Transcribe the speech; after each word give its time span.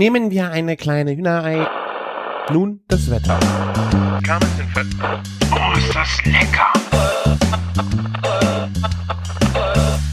Nehmen 0.00 0.30
wir 0.30 0.50
eine 0.50 0.78
kleine 0.78 1.14
Hühnerei. 1.14 1.68
Nun 2.50 2.82
das 2.88 3.10
Wetter. 3.10 3.38
Oh, 5.52 5.76
ist 5.76 5.94
das 5.94 6.24
lecker! 6.24 6.72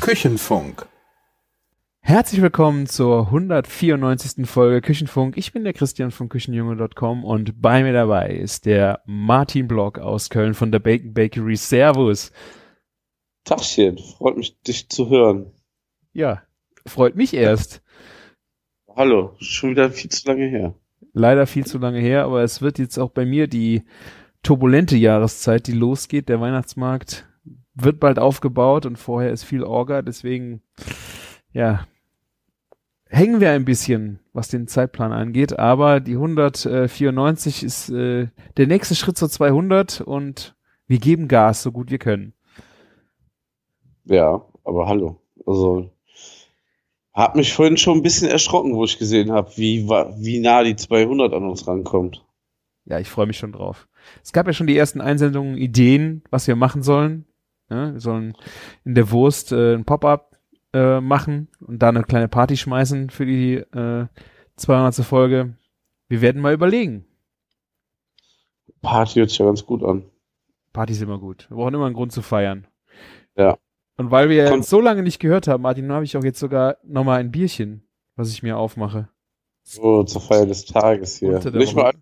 Küchenfunk. 0.02 0.86
Herzlich 2.02 2.42
willkommen 2.42 2.88
zur 2.88 3.28
194. 3.28 4.46
Folge 4.46 4.82
Küchenfunk. 4.82 5.38
Ich 5.38 5.54
bin 5.54 5.64
der 5.64 5.72
Christian 5.72 6.12
von 6.12 6.28
Küchenjunge.com 6.28 7.24
und 7.24 7.62
bei 7.62 7.82
mir 7.82 7.94
dabei 7.94 8.32
ist 8.32 8.66
der 8.66 9.02
Martin 9.06 9.70
Block 9.70 10.00
aus 10.00 10.30
Köln 10.30 10.54
von 10.54 10.70
der 10.74 10.80
Bacon 10.80 11.14
Bakery. 11.14 11.56
Servus. 11.56 12.34
Tachchen, 13.46 13.98
freut 14.18 14.36
mich, 14.36 14.62
dich 14.64 14.90
zu 14.90 15.08
hören. 15.08 15.54
Ja, 16.12 16.42
freut 16.86 17.16
mich 17.16 17.34
erst. 17.34 17.82
Hallo, 18.98 19.36
schon 19.38 19.70
wieder 19.70 19.92
viel 19.92 20.10
zu 20.10 20.28
lange 20.28 20.48
her. 20.48 20.74
Leider 21.14 21.46
viel 21.46 21.68
zu 21.68 21.78
lange 21.78 22.00
her, 22.00 22.24
aber 22.24 22.42
es 22.42 22.64
wird 22.64 22.80
jetzt 22.80 22.98
auch 22.98 23.12
bei 23.12 23.28
mir 23.28 23.48
die 23.48 23.84
turbulente 24.42 24.98
Jahreszeit, 24.98 25.68
die 25.68 25.74
losgeht. 25.74 26.30
Der 26.30 26.42
Weihnachtsmarkt 26.42 27.28
wird 27.76 28.00
bald 28.00 28.18
aufgebaut 28.18 28.88
und 28.88 28.98
vorher 28.98 29.32
ist 29.32 29.44
viel 29.44 29.62
Orga, 29.62 30.02
deswegen, 30.02 30.64
ja, 31.54 31.86
hängen 33.06 33.40
wir 33.40 33.52
ein 33.52 33.66
bisschen, 33.66 34.20
was 34.34 34.48
den 34.48 34.68
Zeitplan 34.68 35.12
angeht, 35.12 35.60
aber 35.60 36.00
die 36.00 36.14
194 36.14 37.64
ist 37.64 37.92
äh, 37.92 38.30
der 38.58 38.66
nächste 38.66 38.96
Schritt 38.96 39.16
zur 39.16 39.30
200 39.30 40.02
und 40.02 40.56
wir 40.88 40.98
geben 40.98 41.28
Gas, 41.28 41.62
so 41.62 41.72
gut 41.72 41.92
wir 41.92 42.00
können. 42.00 42.34
Ja, 44.06 44.44
aber 44.64 44.88
hallo. 44.88 45.22
Also, 45.46 45.92
hab 47.18 47.36
mich 47.36 47.52
vorhin 47.52 47.78
schon 47.78 47.98
ein 47.98 48.04
bisschen 48.04 48.30
erschrocken, 48.30 48.76
wo 48.76 48.84
ich 48.84 49.00
gesehen 49.00 49.32
habe, 49.32 49.50
wie, 49.56 49.90
wie 49.90 50.40
nah 50.40 50.64
die 50.64 50.76
200 50.76 51.34
an 51.34 51.50
uns 51.50 51.68
rankommt. 51.68 52.24
Ja, 52.86 53.00
ich 53.00 53.10
freue 53.10 53.26
mich 53.26 53.40
schon 53.40 53.52
drauf. 53.52 53.88
Es 54.24 54.32
gab 54.34 54.46
ja 54.46 54.54
schon 54.54 54.68
die 54.68 54.78
ersten 54.78 55.02
Einsendungen, 55.02 55.58
Ideen, 55.58 56.24
was 56.30 56.48
wir 56.48 56.56
machen 56.56 56.84
sollen. 56.84 57.26
Ja, 57.72 57.92
wir 57.92 58.00
sollen 58.00 58.38
in 58.86 58.94
der 58.94 59.10
Wurst 59.10 59.52
äh, 59.52 59.74
ein 59.74 59.84
Pop-up 59.84 60.38
äh, 60.74 61.02
machen 61.02 61.50
und 61.60 61.82
da 61.82 61.90
eine 61.90 62.04
kleine 62.04 62.28
Party 62.28 62.56
schmeißen 62.56 63.10
für 63.10 63.26
die 63.26 63.56
äh, 63.56 64.06
200. 64.58 64.96
Folge. 65.04 65.58
Wir 66.10 66.22
werden 66.22 66.40
mal 66.40 66.54
überlegen. 66.54 67.08
Party 68.84 69.16
hört 69.16 69.32
sich 69.32 69.40
ja 69.40 69.46
ganz 69.48 69.66
gut 69.66 69.84
an. 69.84 70.04
Party 70.72 70.94
ist 70.94 71.02
immer 71.02 71.18
gut. 71.18 71.50
Wir 71.50 71.58
brauchen 71.58 71.74
immer 71.74 71.88
einen 71.88 71.96
Grund 71.96 72.12
zu 72.12 72.22
feiern. 72.22 72.68
Ja. 73.36 73.58
Und 73.98 74.12
weil 74.12 74.30
wir 74.30 74.46
Kommt- 74.50 74.66
so 74.66 74.80
lange 74.80 75.04
nicht 75.04 75.20
gehört 75.20 75.48
haben, 75.48 75.64
Martin, 75.64 75.92
habe 75.92 76.06
ich 76.06 76.16
auch 76.16 76.24
jetzt 76.24 76.40
sogar 76.40 76.78
nochmal 76.84 77.20
ein 77.20 77.32
Bierchen, 77.32 77.84
was 78.16 78.30
ich 78.32 78.44
mir 78.44 78.58
aufmache. 78.58 79.10
So 79.64 80.04
zur 80.04 80.22
Feier 80.22 80.46
des 80.46 80.66
Tages 80.66 81.18
hier. 81.18 81.40
Nicht 81.52 81.76
mal 81.76 81.94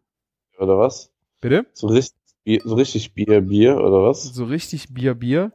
oder 0.60 0.78
was? 0.78 1.12
Bitte? 1.42 1.66
So 1.74 1.88
richtig, 1.88 2.20
Bier, 2.44 2.62
so 2.64 2.76
richtig 2.76 3.14
Bier, 3.14 3.42
Bier, 3.42 3.78
oder 3.78 4.04
was? 4.04 4.24
So 4.24 4.46
richtig 4.46 4.94
Bier, 4.94 5.16
Bier. 5.16 5.52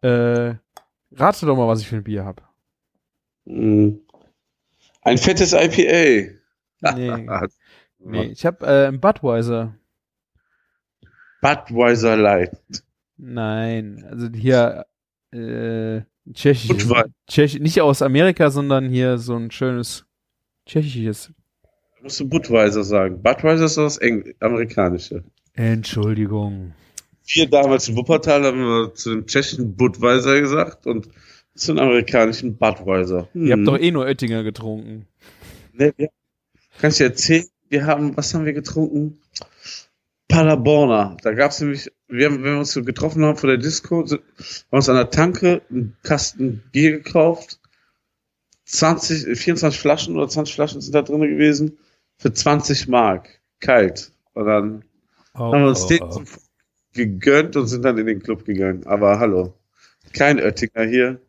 Äh, 0.00 0.54
rate 1.12 1.46
doch 1.46 1.56
mal, 1.56 1.68
was 1.68 1.80
ich 1.80 1.88
für 1.88 1.96
ein 1.96 2.04
Bier 2.04 2.24
habe. 2.24 2.42
Mm. 3.44 4.00
Ein 5.02 5.18
fettes 5.18 5.52
IPA. 5.52 6.32
Nee. 6.96 7.28
Nee, 8.00 8.26
ich 8.26 8.46
habe 8.46 8.64
äh, 8.64 8.86
ein 8.86 9.00
Budweiser. 9.00 9.74
Budweiser 11.40 12.16
Light. 12.16 12.56
Nein, 13.16 14.06
also 14.08 14.28
hier 14.28 14.86
äh. 15.32 16.02
Budweiser. 16.24 17.08
Tschech 17.26 17.58
nicht 17.60 17.80
aus 17.80 18.02
Amerika, 18.02 18.50
sondern 18.50 18.90
hier 18.90 19.16
so 19.18 19.34
ein 19.34 19.50
schönes 19.50 20.04
tschechisches. 20.66 21.32
Da 21.62 22.02
musst 22.02 22.20
du 22.20 22.28
Budweiser 22.28 22.84
sagen. 22.84 23.22
Budweiser 23.22 23.64
ist 23.64 23.78
das 23.78 23.96
Engl 23.96 24.34
Amerikanische. 24.40 25.24
Entschuldigung. 25.54 26.74
Wir 27.26 27.48
damals 27.48 27.88
in 27.88 27.96
Wuppertal 27.96 28.44
haben 28.44 28.58
wir 28.60 28.94
zu 28.94 29.10
dem 29.10 29.26
tschechischen 29.26 29.74
Budweiser 29.74 30.40
gesagt 30.40 30.86
und 30.86 31.08
zu 31.54 31.72
dem 31.72 31.78
amerikanischen 31.78 32.56
Budweiser. 32.56 33.28
Ihr 33.34 33.54
Hm. 33.56 33.66
habt 33.66 33.68
doch 33.68 33.78
eh 33.82 33.90
nur 33.90 34.04
Oettinger 34.04 34.42
getrunken. 34.44 35.06
Ne, 35.72 35.92
wir, 35.96 36.08
kann 36.78 36.90
ich 36.90 36.98
dir 36.98 37.04
erzählen? 37.04 37.46
Wir 37.70 37.86
haben, 37.86 38.16
was 38.16 38.32
haben 38.34 38.44
wir 38.44 38.52
getrunken? 38.52 39.18
Paderborner. 40.28 41.16
Da 41.22 41.32
gab 41.32 41.50
es 41.50 41.60
nämlich, 41.60 41.90
wir 42.08 42.26
haben, 42.26 42.42
wenn 42.42 42.52
wir 42.52 42.58
uns 42.58 42.72
so 42.72 42.82
getroffen 42.82 43.24
haben 43.24 43.36
vor 43.36 43.48
der 43.48 43.58
Disco, 43.58 44.04
haben 44.06 44.20
uns 44.70 44.88
an 44.88 44.96
der 44.96 45.10
Tanke 45.10 45.62
einen 45.70 45.96
Kasten 46.02 46.62
Bier 46.72 46.92
gekauft. 46.92 47.60
20, 48.64 49.38
24 49.38 49.80
Flaschen 49.80 50.16
oder 50.16 50.28
20 50.28 50.54
Flaschen 50.54 50.80
sind 50.80 50.94
da 50.94 51.02
drin 51.02 51.20
gewesen. 51.20 51.78
Für 52.18 52.32
20 52.32 52.88
Mark. 52.88 53.40
Kalt. 53.60 54.12
Und 54.34 54.46
dann 54.46 54.84
Oh, 55.38 55.52
haben 55.52 55.62
wir 55.62 55.68
uns 55.68 55.84
oh, 55.84 55.88
den 55.88 56.02
oh. 56.02 56.10
zum 56.10 56.24
gegönnt 56.94 57.54
und 57.54 57.68
sind 57.68 57.84
dann 57.84 57.96
in 57.98 58.06
den 58.06 58.20
Club 58.20 58.44
gegangen. 58.44 58.86
Aber 58.86 59.20
hallo. 59.20 59.54
Kein 60.12 60.40
Oettinger 60.40 60.84
hier. 60.84 61.20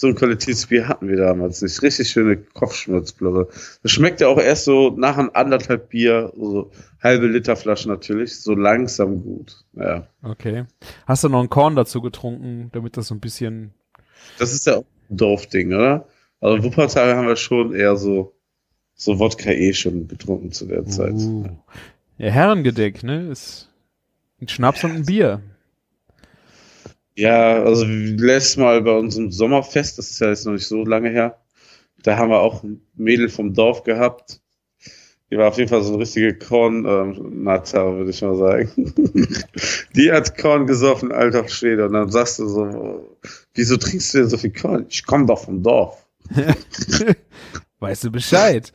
So 0.00 0.06
ein 0.06 0.14
Qualitätsbier 0.14 0.86
hatten 0.86 1.08
wir 1.08 1.16
damals 1.16 1.60
nicht. 1.60 1.82
Richtig 1.82 2.08
schöne 2.08 2.36
Kopfschmutzblöre. 2.36 3.48
Das 3.82 3.90
schmeckt 3.90 4.20
ja 4.20 4.28
auch 4.28 4.38
erst 4.38 4.64
so 4.64 4.94
nach 4.96 5.18
einem 5.18 5.32
anderthalb 5.34 5.88
Bier, 5.88 6.32
so 6.36 6.70
halbe 7.02 7.26
Liter 7.26 7.56
Flasche 7.56 7.88
natürlich, 7.88 8.38
so 8.38 8.54
langsam 8.54 9.24
gut. 9.24 9.64
Ja. 9.72 10.06
Okay. 10.22 10.66
Hast 11.04 11.24
du 11.24 11.28
noch 11.28 11.42
ein 11.42 11.50
Korn 11.50 11.74
dazu 11.74 12.00
getrunken, 12.00 12.68
damit 12.70 12.96
das 12.96 13.08
so 13.08 13.16
ein 13.16 13.18
bisschen. 13.18 13.74
Das 14.38 14.52
ist 14.52 14.68
ja 14.68 14.76
auch 14.76 14.84
ein 15.10 15.16
Dorfding, 15.16 15.74
oder? 15.74 16.06
Also 16.40 16.62
Wuppertal 16.62 17.16
haben 17.16 17.26
wir 17.26 17.34
schon 17.34 17.74
eher 17.74 17.96
so, 17.96 18.36
so 18.94 19.18
Wodka 19.18 19.50
eh 19.50 19.72
schon 19.72 20.06
getrunken 20.06 20.52
zu 20.52 20.66
der 20.66 20.86
Zeit. 20.86 21.14
Uh. 21.14 21.48
Ja, 22.18 22.30
Herrengedeck, 22.30 23.02
ne? 23.02 23.32
Ist 23.32 23.68
ein 24.40 24.46
Schnaps 24.46 24.84
und 24.84 24.92
ein 24.92 25.06
Bier. 25.06 25.42
Ja, 27.18 27.64
also 27.64 27.84
letztes 27.84 28.58
Mal 28.58 28.80
bei 28.82 28.96
unserem 28.96 29.32
Sommerfest, 29.32 29.98
das 29.98 30.08
ist 30.08 30.20
ja 30.20 30.28
jetzt 30.28 30.46
noch 30.46 30.52
nicht 30.52 30.68
so 30.68 30.84
lange 30.84 31.10
her, 31.10 31.36
da 32.04 32.16
haben 32.16 32.30
wir 32.30 32.38
auch 32.38 32.62
ein 32.62 32.80
Mädel 32.94 33.28
vom 33.28 33.54
Dorf 33.54 33.82
gehabt. 33.82 34.40
Die 35.28 35.36
war 35.36 35.48
auf 35.48 35.58
jeden 35.58 35.68
Fall 35.68 35.82
so 35.82 35.94
eine 35.94 36.02
richtige 36.02 36.38
Korn-Natter, 36.38 37.96
würde 37.96 38.10
ich 38.10 38.22
mal 38.22 38.36
sagen. 38.36 38.94
Die 39.96 40.12
hat 40.12 40.38
Korn 40.38 40.68
gesoffen, 40.68 41.10
alter 41.10 41.48
Schwede. 41.48 41.86
Und 41.86 41.94
dann 41.94 42.08
sagst 42.08 42.38
du 42.38 42.46
so, 42.46 43.18
wieso 43.52 43.76
trinkst 43.76 44.14
du 44.14 44.18
denn 44.18 44.28
so 44.28 44.38
viel 44.38 44.52
Korn? 44.52 44.86
Ich 44.88 45.04
komme 45.04 45.26
doch 45.26 45.40
vom 45.40 45.60
Dorf. 45.60 46.06
weißt 47.80 48.04
du 48.04 48.12
Bescheid? 48.12 48.72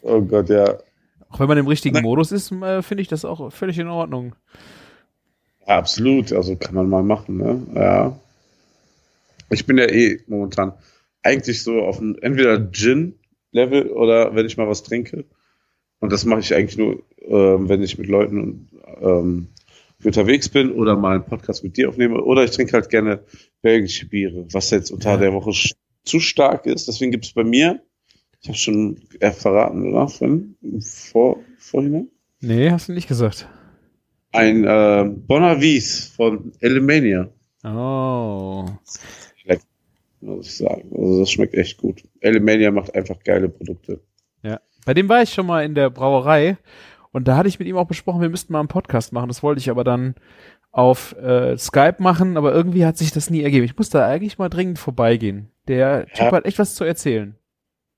Oh 0.00 0.22
Gott, 0.22 0.48
ja. 0.48 0.78
Auch 1.28 1.40
wenn 1.40 1.48
man 1.48 1.58
im 1.58 1.68
richtigen. 1.68 2.00
Modus 2.00 2.32
ist, 2.32 2.50
äh, 2.52 2.80
finde 2.80 3.02
ich 3.02 3.08
das 3.08 3.26
auch 3.26 3.52
völlig 3.52 3.78
in 3.78 3.88
Ordnung. 3.88 4.34
Ja, 5.66 5.78
absolut. 5.78 6.32
Also 6.32 6.56
kann 6.56 6.74
man 6.74 6.88
mal 6.88 7.02
machen, 7.02 7.36
ne? 7.38 7.66
Ja. 7.74 8.18
Ich 9.50 9.66
bin 9.66 9.78
ja 9.78 9.86
eh 9.86 10.20
momentan 10.26 10.72
eigentlich 11.22 11.62
so 11.62 11.80
auf 11.82 12.00
einem 12.00 12.16
entweder 12.20 12.58
Gin-Level 12.70 13.88
oder 13.88 14.34
wenn 14.34 14.46
ich 14.46 14.56
mal 14.56 14.68
was 14.68 14.82
trinke. 14.82 15.24
Und 16.00 16.12
das 16.12 16.24
mache 16.24 16.40
ich 16.40 16.54
eigentlich 16.54 16.76
nur, 16.76 17.02
ähm, 17.20 17.68
wenn 17.68 17.82
ich 17.82 17.96
mit 17.98 18.08
Leuten 18.08 18.68
ähm, 19.00 19.48
unterwegs 20.02 20.48
bin 20.50 20.72
oder 20.72 20.96
mal 20.96 21.14
einen 21.14 21.24
Podcast 21.24 21.64
mit 21.64 21.76
dir 21.76 21.88
aufnehme. 21.88 22.22
Oder 22.22 22.44
ich 22.44 22.50
trinke 22.50 22.72
halt 22.74 22.90
gerne 22.90 23.20
belgische 23.62 24.06
Biere, 24.06 24.46
was 24.52 24.70
jetzt 24.70 24.90
unter 24.90 25.12
Ja. 25.12 25.16
der 25.16 25.32
Woche 25.32 25.52
zu 26.04 26.20
stark 26.20 26.66
ist. 26.66 26.88
Deswegen 26.88 27.10
gibt 27.10 27.24
es 27.24 27.32
bei 27.32 27.44
mir, 27.44 27.80
ich 28.42 28.48
habe 28.48 28.58
schon 28.58 29.00
äh, 29.20 29.30
verraten, 29.30 29.90
oder? 29.90 30.08
Von, 30.08 30.56
vor, 30.80 31.38
vorhin? 31.58 32.10
Nee, 32.40 32.70
hast 32.70 32.88
du 32.88 32.92
nicht 32.92 33.08
gesagt. 33.08 33.48
Ein 34.34 34.64
äh, 34.64 35.04
Bonner 35.28 35.60
Wies 35.60 36.08
von 36.16 36.50
Elemania. 36.60 37.28
Oh. 37.64 38.66
muss 40.20 40.46
ich 40.46 40.56
sagen. 40.56 40.90
Also 40.92 41.20
das 41.20 41.30
schmeckt 41.30 41.54
echt 41.54 41.78
gut. 41.78 42.02
Elemania 42.20 42.72
macht 42.72 42.94
einfach 42.96 43.22
geile 43.22 43.48
Produkte. 43.48 44.00
Ja. 44.42 44.58
Bei 44.84 44.92
dem 44.92 45.08
war 45.08 45.22
ich 45.22 45.30
schon 45.32 45.46
mal 45.46 45.64
in 45.64 45.76
der 45.76 45.88
Brauerei 45.88 46.56
und 47.12 47.28
da 47.28 47.36
hatte 47.36 47.48
ich 47.48 47.60
mit 47.60 47.68
ihm 47.68 47.76
auch 47.76 47.86
besprochen, 47.86 48.22
wir 48.22 48.28
müssten 48.28 48.52
mal 48.52 48.58
einen 48.58 48.68
Podcast 48.68 49.12
machen. 49.12 49.28
Das 49.28 49.44
wollte 49.44 49.60
ich 49.60 49.70
aber 49.70 49.84
dann 49.84 50.16
auf 50.72 51.14
äh, 51.16 51.56
Skype 51.56 51.96
machen, 52.02 52.36
aber 52.36 52.52
irgendwie 52.52 52.84
hat 52.84 52.98
sich 52.98 53.12
das 53.12 53.30
nie 53.30 53.42
ergeben. 53.44 53.64
Ich 53.64 53.76
muss 53.78 53.90
da 53.90 54.04
eigentlich 54.08 54.38
mal 54.38 54.48
dringend 54.48 54.80
vorbeigehen. 54.80 55.50
Der 55.68 56.06
Typ 56.06 56.18
Ja. 56.18 56.32
hat 56.32 56.44
echt 56.44 56.58
was 56.58 56.74
zu 56.74 56.82
erzählen. 56.82 57.36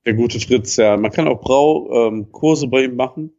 Der 0.04 0.12
gute 0.12 0.38
Fritz, 0.38 0.76
ja. 0.76 0.98
Man 0.98 1.10
kann 1.12 1.28
auch 1.28 1.40
Braukurse 1.40 2.66
ähm, 2.66 2.70
bei 2.70 2.84
ihm 2.84 2.96
machen 2.96 3.32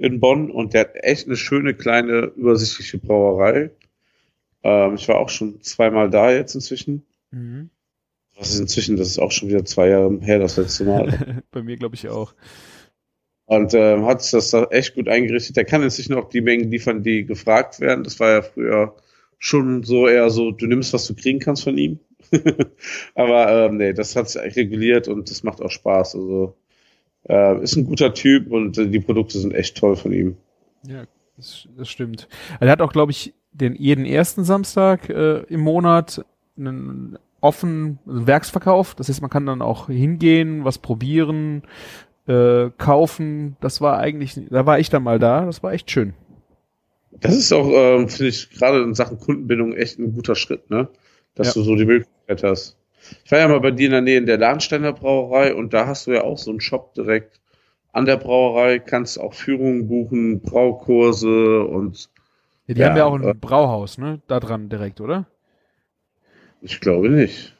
in 0.00 0.18
Bonn 0.18 0.50
und 0.50 0.72
der 0.72 0.80
hat 0.80 0.94
echt 0.94 1.26
eine 1.26 1.36
schöne, 1.36 1.74
kleine, 1.74 2.32
übersichtliche 2.34 2.98
Brauerei. 2.98 3.70
Ähm, 4.62 4.94
ich 4.94 5.06
war 5.08 5.18
auch 5.18 5.28
schon 5.28 5.60
zweimal 5.60 6.08
da 6.08 6.32
jetzt 6.32 6.54
inzwischen. 6.54 7.04
Mhm. 7.30 7.68
Was 8.38 8.54
ist 8.54 8.60
inzwischen? 8.60 8.96
Das 8.96 9.08
ist 9.08 9.18
auch 9.18 9.30
schon 9.30 9.50
wieder 9.50 9.64
zwei 9.66 9.90
Jahre 9.90 10.18
her, 10.22 10.38
das 10.38 10.56
letzte 10.56 10.84
Mal. 10.84 11.42
Bei 11.50 11.62
mir 11.62 11.76
glaube 11.76 11.96
ich 11.96 12.08
auch. 12.08 12.34
Und 13.44 13.74
ähm, 13.74 14.06
hat 14.06 14.22
sich 14.22 14.30
das 14.30 14.50
da 14.50 14.64
echt 14.70 14.94
gut 14.94 15.06
eingerichtet. 15.06 15.56
Der 15.56 15.66
kann 15.66 15.82
inzwischen 15.82 16.14
auch 16.14 16.30
die 16.30 16.40
Mengen 16.40 16.70
liefern, 16.70 17.02
die 17.02 17.26
gefragt 17.26 17.80
werden. 17.80 18.02
Das 18.02 18.18
war 18.20 18.30
ja 18.30 18.42
früher 18.42 18.96
schon 19.38 19.82
so 19.82 20.08
eher 20.08 20.30
so, 20.30 20.50
du 20.50 20.66
nimmst, 20.66 20.94
was 20.94 21.06
du 21.06 21.14
kriegen 21.14 21.40
kannst 21.40 21.64
von 21.64 21.76
ihm. 21.76 21.98
Aber 23.14 23.66
ähm, 23.66 23.76
nee, 23.76 23.92
das 23.92 24.16
hat 24.16 24.30
sich 24.30 24.56
reguliert 24.56 25.08
und 25.08 25.30
das 25.30 25.42
macht 25.42 25.60
auch 25.60 25.70
Spaß. 25.70 26.14
Also 26.14 26.56
Äh, 27.28 27.62
ist 27.62 27.76
ein 27.76 27.84
guter 27.84 28.14
Typ 28.14 28.50
und 28.50 28.78
äh, 28.78 28.88
die 28.88 29.00
Produkte 29.00 29.38
sind 29.38 29.54
echt 29.54 29.76
toll 29.76 29.96
von 29.96 30.12
ihm. 30.12 30.36
Ja, 30.86 31.04
das, 31.36 31.68
das 31.76 31.88
stimmt. 31.88 32.28
Er 32.60 32.70
hat 32.70 32.80
auch, 32.80 32.92
glaube 32.92 33.12
ich, 33.12 33.34
den 33.52 33.74
jeden 33.74 34.06
ersten 34.06 34.44
Samstag 34.44 35.08
äh, 35.10 35.40
im 35.48 35.60
Monat 35.60 36.24
einen 36.56 37.18
offen 37.40 37.98
also 38.06 38.26
Werksverkauf. 38.26 38.94
Das 38.94 39.08
heißt, 39.08 39.20
man 39.20 39.30
kann 39.30 39.46
dann 39.46 39.62
auch 39.62 39.86
hingehen, 39.88 40.64
was 40.64 40.78
probieren, 40.78 41.62
äh, 42.26 42.70
kaufen. 42.78 43.56
Das 43.60 43.80
war 43.80 43.98
eigentlich, 43.98 44.38
da 44.50 44.66
war 44.66 44.78
ich 44.78 44.88
dann 44.90 45.02
mal 45.02 45.18
da. 45.18 45.44
Das 45.46 45.62
war 45.62 45.72
echt 45.72 45.90
schön. 45.90 46.14
Das 47.12 47.34
ist 47.36 47.52
auch, 47.52 47.68
ähm, 47.70 48.08
finde 48.08 48.28
ich, 48.28 48.50
gerade 48.50 48.82
in 48.82 48.94
Sachen 48.94 49.18
Kundenbindung 49.18 49.72
echt 49.74 49.98
ein 49.98 50.14
guter 50.14 50.34
Schritt, 50.36 50.70
ne? 50.70 50.88
Dass 51.34 51.48
Ja. 51.48 51.54
du 51.54 51.62
so 51.62 51.74
die 51.76 51.84
Möglichkeit 51.84 52.42
hast. 52.44 52.76
Ich 53.24 53.30
war 53.32 53.38
ja 53.38 53.48
mal 53.48 53.60
bei 53.60 53.70
dir 53.70 53.86
in 53.86 53.92
der 53.92 54.00
Nähe 54.02 54.18
in 54.18 54.26
der 54.26 54.38
Lahnsteiner 54.38 54.92
Brauerei 54.92 55.54
und 55.54 55.72
da 55.72 55.86
hast 55.86 56.06
du 56.06 56.12
ja 56.12 56.22
auch 56.24 56.38
so 56.38 56.50
einen 56.50 56.60
Shop 56.60 56.94
direkt 56.94 57.40
an 57.92 58.06
der 58.06 58.16
Brauerei, 58.18 58.78
kannst 58.78 59.20
auch 59.20 59.34
Führungen 59.34 59.88
buchen, 59.88 60.40
Braukurse 60.42 61.64
und 61.64 62.10
Ja, 62.66 62.74
die 62.74 62.80
Ja, 62.80 62.86
haben 62.86 62.96
ja 62.96 63.04
auch 63.04 63.14
ein 63.14 63.28
äh, 63.28 63.34
Brauhaus, 63.38 63.98
ne? 63.98 64.22
Da 64.26 64.40
dran 64.40 64.70
direkt, 64.70 65.00
oder? 65.02 65.26
ich 66.62 66.80
glaube 66.80 67.08
nicht. 67.10 67.54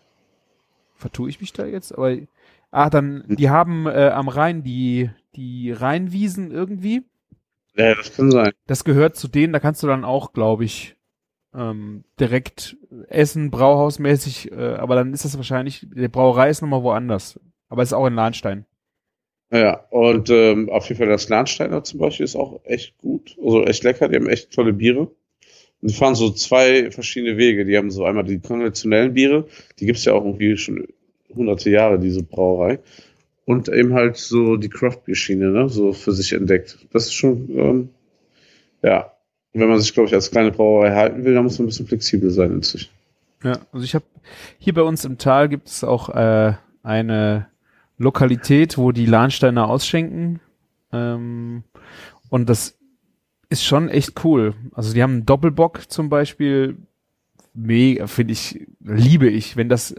Vertue 0.94 1.28
ich 1.30 1.40
mich 1.40 1.52
da 1.52 1.66
jetzt? 1.66 1.92
Aber 1.92 2.16
ah, 2.70 2.90
dann 2.90 3.24
die 3.28 3.50
haben 3.50 3.86
äh, 3.86 4.08
am 4.10 4.28
Rhein 4.28 4.62
die 4.62 5.10
die 5.34 5.72
Rheinwiesen 5.72 6.50
irgendwie. 6.50 7.02
Ja, 7.74 7.94
das 7.96 8.14
kann 8.14 8.30
sein. 8.30 8.52
Das 8.66 8.84
gehört 8.84 9.16
zu 9.16 9.28
denen. 9.28 9.52
Da 9.52 9.60
kannst 9.60 9.82
du 9.82 9.86
dann 9.86 10.04
auch, 10.04 10.32
glaube 10.32 10.64
ich, 10.64 10.96
ähm, 11.54 12.04
direkt 12.18 12.76
essen, 13.08 13.50
Brauhausmäßig. 13.50 14.52
Äh, 14.52 14.74
aber 14.74 14.94
dann 14.94 15.12
ist 15.12 15.24
das 15.24 15.36
wahrscheinlich 15.36 15.86
die 15.94 16.08
Brauerei 16.08 16.50
ist 16.50 16.62
nochmal 16.62 16.82
woanders. 16.82 17.38
Aber 17.68 17.82
es 17.82 17.90
ist 17.90 17.94
auch 17.94 18.06
in 18.06 18.14
Lahnstein. 18.14 18.66
Ja, 19.52 19.84
und 19.90 20.30
ähm, 20.30 20.68
auf 20.70 20.88
jeden 20.88 20.98
Fall 20.98 21.08
das 21.08 21.28
Lahnsteiner 21.28 21.82
zum 21.82 21.98
Beispiel 21.98 22.24
ist 22.24 22.36
auch 22.36 22.60
echt 22.64 22.96
gut, 22.98 23.36
also 23.42 23.64
echt 23.64 23.82
lecker, 23.82 24.08
die 24.08 24.14
haben 24.14 24.28
echt 24.28 24.52
tolle 24.52 24.72
Biere. 24.72 25.10
Und 25.82 25.90
die 25.90 25.94
fahren 25.94 26.14
so 26.14 26.30
zwei 26.30 26.90
verschiedene 26.90 27.36
Wege. 27.36 27.64
Die 27.64 27.76
haben 27.76 27.90
so 27.90 28.04
einmal 28.04 28.24
die 28.24 28.38
konventionellen 28.38 29.14
Biere, 29.14 29.46
die 29.78 29.86
gibt's 29.86 30.04
ja 30.04 30.12
auch 30.12 30.24
irgendwie 30.24 30.56
schon 30.56 30.86
hunderte 31.34 31.70
Jahre, 31.70 31.98
diese 31.98 32.22
Brauerei. 32.22 32.80
Und 33.44 33.68
eben 33.68 33.94
halt 33.94 34.16
so 34.16 34.56
die 34.56 34.68
Craft-Bier-Schiene, 34.68 35.50
ne, 35.50 35.68
so 35.68 35.92
für 35.92 36.12
sich 36.12 36.32
entdeckt. 36.32 36.86
Das 36.92 37.06
ist 37.06 37.14
schon, 37.14 37.48
ähm, 37.58 37.88
ja, 38.82 39.12
wenn 39.52 39.68
man 39.68 39.80
sich, 39.80 39.92
glaube 39.92 40.08
ich, 40.08 40.14
als 40.14 40.30
kleine 40.30 40.50
Brauerei 40.52 40.94
halten 40.94 41.24
will, 41.24 41.34
dann 41.34 41.44
muss 41.44 41.58
man 41.58 41.66
ein 41.66 41.70
bisschen 41.70 41.86
flexibel 41.86 42.30
sein 42.30 42.52
inzwischen. 42.52 42.90
Ja, 43.42 43.58
also 43.72 43.84
ich 43.84 43.94
habe 43.94 44.04
hier 44.58 44.74
bei 44.74 44.82
uns 44.82 45.04
im 45.04 45.18
Tal 45.18 45.48
gibt 45.48 45.68
es 45.68 45.82
auch 45.82 46.10
äh, 46.10 46.54
eine 46.82 47.46
Lokalität, 47.98 48.78
wo 48.78 48.92
die 48.92 49.06
Lahnsteiner 49.06 49.68
ausschenken. 49.68 50.40
Ähm, 50.92 51.64
und 52.28 52.48
das 52.48 52.78
ist 53.48 53.64
schon 53.64 53.88
echt 53.88 54.24
cool. 54.24 54.54
Also 54.72 54.94
die 54.94 55.02
haben 55.02 55.12
einen 55.12 55.26
Doppelbock 55.26 55.90
zum 55.90 56.08
Beispiel. 56.08 56.76
Mega, 57.52 58.06
finde 58.06 58.32
ich, 58.32 58.66
liebe 58.80 59.28
ich. 59.28 59.56
Wenn 59.56 59.68
das, 59.68 59.94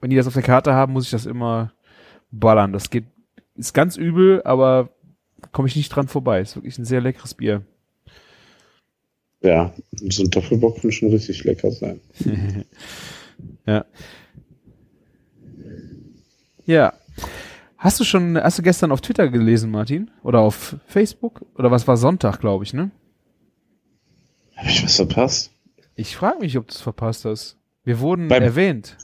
wenn 0.00 0.10
die 0.10 0.16
das 0.16 0.28
auf 0.28 0.34
der 0.34 0.42
Karte 0.42 0.72
haben, 0.74 0.92
muss 0.92 1.04
ich 1.04 1.10
das 1.10 1.26
immer 1.26 1.72
ballern. 2.30 2.72
Das 2.72 2.90
geht, 2.90 3.04
ist 3.56 3.74
ganz 3.74 3.96
übel, 3.96 4.42
aber 4.44 4.90
komme 5.50 5.66
ich 5.66 5.76
nicht 5.76 5.88
dran 5.88 6.06
vorbei. 6.08 6.40
Ist 6.40 6.56
wirklich 6.56 6.78
ein 6.78 6.84
sehr 6.84 7.00
leckeres 7.00 7.34
Bier. 7.34 7.62
Ja, 9.40 9.72
so 10.10 10.22
ein 10.24 10.30
Doppelbock 10.30 10.80
kann 10.80 10.90
schon 10.92 11.10
richtig 11.10 11.44
lecker 11.44 11.70
sein. 11.70 12.00
ja. 13.66 13.84
Ja. 16.64 16.92
Hast 17.76 18.00
du 18.00 18.04
schon, 18.04 18.36
hast 18.36 18.58
du 18.58 18.62
gestern 18.62 18.90
auf 18.90 19.00
Twitter 19.00 19.28
gelesen, 19.28 19.70
Martin? 19.70 20.10
Oder 20.24 20.40
auf 20.40 20.76
Facebook? 20.86 21.42
Oder 21.56 21.70
was 21.70 21.86
war 21.86 21.96
Sonntag, 21.96 22.40
glaube 22.40 22.64
ich, 22.64 22.74
ne? 22.74 22.90
Habe 24.56 24.68
ich 24.68 24.82
was 24.82 24.96
verpasst? 24.96 25.52
Ich 25.94 26.16
frage 26.16 26.40
mich, 26.40 26.58
ob 26.58 26.66
du 26.66 26.72
es 26.74 26.80
verpasst 26.80 27.24
hast. 27.24 27.56
Wir 27.84 28.00
wurden 28.00 28.28
Beim- 28.28 28.42
erwähnt. 28.42 28.96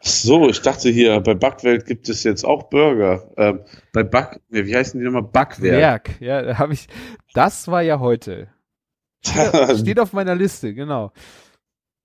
Ach 0.00 0.06
so, 0.06 0.48
ich 0.48 0.60
dachte 0.62 0.90
hier, 0.90 1.18
bei 1.20 1.34
Backwelt 1.34 1.84
gibt 1.86 2.08
es 2.08 2.22
jetzt 2.22 2.44
auch 2.44 2.64
Burger. 2.64 3.30
Ähm, 3.36 3.60
bei 3.92 4.04
Back, 4.04 4.40
wie 4.48 4.74
heißen 4.76 4.98
die 4.98 5.04
nochmal? 5.04 5.22
Backwerk. 5.24 6.20
Werk, 6.20 6.20
ja, 6.20 6.56
habe 6.58 6.72
ich. 6.72 6.86
Das 7.34 7.66
war 7.66 7.82
ja 7.82 7.98
heute. 7.98 8.48
Steht 9.78 9.98
auf 10.00 10.12
meiner 10.12 10.34
Liste, 10.34 10.74
genau. 10.74 11.12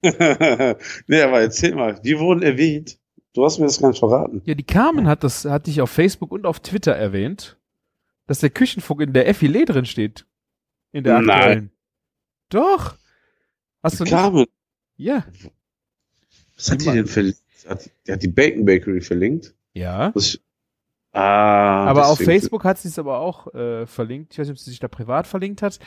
nee, 0.01 1.21
aber 1.21 1.41
erzähl 1.41 1.75
mal, 1.75 1.99
die 2.03 2.17
wurden 2.19 2.41
erwähnt. 2.41 2.97
Du 3.33 3.43
hast 3.45 3.57
mir 3.59 3.65
das 3.65 3.79
gar 3.79 3.89
nicht 3.89 3.99
verraten. 3.99 4.41
Ja, 4.45 4.53
die 4.53 4.63
Carmen 4.65 5.07
hat 5.07 5.23
das, 5.23 5.45
hat 5.45 5.67
dich 5.67 5.81
auf 5.81 5.89
Facebook 5.89 6.31
und 6.31 6.45
auf 6.45 6.59
Twitter 6.59 6.91
erwähnt, 6.93 7.57
dass 8.27 8.39
der 8.39 8.49
Küchenfunk 8.49 9.01
in 9.01 9.13
der 9.13 9.31
Effilé 9.33 9.65
drin 9.65 9.85
steht. 9.85 10.25
In 10.91 11.03
der 11.03 11.21
Nein. 11.21 11.29
aktuellen. 11.29 11.71
Doch. 12.49 12.95
Hast 13.81 13.99
du 13.99 14.03
nicht? 14.03 14.11
Carmen, 14.13 14.45
Ja. 14.97 15.25
was 16.55 16.69
hat 16.71 16.81
die 16.81 16.85
Immer. 16.85 16.93
denn 16.95 17.07
verlinkt? 17.07 17.39
Hat, 17.67 17.89
die 18.05 18.11
hat 18.11 18.21
die 18.21 18.27
Bacon 18.27 18.65
Bakery 18.65 19.01
verlinkt. 19.01 19.55
Ja. 19.73 20.11
Was 20.13 20.35
ich, 20.35 20.41
ah, 21.13 21.85
Aber 21.85 22.07
auf 22.07 22.19
Facebook 22.19 22.63
hat 22.63 22.77
sie 22.77 22.89
es 22.89 22.99
aber 22.99 23.19
auch 23.19 23.53
äh, 23.53 23.85
verlinkt. 23.85 24.33
Ich 24.33 24.39
weiß 24.39 24.47
nicht, 24.47 24.55
ob 24.55 24.59
sie 24.59 24.69
sich 24.69 24.79
da 24.79 24.87
privat 24.87 25.27
verlinkt 25.27 25.61
hat. 25.61 25.79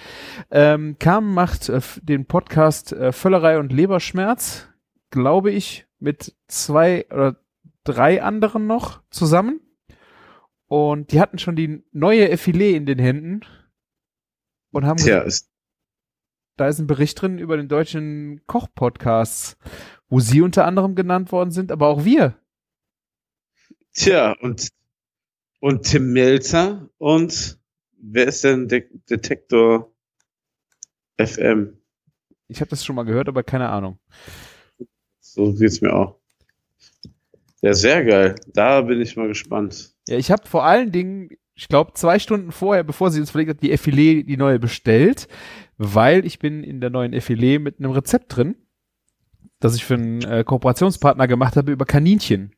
Ähm, 0.51 0.97
Carmen 0.99 1.35
macht 1.35 1.69
äh, 1.69 1.81
den 2.03 2.27
Podcast 2.27 2.93
äh, 2.93 3.13
Völlerei 3.13 3.59
und 3.59 3.73
Leberschmerz, 3.73 4.69
glaube 5.11 5.51
ich, 5.51 5.87
mit 5.99 6.35
zwei 6.49 7.07
oder 7.11 7.37
drei 7.85 8.23
anderen 8.23 8.67
noch 8.67 9.03
zusammen. 9.11 9.61
Und 10.69 11.13
die 11.13 11.21
hatten 11.21 11.39
schon 11.39 11.57
die 11.57 11.85
neue 11.93 12.33
Effilé 12.33 12.73
in 12.73 12.87
den 12.87 12.99
Händen 12.99 13.41
und 14.73 14.85
haben 14.85 14.97
Tja, 14.97 15.21
ist, 15.21 15.49
da 16.57 16.69
ist 16.69 16.79
ein 16.79 16.87
Bericht 16.87 17.21
drin 17.21 17.39
über 17.39 17.57
den 17.57 17.69
deutschen 17.69 18.43
Koch-Podcasts, 18.47 19.57
wo 20.09 20.21
sie 20.21 20.41
unter 20.41 20.65
anderem 20.65 20.95
genannt 20.95 21.31
worden 21.33 21.51
sind, 21.51 21.71
aber 21.71 21.89
auch 21.89 22.05
wir. 22.05 22.37
tja, 23.93 24.35
und, 24.41 24.69
und 25.61 25.83
Tim 25.85 26.13
Melzer 26.13 26.89
und 26.99 27.59
wer 27.99 28.27
ist 28.27 28.45
denn 28.45 28.69
De 28.69 28.87
Detektor 29.09 29.93
FM? 31.19 31.79
Ich 32.49 32.61
habe 32.61 32.71
das 32.71 32.85
schon 32.85 32.97
mal 32.97 33.05
gehört, 33.05 33.29
aber 33.29 33.43
keine 33.43 33.69
Ahnung. 33.69 33.99
So 35.21 35.53
geht's 35.53 35.81
mir 35.81 35.93
auch. 35.93 36.19
Ja, 37.63 37.75
sehr 37.75 38.05
geil. 38.05 38.37
Da 38.53 38.83
bin 38.83 39.01
ich 39.01 39.17
mal 39.17 39.29
gespannt. 39.29 39.95
Ja, 40.09 40.17
ich 40.17 40.31
habe 40.31 40.47
vor 40.47 40.65
allen 40.65 40.93
Dingen, 40.93 41.31
ich 41.55 41.69
glaube, 41.69 41.93
zwei 41.95 42.19
Stunden 42.19 42.53
vorher, 42.53 42.85
bevor 42.85 43.11
sie 43.11 43.21
uns 43.21 43.31
verlegt 43.31 43.51
hat, 43.51 43.63
die 43.63 43.73
Effilé, 43.73 44.25
die 44.25 44.37
neue 44.37 44.59
bestellt, 44.59 45.27
weil 45.79 46.25
ich 46.25 46.39
bin 46.39 46.63
in 46.63 46.81
der 46.81 46.91
neuen 46.91 47.13
Effilé 47.15 47.59
mit 47.59 47.79
einem 47.79 47.93
Rezept 47.93 48.37
drin, 48.37 48.57
das 49.59 49.75
ich 49.75 49.85
für 49.85 49.95
einen 49.95 50.23
äh, 50.23 50.45
Kooperationspartner 50.45 51.27
gemacht 51.27 51.57
habe 51.57 51.73
über 51.73 51.87
Kaninchen. 51.87 52.56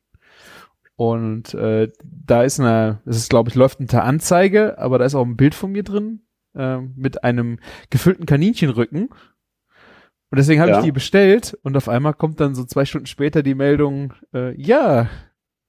Und 0.99 1.53
äh, 1.53 1.89
da 2.03 2.43
ist 2.43 2.59
eine, 2.59 3.01
es 3.05 3.15
ist, 3.15 3.29
glaube 3.29 3.47
ich, 3.49 3.55
läuft 3.55 3.79
unter 3.79 4.03
Anzeige, 4.03 4.77
aber 4.79 4.99
da 4.99 5.05
ist 5.05 5.15
auch 5.15 5.25
ein 5.25 5.37
Bild 5.37 5.55
von 5.55 5.71
mir 5.71 5.83
drin 5.83 6.23
äh, 6.55 6.79
mit 6.79 7.23
einem 7.23 7.59
gefüllten 7.89 8.25
Kaninchenrücken. 8.25 9.03
Und 9.07 10.37
deswegen 10.37 10.59
habe 10.59 10.71
Ja. 10.71 10.79
ich 10.79 10.83
die 10.83 10.91
bestellt 10.91 11.57
und 11.63 11.77
auf 11.77 11.87
einmal 11.87 12.13
kommt 12.15 12.41
dann 12.41 12.53
so 12.53 12.65
zwei 12.65 12.83
Stunden 12.83 13.05
später 13.07 13.43
die 13.43 13.55
Meldung, 13.55 14.13
äh, 14.33 14.53
ja, 14.61 15.09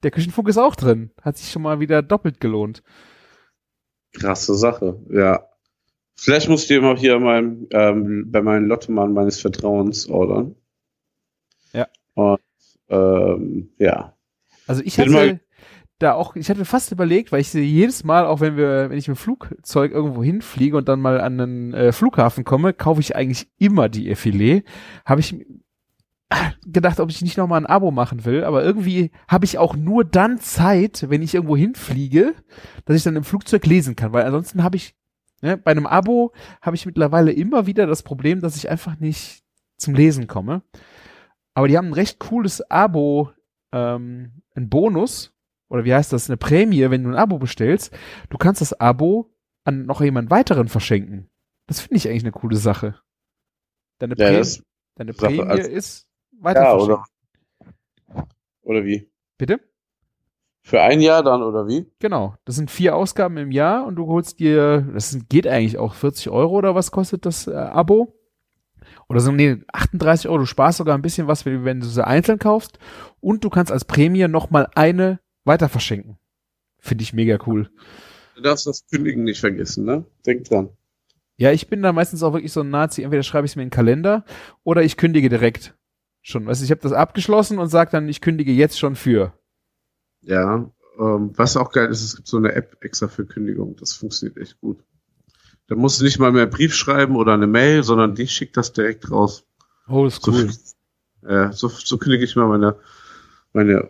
der 0.03 0.11
Küchenfunk 0.11 0.49
ist 0.49 0.59
auch 0.59 0.75
drin. 0.75 1.13
Hat 1.23 1.37
sich 1.37 1.53
schon 1.53 1.63
mal 1.63 1.79
wieder 1.79 2.03
doppelt 2.03 2.41
gelohnt. 2.41 2.83
Krasse 4.13 4.57
Sache, 4.57 4.99
ja. 5.11 5.47
Vielleicht 6.17 6.49
musst 6.49 6.69
du 6.69 6.81
mal 6.81 6.97
hier 6.97 7.21
mein, 7.21 7.69
ähm, 7.71 8.33
bei 8.33 8.43
meinem 8.43 8.67
Lottomann 8.67 9.13
meines 9.13 9.41
Vertrauens 9.41 10.09
ordern. 10.09 10.57
Ja. 11.73 11.87
Und 12.15 12.41
ähm, 12.89 13.71
ja. 13.79 14.17
Also 14.71 14.83
ich 14.85 14.95
Bin 14.95 15.13
hatte 15.13 15.41
da 15.99 16.15
auch, 16.15 16.37
ich 16.37 16.49
hatte 16.49 16.65
fast 16.65 16.93
überlegt, 16.93 17.33
weil 17.33 17.41
ich 17.41 17.53
jedes 17.53 18.05
Mal, 18.05 18.25
auch 18.25 18.39
wenn 18.39 18.57
wir, 18.57 18.89
wenn 18.89 18.97
ich 18.97 19.09
mit 19.09 19.17
dem 19.17 19.21
Flugzeug 19.21 19.91
irgendwo 19.91 20.23
hinfliege 20.23 20.77
und 20.77 20.89
dann 20.89 21.01
mal 21.01 21.21
an 21.21 21.41
einen 21.41 21.75
äh, 21.75 21.91
Flughafen 21.91 22.45
komme, 22.45 22.73
kaufe 22.73 23.01
ich 23.01 23.17
eigentlich 23.17 23.49
immer 23.59 23.89
die 23.89 24.15
Effilé. 24.15 24.63
Habe 25.05 25.23
ich 25.23 25.45
gedacht, 26.65 27.01
ob 27.01 27.11
ich 27.11 27.21
nicht 27.21 27.37
nochmal 27.37 27.61
ein 27.61 27.67
Abo 27.67 27.91
machen 27.91 28.25
will, 28.25 28.45
aber 28.45 28.63
irgendwie 28.63 29.11
habe 29.27 29.45
ich 29.45 29.59
auch 29.59 29.75
nur 29.75 30.05
dann 30.05 30.39
Zeit, 30.39 31.07
wenn 31.09 31.21
ich 31.21 31.35
irgendwo 31.35 31.57
hinfliege, 31.57 32.35
dass 32.85 32.97
ich 32.97 33.03
dann 33.03 33.17
im 33.17 33.25
Flugzeug 33.25 33.67
lesen 33.67 33.97
kann, 33.97 34.13
weil 34.13 34.25
ansonsten 34.25 34.63
habe 34.63 34.77
ich, 34.77 34.95
ne, 35.43 35.57
bei 35.57 35.73
einem 35.73 35.87
Abo 35.87 36.33
habe 36.63 36.77
ich 36.77 36.87
mittlerweile 36.87 37.33
immer 37.33 37.67
wieder 37.67 37.89
das 37.89 38.05
Problem, 38.05 38.41
dass 38.41 38.55
ich 38.55 38.71
einfach 38.71 39.01
nicht 39.01 39.43
zum 39.77 39.97
Lesen 39.97 40.29
komme. 40.29 40.63
Aber 41.55 41.67
die 41.67 41.77
haben 41.77 41.89
ein 41.89 41.95
recht 41.95 42.21
cooles 42.21 42.71
Abo, 42.71 43.33
ähm, 43.73 44.40
ein 44.55 44.69
Bonus, 44.69 45.33
oder 45.69 45.85
wie 45.85 45.95
heißt 45.95 46.13
das, 46.13 46.29
eine 46.29 46.37
Prämie, 46.37 46.91
wenn 46.91 47.05
du 47.05 47.11
ein 47.11 47.17
Abo 47.17 47.39
bestellst. 47.39 47.97
Du 48.29 48.39
kannst 48.39 48.61
das 48.61 48.79
Abo 48.79 49.31
an 49.65 49.87
noch 49.87 50.01
jemand 50.01 50.31
weiteren 50.31 50.69
verschenken. 50.69 51.31
Das 51.67 51.81
finde 51.81 51.97
ich 51.97 52.09
eigentlich 52.09 52.25
eine 52.25 52.33
coole 52.33 52.57
Sache. 52.57 52.97
Deine, 53.99 54.17
Ja, 54.17 54.27
Prämie, 54.27 54.39
das, 54.39 54.63
deine 54.97 55.13
Sache, 55.13 55.37
Prämie 55.37 55.61
ist 55.61 56.09
weiter 56.41 56.63
ja, 56.63 56.77
oder? 56.77 57.05
Oder 58.63 58.85
wie? 58.85 59.11
Bitte? 59.39 59.61
Für 60.63 60.83
ein 60.83 61.01
Jahr 61.01 61.23
dann, 61.23 61.43
oder 61.43 61.67
wie? 61.69 61.91
Genau. 62.01 62.35
Das 62.45 62.57
sind 62.57 62.71
vier 62.71 62.95
Ausgaben 62.95 63.37
im 63.39 63.51
Jahr 63.51 63.87
und 63.87 63.97
du 63.97 64.07
holst 64.07 64.41
dir, 64.41 64.83
das 64.93 65.17
geht 65.29 65.47
eigentlich 65.47 65.79
auch 65.79 65.95
40 65.95 66.29
Euro 66.31 66.57
oder 66.57 66.75
was 66.75 66.91
kostet 66.91 67.25
das 67.25 67.47
äh, 67.47 67.55
Abo? 67.55 68.20
Oder 69.11 69.19
so, 69.19 69.33
nee, 69.33 69.57
38 69.73 70.29
Euro. 70.29 70.39
Du 70.39 70.47
sparst 70.47 70.79
sogar 70.79 70.97
ein 70.97 71.03
bisschen 71.03 71.27
was, 71.27 71.45
wenn 71.45 71.81
du 71.81 71.87
sie 71.87 72.07
einzeln 72.07 72.39
kaufst. 72.39 72.79
Und 73.19 73.43
du 73.43 73.51
kannst 73.51 73.73
als 73.73 73.85
Prämie 73.85 74.29
nochmal 74.29 74.69
eine 74.77 75.19
weiter 75.45 75.69
verschenken. 75.69 76.17
Finde 76.79 77.03
ich 77.03 77.13
mega 77.13 77.41
cool. 77.45 77.69
Du 78.37 78.43
darfst 78.43 78.69
das 78.69 78.87
Kündigen 78.87 79.25
nicht 79.25 79.41
vergessen, 79.41 79.85
ne? 79.85 80.05
Denk 80.25 80.45
dran. 80.45 80.69
Ja, 81.39 81.51
ich 81.51 81.69
bin 81.69 81.83
da 81.83 81.93
meistens 81.93 82.23
auch 82.23 82.35
wirklich 82.35 82.53
so 82.53 82.61
ein 82.61 82.71
Nazi. 82.71 83.03
Entweder 83.03 83.25
schreibe 83.25 83.47
ich 83.47 83.53
es 83.53 83.57
mir 83.57 83.65
in 83.65 83.71
den 83.71 83.75
Kalender 83.75 84.25
oder 84.63 84.85
ich 84.85 84.97
kündige 84.97 85.29
direkt 85.29 85.75
schon. 86.23 86.47
Weißt 86.47 86.61
du, 86.61 86.65
ich 86.65 86.71
habe 86.71 86.81
das 86.81 86.93
abgeschlossen 86.93 87.59
und 87.59 87.67
sage 87.67 87.91
dann, 87.91 88.09
ich 88.09 88.21
kündige 88.21 88.53
jetzt 88.53 88.79
schon 88.79 88.95
für. 88.95 89.33
Ja, 90.21 90.71
ähm, 91.01 91.33
was 91.35 91.57
auch 91.57 91.73
geil 91.73 91.89
ist, 91.89 92.05
es 92.05 92.15
gibt 92.15 92.29
so 92.29 92.37
eine 92.37 92.53
App 92.53 92.77
extra 92.81 93.09
für 93.09 93.27
Kündigung. 93.27 93.75
Das 93.75 93.93
funktioniert 93.93 94.39
echt 94.39 94.61
gut. 94.61 94.85
Da 95.71 95.77
musst 95.77 96.01
du 96.01 96.05
nicht 96.05 96.19
mal 96.19 96.33
mehr 96.33 96.43
einen 96.43 96.51
Brief 96.51 96.75
schreiben 96.75 97.15
oder 97.15 97.33
eine 97.33 97.47
Mail, 97.47 97.85
sondern 97.85 98.17
die 98.17 98.27
schickt 98.27 98.57
das 98.57 98.73
direkt 98.73 99.09
raus. 99.13 99.45
Oh, 99.87 100.05
ist 100.05 100.21
So, 100.23 100.33
cool. 100.33 100.51
ja, 101.23 101.53
so, 101.53 101.69
so 101.69 101.97
kündige 101.97 102.25
ich 102.25 102.35
mal 102.35 102.49
meine, 102.49 102.77
meine 103.53 103.89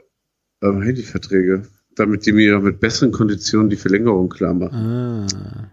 ähm, 0.62 0.82
Handyverträge, 0.82 1.66
damit 1.96 2.26
die 2.26 2.32
mir 2.32 2.58
mit 2.60 2.80
besseren 2.80 3.12
Konditionen 3.12 3.70
die 3.70 3.76
Verlängerung 3.76 4.28
klar 4.28 4.52
machen. 4.52 4.76
Ah, 4.76 5.70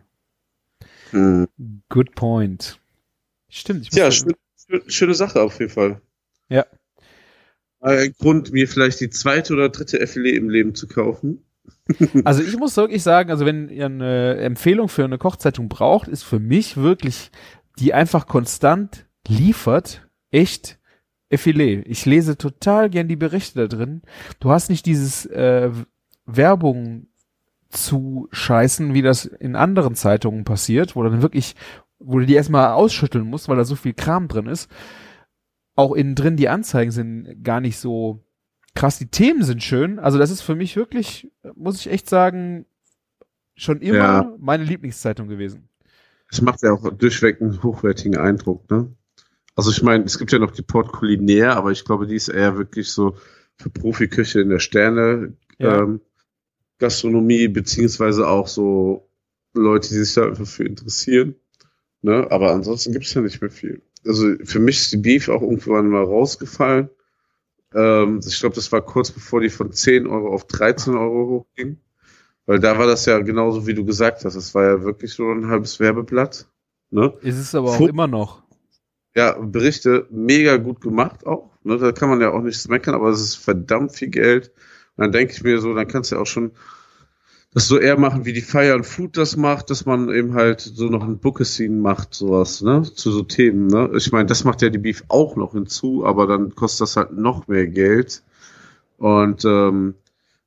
Hm. 1.12 1.48
good 1.90 2.16
point. 2.16 2.80
Stimmt. 3.50 3.94
Ja, 3.94 4.10
schön- 4.12 4.34
schöne 4.88 5.14
Sache 5.14 5.42
auf 5.42 5.60
jeden 5.60 5.72
Fall. 5.72 6.02
Ja. 6.50 6.66
Ein 7.82 8.14
Grund, 8.18 8.52
mir 8.54 8.68
vielleicht 8.68 9.00
die 9.02 9.10
zweite 9.10 9.54
oder 9.54 9.70
dritte 9.70 10.00
FLE 10.06 10.32
im 10.32 10.50
Leben 10.50 10.74
zu 10.74 10.88
kaufen. 10.88 11.44
Also 12.24 12.44
ich 12.44 12.58
muss 12.58 12.78
wirklich 12.78 13.04
sagen, 13.04 13.32
also 13.32 13.46
wenn 13.46 13.70
ihr 13.70 13.86
eine 13.86 14.38
Empfehlung 14.38 14.90
für 14.90 15.04
eine 15.04 15.18
Kochzeitung 15.18 15.70
braucht, 15.70 16.08
ist 16.08 16.24
für 16.24 16.40
mich 16.40 16.78
wirklich, 16.78 17.32
die 17.80 17.94
einfach 17.94 18.28
konstant 18.28 19.06
liefert, 19.28 20.08
echt 20.32 20.80
Effilé. 21.30 21.84
Ich 21.86 22.06
lese 22.06 22.38
total 22.38 22.90
gern 22.90 23.08
die 23.08 23.16
Berichte 23.16 23.60
da 23.60 23.68
drin. 23.68 24.02
Du 24.40 24.50
hast 24.50 24.70
nicht 24.70 24.86
dieses 24.86 25.26
äh, 25.26 25.72
Werbung 26.26 27.08
zu 27.70 28.30
scheißen, 28.32 28.94
wie 28.94 29.02
das 29.02 29.26
in 29.26 29.56
anderen 29.56 29.96
Zeitungen 29.96 30.46
passiert, 30.46 30.96
wo 30.96 31.04
dann 31.04 31.22
wirklich, 31.22 31.56
wo 32.00 32.20
du 32.20 32.26
die 32.26 32.36
erstmal 32.36 32.72
ausschütteln 32.72 33.26
musst, 33.26 33.50
weil 33.50 33.58
da 33.58 33.66
so 33.66 33.76
viel 33.76 33.94
Kram 33.94 34.30
drin 34.30 34.48
ist. 34.48 34.72
Auch 35.76 35.94
innen 35.94 36.16
drin 36.16 36.38
die 36.38 36.50
Anzeigen 36.50 36.92
sind 36.92 37.44
gar 37.44 37.60
nicht 37.60 37.78
so 37.78 38.24
krass. 38.78 39.00
Die 39.00 39.08
Themen 39.08 39.44
sind 39.44 39.64
schön. 39.64 40.00
Also 40.00 40.18
das 40.18 40.32
ist 40.32 40.42
für 40.42 40.56
mich 40.56 40.76
wirklich, 40.76 41.32
muss 41.56 41.80
ich 41.80 41.88
echt 41.92 42.10
sagen, 42.10 42.66
schon 43.56 43.82
immer 43.82 43.96
Ja. 43.98 44.36
meine 44.40 44.64
Lieblingszeitung 44.64 45.28
gewesen. 45.28 45.68
Es 46.30 46.42
macht 46.42 46.62
ja 46.62 46.74
auch 46.74 46.94
durchweg 46.94 47.42
einen 47.42 47.62
hochwertigen 47.64 48.18
Eindruck, 48.18 48.70
ne? 48.70 48.92
Also 49.56 49.72
ich 49.72 49.82
meine, 49.82 50.04
es 50.04 50.20
gibt 50.20 50.32
ja 50.32 50.38
noch 50.40 50.52
die 50.52 50.62
Port 50.62 50.92
Culinaire, 50.92 51.56
aber 51.56 51.72
ich 51.72 51.84
glaube, 51.84 52.06
die 52.06 52.16
ist 52.16 52.28
eher 52.28 52.58
wirklich 52.58 52.92
so 52.92 53.18
für 53.58 53.72
Profiküche 53.72 54.42
in 54.42 54.50
der 54.50 54.60
Sterne 54.60 55.34
Ja. 55.58 55.82
ähm, 55.82 56.02
Gastronomie, 56.78 57.48
beziehungsweise 57.48 58.28
auch 58.28 58.48
so 58.48 59.10
Leute, 59.56 59.90
die 59.90 59.96
sich 60.04 60.14
da 60.14 60.28
einfach 60.28 60.46
für 60.46 60.64
interessieren. 60.66 61.34
Ne? 62.04 62.28
Aber 62.30 62.52
ansonsten 62.54 62.92
gibt 62.94 63.06
es 63.06 63.14
ja 63.16 63.22
nicht 63.22 63.42
mehr 63.42 63.50
viel. 63.50 63.82
Also 64.06 64.36
für 64.44 64.60
mich 64.60 64.78
ist 64.78 64.92
die 64.94 64.98
Beef 64.98 65.28
auch 65.30 65.42
irgendwann 65.42 65.90
mal 65.90 66.04
rausgefallen. 66.04 66.90
Ähm, 67.74 68.20
ich 68.26 68.40
glaube, 68.40 68.56
das 68.56 68.72
war 68.72 68.82
kurz 68.82 69.12
bevor 69.12 69.42
die 69.42 69.50
von 69.50 69.72
10 69.72 70.08
Euro 70.08 70.34
auf 70.34 70.46
13 70.48 70.96
Euro 70.96 71.30
hochging. 71.30 71.78
Weil 72.46 72.60
da 72.60 72.78
war 72.80 72.88
das 72.88 73.06
ja 73.06 73.20
genauso, 73.20 73.68
wie 73.68 73.74
du 73.74 73.86
gesagt 73.86 74.24
hast. 74.26 74.36
Das 74.36 74.56
war 74.56 74.64
ja 74.64 74.84
wirklich 74.84 75.14
so 75.14 75.30
ein 75.32 75.48
halbes 75.48 75.80
Werbeblatt. 75.80 76.48
Ne? 76.92 77.14
Es 77.22 77.38
ist 77.38 77.54
aber 77.56 77.72
auch 77.72 77.78
Fu- 77.78 77.88
immer 77.88 78.08
noch. 78.08 78.44
Ja, 79.16 79.34
Berichte 79.40 80.08
mega 80.12 80.58
gut 80.58 80.80
gemacht 80.82 81.26
auch. 81.26 81.52
Ne? 81.64 81.78
Da 81.78 81.92
kann 81.92 82.10
man 82.10 82.22
ja 82.22 82.32
auch 82.32 82.42
nichts 82.42 82.68
meckern, 82.68 82.96
aber 82.96 83.10
es 83.10 83.22
ist 83.22 83.36
verdammt 83.36 83.94
viel 83.96 84.10
Geld. 84.10 84.52
Und 84.96 85.04
dann 85.04 85.12
denke 85.12 85.34
ich 85.34 85.44
mir 85.44 85.60
so, 85.60 85.74
dann 85.74 85.88
kannst 85.88 86.12
du 86.12 86.16
ja 86.16 86.22
auch 86.22 86.28
schon 86.28 86.52
das 87.54 87.68
so 87.68 87.80
eher 87.80 87.98
machen, 87.98 88.26
wie 88.26 88.34
die 88.34 88.42
Fire 88.42 88.74
and 88.74 88.86
Food 88.86 89.18
das 89.18 89.38
macht, 89.38 89.70
dass 89.70 89.86
man 89.86 90.10
eben 90.10 90.34
halt 90.34 90.62
so 90.62 90.86
noch 90.90 91.04
ein 91.04 91.18
Bookescene 91.18 91.76
macht, 91.76 92.14
sowas, 92.14 92.62
ne? 92.62 92.84
Zu 92.84 93.12
so 93.12 93.24
Themen, 93.24 93.68
ne? 93.68 93.90
Ich 93.96 94.12
meine, 94.12 94.28
das 94.28 94.44
macht 94.44 94.62
ja 94.62 94.70
die 94.70 94.78
Beef 94.78 95.04
auch 95.08 95.36
noch 95.36 95.54
hinzu, 95.54 96.06
aber 96.06 96.28
dann 96.28 96.56
kostet 96.56 96.82
das 96.82 96.98
halt 96.98 97.14
noch 97.14 97.48
mehr 97.48 97.68
Geld. 97.68 98.22
Und 98.98 99.46
ähm, 99.46 99.96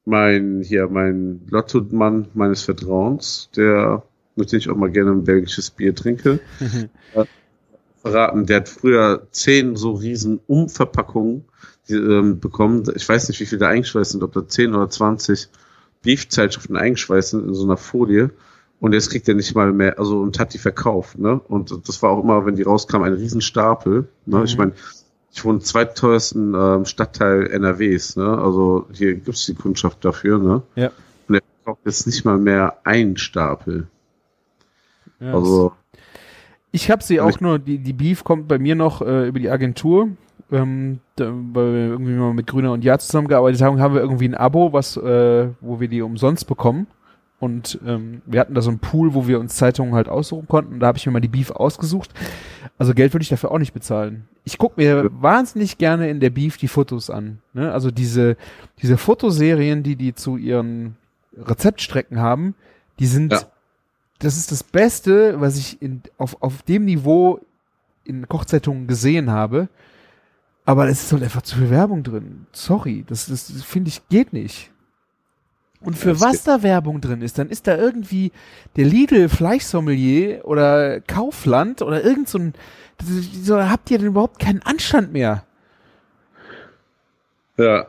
mein, 0.04 0.62
hier, 0.62 0.88
mein 0.88 1.42
Lotto-Mann 1.49 2.28
meines 2.35 2.62
Vertrauens, 2.62 3.50
der, 3.57 4.02
mit 4.37 4.52
dem 4.52 4.59
ich 4.59 4.69
auch 4.69 4.76
mal 4.76 4.90
gerne 4.90 5.12
ein 5.12 5.25
belgisches 5.25 5.71
Bier 5.71 5.95
trinke, 5.95 6.40
verraten, 8.02 8.47
der 8.47 8.59
hat 8.59 8.69
früher 8.69 9.26
zehn 9.30 9.76
so 9.76 9.92
riesen 9.92 10.40
Umverpackungen 10.47 11.45
die, 11.88 11.95
ähm, 11.95 12.40
bekommen. 12.40 12.85
Ich 12.95 13.09
weiß 13.09 13.28
nicht, 13.28 13.40
wie 13.40 13.47
viele 13.47 13.61
da 13.61 13.69
eingeschweißt 13.69 14.12
sind, 14.12 14.23
ob 14.23 14.33
da 14.33 14.47
10 14.47 14.75
oder 14.75 14.88
20 14.88 15.49
Beef-Zeitschriften 16.02 16.76
eingeschweißt 16.76 17.30
sind 17.30 17.49
in 17.49 17.54
so 17.54 17.64
einer 17.64 17.76
Folie. 17.76 18.30
Und 18.80 18.95
jetzt 18.95 19.11
kriegt 19.11 19.28
er 19.28 19.35
nicht 19.35 19.54
mal 19.54 19.73
mehr, 19.73 19.99
also 19.99 20.21
und 20.21 20.38
hat 20.38 20.54
die 20.54 20.59
verkauft, 20.59 21.19
ne? 21.19 21.38
Und 21.49 21.87
das 21.87 22.02
war 22.02 22.11
auch 22.11 22.23
immer, 22.25 22.47
wenn 22.47 22.57
die 22.57 22.62
rauskam, 22.62 23.02
ein 23.02 23.12
Riesenstapel. 23.12 24.09
Ne? 24.25 24.42
Ich 24.45 24.54
Mhm. 24.54 24.59
meine, 24.59 24.73
ich 25.33 25.45
wohne 25.45 25.59
im 25.59 25.64
zweiteuersten 25.64 26.54
ähm, 26.54 26.85
Stadtteil 26.87 27.47
NRWs, 27.50 28.16
ne? 28.16 28.38
Also 28.38 28.87
hier 28.92 29.14
gibt's 29.14 29.45
die 29.45 29.54
Kundschaft 29.54 30.02
dafür, 30.04 30.38
ne? 30.38 30.62
Ja. 30.76 30.90
Und 31.28 31.35
er 31.35 31.42
verkauft 31.62 31.83
jetzt 31.85 32.07
nicht 32.07 32.25
mal 32.25 32.38
mehr 32.38 32.78
einen 32.85 33.19
Stapel. 33.19 33.87
Ja, 35.21 35.35
Also, 35.35 35.73
Ich 36.73 36.90
habe 36.90 37.02
sie 37.02 37.21
auch 37.21 37.40
nur, 37.40 37.59
die, 37.59 37.78
die 37.78 37.92
Beef 37.92 38.25
kommt 38.25 38.49
bei 38.49 38.59
mir 38.59 38.76
noch 38.76 39.02
äh, 39.02 39.28
über 39.28 39.38
die 39.40 39.50
Agentur. 39.50 40.09
Ähm, 40.52 41.00
da, 41.16 41.26
weil 41.26 41.73
wir 41.73 41.87
irgendwie 41.88 42.12
mal 42.12 42.35
mit 42.35 42.47
Grüner 42.47 42.73
und 42.73 42.85
Ja 42.85 42.99
zusammengearbeitet 42.99 43.62
haben, 43.62 43.80
haben 43.80 43.95
wir 43.95 44.00
irgendwie 44.00 44.28
ein 44.28 44.35
Abo, 44.35 44.73
was, 44.73 44.97
äh, 44.97 45.49
wo 45.61 45.80
wir 45.80 45.88
die 45.88 46.02
umsonst 46.02 46.47
bekommen. 46.47 46.87
Und 47.38 47.78
ähm, 47.87 48.21
wir 48.26 48.38
hatten 48.40 48.54
da 48.54 48.61
so 48.61 48.69
einen 48.69 48.80
Pool, 48.80 49.14
wo 49.14 49.26
wir 49.26 49.40
uns 49.40 49.54
Zeitungen 49.57 49.95
halt 49.95 50.11
aussuchen 50.11 50.47
konnten. 50.47 50.78
Da 50.78 50.88
habe 50.88 50.99
ich 50.99 51.07
mir 51.07 51.12
mal 51.12 51.21
die 51.21 51.28
Beef 51.28 51.50
ausgesucht. 51.50 52.11
Also 52.78 52.92
Geld 52.92 53.14
würde 53.14 53.23
ich 53.23 53.30
dafür 53.30 53.50
auch 53.50 53.59
nicht 53.59 53.73
bezahlen. 53.73 54.28
Ich 54.45 54.59
gucke 54.59 54.78
mir 54.78 55.09
wahnsinnig 55.23 55.78
gerne 55.78 56.11
in 56.11 56.21
der 56.21 56.28
Beef 56.28 56.59
die 56.59 56.69
Fotos 56.69 57.09
an. 57.09 57.38
Ne? 57.54 57.73
Also 57.73 57.90
diese, 57.90 58.37
diese 58.83 58.99
Fotoserien, 58.99 59.83
die 59.83 59.97
die 59.97 60.14
zu 60.14 60.37
ihren 60.37 60.97
Rezeptstrecken 61.35 62.19
haben, 62.19 62.54
die 62.99 63.07
sind, 63.07 63.33
Ja. 63.33 63.40
das 64.19 64.37
ist 64.37 64.52
das 64.52 64.62
Beste, 64.62 65.40
was 65.40 65.57
ich 65.57 65.80
in, 65.80 66.02
auf, 66.19 66.42
auf 66.42 66.62
dem 66.62 66.85
Niveau 66.85 67.40
in 68.04 68.28
Kochzeitungen 68.28 68.87
gesehen 68.87 69.30
habe. 69.30 69.69
Aber 70.71 70.89
es 70.89 71.03
ist 71.03 71.12
halt 71.12 71.25
einfach 71.25 71.43
zu 71.43 71.57
viel 71.57 71.69
Werbung 71.69 72.05
drin. 72.05 72.47
Sorry, 72.53 73.05
das, 73.09 73.27
das, 73.27 73.53
das 73.53 73.65
finde 73.65 73.89
ich 73.89 74.09
geht 74.09 74.33
nicht. 74.33 74.71
Und 75.81 75.99
für 75.99 76.12
Ja, 76.12 76.21
was 76.21 76.45
da 76.45 76.62
Werbung 76.62 77.00
drin 77.00 77.23
ist, 77.23 77.39
dann 77.39 77.49
ist 77.49 77.67
da 77.67 77.77
irgendwie 77.77 78.31
der 78.77 78.85
Lidl 78.85 79.29
Fleischsommelier 79.29 80.45
oder 80.45 81.00
Kaufland 81.00 81.83
oder 81.83 82.05
irgend 82.05 82.29
so 82.29 82.39
ein, 82.39 82.55
so, 83.03 83.61
habt 83.61 83.91
ihr 83.91 83.99
denn 83.99 84.07
überhaupt 84.07 84.39
keinen 84.39 84.62
Anstand 84.62 85.12
mehr? 85.12 85.43
ja. 87.57 87.87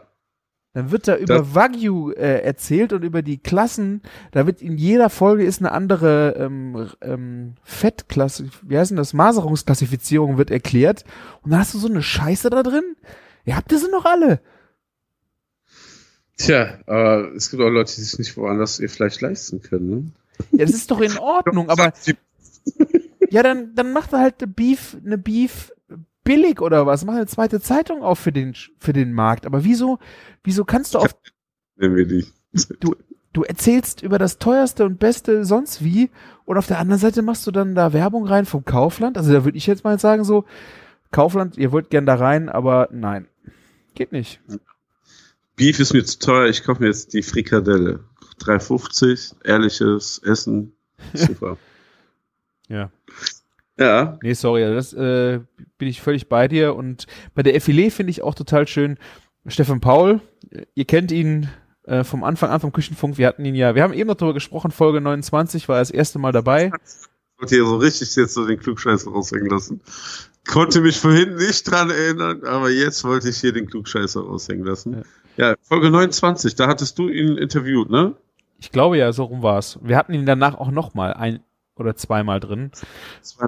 Dann 0.74 0.92
wird 0.92 1.08
da 1.08 1.18
über 1.18 1.54
Wagyu 1.54 2.12
äh, 2.12 2.42
erzählt 2.44 2.94
und 2.94 3.04
über 3.04 3.22
die 3.22 3.38
Klassen. 3.38 4.02
Da 4.32 4.46
wird 4.46 4.62
in 4.62 4.78
jeder 4.78 5.10
Folge 5.10 5.44
ist 5.44 5.60
eine 5.60 5.74
andere 5.74 6.36
ähm, 6.38 6.90
ähm, 7.02 7.56
Fettklasse, 7.64 8.50
wie 8.62 8.78
heißt 8.78 8.92
denn 8.92 8.98
das? 8.98 9.14
Maserungsklassifizierung 9.14 10.38
wird 10.38 10.50
erklärt. 10.50 11.04
Und 11.42 11.52
dann 11.52 11.60
hast 11.60 11.74
du 11.74 11.78
so 11.78 11.90
eine 11.90 12.02
Scheiße 12.02 12.50
da 12.50 12.64
drin. 12.64 12.96
Ihr 13.44 13.58
habt 13.58 13.72
ihr 13.72 13.80
sie 13.80 13.90
noch 13.90 14.06
alle. 14.06 14.40
Tja, 16.38 16.80
aber 16.88 17.34
es 17.36 17.52
gibt 17.52 17.62
auch 17.62 17.70
Leute, 17.70 17.94
die 17.94 18.02
sich 18.02 18.18
nicht 18.18 18.38
woanders 18.38 18.80
ihr 18.80 18.90
Fleisch 18.90 19.20
leisten 19.20 19.62
können, 19.62 19.90
ne? 19.90 20.12
Ja, 20.52 20.66
das 20.66 20.72
ist 20.74 20.90
doch 20.90 21.02
in 21.02 21.18
Ordnung, 21.20 21.70
aber 21.70 21.94
ja, 23.30 23.44
dann, 23.44 23.76
dann 23.76 23.94
macht 23.94 24.14
er 24.14 24.20
halt 24.20 24.42
eine 24.42 24.52
Beef, 24.52 24.98
eine 25.06 25.18
Beef 25.18 25.72
billig 26.24 26.62
oder 26.62 26.86
was. 26.86 27.06
Mach 27.06 27.16
eine 27.16 27.28
zweite 27.28 27.60
Zeitung 27.62 28.04
auf 28.04 28.20
für 28.20 28.32
den, 28.32 28.54
für 28.78 28.94
den 28.94 29.14
Markt. 29.14 29.46
Aber 29.46 29.64
wieso, 29.64 30.00
wieso 30.44 30.66
kannst 30.66 30.94
du 30.94 31.00
auf 31.00 31.16
nennen 31.78 31.96
wir 31.96 32.06
die. 32.06 32.26
du 33.34 33.44
erzählst 33.44 34.04
über 34.04 34.20
das 34.20 34.38
teuerste 34.38 34.86
und 34.86 35.00
beste 35.00 35.46
sonst 35.46 35.84
wie 35.84 36.10
und 36.46 36.58
auf 36.58 36.68
der 36.68 36.80
anderen 36.80 37.00
Seite 37.00 37.22
machst 37.22 37.48
du 37.48 37.52
dann 37.52 37.76
da 37.76 37.94
Werbung 37.94 38.28
rein 38.28 38.46
vom 38.46 38.66
Kaufland. 38.66 39.18
Also 39.18 39.32
da 39.32 39.46
würde 39.46 39.58
ich 39.58 39.68
jetzt 39.68 39.84
mal 39.84 40.00
sagen 40.00 40.24
so, 40.24 40.46
Kaufland, 41.12 41.58
ihr 41.58 41.72
wollt 41.72 41.90
gern 41.90 42.06
da 42.06 42.16
rein, 42.16 42.50
aber 42.50 42.90
nein, 42.92 43.28
geht 43.96 44.12
nicht. 44.12 44.42
Beef 45.56 45.80
ist 45.80 45.94
mir 45.94 46.04
zu 46.04 46.20
teuer, 46.20 46.48
ich 46.48 46.64
kaufe 46.64 46.82
mir 46.82 46.88
jetzt 46.88 47.14
die 47.14 47.24
Frikadelle. 47.24 48.04
3,50, 48.40 49.46
ehrliches 49.46 50.20
Essen. 50.20 50.74
Super. 51.14 51.58
Ja. 52.68 52.90
Ja, 53.82 54.20
Nee, 54.22 54.34
sorry, 54.34 54.64
also 54.64 54.76
das 54.76 54.94
äh, 54.94 55.40
bin 55.78 55.88
ich 55.88 56.02
völlig 56.02 56.30
bei 56.30 56.48
dir 56.48 56.76
und 56.76 57.08
bei 57.34 57.44
der 57.44 57.56
Effilé 57.56 57.92
finde 57.92 58.12
ich 58.12 58.22
auch 58.22 58.36
total 58.36 58.68
schön 58.68 58.98
Stefan 59.48 59.80
Paul, 59.82 60.22
äh, 60.52 60.66
ihr 60.76 60.86
kennt 60.86 61.12
ihn, 61.12 61.50
äh, 61.84 62.04
vom 62.04 62.24
Anfang 62.24 62.50
an 62.52 62.60
vom 62.60 62.72
Küchenfunk. 62.72 63.18
Wir 63.18 63.28
hatten 63.28 63.44
ihn 63.44 63.56
ja, 63.56 63.76
wir 63.76 63.84
haben 63.84 63.94
eben 63.94 64.08
noch 64.08 64.16
darüber 64.16 64.34
gesprochen, 64.34 64.72
Folge 64.72 65.02
29 65.02 65.68
war 65.68 65.78
er 65.78 65.82
das 65.82 65.92
erste 65.92 66.20
Mal 66.20 66.32
dabei. 66.32 66.68
Ich 66.68 67.42
wollte 67.42 67.56
hier 67.56 67.66
so 67.66 67.78
richtig 67.78 68.16
jetzt 68.16 68.34
so 68.34 68.46
den 68.46 68.60
Klugscheißer 68.60 69.10
raushängen 69.10 69.50
lassen. 69.50 69.82
Konnte 70.48 70.82
mich 70.82 71.00
vorhin 71.00 71.36
nicht 71.36 71.70
dran 71.70 71.90
erinnern, 71.90 72.44
aber 72.46 72.70
jetzt 72.70 73.04
wollte 73.04 73.30
ich 73.30 73.38
hier 73.38 73.52
den 73.52 73.68
Klugscheißer 73.68 74.22
raushängen 74.22 74.66
lassen. 74.66 75.04
Ja. 75.38 75.50
ja, 75.50 75.56
Folge 75.62 75.90
29, 75.90 76.56
da 76.56 76.68
hattest 76.68 77.00
du 77.00 77.10
ihn 77.10 77.38
interviewt, 77.38 77.90
ne? 77.90 78.16
Ich 78.60 78.72
glaube 78.72 78.98
ja, 78.98 79.12
so 79.12 79.24
rum 79.24 79.42
war's. 79.42 79.80
Wir 79.82 79.98
hatten 79.98 80.14
ihn 80.14 80.28
danach 80.28 80.56
auch 80.56 80.70
nochmal 80.70 81.14
ein 81.14 81.40
oder 81.76 81.96
zweimal 81.96 82.40
drin. 82.40 82.72
Zwei, 83.22 83.48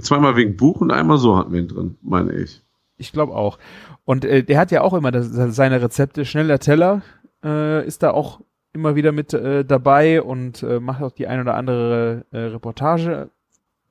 zweimal 0.00 0.36
wegen 0.36 0.56
Buch 0.56 0.80
und 0.80 0.90
einmal 0.90 1.18
so 1.18 1.36
hatten 1.36 1.52
wir 1.52 1.60
ihn 1.60 1.68
drin, 1.68 1.96
meine 2.02 2.32
ich. 2.32 2.62
Ich 2.96 3.12
glaube 3.12 3.34
auch. 3.34 3.58
Und 4.04 4.24
äh, 4.24 4.42
der 4.42 4.58
hat 4.58 4.70
ja 4.70 4.82
auch 4.82 4.94
immer 4.94 5.10
das, 5.10 5.28
seine 5.30 5.80
Rezepte. 5.80 6.24
Schneller 6.24 6.58
Teller 6.58 7.02
äh, 7.44 7.86
ist 7.86 8.02
da 8.02 8.10
auch 8.10 8.40
immer 8.72 8.96
wieder 8.96 9.12
mit 9.12 9.32
äh, 9.32 9.64
dabei 9.64 10.22
und 10.22 10.62
äh, 10.62 10.80
macht 10.80 11.02
auch 11.02 11.12
die 11.12 11.26
ein 11.26 11.40
oder 11.40 11.54
andere 11.54 12.26
äh, 12.30 12.38
Reportage. 12.38 13.30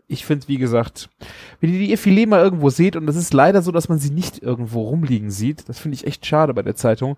Ich 0.07 0.25
finde, 0.25 0.47
wie 0.47 0.57
gesagt, 0.57 1.09
wenn 1.59 1.73
ihr 1.73 1.79
die 1.79 1.97
Filet 1.97 2.27
mal 2.27 2.41
irgendwo 2.41 2.69
seht, 2.69 2.95
und 2.95 3.05
das 3.07 3.17
ist 3.17 3.33
leider 3.33 3.61
so, 3.61 3.71
dass 3.71 3.89
man 3.89 3.99
sie 3.99 4.11
nicht 4.11 4.41
irgendwo 4.41 4.83
rumliegen 4.83 5.31
sieht, 5.31 5.67
das 5.67 5.79
finde 5.79 5.95
ich 5.95 6.07
echt 6.07 6.25
schade 6.25 6.53
bei 6.53 6.61
der 6.61 6.75
Zeitung, 6.75 7.17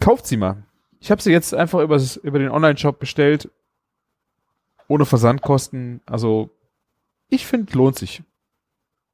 kauft 0.00 0.26
sie 0.26 0.36
mal. 0.36 0.64
Ich 0.98 1.10
habe 1.10 1.22
sie 1.22 1.30
jetzt 1.30 1.54
einfach 1.54 1.80
übers, 1.80 2.16
über 2.16 2.38
den 2.38 2.50
Online-Shop 2.50 2.98
bestellt, 2.98 3.50
ohne 4.88 5.04
Versandkosten. 5.04 6.00
Also, 6.06 6.50
ich 7.34 7.46
finde, 7.46 7.72
lohnt 7.76 7.98
sich. 7.98 8.22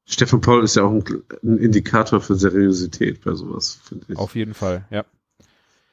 Stefan 0.06 0.40
Paul 0.40 0.64
ist 0.64 0.76
ja 0.76 0.82
auch 0.82 0.92
ein, 0.92 1.04
ein 1.42 1.58
Indikator 1.58 2.20
für 2.20 2.34
Seriosität 2.34 3.22
bei 3.24 3.34
sowas, 3.34 3.80
finde 3.84 4.06
ich. 4.08 4.18
Auf 4.18 4.34
jeden 4.34 4.54
Fall, 4.54 4.84
ja. 4.90 5.04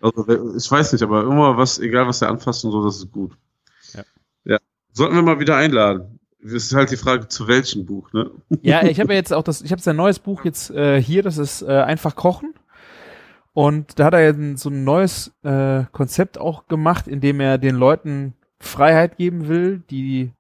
Also, 0.02 0.56
ich 0.56 0.70
weiß 0.70 0.94
nicht, 0.94 1.02
aber 1.02 1.24
immer 1.24 1.58
was, 1.58 1.80
egal 1.80 2.08
was 2.08 2.22
er 2.22 2.30
anfasst 2.30 2.66
und 2.66 2.72
so, 2.72 2.84
das 2.84 2.98
ist 2.98 3.12
gut. 3.12 3.34
Ja. 3.94 4.04
ja. 4.46 4.58
Sollten 4.94 5.16
wir 5.16 5.22
mal 5.22 5.40
wieder 5.40 5.56
einladen. 5.56 6.20
Das 6.40 6.54
ist 6.54 6.74
halt 6.74 6.92
die 6.92 6.98
Frage, 6.98 7.28
zu 7.28 7.48
welchem 7.48 7.86
Buch, 7.86 8.14
ne? 8.14 8.30
Ja, 8.62 8.84
ich 8.84 9.00
habe 9.00 9.14
ja 9.14 9.18
jetzt 9.18 9.34
auch 9.34 9.44
das, 9.44 9.62
ich 9.62 9.72
habe 9.72 9.82
sein 9.82 9.96
neues 9.96 10.20
Buch 10.20 10.46
jetzt 10.46 10.70
äh, 10.70 11.02
hier, 11.02 11.24
das 11.24 11.38
ist 11.38 11.64
äh, 11.64 11.68
einfach 11.68 12.16
kochen. 12.16 12.54
Und 13.54 13.98
da 13.98 14.06
hat 14.06 14.14
er 14.14 14.22
ja 14.22 14.56
so 14.56 14.70
ein 14.70 14.84
neues 14.84 15.34
äh, 15.44 15.86
Konzept 15.92 16.38
auch 16.38 16.68
gemacht, 16.68 17.08
in 17.08 17.22
dem 17.22 17.40
er 17.40 17.58
den 17.58 17.76
Leuten 17.76 18.36
Freiheit 18.60 19.18
geben 19.18 19.48
will, 19.48 19.84
die 19.90 20.32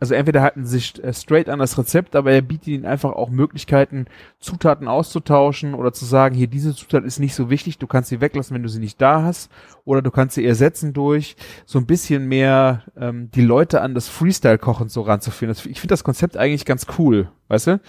also 0.00 0.14
entweder 0.14 0.40
halten 0.40 0.64
sie 0.64 0.78
sich 0.78 1.04
äh, 1.04 1.12
straight 1.12 1.48
an 1.50 1.58
das 1.58 1.76
Rezept, 1.78 2.16
aber 2.16 2.32
er 2.32 2.40
bietet 2.40 2.68
ihnen 2.68 2.86
einfach 2.86 3.12
auch 3.12 3.28
Möglichkeiten, 3.28 4.06
Zutaten 4.40 4.88
auszutauschen 4.88 5.74
oder 5.74 5.92
zu 5.92 6.06
sagen, 6.06 6.34
hier, 6.34 6.46
diese 6.46 6.74
Zutat 6.74 7.04
ist 7.04 7.20
nicht 7.20 7.34
so 7.34 7.50
wichtig, 7.50 7.78
du 7.78 7.86
kannst 7.86 8.08
sie 8.08 8.22
weglassen, 8.22 8.54
wenn 8.54 8.62
du 8.62 8.68
sie 8.68 8.80
nicht 8.80 9.00
da 9.00 9.22
hast, 9.22 9.50
oder 9.84 10.00
du 10.00 10.10
kannst 10.10 10.34
sie 10.34 10.46
ersetzen 10.46 10.94
durch 10.94 11.36
so 11.66 11.78
ein 11.78 11.86
bisschen 11.86 12.26
mehr 12.26 12.84
ähm, 12.96 13.30
die 13.32 13.42
Leute 13.42 13.82
an 13.82 13.94
das 13.94 14.08
Freestyle-Kochen 14.08 14.88
so 14.88 15.02
ranzuführen. 15.02 15.54
Ich 15.68 15.80
finde 15.80 15.92
das 15.92 16.02
Konzept 16.02 16.36
eigentlich 16.36 16.64
ganz 16.64 16.86
cool, 16.98 17.28
weißt 17.48 17.66
du? 17.66 17.80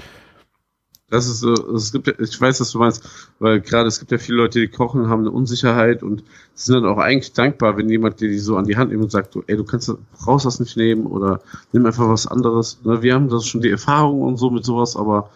Das 1.12 1.28
ist 1.28 1.42
so, 1.42 1.54
es 1.76 1.92
gibt 1.92 2.08
ich 2.08 2.40
weiß, 2.40 2.62
was 2.62 2.72
du 2.72 2.80
meinst, 2.80 3.04
weil 3.40 3.60
gerade 3.60 3.90
es 3.90 4.00
gibt 4.00 4.14
ja 4.14 4.18
viele 4.18 4.38
Leute, 4.38 4.62
die 4.62 4.70
kochen, 4.70 5.10
haben 5.10 5.20
eine 5.20 5.32
Unsicherheit 5.32 6.04
und 6.04 6.24
sind 6.56 6.76
dann 6.76 6.86
auch 6.86 6.98
eigentlich 6.98 7.34
dankbar, 7.34 7.76
wenn 7.78 7.90
jemand 7.90 8.22
dir 8.22 8.30
die 8.30 8.40
so 8.40 8.56
an 8.56 8.64
die 8.64 8.78
Hand 8.78 8.92
nimmt 8.92 9.04
und 9.04 9.12
sagt, 9.12 9.38
ey, 9.48 9.58
du 9.58 9.66
kannst, 9.66 9.94
brauchst 10.14 10.46
das 10.46 10.62
nicht 10.62 10.78
nehmen 10.78 11.06
oder 11.06 11.42
nimm 11.74 11.86
einfach 11.86 12.08
was 12.08 12.28
anderes. 12.28 12.80
Ne, 12.86 13.02
wir 13.04 13.14
haben 13.14 13.28
das 13.28 13.46
schon 13.46 13.60
die 13.60 13.70
Erfahrung 13.70 14.22
und 14.22 14.38
so 14.38 14.50
mit 14.50 14.64
sowas, 14.64 14.96
aber 14.96 15.30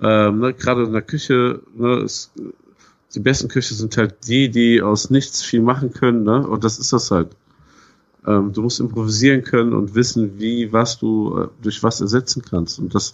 ähm, 0.00 0.38
ne, 0.38 0.54
gerade 0.54 0.84
in 0.84 0.92
der 0.92 1.02
Küche, 1.02 1.60
ne, 1.76 1.98
ist, 1.98 2.32
die 3.14 3.20
besten 3.20 3.48
Küche 3.48 3.74
sind 3.74 3.98
halt 3.98 4.26
die, 4.26 4.50
die 4.50 4.80
aus 4.80 5.10
nichts 5.10 5.42
viel 5.42 5.60
machen 5.60 5.92
können, 5.92 6.22
ne? 6.22 6.46
Und 6.46 6.64
das 6.64 6.78
ist 6.78 6.92
das 6.92 7.10
halt. 7.10 7.28
Ähm, 8.26 8.52
du 8.52 8.62
musst 8.62 8.80
improvisieren 8.80 9.42
können 9.42 9.74
und 9.74 9.94
wissen, 9.94 10.38
wie, 10.38 10.72
was 10.72 10.98
du 10.98 11.38
äh, 11.38 11.48
durch 11.62 11.82
was 11.82 12.00
ersetzen 12.00 12.42
kannst. 12.42 12.78
Und 12.78 12.94
das 12.94 13.12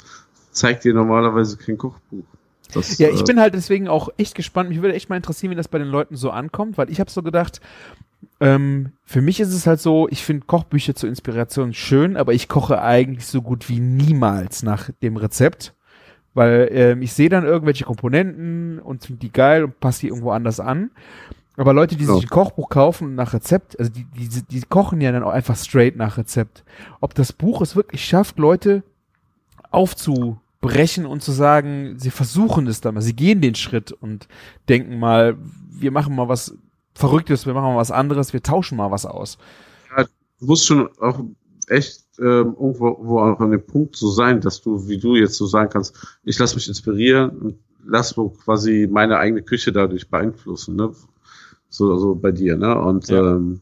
zeigt 0.55 0.85
dir 0.85 0.95
normalerweise 0.95 1.57
kein 1.57 1.77
Kochbuch. 1.77 2.25
Das, 2.73 2.99
ja, 2.99 3.09
ich 3.09 3.21
äh, 3.21 3.25
bin 3.25 3.41
halt 3.41 3.55
deswegen 3.55 3.89
auch 3.89 4.09
echt 4.17 4.35
gespannt. 4.35 4.71
Mich 4.71 4.83
würde 4.83 4.95
echt 4.95 5.09
mal 5.09 5.17
interessieren, 5.17 5.51
wie 5.51 5.57
das 5.57 5.69
bei 5.69 5.79
den 5.79 5.89
Leuten 5.89 6.17
so 6.17 6.31
ankommt, 6.31 6.79
weil 6.79 6.91
ich 6.91 6.99
habe 7.01 7.11
so 7.11 7.23
gedacht, 7.23 7.61
ähm, 8.41 8.93
für 9.05 9.21
mich 9.21 9.41
ist 9.41 9.53
es 9.53 9.67
halt 9.67 9.81
so, 9.81 10.09
ich 10.11 10.25
finde 10.25 10.47
Kochbücher 10.47 10.95
zur 10.95 11.09
Inspiration 11.09 11.73
schön, 11.73 12.17
aber 12.17 12.33
ich 12.33 12.49
koche 12.49 12.81
eigentlich 12.81 13.27
so 13.27 13.43
gut 13.43 13.69
wie 13.69 13.81
niemals 13.81 14.63
nach 14.63 14.91
dem 15.03 15.17
Rezept, 15.17 15.75
weil 16.33 16.69
ähm, 16.73 17.03
ich 17.03 17.13
sehe 17.13 17.29
dann 17.29 17.45
irgendwelche 17.45 17.85
Komponenten 17.85 18.79
und 18.79 19.05
finde 19.05 19.21
die 19.21 19.33
geil 19.33 19.65
und 19.65 19.79
passe 19.79 20.01
die 20.01 20.09
irgendwo 20.09 20.31
anders 20.31 20.59
an. 20.59 20.91
Aber 21.57 21.73
Leute, 21.73 21.95
die 21.95 22.05
sich 22.05 22.25
ein 22.25 22.29
Kochbuch 22.29 22.69
kaufen 22.69 23.15
nach 23.15 23.33
Rezept, 23.33 23.79
also 23.79 23.93
die, 23.93 24.05
die, 24.05 24.43
die 24.43 24.63
kochen 24.63 25.01
ja 25.01 25.13
dann 25.13 25.23
auch 25.23 25.31
einfach 25.31 25.57
straight 25.57 25.95
nach 25.95 26.19
Rezept. 26.19 26.65
Ob 27.01 27.15
das 27.15 27.33
Buch 27.33 27.61
es 27.61 27.77
wirklich 27.77 28.05
schafft, 28.05 28.39
Leute 28.39 28.83
aufzu 29.71 30.41
brechen 30.65 31.05
und 31.05 31.23
zu 31.23 31.31
sagen, 31.31 31.97
sie 31.99 32.11
versuchen 32.11 32.67
es 32.67 32.81
dann 32.81 32.95
mal, 32.95 33.03
sie 33.03 33.15
gehen 33.15 33.43
den 33.43 33.55
Schritt 33.55 33.93
und 33.93 34.29
denken 34.67 34.99
mal, 34.99 35.37
wir 35.71 35.91
machen 35.91 36.17
mal 36.17 36.29
was 36.29 36.57
Verrücktes, 36.95 37.45
wir 37.45 37.53
machen 37.53 37.75
mal 37.75 37.81
was 37.81 37.91
anderes, 37.91 38.33
wir 38.33 38.43
tauschen 38.43 38.79
mal 38.79 38.91
was 38.91 39.05
aus. 39.05 39.37
Ja, 39.95 40.05
du 40.05 40.47
musst 40.47 40.65
schon 40.65 40.89
auch 41.01 41.21
echt 41.69 42.05
ähm, 42.19 42.57
irgendwo 42.59 42.97
wo 43.01 43.19
auch 43.19 43.41
an 43.41 43.51
dem 43.51 43.67
Punkt 43.67 43.97
so 43.97 44.09
sein, 44.11 44.41
dass 44.41 44.63
du, 44.63 44.89
wie 44.89 44.97
du 44.97 45.17
jetzt 45.17 45.35
so 45.35 45.47
sagen 45.47 45.69
kannst, 45.71 45.95
ich 46.23 46.39
lass 46.39 46.55
mich 46.55 46.67
inspirieren 46.69 47.31
und 47.31 47.59
lass 47.85 48.11
so 48.11 48.31
quasi 48.31 48.89
meine 48.91 49.19
eigene 49.19 49.43
Küche 49.43 49.71
dadurch 49.71 50.09
beeinflussen, 50.09 50.77
ne? 50.77 50.93
So, 51.69 51.99
so 51.99 52.15
bei 52.15 52.31
dir, 52.31 52.57
ne? 52.57 52.81
Und 52.81 53.09
ja. 53.09 53.35
ähm, 53.35 53.61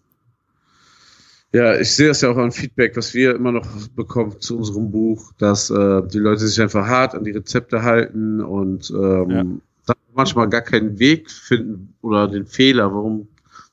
ja, 1.52 1.78
ich 1.78 1.94
sehe 1.94 2.10
es 2.10 2.22
ja 2.22 2.30
auch 2.30 2.36
an 2.38 2.50
Feedback, 2.50 2.96
was 2.96 3.12
wir 3.12 3.34
immer 3.34 3.52
noch 3.52 3.66
bekommen 3.94 4.40
zu 4.40 4.56
unserem 4.56 4.90
Buch, 4.90 5.32
dass 5.38 5.68
äh, 5.68 6.02
die 6.08 6.18
Leute 6.18 6.46
sich 6.46 6.60
einfach 6.60 6.86
hart 6.86 7.14
an 7.14 7.24
die 7.24 7.32
Rezepte 7.32 7.82
halten 7.82 8.40
und 8.40 8.90
ähm, 8.90 9.30
ja. 9.30 9.44
dann 9.86 9.96
manchmal 10.14 10.48
gar 10.48 10.62
keinen 10.62 10.98
Weg 10.98 11.30
finden 11.30 11.94
oder 12.00 12.26
den 12.26 12.46
Fehler, 12.46 12.94
warum, 12.94 13.28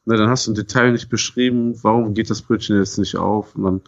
na, 0.05 0.17
dann 0.17 0.29
hast 0.29 0.47
du 0.47 0.51
ein 0.51 0.55
Detail 0.55 0.91
nicht 0.91 1.09
beschrieben, 1.09 1.73
warum 1.81 2.13
geht 2.13 2.29
das 2.29 2.41
Brötchen 2.41 2.77
jetzt 2.77 2.97
nicht 2.97 3.15
auf 3.15 3.55
und 3.55 3.63
dann 3.63 3.81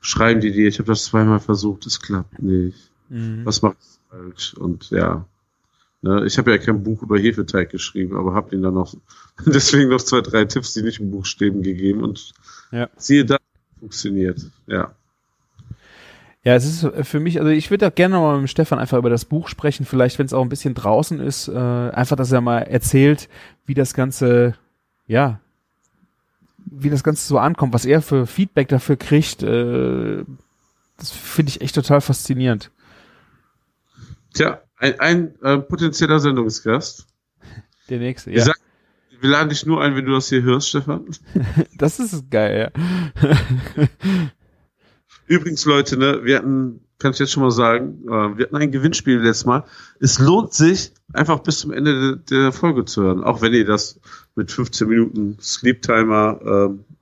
schreiben 0.00 0.40
die 0.40 0.52
dir, 0.52 0.68
ich 0.68 0.78
habe 0.78 0.88
das 0.88 1.04
zweimal 1.04 1.40
versucht, 1.40 1.86
es 1.86 2.00
klappt 2.00 2.42
nicht. 2.42 2.90
Mhm. 3.08 3.40
Was 3.44 3.62
macht 3.62 3.76
falsch? 4.10 4.52
Und 4.54 4.90
ja, 4.90 5.24
ne, 6.02 6.26
ich 6.26 6.36
habe 6.36 6.50
ja 6.50 6.58
kein 6.58 6.82
Buch 6.82 7.02
über 7.02 7.18
Hefeteig 7.18 7.70
geschrieben, 7.70 8.16
aber 8.16 8.34
habe 8.34 8.54
ihnen 8.54 8.64
dann 8.64 8.74
noch 8.74 8.94
deswegen 9.46 9.88
noch 9.88 10.02
zwei, 10.02 10.20
drei 10.20 10.44
Tipps, 10.44 10.74
die 10.74 10.82
nicht 10.82 11.00
in 11.00 11.10
Buchstäben 11.10 11.62
gegeben 11.62 12.02
und 12.02 12.34
ja. 12.72 12.88
Siehe 12.96 13.24
da, 13.24 13.38
funktioniert. 13.78 14.40
Ja. 14.66 14.94
Ja, 16.42 16.54
es 16.54 16.64
ist 16.64 17.06
für 17.06 17.20
mich, 17.20 17.38
also 17.38 17.50
ich 17.50 17.70
würde 17.70 17.86
auch 17.86 17.94
gerne 17.94 18.18
mal 18.18 18.40
mit 18.40 18.48
Stefan 18.48 18.78
einfach 18.78 18.96
über 18.96 19.10
das 19.10 19.26
Buch 19.26 19.48
sprechen, 19.48 19.84
vielleicht 19.84 20.18
wenn 20.18 20.24
es 20.24 20.32
auch 20.32 20.42
ein 20.42 20.48
bisschen 20.48 20.72
draußen 20.72 21.20
ist, 21.20 21.48
äh, 21.48 21.52
einfach, 21.52 22.16
dass 22.16 22.32
er 22.32 22.40
mal 22.40 22.60
erzählt, 22.60 23.28
wie 23.66 23.74
das 23.74 23.92
Ganze, 23.92 24.54
ja, 25.06 25.38
wie 26.64 26.88
das 26.88 27.04
Ganze 27.04 27.26
so 27.26 27.38
ankommt, 27.38 27.74
was 27.74 27.84
er 27.84 28.00
für 28.00 28.26
Feedback 28.26 28.68
dafür 28.68 28.96
kriegt, 28.96 29.42
äh, 29.42 30.24
das 30.96 31.10
finde 31.10 31.50
ich 31.50 31.60
echt 31.60 31.74
total 31.74 32.00
faszinierend. 32.00 32.70
Tja, 34.32 34.62
ein, 34.76 34.98
ein 35.00 35.34
äh, 35.42 35.58
potenzieller 35.58 36.20
Sendungsgast. 36.20 37.06
Der 37.90 37.98
nächste, 37.98 38.30
ja. 38.30 38.44
Sag, 38.44 38.56
wir 39.20 39.30
laden 39.30 39.48
dich 39.50 39.66
nur 39.66 39.82
ein, 39.82 39.94
wenn 39.94 40.04
du 40.04 40.12
das 40.12 40.28
hier 40.28 40.42
hörst, 40.42 40.68
Stefan. 40.70 41.04
das 41.78 42.00
ist 42.00 42.30
geil, 42.30 42.72
ja. 42.74 43.88
Übrigens, 45.26 45.64
Leute, 45.64 45.96
ne, 45.96 46.24
wir 46.24 46.38
hatten, 46.38 46.80
kann 46.98 47.12
ich 47.12 47.18
jetzt 47.18 47.32
schon 47.32 47.42
mal 47.42 47.50
sagen, 47.50 48.02
äh, 48.04 48.36
wir 48.38 48.46
hatten 48.46 48.56
ein 48.56 48.72
Gewinnspiel 48.72 49.18
letztes 49.18 49.46
Mal. 49.46 49.64
Es 50.00 50.18
lohnt 50.18 50.52
sich, 50.52 50.92
einfach 51.12 51.40
bis 51.40 51.58
zum 51.58 51.72
Ende 51.72 52.16
der, 52.16 52.50
Folge 52.52 52.84
zu 52.84 53.02
hören. 53.02 53.22
Auch 53.22 53.42
wenn 53.42 53.54
ihr 53.54 53.64
das 53.64 54.00
mit 54.34 54.50
15 54.50 54.88
Minuten 54.88 55.36
Sleep 55.40 55.82
Timer 55.82 56.40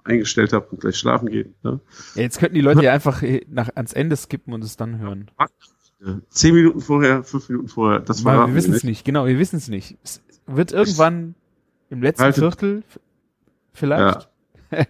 äh, 0.04 0.08
eingestellt 0.08 0.52
habt 0.52 0.72
und 0.72 0.80
gleich 0.80 0.96
schlafen 0.96 1.30
geht. 1.30 1.52
Ne? 1.64 1.80
Ja, 2.14 2.22
jetzt 2.22 2.38
könnten 2.38 2.54
die 2.54 2.60
Leute 2.60 2.82
ja 2.84 2.92
einfach 2.92 3.22
nach, 3.48 3.70
ans 3.74 3.92
Ende 3.92 4.16
skippen 4.16 4.52
und 4.52 4.64
es 4.64 4.76
dann 4.76 4.98
hören. 4.98 5.30
Zehn 6.30 6.54
Minuten 6.54 6.80
vorher, 6.80 7.24
fünf 7.24 7.48
Minuten 7.48 7.68
vorher, 7.68 8.00
das 8.00 8.24
war. 8.24 8.46
Wir 8.46 8.54
wissen 8.54 8.72
es 8.72 8.84
nicht, 8.84 9.04
genau, 9.04 9.26
wir 9.26 9.38
wissen 9.38 9.56
es 9.56 9.68
nicht. 9.68 9.96
Es 10.04 10.22
wird 10.46 10.70
irgendwann 10.70 11.34
im 11.90 12.02
letzten 12.02 12.22
Haltet. 12.22 12.42
Viertel 12.42 12.82
vielleicht? 13.72 14.28
Ja. 14.70 14.84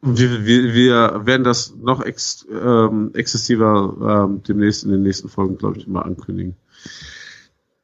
wir, 0.00 0.44
wir, 0.46 0.74
wir 0.74 1.26
werden 1.26 1.44
das 1.44 1.74
noch 1.76 2.02
ex, 2.04 2.46
ähm, 2.50 3.10
exzessiver 3.14 4.26
ähm, 4.26 4.42
demnächst 4.42 4.84
in 4.84 4.90
den 4.90 5.02
nächsten 5.02 5.28
Folgen, 5.28 5.58
glaube 5.58 5.78
ich, 5.78 5.86
mal 5.86 6.02
ankündigen. 6.02 6.56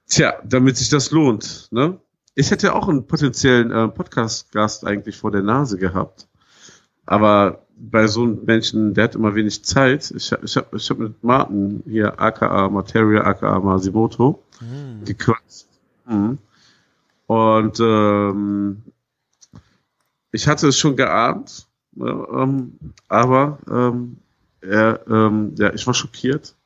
Tja, 0.09 0.35
damit 0.45 0.77
sich 0.77 0.89
das 0.89 1.11
lohnt. 1.11 1.69
Ne? 1.71 1.99
Ich 2.35 2.51
hätte 2.51 2.75
auch 2.75 2.89
einen 2.89 3.07
potenziellen 3.07 3.71
äh, 3.71 3.89
Podcast-Gast 3.89 4.87
eigentlich 4.87 5.17
vor 5.17 5.31
der 5.31 5.43
Nase 5.43 5.79
gehabt. 5.79 6.29
Aber 7.07 7.65
bei 7.77 8.07
so 8.07 8.23
einem 8.23 8.45
Menschen, 8.45 8.95
der 8.95 9.05
hat 9.05 9.15
immer 9.15 9.35
wenig 9.35 9.65
Zeit. 9.65 10.13
Ich 10.17 10.33
habe 10.33 10.45
ich 10.45 10.57
hab, 10.57 10.75
ich 10.75 10.89
hab 10.89 10.99
mit 10.99 11.23
Martin 11.23 11.83
hier, 11.87 12.21
aka 12.21 12.69
Materia, 12.69 13.25
aka 13.25 13.59
Masimoto, 13.59 14.43
mhm. 14.61 15.05
gequatscht. 15.05 15.67
Mhm. 16.07 16.39
Und 17.27 17.81
ähm, 17.81 18.83
ich 20.33 20.49
hatte 20.49 20.69
es 20.69 20.79
schon 20.79 20.97
geahnt, 20.97 21.67
äh, 21.99 22.05
ähm, 22.05 22.79
aber 23.09 23.59
ähm, 23.71 24.19
er, 24.61 25.01
ähm, 25.09 25.55
ja, 25.59 25.73
ich 25.73 25.87
war 25.87 25.95
schockiert. 25.95 26.57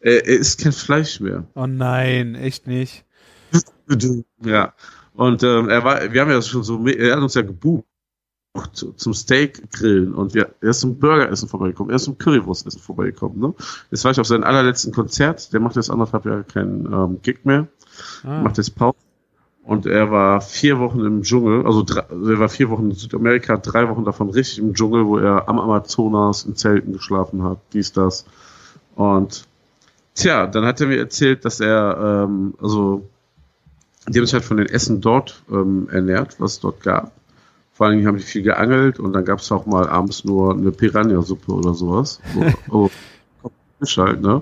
Er, 0.00 0.26
er 0.26 0.38
isst 0.38 0.60
kein 0.60 0.72
Fleisch 0.72 1.20
mehr. 1.20 1.44
Oh 1.54 1.66
nein, 1.66 2.34
echt 2.34 2.66
nicht. 2.66 3.04
Ja. 4.44 4.74
Und 5.14 5.42
ähm, 5.42 5.70
er 5.70 5.82
war, 5.82 6.12
wir 6.12 6.20
haben 6.20 6.30
ja 6.30 6.42
schon 6.42 6.62
so, 6.62 6.86
er 6.86 7.16
hat 7.16 7.22
uns 7.22 7.34
ja 7.34 7.40
gebucht 7.42 7.86
zum 8.72 9.14
Steak 9.14 9.70
grillen 9.72 10.14
und 10.14 10.34
wir, 10.34 10.54
er 10.60 10.70
ist 10.70 10.80
zum 10.80 10.98
Burgeressen 10.98 11.48
vorbeigekommen, 11.48 11.90
er 11.90 11.96
ist 11.96 12.04
zum 12.04 12.18
Currywurstessen 12.18 12.80
vorbeigekommen. 12.80 13.40
Ne? 13.40 13.54
Jetzt 13.90 14.04
war 14.04 14.12
ich 14.12 14.20
auf 14.20 14.26
seinem 14.26 14.44
allerletzten 14.44 14.92
Konzert, 14.92 15.52
der 15.52 15.60
macht 15.60 15.76
jetzt 15.76 15.90
anderthalb 15.90 16.24
Jahre 16.26 16.44
keinen 16.44 16.86
ähm, 16.92 17.18
Gig 17.22 17.44
mehr, 17.44 17.66
ah. 18.24 18.42
macht 18.42 18.58
jetzt 18.58 18.74
Pause. 18.76 19.07
Und 19.68 19.84
er 19.84 20.10
war 20.10 20.40
vier 20.40 20.78
Wochen 20.78 21.04
im 21.04 21.20
Dschungel, 21.20 21.66
also 21.66 21.82
drei, 21.82 22.00
er 22.00 22.38
war 22.38 22.48
vier 22.48 22.70
Wochen 22.70 22.90
in 22.90 22.96
Südamerika, 22.96 23.58
drei 23.58 23.86
Wochen 23.90 24.02
davon 24.02 24.30
richtig 24.30 24.60
im 24.60 24.72
Dschungel, 24.72 25.04
wo 25.04 25.18
er 25.18 25.46
am 25.46 25.58
Amazonas 25.58 26.44
in 26.44 26.56
Zelten 26.56 26.94
geschlafen 26.94 27.42
hat, 27.42 27.58
dies, 27.74 27.92
das. 27.92 28.24
Und 28.96 29.44
tja, 30.14 30.46
dann 30.46 30.64
hat 30.64 30.80
er 30.80 30.86
mir 30.86 30.96
erzählt, 30.96 31.44
dass 31.44 31.60
er, 31.60 32.24
ähm, 32.24 32.54
also, 32.62 33.06
die 34.08 34.18
haben 34.18 34.24
sich 34.24 34.32
halt 34.32 34.44
von 34.44 34.56
den 34.56 34.68
Essen 34.68 35.02
dort 35.02 35.42
ähm, 35.50 35.86
ernährt, 35.92 36.40
was 36.40 36.52
es 36.52 36.60
dort 36.60 36.82
gab. 36.82 37.12
Vor 37.74 37.88
allen 37.88 37.96
Dingen 37.96 38.08
haben 38.08 38.16
die 38.16 38.24
viel 38.24 38.42
geangelt 38.42 38.98
und 38.98 39.12
dann 39.12 39.26
gab 39.26 39.40
es 39.40 39.52
auch 39.52 39.66
mal 39.66 39.86
abends 39.86 40.24
nur 40.24 40.54
eine 40.54 40.72
Piranha-Suppe 40.72 41.52
oder 41.52 41.74
sowas. 41.74 42.22
So, 42.34 42.46
oh, 42.70 42.90
halt, 43.98 44.22
ne? 44.22 44.40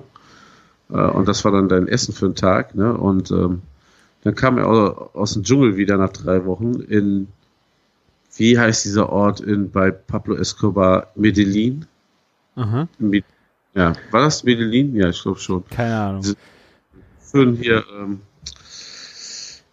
Äh, 0.89 1.09
und 1.09 1.27
das 1.27 1.43
war 1.43 1.51
dann 1.51 1.67
dein 1.67 1.89
Essen 1.89 2.13
für 2.13 2.29
den 2.29 2.35
Tag, 2.35 2.75
ne? 2.75 2.93
Und 2.93 3.29
ähm, 3.31 3.63
dann 4.23 4.35
kam 4.35 4.57
er 4.57 4.67
aus 5.15 5.33
dem 5.33 5.43
Dschungel 5.43 5.77
wieder 5.77 5.97
nach 5.97 6.11
drei 6.11 6.45
Wochen 6.45 6.75
in, 6.81 7.27
wie 8.35 8.57
heißt 8.57 8.85
dieser 8.85 9.09
Ort 9.09 9.39
in 9.39 9.71
bei 9.71 9.91
Pablo 9.91 10.35
Escobar, 10.35 11.11
Medellin? 11.15 11.85
Aha. 12.55 12.87
Ja, 13.73 13.93
war 14.11 14.21
das 14.21 14.43
Medellin? 14.43 14.95
Ja, 14.95 15.09
ich 15.09 15.21
glaube 15.21 15.39
schon. 15.39 15.63
Keine 15.69 15.95
Ahnung. 15.95 16.23
Schön 17.31 17.55
hier 17.55 17.83
ähm, 17.95 18.21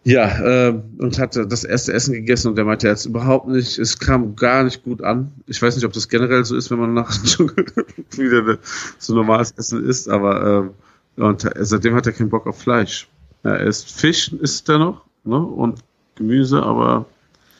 ja, 0.07 0.68
äh, 0.68 0.83
und 0.98 1.18
hatte 1.18 1.46
das 1.46 1.64
erste 1.64 1.94
Essen 1.94 2.12
gegessen 2.12 2.48
und 2.48 2.57
der 2.57 2.66
meinte 2.66 2.87
jetzt 2.87 3.07
überhaupt 3.07 3.48
nicht, 3.48 3.78
es 3.78 3.98
kam 3.98 4.37
gar 4.37 4.62
nicht 4.62 4.85
gut 4.85 5.02
an. 5.02 5.33
Ich 5.46 5.62
weiß 5.62 5.74
nicht, 5.74 5.87
ob 5.87 5.94
das 5.94 6.11
generell 6.11 6.44
so 6.44 6.57
ist, 6.57 6.70
wenn 6.70 6.78
man 6.78 6.92
nach 6.92 7.16
dem 7.16 7.24
Dschungel 7.24 7.64
wieder 8.11 8.59
so 8.98 9.14
normales 9.14 9.52
Essen 9.52 9.83
isst, 9.88 10.11
aber 10.11 10.72
äh, 11.16 11.20
und 11.22 11.48
seitdem 11.59 11.94
hat 11.94 12.07
er 12.07 12.12
keinen 12.12 12.28
Bock 12.28 12.46
auf 12.46 12.59
Fleisch. 12.59 13.09
Ja, 13.44 13.57
er 13.57 13.66
isst 13.66 13.92
Fisch, 13.92 14.33
isst 14.33 14.68
er 14.68 14.78
noch, 14.78 15.04
ne? 15.24 15.38
Und 15.38 15.80
Gemüse, 16.14 16.62
aber 16.62 17.07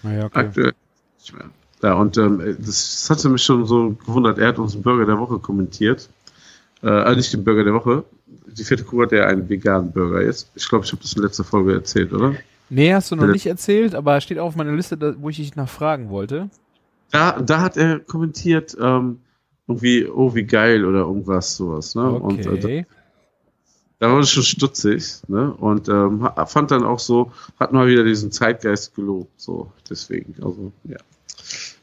ja, 0.03 0.25
okay. 0.25 0.39
aktuell 0.39 0.73
nicht 1.19 1.37
mehr. 1.37 1.51
Ja, 1.83 1.95
und 1.95 2.17
ähm, 2.17 2.57
das 2.61 3.09
hatte 3.11 3.29
mich 3.29 3.43
schon 3.43 3.67
so 3.67 3.91
gewundert. 4.07 4.39
Er 4.39 4.49
hat 4.49 4.59
uns 4.59 4.73
den 4.73 4.83
Burger 4.83 5.05
der 5.05 5.19
Woche 5.19 5.39
kommentiert. 5.39 6.09
Äh, 6.83 6.89
also 6.89 7.17
nicht 7.17 7.33
den 7.33 7.45
Burger 7.45 7.65
der 7.65 7.75
Woche, 7.75 8.05
die 8.27 8.65
vierte 8.65 8.85
Kuh 8.85 9.03
hat 9.03 9.13
ja 9.13 9.27
einen 9.27 9.49
veganen 9.49 9.93
Burger 9.93 10.23
jetzt. 10.23 10.51
Ich 10.55 10.69
glaube, 10.69 10.85
ich 10.85 10.93
habe 10.93 11.03
das 11.03 11.13
in 11.13 11.23
letzter 11.23 11.45
Folge 11.45 11.75
erzählt, 11.75 12.13
oder? 12.13 12.35
Nee, 12.71 12.95
hast 12.95 13.11
du 13.11 13.17
noch 13.17 13.27
nicht 13.27 13.47
erzählt, 13.47 13.95
aber 13.95 14.21
steht 14.21 14.39
auch 14.39 14.47
auf 14.47 14.57
meiner 14.57 14.73
Liste, 14.73 15.17
wo 15.21 15.29
ich 15.29 15.37
dich 15.37 15.55
nachfragen 15.55 16.09
wollte. 16.09 16.49
Da, 17.11 17.41
da 17.41 17.61
hat 17.61 17.77
er 17.77 18.01
kommentiert, 18.01 18.77
ähm, 18.81 19.19
irgendwie, 19.67 20.07
oh, 20.07 20.35
wie 20.35 20.45
geil 20.45 20.85
oder 20.85 21.01
irgendwas, 21.01 21.57
sowas, 21.57 21.95
ne? 21.95 22.11
Okay. 22.11 22.49
Und, 22.49 22.65
äh, 22.65 22.85
da, 24.07 24.13
war 24.13 24.21
ich 24.21 24.31
schon 24.31 24.43
stutzig, 24.43 25.21
ne? 25.29 25.53
Und 25.53 25.89
ähm, 25.89 26.29
fand 26.47 26.71
dann 26.71 26.85
auch 26.85 26.99
so, 26.99 27.33
hat 27.59 27.73
mal 27.73 27.87
wieder 27.87 28.05
diesen 28.05 28.31
Zeitgeist 28.31 28.95
gelobt, 28.95 29.33
so, 29.37 29.73
deswegen, 29.89 30.35
also, 30.43 30.73
ja. 30.85 30.97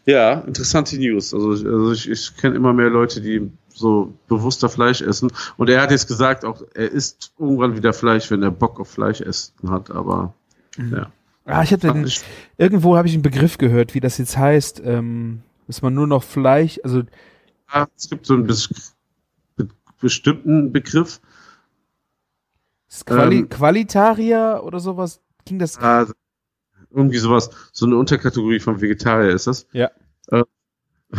Ja, 0.06 0.40
interessante 0.42 0.98
News. 0.98 1.34
Also, 1.34 1.50
also 1.52 1.92
ich, 1.92 2.10
ich 2.10 2.36
kenne 2.38 2.56
immer 2.56 2.74
mehr 2.74 2.90
Leute, 2.90 3.22
die 3.22 3.52
so 3.74 4.14
bewusster 4.28 4.70
Fleisch 4.70 5.02
essen. 5.02 5.32
Und 5.58 5.70
er 5.70 5.82
hat 5.82 5.92
jetzt 5.92 6.08
gesagt, 6.08 6.44
auch 6.44 6.62
er 6.74 6.92
isst 6.92 7.34
irgendwann 7.38 7.76
wieder 7.76 7.94
Fleisch, 7.94 8.32
wenn 8.32 8.42
er 8.42 8.52
Bock 8.52 8.80
auf 8.80 8.90
Fleisch 8.90 9.22
essen 9.22 9.70
hat, 9.70 9.92
aber 9.92 10.34
mhm. 10.78 10.94
ja. 10.96 11.12
Ah, 11.46 11.64
ich 11.64 11.74
habe 11.74 12.08
irgendwo 12.58 12.96
habe 12.96 13.08
ich 13.08 13.14
einen 13.14 13.24
Begriff 13.24 13.58
gehört, 13.58 13.94
wie 13.96 14.00
das 14.00 14.20
jetzt 14.20 14.38
heißt, 14.38 14.82
ähm, 14.86 15.42
dass 15.68 15.82
man 15.82 15.94
nur 15.94 16.08
noch 16.08 16.24
Fleisch, 16.24 16.80
also 16.84 17.04
ja, 17.74 17.88
es 17.98 18.10
gibt 18.10 18.26
so 18.26 18.36
einen 18.36 18.46
be 18.46 18.56
be 19.56 19.68
bestimmten 20.00 20.72
Begriff. 20.72 21.20
Quali 23.06 23.40
ähm, 23.40 23.50
Qualitarier 23.50 24.62
oder 24.64 24.80
sowas 24.80 25.22
ging 25.46 25.60
das? 25.60 25.80
Ah, 25.80 26.08
irgendwie 26.92 27.18
sowas, 27.18 27.50
so 27.72 27.86
eine 27.86 27.98
Unterkategorie 27.98 28.60
von 28.60 28.82
Vegetarier 28.82 29.32
ist 29.32 29.48
das. 29.48 29.68
Ja. 29.72 29.90
Äh, 30.28 30.44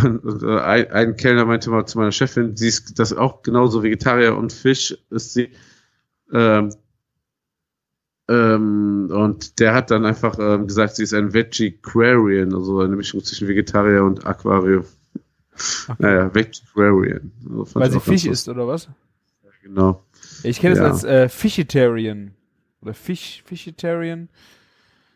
und, 0.02 0.42
äh, 0.42 0.60
ein, 0.60 0.90
ein 0.90 1.16
Kellner 1.16 1.44
meinte 1.44 1.70
mal 1.70 1.86
zu 1.86 1.98
meiner 1.98 2.12
Chefin, 2.12 2.56
sie 2.56 2.68
ist 2.68 2.98
das 2.98 3.12
auch 3.12 3.42
genauso 3.42 3.82
Vegetarier 3.82 4.36
und 4.36 4.52
Fisch 4.52 4.96
ist 5.10 5.34
sie. 5.34 5.50
Ähm, 6.32 6.74
ähm, 8.28 9.10
und 9.10 9.58
der 9.58 9.74
hat 9.74 9.90
dann 9.90 10.06
einfach 10.06 10.38
ähm, 10.38 10.66
gesagt, 10.66 10.96
sie 10.96 11.02
ist 11.02 11.12
ein 11.12 11.34
Vegetarian, 11.34 12.54
also 12.54 12.80
eine 12.80 12.96
Mischung 12.96 13.22
zwischen 13.22 13.48
Vegetarier 13.48 14.04
und 14.04 14.26
Aquarium. 14.26 14.84
Okay. 15.88 15.96
Naja, 15.98 16.34
Vegetarian. 16.34 17.32
Also 17.58 17.74
Weil 17.74 17.90
sie 17.90 18.00
Fisch 18.00 18.24
isst, 18.26 18.48
oder 18.48 18.66
was? 18.66 18.88
Ja, 19.42 19.50
genau. 19.62 20.02
Ich 20.42 20.60
kenne 20.60 20.76
ja. 20.76 20.82
das 20.82 21.04
als 21.04 21.04
äh, 21.04 21.28
Fishitarian. 21.28 22.32
Oder 22.80 22.94
Fish, 22.94 23.42
Fishitarian. 23.46 24.28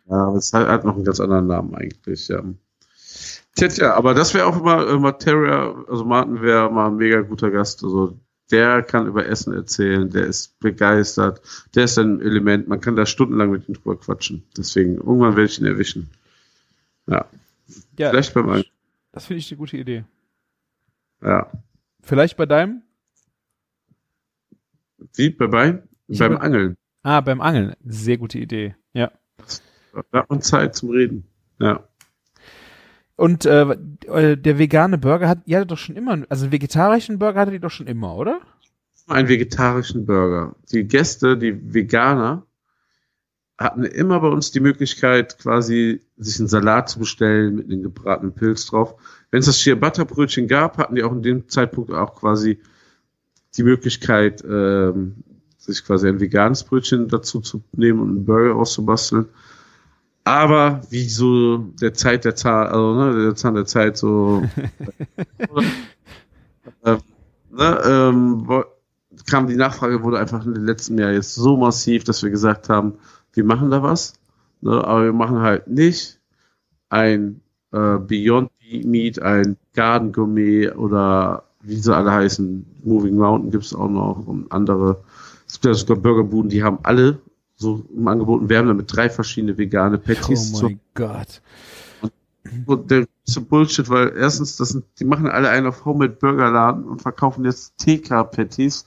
Ja, 0.08 0.26
aber 0.26 0.36
es 0.36 0.52
hat, 0.52 0.68
hat 0.68 0.84
noch 0.84 0.94
einen 0.94 1.04
ganz 1.04 1.20
anderen 1.20 1.46
Namen 1.46 1.74
eigentlich, 1.74 2.28
ja. 2.28 2.42
Tja, 3.56 3.68
tja, 3.68 3.94
aber 3.94 4.14
das 4.14 4.34
wäre 4.34 4.46
auch 4.46 4.60
immer, 4.60 4.86
immer 4.88 5.18
Terrier, 5.18 5.84
also 5.88 6.04
Martin 6.04 6.42
wäre 6.42 6.70
mal 6.70 6.88
ein 6.88 6.96
mega 6.96 7.22
guter 7.22 7.50
Gast. 7.50 7.82
Also 7.82 8.18
der 8.50 8.82
kann 8.82 9.06
über 9.06 9.26
Essen 9.26 9.52
erzählen, 9.54 10.08
der 10.10 10.26
ist 10.26 10.58
begeistert, 10.60 11.40
der 11.74 11.84
ist 11.84 11.98
ein 11.98 12.20
Element, 12.20 12.68
man 12.68 12.80
kann 12.80 12.94
da 12.94 13.06
stundenlang 13.06 13.50
mit 13.50 13.68
ihm 13.68 13.74
drüber 13.74 13.98
quatschen. 13.98 14.44
Deswegen, 14.56 14.96
irgendwann 14.96 15.36
werde 15.36 15.50
ich 15.50 15.58
ihn 15.58 15.66
erwischen. 15.66 16.10
Ja. 17.06 17.26
ja 17.98 18.10
Vielleicht 18.10 18.34
beim 18.34 18.48
Angeln. 18.48 18.66
Das 19.12 19.26
finde 19.26 19.38
ich 19.38 19.50
eine 19.50 19.58
gute 19.58 19.76
Idee. 19.78 20.04
Ja. 21.22 21.50
Vielleicht 22.02 22.36
bei 22.36 22.46
deinem? 22.46 22.82
Wie? 25.14 25.30
Bei 25.30 25.46
beim? 25.46 25.82
beim 26.08 26.36
Angeln. 26.36 26.76
Ah, 27.02 27.20
beim 27.20 27.40
Angeln. 27.40 27.74
Sehr 27.84 28.18
gute 28.18 28.38
Idee. 28.38 28.74
Ja. 28.92 29.12
Da 30.10 30.20
hat 30.20 30.30
man 30.30 30.42
Zeit 30.42 30.74
zum 30.74 30.90
Reden. 30.90 31.26
Ja. 31.58 31.88
Und 33.16 33.46
äh, 33.46 33.62
äh, 34.06 34.36
der 34.36 34.58
vegane 34.58 34.98
Burger 34.98 35.28
hat, 35.28 35.38
ja 35.46 35.64
doch 35.64 35.78
schon 35.78 35.96
immer, 35.96 36.24
also 36.28 36.44
einen 36.44 36.52
vegetarischen 36.52 37.18
Burger 37.18 37.40
hatte 37.40 37.52
die 37.52 37.60
doch 37.60 37.70
schon 37.70 37.86
immer, 37.86 38.14
oder? 38.14 38.40
Einen 39.06 39.28
vegetarischen 39.28 40.04
Burger. 40.04 40.54
Die 40.70 40.84
Gäste, 40.84 41.38
die 41.38 41.72
Veganer, 41.72 42.46
hatten 43.58 43.84
immer 43.84 44.20
bei 44.20 44.28
uns 44.28 44.50
die 44.50 44.60
Möglichkeit, 44.60 45.38
quasi 45.38 46.02
sich 46.18 46.38
einen 46.38 46.48
Salat 46.48 46.90
zu 46.90 46.98
bestellen 46.98 47.56
mit 47.56 47.66
einem 47.66 47.82
gebratenen 47.82 48.34
Pilz 48.34 48.66
drauf. 48.66 48.96
Wenn 49.30 49.40
es 49.40 49.46
das 49.46 49.60
Shea 49.60 49.74
Butter 49.74 50.04
Brötchen 50.04 50.46
gab, 50.46 50.76
hatten 50.76 50.94
die 50.94 51.02
auch 51.02 51.12
in 51.12 51.22
dem 51.22 51.48
Zeitpunkt 51.48 51.90
auch 51.90 52.16
quasi 52.16 52.60
die 53.56 53.62
Möglichkeit, 53.62 54.44
ähm, 54.44 55.16
sich 55.58 55.84
quasi 55.84 56.08
ein 56.08 56.20
veganes 56.20 56.64
Brötchen 56.64 57.08
dazu 57.08 57.40
zu 57.40 57.62
nehmen 57.72 58.00
und 58.00 58.08
einen 58.10 58.24
Burger 58.24 58.56
auszubasteln. 58.56 59.26
Aber 60.24 60.80
wie 60.90 61.08
so 61.08 61.58
der 61.80 61.94
Zeit 61.94 62.24
der 62.24 62.34
Zahl, 62.34 62.66
also 62.66 62.94
ne, 62.94 63.22
der 63.22 63.36
Zahn 63.36 63.54
der 63.54 63.66
Zeit 63.66 63.96
so 63.96 64.42
äh, 66.82 66.96
ne, 67.50 67.80
ähm, 67.84 68.48
kam 69.30 69.46
die 69.46 69.56
Nachfrage 69.56 70.02
wurde 70.02 70.18
einfach 70.18 70.44
in 70.44 70.54
den 70.54 70.64
letzten 70.64 70.98
Jahren 70.98 71.14
jetzt 71.14 71.34
so 71.34 71.56
massiv, 71.56 72.04
dass 72.04 72.22
wir 72.22 72.30
gesagt 72.30 72.68
haben, 72.68 72.94
wir 73.32 73.44
machen 73.44 73.70
da 73.70 73.82
was, 73.82 74.14
ne, 74.60 74.72
aber 74.84 75.04
wir 75.04 75.12
machen 75.12 75.38
halt 75.38 75.68
nicht 75.68 76.18
ein 76.88 77.40
äh, 77.72 77.98
Beyond 77.98 78.50
Meat, 78.84 79.22
ein 79.22 79.56
Garden 79.74 80.12
Gourmet 80.12 80.70
oder 80.70 81.45
wie 81.66 81.76
sie 81.76 81.94
alle 81.94 82.12
heißen, 82.12 82.64
Moving 82.84 83.16
Mountain 83.16 83.50
gibt 83.50 83.64
es 83.64 83.74
auch 83.74 83.88
noch 83.88 84.26
und 84.26 84.50
andere. 84.52 85.02
Es 85.46 85.54
gibt 85.54 85.66
ja 85.66 85.74
sogar 85.74 85.96
Burgerbuden, 85.96 86.48
die 86.48 86.62
haben 86.62 86.78
alle 86.82 87.18
so 87.56 87.84
im 87.94 88.06
Angebot. 88.06 88.48
Wir 88.48 88.58
haben 88.58 88.68
damit 88.68 88.94
drei 88.94 89.10
verschiedene 89.10 89.56
vegane 89.58 89.98
Patties. 89.98 90.52
Oh 90.54 90.64
mein 90.64 90.80
Gott. 90.94 91.40
Und 92.66 92.90
der 92.90 93.06
ist 93.26 93.48
Bullshit, 93.48 93.88
weil 93.88 94.12
erstens, 94.16 94.56
das 94.56 94.70
sind, 94.70 94.84
die 95.00 95.04
machen 95.04 95.26
alle 95.26 95.48
einen 95.48 95.66
auf 95.66 95.84
Homemade 95.84 96.12
Burgerladen 96.12 96.84
und 96.84 97.02
verkaufen 97.02 97.44
jetzt 97.44 97.74
TK-Patties 97.78 98.86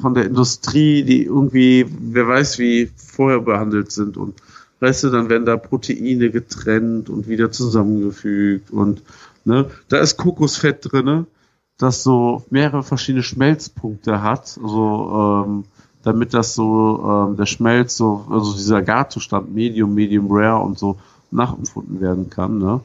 von 0.00 0.14
der 0.14 0.26
Industrie, 0.26 1.02
die 1.02 1.24
irgendwie, 1.24 1.86
wer 1.88 2.28
weiß 2.28 2.58
wie, 2.58 2.90
vorher 2.96 3.40
behandelt 3.40 3.92
sind 3.92 4.16
und 4.16 4.40
weißt 4.80 5.04
du, 5.04 5.10
dann 5.10 5.28
werden 5.28 5.46
da 5.46 5.56
Proteine 5.56 6.30
getrennt 6.30 7.10
und 7.10 7.28
wieder 7.28 7.50
zusammengefügt 7.50 8.70
und 8.70 9.02
ne, 9.44 9.70
da 9.88 9.98
ist 9.98 10.16
Kokosfett 10.16 10.92
drinne, 10.92 11.26
das 11.78 12.02
so 12.02 12.44
mehrere 12.50 12.82
verschiedene 12.82 13.22
Schmelzpunkte 13.22 14.22
hat, 14.22 14.58
also 14.62 15.44
ähm, 15.46 15.64
damit 16.02 16.34
das 16.34 16.54
so, 16.54 17.28
ähm, 17.30 17.36
der 17.36 17.46
Schmelz 17.46 17.96
so, 17.96 18.26
also 18.30 18.52
dieser 18.52 18.82
Garzustand 18.82 19.54
Medium, 19.54 19.94
Medium 19.94 20.26
Rare 20.30 20.62
und 20.62 20.78
so 20.78 20.98
nachempfunden 21.30 22.00
werden 22.00 22.30
kann. 22.30 22.58
Ne? 22.58 22.80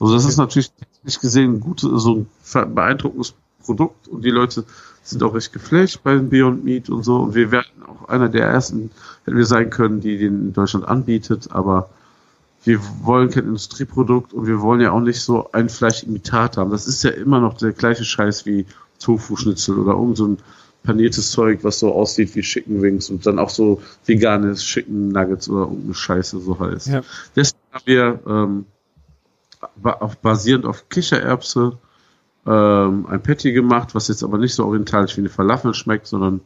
Also 0.00 0.14
das 0.14 0.24
ist 0.24 0.36
natürlich 0.38 0.70
technisch 0.72 1.20
gesehen 1.20 1.54
ein 1.54 1.60
gutes, 1.60 1.88
so 2.02 2.26
ein 2.54 2.74
beeindruckendes 2.74 3.34
Produkt 3.64 4.08
und 4.08 4.24
die 4.24 4.30
Leute 4.30 4.64
sind 5.02 5.22
auch 5.22 5.34
recht 5.34 5.52
geflasht 5.52 6.02
bei 6.02 6.16
Beyond 6.16 6.64
Meat 6.64 6.88
und 6.90 7.02
so. 7.02 7.16
Und 7.16 7.34
wir 7.34 7.50
werden 7.50 7.82
auch 7.86 8.08
einer 8.08 8.28
der 8.28 8.46
ersten, 8.46 8.90
hätten 9.24 9.36
wir 9.36 9.46
sein 9.46 9.70
können, 9.70 10.00
die 10.00 10.18
den 10.18 10.48
in 10.48 10.52
Deutschland 10.52 10.86
anbietet, 10.86 11.50
aber 11.50 11.88
wir 12.68 12.80
wollen 13.02 13.30
kein 13.30 13.44
Industrieprodukt 13.44 14.34
und 14.34 14.46
wir 14.46 14.60
wollen 14.60 14.82
ja 14.82 14.92
auch 14.92 15.00
nicht 15.00 15.20
so 15.20 15.50
ein 15.52 15.70
Fleischimitat 15.70 16.58
haben. 16.58 16.70
Das 16.70 16.86
ist 16.86 17.02
ja 17.02 17.10
immer 17.10 17.40
noch 17.40 17.56
der 17.56 17.72
gleiche 17.72 18.04
Scheiß 18.04 18.44
wie 18.44 18.66
Tofu-Schnitzel 19.00 19.78
oder 19.78 19.92
irgend 19.92 20.18
so 20.18 20.26
ein 20.26 20.38
paniertes 20.82 21.30
Zeug, 21.30 21.60
was 21.62 21.78
so 21.78 21.94
aussieht 21.94 22.34
wie 22.34 22.42
Chicken 22.42 22.82
Wings 22.82 23.08
und 23.08 23.24
dann 23.24 23.38
auch 23.38 23.48
so 23.48 23.80
veganes 24.04 24.62
Chicken 24.62 25.08
Nuggets 25.08 25.48
oder 25.48 25.62
irgendeine 25.62 25.94
Scheiße 25.94 26.40
so 26.40 26.60
heißt. 26.60 26.88
Ja. 26.88 27.02
Deswegen 27.34 27.58
haben 27.72 27.86
wir 27.86 28.20
ähm, 28.26 28.66
auf, 29.82 30.18
basierend 30.18 30.66
auf 30.66 30.90
Kichererbse 30.90 31.78
ähm, 32.46 33.06
ein 33.06 33.22
Patty 33.22 33.52
gemacht, 33.52 33.94
was 33.94 34.08
jetzt 34.08 34.22
aber 34.22 34.36
nicht 34.36 34.54
so 34.54 34.66
orientalisch 34.66 35.16
wie 35.16 35.22
eine 35.22 35.30
Falafel 35.30 35.72
schmeckt, 35.72 36.06
sondern 36.06 36.42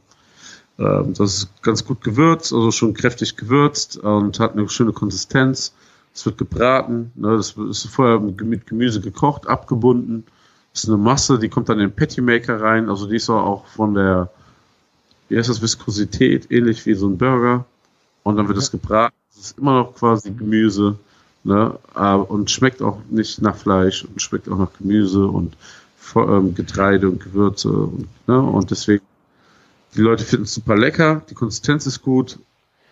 ähm, 0.78 1.14
das 1.14 1.34
ist 1.34 1.62
ganz 1.62 1.84
gut 1.84 2.02
gewürzt, 2.02 2.52
also 2.52 2.70
schon 2.70 2.94
kräftig 2.94 3.36
gewürzt 3.36 3.96
und 3.96 4.38
hat 4.38 4.52
eine 4.52 4.68
schöne 4.68 4.92
Konsistenz. 4.92 5.74
Es 6.14 6.26
wird 6.26 6.38
gebraten, 6.38 7.12
ne, 7.14 7.36
das 7.36 7.52
ist 7.56 7.86
vorher 7.86 8.20
mit 8.20 8.66
Gemüse 8.66 9.00
gekocht, 9.00 9.46
abgebunden. 9.46 10.24
Das 10.72 10.84
ist 10.84 10.90
eine 10.90 10.98
Masse, 10.98 11.38
die 11.38 11.48
kommt 11.48 11.68
dann 11.68 11.78
in 11.78 11.88
den 11.88 11.96
Patty 11.96 12.20
Maker 12.20 12.60
rein, 12.60 12.88
also 12.88 13.06
die 13.06 13.16
ist 13.16 13.30
auch 13.30 13.66
von 13.66 13.94
der, 13.94 14.30
wie 15.28 15.38
heißt 15.38 15.48
das, 15.48 15.62
Viskosität, 15.62 16.50
ähnlich 16.50 16.84
wie 16.86 16.94
so 16.94 17.08
ein 17.08 17.18
Burger. 17.18 17.64
Und 18.22 18.36
dann 18.36 18.48
wird 18.48 18.58
es 18.58 18.70
gebraten. 18.70 19.14
Es 19.30 19.38
ist 19.38 19.58
immer 19.58 19.74
noch 19.74 19.94
quasi 19.94 20.30
Gemüse, 20.30 20.98
ne, 21.44 21.70
und 22.28 22.50
schmeckt 22.50 22.82
auch 22.82 22.98
nicht 23.10 23.40
nach 23.42 23.56
Fleisch 23.56 24.04
und 24.04 24.20
schmeckt 24.20 24.48
auch 24.48 24.58
nach 24.58 24.72
Gemüse 24.78 25.26
und 25.26 25.56
ähm, 26.14 26.54
Getreide 26.54 27.08
und 27.08 27.22
Gewürze 27.22 27.70
und, 27.70 28.08
ne, 28.26 28.40
und 28.40 28.70
deswegen 28.70 29.04
die 29.94 30.00
Leute 30.00 30.24
finden 30.24 30.44
es 30.44 30.54
super 30.54 30.76
lecker, 30.76 31.22
die 31.28 31.34
Konsistenz 31.34 31.86
ist 31.86 32.02
gut 32.02 32.38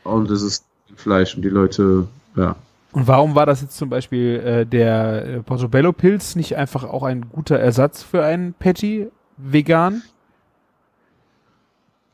und 0.04 0.30
es 0.30 0.42
ist 0.42 0.64
Fleisch 0.96 1.34
und 1.34 1.42
die 1.42 1.48
Leute, 1.48 2.08
ja. 2.36 2.56
Und 2.92 3.06
warum 3.06 3.34
war 3.34 3.46
das 3.46 3.62
jetzt 3.62 3.76
zum 3.76 3.88
Beispiel 3.88 4.40
äh, 4.40 4.66
der 4.66 5.26
äh, 5.26 5.42
Portobello-Pilz 5.42 6.34
nicht 6.34 6.56
einfach 6.56 6.84
auch 6.84 7.04
ein 7.04 7.28
guter 7.28 7.58
Ersatz 7.58 8.02
für 8.02 8.24
einen 8.24 8.52
Patty 8.54 9.08
vegan? 9.36 10.02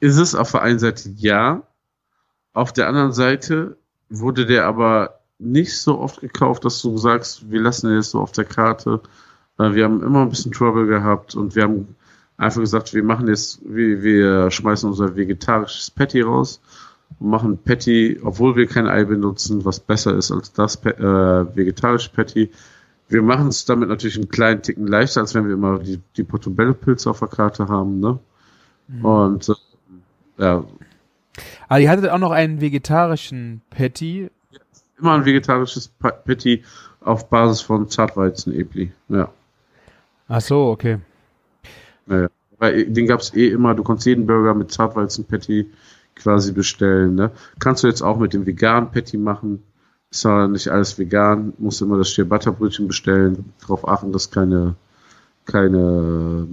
Ist 0.00 0.18
es 0.18 0.34
auf 0.34 0.52
der 0.52 0.62
einen 0.62 0.78
Seite 0.78 1.08
ja, 1.16 1.62
auf 2.52 2.72
der 2.72 2.88
anderen 2.88 3.12
Seite 3.12 3.78
wurde 4.08 4.46
der 4.46 4.66
aber 4.66 5.20
nicht 5.38 5.78
so 5.78 5.98
oft 5.98 6.20
gekauft, 6.20 6.64
dass 6.64 6.80
du 6.80 6.96
sagst, 6.96 7.50
wir 7.50 7.60
lassen 7.60 7.88
den 7.88 7.96
jetzt 7.96 8.10
so 8.10 8.20
auf 8.20 8.32
der 8.32 8.44
Karte. 8.44 9.00
Äh, 9.58 9.74
wir 9.74 9.84
haben 9.84 10.02
immer 10.02 10.22
ein 10.22 10.30
bisschen 10.30 10.52
Trouble 10.52 10.86
gehabt 10.86 11.34
und 11.34 11.54
wir 11.54 11.62
haben 11.62 11.96
einfach 12.36 12.60
gesagt, 12.60 12.92
wir 12.92 13.02
machen 13.02 13.28
jetzt, 13.28 13.60
wir, 13.64 14.02
wir 14.02 14.50
schmeißen 14.50 14.88
unser 14.88 15.16
vegetarisches 15.16 15.90
Patty 15.90 16.20
raus 16.20 16.60
und 17.18 17.30
machen 17.30 17.58
Patty, 17.58 18.20
obwohl 18.22 18.56
wir 18.56 18.66
kein 18.66 18.86
Ei 18.86 19.04
benutzen, 19.04 19.64
was 19.64 19.80
besser 19.80 20.14
ist 20.14 20.30
als 20.30 20.52
das 20.52 20.76
äh, 20.84 21.56
vegetarische 21.56 22.10
Patty. 22.10 22.50
Wir 23.08 23.22
machen 23.22 23.48
es 23.48 23.64
damit 23.64 23.88
natürlich 23.88 24.16
einen 24.16 24.28
kleinen 24.28 24.62
Ticken 24.62 24.86
leichter, 24.86 25.20
als 25.20 25.34
wenn 25.34 25.46
wir 25.46 25.54
immer 25.54 25.78
die, 25.78 26.00
die 26.16 26.24
Portobello-Pilze 26.24 27.08
auf 27.08 27.20
der 27.20 27.28
Karte 27.28 27.68
haben, 27.68 28.00
ne? 28.00 28.18
Mhm. 28.88 29.04
Und 29.04 29.48
äh, 29.48 30.42
ja. 30.42 30.64
Aber 31.68 31.80
ihr 31.80 31.90
hattet 31.90 32.10
auch 32.10 32.18
noch 32.18 32.32
einen 32.32 32.60
vegetarischen 32.60 33.62
Patty. 33.70 34.30
Immer 34.98 35.14
ein 35.14 35.24
vegetarisches 35.24 35.88
Patty 35.88 36.64
auf 37.00 37.28
Basis 37.28 37.60
von 37.60 37.88
Zartweizen-Ebli, 37.88 38.92
ja. 39.08 39.30
Ach 40.28 40.40
so, 40.40 40.66
okay. 40.66 40.98
Naja. 42.06 42.28
Weil 42.58 42.86
den 42.86 43.06
gab 43.06 43.20
es 43.20 43.34
eh 43.34 43.48
immer, 43.48 43.74
du 43.74 43.82
konntest 43.82 44.06
jeden 44.06 44.26
Burger 44.26 44.54
mit 44.54 44.72
Zartweizen-Patty 44.72 45.70
quasi 46.16 46.52
bestellen. 46.52 47.14
Ne? 47.14 47.30
Kannst 47.58 47.84
du 47.84 47.86
jetzt 47.86 48.02
auch 48.02 48.18
mit 48.18 48.32
dem 48.32 48.46
veganen 48.46 48.90
Patty 48.90 49.16
machen. 49.16 49.62
Ist 50.10 50.24
ja 50.24 50.48
nicht 50.48 50.68
alles 50.68 50.98
vegan, 50.98 51.52
musst 51.58 51.82
immer 51.82 51.98
das 51.98 52.14
Butterbrötchen 52.16 52.86
bestellen, 52.86 53.52
darauf 53.60 53.86
achten, 53.86 54.12
dass 54.12 54.30
keine, 54.30 54.76
keine 55.44 56.46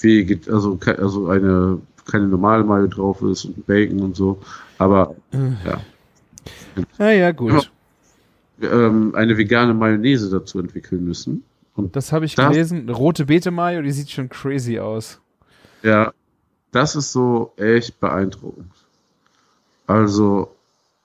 Wege, 0.00 0.40
also, 0.52 0.78
also 0.98 1.28
eine, 1.28 1.80
keine 2.10 2.28
normale 2.28 2.64
Mayo 2.64 2.86
drauf 2.86 3.22
ist 3.22 3.44
und 3.44 3.66
Bacon 3.66 4.00
und 4.00 4.16
so. 4.16 4.40
Aber, 4.78 5.16
äh. 5.32 5.38
ja. 5.66 5.80
Ja, 6.98 7.10
ja, 7.10 7.32
gut. 7.32 7.70
Ähm, 8.60 9.14
eine 9.14 9.36
vegane 9.36 9.74
Mayonnaise 9.74 10.30
dazu 10.30 10.58
entwickeln 10.58 11.04
müssen. 11.04 11.44
Und 11.74 11.96
das 11.96 12.12
habe 12.12 12.24
ich 12.24 12.34
das, 12.34 12.50
gelesen. 12.50 12.88
Rote 12.88 13.26
Beete 13.26 13.50
Mayo, 13.50 13.82
die 13.82 13.90
sieht 13.90 14.10
schon 14.10 14.28
crazy 14.28 14.78
aus. 14.78 15.20
Ja, 15.82 16.12
das 16.70 16.96
ist 16.96 17.12
so 17.12 17.52
echt 17.56 17.98
beeindruckend. 18.00 18.72
Also, 19.92 20.54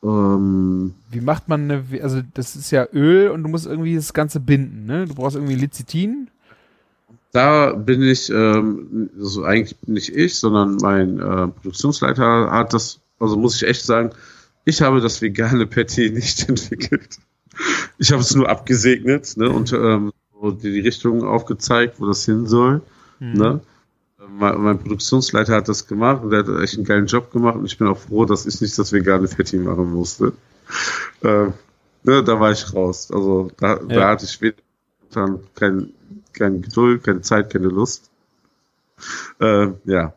ähm, 0.02 0.94
Wie 1.12 1.20
macht 1.20 1.50
man 1.50 1.70
eine, 1.70 1.84
also 2.02 2.22
das 2.34 2.56
ist 2.56 2.72
ja 2.72 2.88
Öl 2.94 3.30
und 3.30 3.44
du 3.44 3.50
musst 3.50 3.66
irgendwie 3.66 3.96
das 3.96 4.14
Ganze 4.14 4.40
binden, 4.40 4.86
ne? 4.86 5.06
Du 5.06 5.16
brauchst 5.16 5.36
irgendwie 5.36 5.56
Lecithin. 5.56 6.30
Da 7.34 7.74
bin 7.74 8.02
ich, 8.02 8.30
ähm, 8.30 9.10
also 9.20 9.44
eigentlich 9.44 9.76
nicht 9.86 10.16
ich, 10.16 10.36
sondern 10.36 10.78
mein 10.78 11.20
äh, 11.20 11.48
Produktionsleiter 11.50 12.50
hat 12.50 12.74
das, 12.74 13.02
also 13.20 13.36
muss 13.36 13.56
ich 13.58 13.68
echt 13.68 13.84
sagen, 13.84 14.12
ich 14.64 14.82
habe 14.82 15.02
das 15.02 15.22
vegane 15.22 15.68
Patty 15.68 16.10
nicht 16.14 16.48
entwickelt. 16.48 17.18
Ich 17.98 18.12
habe 18.12 18.22
es 18.22 18.34
nur 18.36 18.48
abgesegnet 18.50 19.36
ne, 19.36 19.50
und 19.50 19.74
ähm, 19.74 20.14
die 20.64 20.80
Richtung 20.80 21.24
aufgezeigt, 21.24 22.00
wo 22.00 22.06
das 22.06 22.24
hin 22.24 22.46
soll. 22.46 22.82
Mhm. 23.20 23.34
Ne? 23.34 23.60
Mein, 24.30 24.62
mein, 24.62 24.80
Produktionsleiter 24.80 25.56
hat 25.56 25.70
das 25.70 25.88
gemacht 25.88 26.24
und 26.24 26.32
der 26.32 26.40
hat 26.40 26.62
echt 26.62 26.76
einen 26.76 26.86
geilen 26.86 27.06
Job 27.06 27.32
gemacht 27.32 27.56
und 27.56 27.66
ich 27.66 27.78
bin 27.78 27.88
auch 27.88 27.98
froh, 27.98 28.26
dass 28.26 28.46
ich 28.46 28.60
nicht 28.62 28.78
das 28.78 28.92
vegane 28.92 29.28
Fetti 29.28 29.58
machen 29.58 29.92
musste. 29.94 30.34
Äh, 31.22 31.48
ne, 32.04 32.24
da 32.24 32.40
war 32.40 32.52
ich 32.52 32.74
raus. 32.74 33.12
Also 33.12 33.52
da, 33.58 33.78
ja. 33.78 33.84
da 33.84 34.10
hatte 34.10 34.26
ich 34.26 34.56
dann 35.12 35.40
kein, 35.56 35.92
kein 36.34 36.62
Geduld, 36.62 37.04
keine 37.04 37.22
Zeit, 37.22 37.52
keine 37.52 37.68
Lust. 37.68 38.10
Äh, 39.40 39.70
ja. 39.86 40.14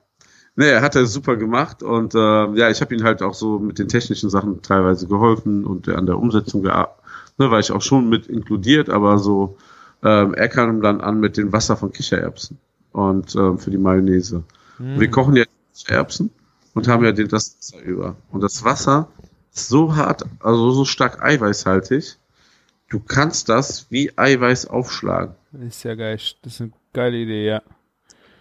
Nee, 0.56 0.74
hat 0.76 0.96
er 0.96 1.06
super 1.06 1.36
gemacht 1.36 1.82
und 1.82 2.14
äh, 2.14 2.18
ja, 2.18 2.68
ich 2.70 2.80
habe 2.80 2.94
ihm 2.94 3.04
halt 3.04 3.22
auch 3.22 3.34
so 3.34 3.58
mit 3.58 3.78
den 3.78 3.88
technischen 3.88 4.30
Sachen 4.30 4.62
teilweise 4.62 5.06
geholfen 5.06 5.64
und 5.64 5.88
an 5.88 6.06
der 6.06 6.18
Umsetzung 6.18 6.62
gearbeitet. 6.62 6.96
Ne, 7.38 7.50
war 7.50 7.60
ich 7.60 7.72
auch 7.72 7.82
schon 7.82 8.08
mit 8.08 8.26
inkludiert, 8.26 8.90
aber 8.90 9.18
so, 9.18 9.56
ähm, 10.02 10.34
er 10.34 10.48
kam 10.48 10.82
dann 10.82 11.00
an 11.00 11.20
mit 11.20 11.36
dem 11.36 11.52
Wasser 11.52 11.76
von 11.76 11.92
Kichererbsen 11.92 12.58
und 12.92 13.34
ähm, 13.34 13.58
für 13.58 13.70
die 13.70 13.78
Mayonnaise. 13.78 14.42
Mm. 14.78 15.00
Wir 15.00 15.10
kochen 15.10 15.36
ja 15.36 15.44
Erbsen 15.86 16.30
und 16.74 16.88
haben 16.88 17.04
ja 17.04 17.12
das 17.12 17.56
Wasser 17.58 17.82
über. 17.82 18.16
Und 18.30 18.42
das 18.42 18.64
Wasser 18.64 19.08
ist 19.52 19.68
so 19.68 19.96
hart, 19.96 20.24
also 20.40 20.70
so 20.72 20.84
stark 20.84 21.22
eiweißhaltig, 21.22 22.18
du 22.88 23.00
kannst 23.00 23.48
das 23.48 23.86
wie 23.90 24.12
Eiweiß 24.16 24.66
aufschlagen. 24.66 25.34
ist 25.66 25.82
ja 25.84 25.94
geil. 25.94 26.18
Das 26.42 26.54
ist 26.54 26.60
eine 26.60 26.72
geile 26.92 27.16
Idee, 27.16 27.46
ja. 27.46 27.62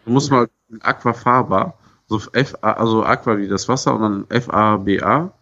Du 0.06 0.12
musst 0.12 0.32
mal 0.32 0.50
Aquafaba, 0.82 1.76
so 2.08 2.22
F 2.34 2.56
also 2.62 3.04
Aqua 3.04 3.38
wie 3.38 3.48
das 3.48 3.68
Wasser 3.68 3.96
und 3.96 4.02
dann 4.02 4.26
F-A-B-A. 4.30 5.34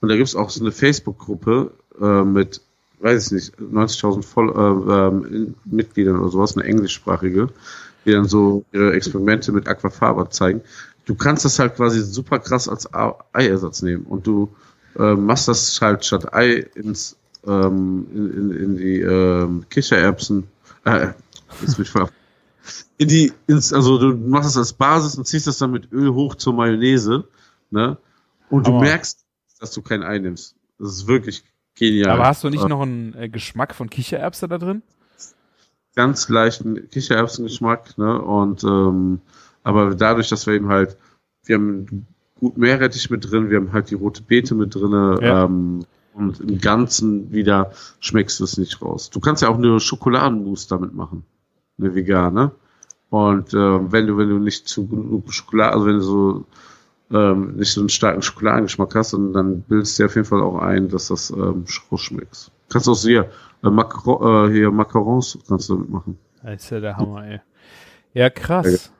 Und 0.00 0.08
da 0.08 0.16
gibt 0.16 0.28
es 0.28 0.36
auch 0.36 0.50
so 0.50 0.60
eine 0.60 0.72
Facebook-Gruppe 0.72 1.72
äh, 2.00 2.22
mit, 2.24 2.62
weiß 3.00 3.26
ich 3.26 3.32
nicht, 3.32 3.54
90.000 3.58 4.22
äh, 4.56 5.36
äh, 5.46 5.52
Mitgliedern 5.64 6.18
oder 6.18 6.30
sowas, 6.30 6.56
eine 6.56 6.66
englischsprachige 6.66 7.48
die 8.04 8.12
dann 8.12 8.26
so 8.26 8.64
ihre 8.72 8.92
Experimente 8.92 9.52
mit 9.52 9.68
Aquafaba 9.68 10.30
zeigen. 10.30 10.62
Du 11.04 11.14
kannst 11.14 11.44
das 11.44 11.58
halt 11.58 11.76
quasi 11.76 12.02
super 12.02 12.38
krass 12.38 12.68
als 12.68 12.88
Eiersatz 13.32 13.82
nehmen 13.82 14.04
und 14.04 14.26
du 14.26 14.54
äh, 14.98 15.14
machst 15.14 15.48
das 15.48 15.80
halt 15.80 16.04
statt 16.04 16.32
Ei 16.32 16.66
ins 16.74 17.16
ähm, 17.46 18.06
in, 18.12 18.30
in, 18.32 18.50
in 18.50 18.76
die 18.76 19.00
ähm, 19.00 19.64
Kichererbsen, 19.70 20.48
äh, 20.84 21.08
jetzt 21.62 21.76
bin 21.76 21.84
ich 21.84 21.90
voll 21.90 22.02
auf, 22.02 22.12
in 22.98 23.08
die, 23.08 23.32
ins, 23.46 23.72
also 23.72 23.98
du 23.98 24.14
machst 24.14 24.50
es 24.50 24.56
als 24.56 24.72
Basis 24.74 25.16
und 25.16 25.26
ziehst 25.26 25.46
das 25.46 25.58
dann 25.58 25.70
mit 25.70 25.90
Öl 25.90 26.12
hoch 26.12 26.34
zur 26.34 26.52
Mayonnaise, 26.52 27.24
ne? 27.70 27.96
Und 28.50 28.66
du 28.66 28.72
Aber 28.72 28.80
merkst, 28.80 29.24
dass 29.58 29.72
du 29.72 29.80
kein 29.80 30.02
Ei 30.02 30.18
nimmst. 30.18 30.56
Das 30.78 30.90
ist 30.90 31.06
wirklich 31.06 31.44
genial. 31.76 32.10
Aber 32.10 32.26
hast 32.26 32.44
du 32.44 32.50
nicht 32.50 32.64
äh, 32.64 32.68
noch 32.68 32.82
einen 32.82 33.14
äh, 33.14 33.28
Geschmack 33.28 33.74
von 33.74 33.88
Kichererbse 33.88 34.48
da 34.48 34.58
drin? 34.58 34.82
Ganz 35.94 36.28
leichten 36.28 36.88
Kichererbsengeschmack, 36.88 37.98
ne? 37.98 38.20
Und 38.20 38.64
ähm, 38.64 39.20
aber 39.62 39.94
dadurch, 39.94 40.28
dass 40.28 40.46
wir 40.46 40.54
eben 40.54 40.68
halt, 40.68 40.96
wir 41.44 41.56
haben 41.56 42.06
gut 42.38 42.56
Meerrettich 42.56 43.10
mit 43.10 43.30
drin, 43.30 43.50
wir 43.50 43.58
haben 43.58 43.72
halt 43.72 43.90
die 43.90 43.94
rote 43.94 44.22
Beete 44.22 44.54
mit 44.54 44.74
drin, 44.74 44.92
ja. 44.92 45.44
ähm, 45.44 45.84
und 46.14 46.40
im 46.40 46.60
Ganzen 46.60 47.32
wieder 47.32 47.72
schmeckst 48.00 48.40
du 48.40 48.44
es 48.44 48.58
nicht 48.58 48.82
raus. 48.82 49.10
Du 49.10 49.20
kannst 49.20 49.42
ja 49.42 49.48
auch 49.48 49.58
eine 49.58 49.78
Schokoladenmousse 49.80 50.68
damit 50.68 50.94
machen, 50.94 51.24
eine 51.78 51.94
vegane. 51.94 52.52
Und 53.10 53.54
ähm, 53.54 53.92
wenn 53.92 54.06
du, 54.06 54.16
wenn 54.16 54.28
du 54.28 54.38
nicht 54.38 54.68
zu 54.68 54.86
genug 54.86 55.32
Schokolade, 55.32 55.74
also 55.74 55.86
wenn 55.86 55.96
du 55.96 56.00
so 56.00 56.44
ähm, 57.12 57.56
nicht 57.56 57.72
so 57.72 57.80
einen 57.80 57.88
starken 57.88 58.22
Schokoladengeschmack 58.22 58.94
hast, 58.94 59.12
dann 59.12 59.62
bildest 59.62 59.98
du 59.98 60.02
dir 60.02 60.06
auf 60.06 60.14
jeden 60.14 60.26
Fall 60.26 60.42
auch 60.42 60.58
ein, 60.58 60.88
dass 60.88 61.08
das 61.08 61.30
ähm, 61.30 61.64
schmeckt. 61.66 62.50
Kannst 62.68 62.86
du 62.86 62.92
auch 62.92 62.96
sehr 62.96 63.30
äh, 63.62 63.70
Macro, 63.70 64.46
äh, 64.46 64.52
hier 64.52 64.70
Macarons 64.70 65.38
kannst 65.48 65.68
du 65.68 65.74
damit 65.74 65.90
machen. 65.90 66.18
Das 66.42 66.64
ist 66.64 66.70
ja 66.70 66.80
der 66.80 66.96
Hammer, 66.96 67.24
ey. 67.26 67.40
Ja, 68.12 68.30
krass. 68.30 68.92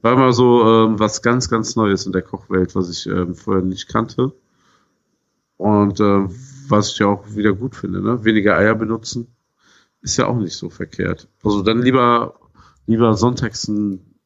War 0.00 0.16
mal 0.16 0.32
so 0.32 0.62
ähm, 0.62 0.98
was 0.98 1.22
ganz, 1.22 1.48
ganz 1.48 1.76
Neues 1.76 2.06
in 2.06 2.12
der 2.12 2.22
Kochwelt, 2.22 2.74
was 2.74 2.90
ich 2.90 3.06
ähm, 3.06 3.34
vorher 3.34 3.62
nicht 3.62 3.88
kannte. 3.88 4.32
Und 5.56 6.00
ähm, 6.00 6.34
was 6.68 6.92
ich 6.92 6.98
ja 6.98 7.06
auch 7.06 7.24
wieder 7.36 7.52
gut 7.52 7.76
finde, 7.76 8.02
ne? 8.02 8.24
Weniger 8.24 8.56
Eier 8.56 8.74
benutzen. 8.74 9.36
Ist 10.00 10.16
ja 10.16 10.26
auch 10.26 10.36
nicht 10.36 10.56
so 10.56 10.70
verkehrt. 10.70 11.28
Also 11.44 11.62
dann 11.62 11.82
lieber, 11.82 12.34
lieber 12.86 13.14
sonntags 13.14 13.68
ein, 13.68 14.16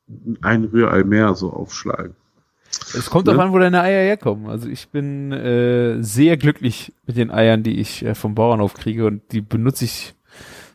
ein 0.40 0.64
Rührei 0.64 1.04
mehr 1.04 1.34
so 1.34 1.52
aufschlagen. 1.52 2.16
Es 2.94 3.10
kommt 3.10 3.26
Ne? 3.26 3.32
darauf 3.32 3.46
an, 3.46 3.52
wo 3.52 3.58
deine 3.58 3.80
Eier 3.82 4.02
herkommen. 4.02 4.46
Also 4.46 4.68
ich 4.68 4.88
bin 4.88 5.32
äh, 5.32 6.02
sehr 6.02 6.36
glücklich 6.36 6.92
mit 7.06 7.16
den 7.16 7.30
Eiern, 7.30 7.62
die 7.62 7.78
ich 7.80 8.04
äh, 8.04 8.14
vom 8.14 8.34
Bauernhof 8.34 8.74
kriege 8.74 9.06
und 9.06 9.22
die 9.32 9.40
benutze 9.40 9.84
ich 9.84 10.14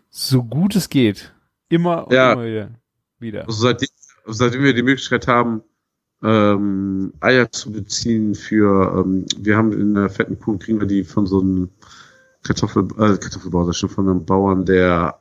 so 0.10 0.44
gut 0.44 0.76
es 0.76 0.90
geht. 0.90 1.34
Immer 1.70 2.08
und 2.08 2.14
Ja. 2.14 2.34
immer 2.34 2.46
wieder. 2.46 2.70
wieder. 3.20 3.46
Also 3.48 3.62
seitdem, 3.62 3.90
seitdem 4.28 4.64
wir 4.64 4.74
die 4.74 4.84
Möglichkeit 4.84 5.28
haben, 5.28 5.62
ähm, 6.24 7.14
Eier 7.20 7.52
zu 7.52 7.72
beziehen 7.72 8.36
für, 8.36 9.04
ähm, 9.06 9.26
wir 9.38 9.58
haben 9.58 9.72
in 9.74 9.96
der 9.96 10.10
fetten 10.10 10.40
Kuh, 10.40 10.58
kriegen 10.58 10.80
wir 10.80 10.88
die 10.88 11.04
von 11.04 11.26
so 11.26 11.40
einem 11.42 11.70
Kartoffel, 12.44 12.84
äh, 12.98 13.18
Kartoffelbauer, 13.18 13.68
das 13.68 13.78
stimmt, 13.78 13.94
von 13.94 14.10
einem 14.10 14.26
Bauern, 14.26 14.66
der 14.66 15.20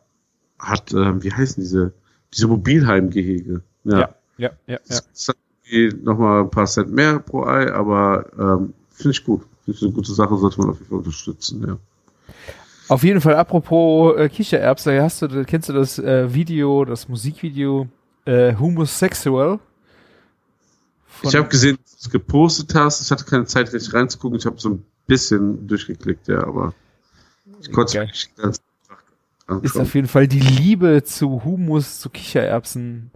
hat, 0.59 0.93
ähm, 0.93 1.23
wie 1.23 1.33
heißen 1.33 1.63
diese, 1.63 1.93
diese 2.35 2.49
Mobilheimgehege. 2.49 3.63
Ja, 3.85 3.99
ja, 3.99 4.11
ja. 4.39 4.51
ja. 4.67 4.79
Das 4.89 5.29
irgendwie 5.29 5.39
nochmal 6.03 6.43
ein 6.43 6.51
paar 6.51 6.67
Cent 6.67 6.93
mehr 6.93 7.19
pro 7.19 7.45
Ei, 7.45 7.73
aber 7.73 8.27
ähm, 8.39 8.75
finde 8.91 9.11
ich 9.11 9.25
gut. 9.25 9.43
Finde 9.65 9.79
ich 9.79 9.83
eine 9.83 9.93
gute 9.93 10.13
Sache, 10.13 10.37
sollte 10.37 10.61
man 10.61 10.71
auf 10.71 10.79
jeden 10.79 10.89
Fall 10.89 10.99
unterstützen, 10.99 11.65
ja. 11.67 11.79
Auf 12.89 13.05
jeden 13.05 13.21
Fall, 13.21 13.37
apropos 13.37 14.17
äh, 14.17 14.29
Kichererbse, 14.29 15.01
hast 15.01 15.23
du, 15.23 15.45
kennst 15.45 15.69
du 15.69 15.73
das 15.73 15.99
äh, 16.01 16.35
Video, 16.35 16.85
das 16.85 17.09
Musikvideo 17.09 17.87
äh, 18.25 18.55
Homosexual? 18.57 19.61
Ich 21.23 21.37
habe 21.37 21.49
gesehen, 21.49 21.79
dass 21.83 21.93
du 21.93 21.97
es 22.07 22.11
gepostet 22.11 22.75
hast. 22.75 23.03
Ich 23.03 23.11
hatte 23.11 23.25
keine 23.25 23.45
Zeit, 23.45 23.73
richtig 23.73 23.95
reinzugucken. 23.95 24.39
Ich 24.39 24.47
habe 24.47 24.59
so 24.59 24.71
ein 24.71 24.85
bisschen 25.07 25.69
durchgeklickt, 25.69 26.29
ja, 26.29 26.43
aber 26.45 26.75
ich 27.61 27.71
konnte 27.71 27.99
es 27.99 28.07
nicht 28.09 28.37
ganz 28.37 28.57
ist 28.57 28.63
anschauen. 29.47 29.83
auf 29.83 29.95
jeden 29.95 30.09
Fall 30.09 30.29
die 30.29 30.41
Liebe 30.41 31.03
zu 31.05 31.45
Humus, 31.45 32.01
zu 32.01 32.11
Kichererbsen 32.11 33.11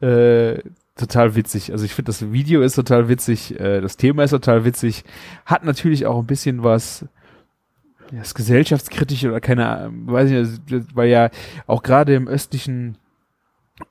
äh, 0.00 0.58
total 0.96 1.34
witzig. 1.34 1.72
Also 1.72 1.84
ich 1.84 1.94
finde, 1.94 2.08
das 2.10 2.32
Video 2.32 2.62
ist 2.62 2.74
total 2.74 3.08
witzig, 3.08 3.58
äh, 3.60 3.80
das 3.80 3.96
Thema 3.96 4.24
ist 4.24 4.30
total 4.30 4.64
witzig, 4.64 5.04
hat 5.44 5.64
natürlich 5.64 6.06
auch 6.06 6.18
ein 6.18 6.26
bisschen 6.26 6.64
was 6.64 7.06
ja, 8.12 8.20
ist 8.20 8.34
gesellschaftskritisch 8.34 9.24
oder 9.24 9.40
keine 9.40 9.68
Ahnung, 9.68 10.06
weiß 10.06 10.30
ich 10.30 10.70
nicht, 10.70 10.96
weil 10.96 11.08
ja 11.08 11.30
auch 11.66 11.82
gerade 11.82 12.14
im 12.14 12.28
östlichen 12.28 12.98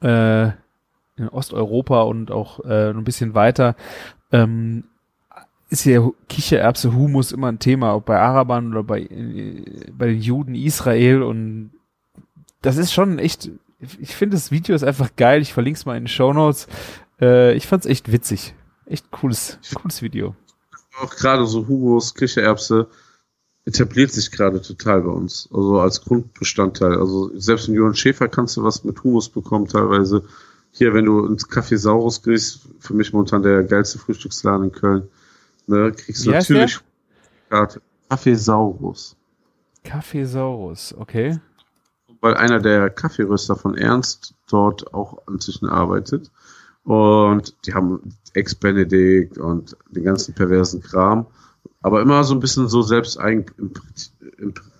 äh, 0.01 0.47
in 1.17 1.29
Osteuropa 1.29 2.01
und 2.03 2.31
auch 2.31 2.59
äh, 2.65 2.89
ein 2.89 3.03
bisschen 3.03 3.35
weiter 3.35 3.75
ähm, 4.31 4.85
ist 5.69 5.85
ja 5.85 6.07
Kichererbse, 6.29 6.93
Humus 6.93 7.31
immer 7.31 7.51
ein 7.51 7.59
Thema, 7.59 7.95
ob 7.95 8.05
bei 8.05 8.19
Arabern 8.19 8.71
oder 8.71 8.83
bei, 8.83 9.01
äh, 9.01 9.91
bei 9.91 10.07
den 10.07 10.21
Juden 10.21 10.55
Israel 10.55 11.23
und 11.23 11.71
das 12.61 12.77
ist 12.77 12.93
schon 12.93 13.19
echt, 13.19 13.49
ich 13.99 14.15
finde 14.15 14.35
das 14.35 14.51
Video 14.51 14.75
ist 14.75 14.83
einfach 14.83 15.15
geil, 15.15 15.41
ich 15.41 15.53
verlinke 15.53 15.77
es 15.77 15.85
mal 15.85 15.97
in 15.97 16.03
den 16.03 16.07
Show 16.07 16.33
Notes. 16.33 16.67
Äh, 17.19 17.53
ich 17.53 17.67
fand's 17.67 17.85
echt 17.85 18.11
witzig. 18.11 18.53
Echt 18.85 19.09
cooles, 19.11 19.57
cooles 19.73 20.01
Video. 20.01 20.35
Auch 21.01 21.15
gerade 21.15 21.45
so 21.45 21.67
Humus, 21.67 22.13
Kichererbse 22.13 22.87
etabliert 23.65 24.11
sich 24.11 24.31
gerade 24.31 24.61
total 24.61 25.01
bei 25.01 25.09
uns. 25.09 25.49
Also 25.51 25.79
als 25.79 26.01
Grundbestandteil. 26.01 26.97
Also 26.99 27.37
selbst 27.37 27.67
in 27.67 27.73
Johann 27.73 27.95
Schäfer 27.95 28.27
kannst 28.27 28.57
du 28.57 28.63
was 28.63 28.83
mit 28.83 29.03
Humus 29.03 29.27
bekommen 29.27 29.67
teilweise. 29.67 30.23
Hier, 30.71 30.93
wenn 30.93 31.05
du 31.05 31.25
ins 31.25 31.49
Café 31.49 31.77
Saurus 31.77 32.21
gehst, 32.21 32.67
für 32.79 32.93
mich 32.93 33.11
momentan 33.13 33.41
der 33.41 33.63
geilste 33.63 33.97
Frühstücksladen 33.97 34.65
in 34.65 34.71
Köln, 34.71 35.07
ne, 35.67 35.91
kriegst 35.91 36.25
du 36.25 36.31
natürlich. 36.31 36.79
Café 38.09 38.35
Saurus. 38.35 39.15
Kaffeesaurus, 39.85 40.95
okay. 40.97 41.39
Weil 42.21 42.35
einer 42.35 42.59
der 42.59 42.89
Kaffeeröster 42.89 43.55
von 43.55 43.75
Ernst 43.75 44.33
dort 44.49 44.93
auch 44.93 45.27
inzwischen 45.27 45.67
arbeitet. 45.69 46.31
Und 46.83 47.55
die 47.65 47.73
haben 47.73 48.13
Ex-Benedict 48.33 49.37
und 49.37 49.75
den 49.89 50.03
ganzen 50.03 50.33
perversen 50.35 50.81
Kram. 50.81 51.25
Aber 51.81 52.01
immer 52.01 52.23
so 52.23 52.33
ein 52.33 52.39
bisschen 52.39 52.67
so 52.67 52.81
selbst 52.81 53.19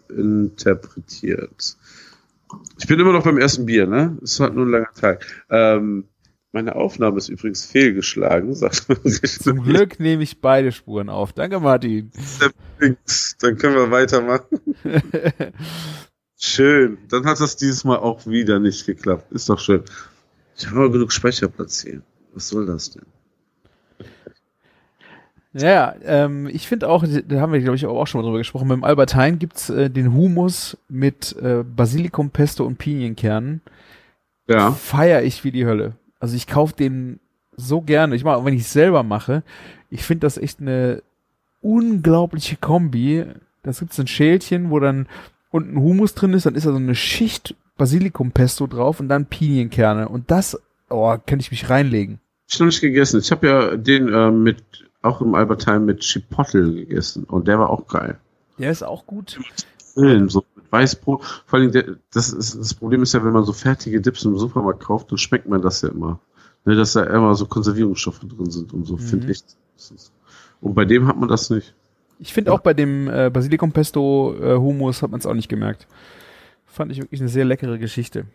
interpretiert. 0.10 1.78
Ich 2.80 2.88
bin 2.88 3.00
immer 3.00 3.14
noch 3.14 3.24
beim 3.24 3.38
ersten 3.38 3.66
Bier, 3.66 3.88
ne? 3.88 4.18
Es 4.24 4.40
war 4.40 4.50
nur 4.50 4.66
ein 4.66 4.72
langer 4.72 4.94
Tag. 4.94 5.26
Ähm, 5.50 6.06
meine 6.52 6.76
Aufnahme 6.76 7.18
ist 7.18 7.28
übrigens 7.28 7.66
fehlgeschlagen, 7.66 8.56
sagt 8.56 8.88
man 8.88 9.00
sich. 9.04 9.40
Zum 9.40 9.64
Glück 9.64 10.00
nehme 10.00 10.24
ich 10.24 10.40
beide 10.42 10.72
Spuren 10.72 11.10
auf. 11.10 11.34
Danke, 11.34 11.60
Martin. 11.60 12.12
Dann 13.40 13.58
können 13.58 13.76
wir 13.76 13.92
weitermachen. 13.92 14.62
Schön. 16.38 16.98
Dann 17.10 17.26
hat 17.26 17.40
das 17.40 17.56
dieses 17.56 17.84
Mal 17.84 17.98
auch 17.98 18.26
wieder 18.26 18.60
nicht 18.60 18.86
geklappt. 18.86 19.32
Ist 19.32 19.50
doch 19.50 19.60
schön. 19.60 19.84
Ich 20.58 20.68
habe 20.68 20.82
aber 20.82 20.92
genug 20.92 21.12
Speicherplatz 21.12 21.82
hier. 21.82 22.02
Was 22.34 22.50
soll 22.50 22.66
das 22.66 22.92
denn? 22.92 23.06
Ja, 25.54 25.96
ähm, 26.04 26.50
ich 26.52 26.68
finde 26.68 26.90
auch, 26.90 27.06
da 27.06 27.40
haben 27.40 27.54
wir, 27.54 27.62
glaube 27.62 27.78
ich, 27.78 27.86
auch 27.86 28.08
schon 28.08 28.20
mal 28.20 28.26
drüber 28.26 28.40
gesprochen, 28.40 28.68
beim 28.68 28.84
Albert 28.84 29.16
Heijn 29.16 29.40
gibt's 29.40 29.70
äh, 29.70 29.90
den 29.90 30.14
Humus 30.14 30.78
mit 30.90 31.34
äh, 31.42 31.64
Basilikum, 31.64 32.30
Pesto 32.30 32.66
und 32.66 32.78
Pinienkernen. 32.78 33.62
Ja. 34.50 34.72
Feier 34.72 35.24
ich 35.24 35.46
wie 35.46 35.52
die 35.52 35.66
Hölle. 35.66 35.94
Also 36.20 36.36
ich 36.36 36.48
kaufe 36.48 36.76
den 36.76 37.22
so 37.56 37.80
gerne. 37.80 38.16
Ich 38.16 38.26
mache, 38.26 38.44
wenn 38.44 38.54
ich 38.54 38.64
es 38.64 38.74
selber 38.74 39.04
mache, 39.04 39.44
ich 39.90 40.04
finde 40.04 40.26
das 40.26 40.38
echt 40.38 40.60
eine 40.60 41.02
unglaubliche 41.62 42.58
Kombi. 42.58 43.26
Das 43.64 43.80
gibt's 43.80 43.98
ein 43.98 44.08
Schälchen, 44.08 44.72
wo 44.72 44.82
dann 44.82 45.08
unten 45.56 45.80
Humus 45.80 46.14
drin 46.14 46.34
ist, 46.34 46.46
dann 46.46 46.56
ist 46.56 46.66
da 46.66 46.72
so 46.72 46.78
eine 46.78 46.96
Schicht 46.96 47.56
Basilikum-Pesto 47.78 48.68
drauf 48.68 49.00
und 49.00 49.10
dann 49.10 49.26
Pinienkerne. 49.26 50.10
Und 50.10 50.30
das, 50.32 50.60
oh, 50.90 51.16
kann 51.26 51.40
ich 51.40 51.52
mich 51.52 51.70
reinlegen. 51.70 52.20
Ich 52.48 52.60
noch 52.60 52.68
nicht 52.68 52.82
gegessen. 52.82 53.20
Ich 53.20 53.32
habe 53.32 53.48
ja 53.48 53.78
den 53.78 54.08
äh, 54.14 54.32
mit 54.32 54.64
auch 55.02 55.22
im 55.22 55.36
Albert 55.36 55.66
Heijn 55.68 55.86
mit 55.86 56.02
Chipotle 56.02 56.74
gegessen 56.74 57.24
und 57.26 57.48
der 57.48 57.60
war 57.60 57.70
auch 57.70 57.88
geil. 57.88 58.18
Der 58.58 58.72
ist 58.72 58.84
auch 58.84 59.06
gut. 59.06 59.40
Grillen, 59.94 60.30
so 60.30 60.44
mit 60.56 60.72
Weißbrot. 60.72 61.24
Vor 61.46 61.60
allem, 61.60 61.72
der, 61.72 61.98
das, 62.14 62.34
ist, 62.34 62.58
das 62.58 62.74
Problem 62.74 63.04
ist 63.04 63.14
ja, 63.14 63.24
wenn 63.24 63.34
man 63.34 63.44
so 63.46 63.54
fertige 63.54 64.02
Dips 64.02 64.26
im 64.26 64.38
Supermarkt 64.38 64.84
kauft, 64.84 65.12
dann 65.12 65.18
schmeckt 65.18 65.48
man 65.48 65.62
das 65.62 65.82
ja 65.82 65.90
immer. 65.90 66.20
Ne, 66.66 66.76
dass 66.76 66.94
da 66.94 67.04
immer 67.04 67.36
so 67.36 67.46
Konservierungsstoffe 67.46 68.20
drin 68.20 68.50
sind 68.50 68.74
und 68.74 68.86
so, 68.86 68.94
Mhm. 68.96 69.00
finde 69.00 69.32
ich. 69.32 69.42
Und 70.62 70.74
bei 70.74 70.86
dem 70.86 71.08
hat 71.08 71.18
man 71.18 71.30
das 71.30 71.50
nicht. 71.50 71.76
Ich 72.20 72.34
finde 72.34 72.54
auch 72.54 72.60
bei 72.60 72.74
dem 72.74 73.10
äh, 73.10 73.30
Basilikum 73.30 73.72
Pesto 73.72 74.36
äh, 74.42 74.56
Hummus 74.56 75.02
hat 75.02 75.12
man 75.12 75.20
es 75.20 75.26
auch 75.26 75.34
nicht 75.34 75.50
gemerkt. 75.50 75.88
Fand 76.66 76.92
ich 76.92 77.00
wirklich 77.00 77.22
eine 77.22 77.30
sehr 77.30 77.46
leckere 77.46 77.78
Geschichte. 77.78 78.26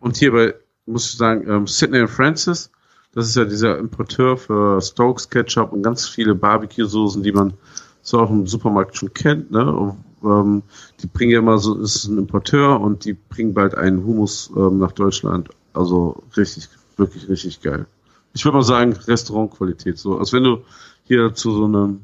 Und 0.00 0.16
hier 0.16 0.32
bei, 0.32 0.54
muss 0.86 1.10
ich 1.10 1.18
sagen, 1.18 1.48
ähm, 1.48 1.66
Sidney 1.66 2.06
Francis, 2.06 2.70
das 3.12 3.28
ist 3.28 3.36
ja 3.36 3.44
dieser 3.44 3.78
Importeur 3.78 4.36
für 4.36 4.80
Stokes 4.80 5.28
Ketchup 5.28 5.72
und 5.72 5.82
ganz 5.82 6.08
viele 6.08 6.34
Barbecue-Soßen, 6.34 7.22
die 7.22 7.32
man 7.32 7.54
so 8.02 8.20
auch 8.20 8.30
im 8.30 8.46
Supermarkt 8.46 8.96
schon 8.96 9.12
kennt, 9.12 9.50
ne? 9.50 9.72
Und, 9.72 9.96
ähm, 10.22 10.62
die 11.00 11.06
bringen 11.06 11.32
ja 11.32 11.38
immer 11.38 11.58
so, 11.58 11.78
ist 11.80 12.06
ein 12.06 12.18
Importeur 12.18 12.80
und 12.80 13.04
die 13.04 13.14
bringen 13.14 13.54
bald 13.54 13.74
einen 13.74 14.04
Hummus 14.04 14.50
ähm, 14.56 14.78
nach 14.78 14.92
Deutschland. 14.92 15.48
Also 15.74 16.22
richtig, 16.36 16.68
wirklich 16.96 17.28
richtig 17.28 17.60
geil. 17.60 17.86
Ich 18.34 18.44
würde 18.44 18.58
mal 18.58 18.62
sagen, 18.62 18.92
Restaurantqualität, 18.92 19.98
so, 19.98 20.18
als 20.18 20.32
wenn 20.32 20.44
du 20.44 20.62
hier 21.04 21.34
zu 21.34 21.52
so 21.52 21.64
einem 21.64 22.02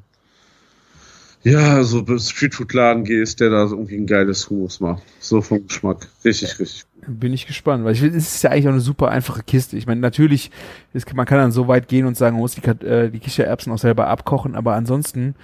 ja, 1.44 1.82
so 1.84 2.02
Streetfood-Laden 2.06 3.04
gehst, 3.04 3.38
der 3.38 3.50
da 3.50 3.66
so 3.66 3.76
irgendwie 3.76 3.96
ein 3.96 4.06
geiles 4.06 4.48
Hummus 4.48 4.80
macht. 4.80 5.02
So 5.20 5.42
vom 5.42 5.66
Geschmack. 5.66 6.08
Richtig, 6.24 6.58
richtig 6.58 6.86
Bin 7.06 7.34
ich 7.34 7.46
gespannt, 7.46 7.84
weil 7.84 7.92
ich 7.92 8.00
will, 8.00 8.14
es 8.14 8.34
ist 8.36 8.42
ja 8.42 8.50
eigentlich 8.50 8.66
auch 8.66 8.72
eine 8.72 8.80
super 8.80 9.10
einfache 9.10 9.42
Kiste. 9.42 9.76
Ich 9.76 9.86
meine, 9.86 10.00
natürlich, 10.00 10.50
ist, 10.94 11.14
man 11.14 11.26
kann 11.26 11.38
dann 11.38 11.52
so 11.52 11.68
weit 11.68 11.86
gehen 11.86 12.06
und 12.06 12.16
sagen, 12.16 12.36
man 12.36 12.40
muss 12.40 12.54
die, 12.54 12.66
äh, 12.86 13.10
die 13.10 13.18
Kichererbsen 13.18 13.70
auch 13.72 13.78
selber 13.78 14.08
abkochen, 14.08 14.54
aber 14.54 14.74
ansonsten 14.74 15.34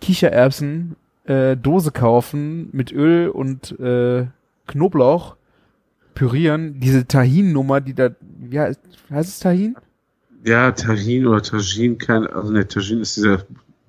Kichererbsen, 0.00 0.96
äh, 1.26 1.58
Dose 1.58 1.92
kaufen 1.92 2.70
mit 2.72 2.90
Öl 2.90 3.28
und 3.28 3.78
äh, 3.78 4.26
Knoblauch, 4.66 5.36
pürieren, 6.14 6.80
diese 6.80 7.06
Tahin-Nummer, 7.06 7.82
die 7.82 7.92
da, 7.92 8.10
ja, 8.50 8.70
heißt 9.10 9.28
es 9.28 9.38
Tahin? 9.40 9.76
Ja, 10.42 10.72
Tahin 10.72 11.26
oder 11.26 11.42
Tajin, 11.42 11.98
kein, 11.98 12.26
also 12.26 12.50
ne, 12.50 12.66
Tajin 12.66 13.00
ist 13.00 13.16
dieser 13.16 13.44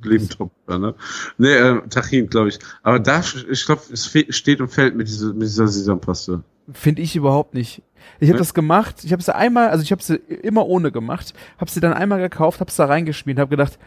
Lebentopf, 0.05 0.51
ne? 0.67 0.95
Ne, 1.37 1.49
äh, 1.49 1.87
Tahin, 1.89 2.27
glaube 2.27 2.49
ich. 2.49 2.59
Aber 2.83 2.99
da, 2.99 3.21
ich 3.49 3.65
glaube, 3.65 3.81
es 3.91 4.11
steht 4.29 4.61
und 4.61 4.69
fällt 4.69 4.95
mit 4.95 5.07
dieser, 5.07 5.33
mit 5.33 5.43
dieser 5.43 5.67
Sesampaste. 5.67 6.43
Finde 6.71 7.01
ich 7.01 7.15
überhaupt 7.15 7.53
nicht. 7.53 7.81
Ich 8.19 8.29
habe 8.29 8.37
Ne? 8.37 8.39
das 8.39 8.53
gemacht, 8.53 9.03
ich 9.03 9.11
habe 9.11 9.21
sie 9.21 9.35
einmal, 9.35 9.69
also 9.69 9.83
ich 9.83 9.91
habe 9.91 10.01
sie 10.01 10.15
immer 10.15 10.65
ohne 10.67 10.91
gemacht, 10.91 11.33
habe 11.59 11.69
sie 11.71 11.79
dann 11.79 11.93
einmal 11.93 12.19
gekauft, 12.19 12.59
habe 12.59 12.71
sie 12.71 12.77
da 12.77 12.85
reingeschmiert, 12.85 13.39
habe 13.39 13.49
gedacht, 13.49 13.77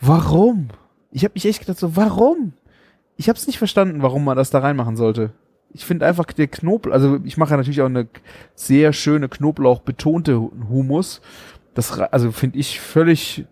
warum? 0.00 0.68
Ich 1.12 1.24
habe 1.24 1.32
mich 1.34 1.46
echt 1.46 1.60
gedacht 1.60 1.78
so, 1.78 1.96
warum? 1.96 2.52
Ich 3.16 3.28
habe 3.28 3.38
es 3.38 3.46
nicht 3.46 3.58
verstanden, 3.58 4.02
warum 4.02 4.24
man 4.24 4.36
das 4.36 4.50
da 4.50 4.60
reinmachen 4.60 4.96
sollte. 4.96 5.32
Ich 5.72 5.84
finde 5.84 6.06
einfach 6.06 6.24
der 6.26 6.48
Knoblauch, 6.48 6.92
also 6.92 7.20
ich 7.24 7.36
mache 7.36 7.50
ja 7.52 7.56
natürlich 7.58 7.82
auch 7.82 7.86
eine 7.86 8.08
sehr 8.54 8.92
schöne 8.92 9.28
Knoblauch-betonte 9.28 10.36
Humus. 10.68 11.20
Das, 11.74 11.98
also 11.98 12.32
finde 12.32 12.58
ich 12.58 12.80
völlig, 12.80 13.44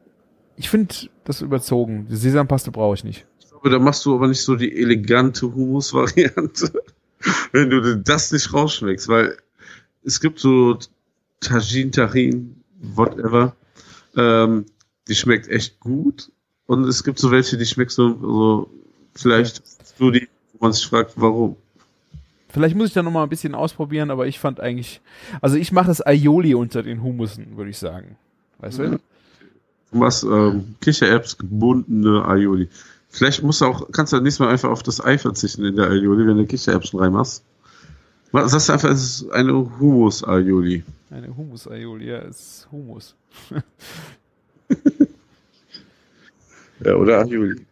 ich 0.59 0.69
finde 0.69 0.95
das 1.25 1.41
überzogen. 1.41 2.09
Die 2.11 2.17
Sesampaste 2.17 2.71
brauche 2.71 2.95
ich 2.95 3.05
nicht. 3.05 3.27
Ich 3.39 3.49
glaube, 3.49 3.71
da 3.71 3.79
machst 3.79 4.05
du 4.05 4.15
aber 4.15 4.27
nicht 4.27 4.43
so 4.43 4.57
die 4.57 4.77
elegante 4.77 5.55
Hummus-Variante, 5.55 6.83
wenn 7.53 7.71
du 7.71 7.97
das 7.97 8.33
nicht 8.33 8.53
rausschmeckst, 8.53 9.09
weil 9.09 9.37
es 10.05 10.21
gibt 10.21 10.41
so 10.41 10.79
Tajin, 11.41 11.93
Tahin, 11.93 12.57
whatever, 12.81 13.55
ähm, 14.17 14.67
die 15.07 15.15
schmeckt 15.15 15.49
echt 15.49 15.79
gut 15.81 16.31
und 16.67 16.85
es 16.85 17.05
gibt 17.05 17.19
so 17.19 17.31
welche, 17.31 17.57
die 17.57 17.67
schmeckt 17.67 17.93
so, 17.93 18.19
so 18.21 18.71
vielleicht 19.15 19.63
so 19.97 20.11
die, 20.11 20.29
wo 20.55 20.67
man 20.67 20.73
sich 20.73 20.87
fragt, 20.87 21.13
warum. 21.17 21.57
Vielleicht 22.49 22.75
muss 22.75 22.89
ich 22.89 22.95
da 22.95 23.03
noch 23.03 23.13
mal 23.13 23.23
ein 23.23 23.29
bisschen 23.29 23.55
ausprobieren, 23.55 24.11
aber 24.11 24.27
ich 24.27 24.41
fand 24.41 24.59
eigentlich, 24.59 25.01
also 25.41 25.57
ich 25.57 25.71
mache 25.71 25.87
das 25.87 26.05
Aioli 26.05 26.55
unter 26.55 26.83
den 26.83 27.03
Humusen, 27.03 27.57
würde 27.57 27.71
ich 27.71 27.79
sagen. 27.79 28.17
Weißt 28.59 28.79
du? 28.79 28.99
Du 29.93 29.99
machst 29.99 30.23
ähm, 30.25 30.75
Kichererbs 30.81 31.39
gebundene 31.39 32.25
Aioli. 32.27 32.69
Vielleicht 33.11 33.43
musst 33.43 33.61
du 33.63 33.65
auch, 33.65 33.91
kannst 33.91 34.13
du 34.13 34.21
nächstes 34.21 34.41
Mal 34.41 34.51
einfach 34.51 34.69
auf 34.69 34.83
das 34.83 35.03
Ei 35.03 35.17
verzichten 35.19 35.65
in 35.65 35.77
der 35.77 35.89
Aioli, 35.91 36.27
wenn 36.27 36.37
du 36.37 36.47
Kichererbsen 36.47 36.99
reinmachst. 37.01 37.43
Was- 38.33 38.51
Sagst 38.51 38.69
du 38.69 38.73
einfach, 38.75 38.91
es 38.91 39.03
ist 39.23 39.31
eine 39.31 39.53
Hummus-Aioli. 39.55 40.85
Eine 41.11 41.35
Humus-Aioli, 41.35 42.07
ja, 42.09 42.19
ist 42.19 42.69
Humus. 42.71 43.15
Ja, 46.85 46.95
oder 46.95 47.21
Aioli. 47.25 47.67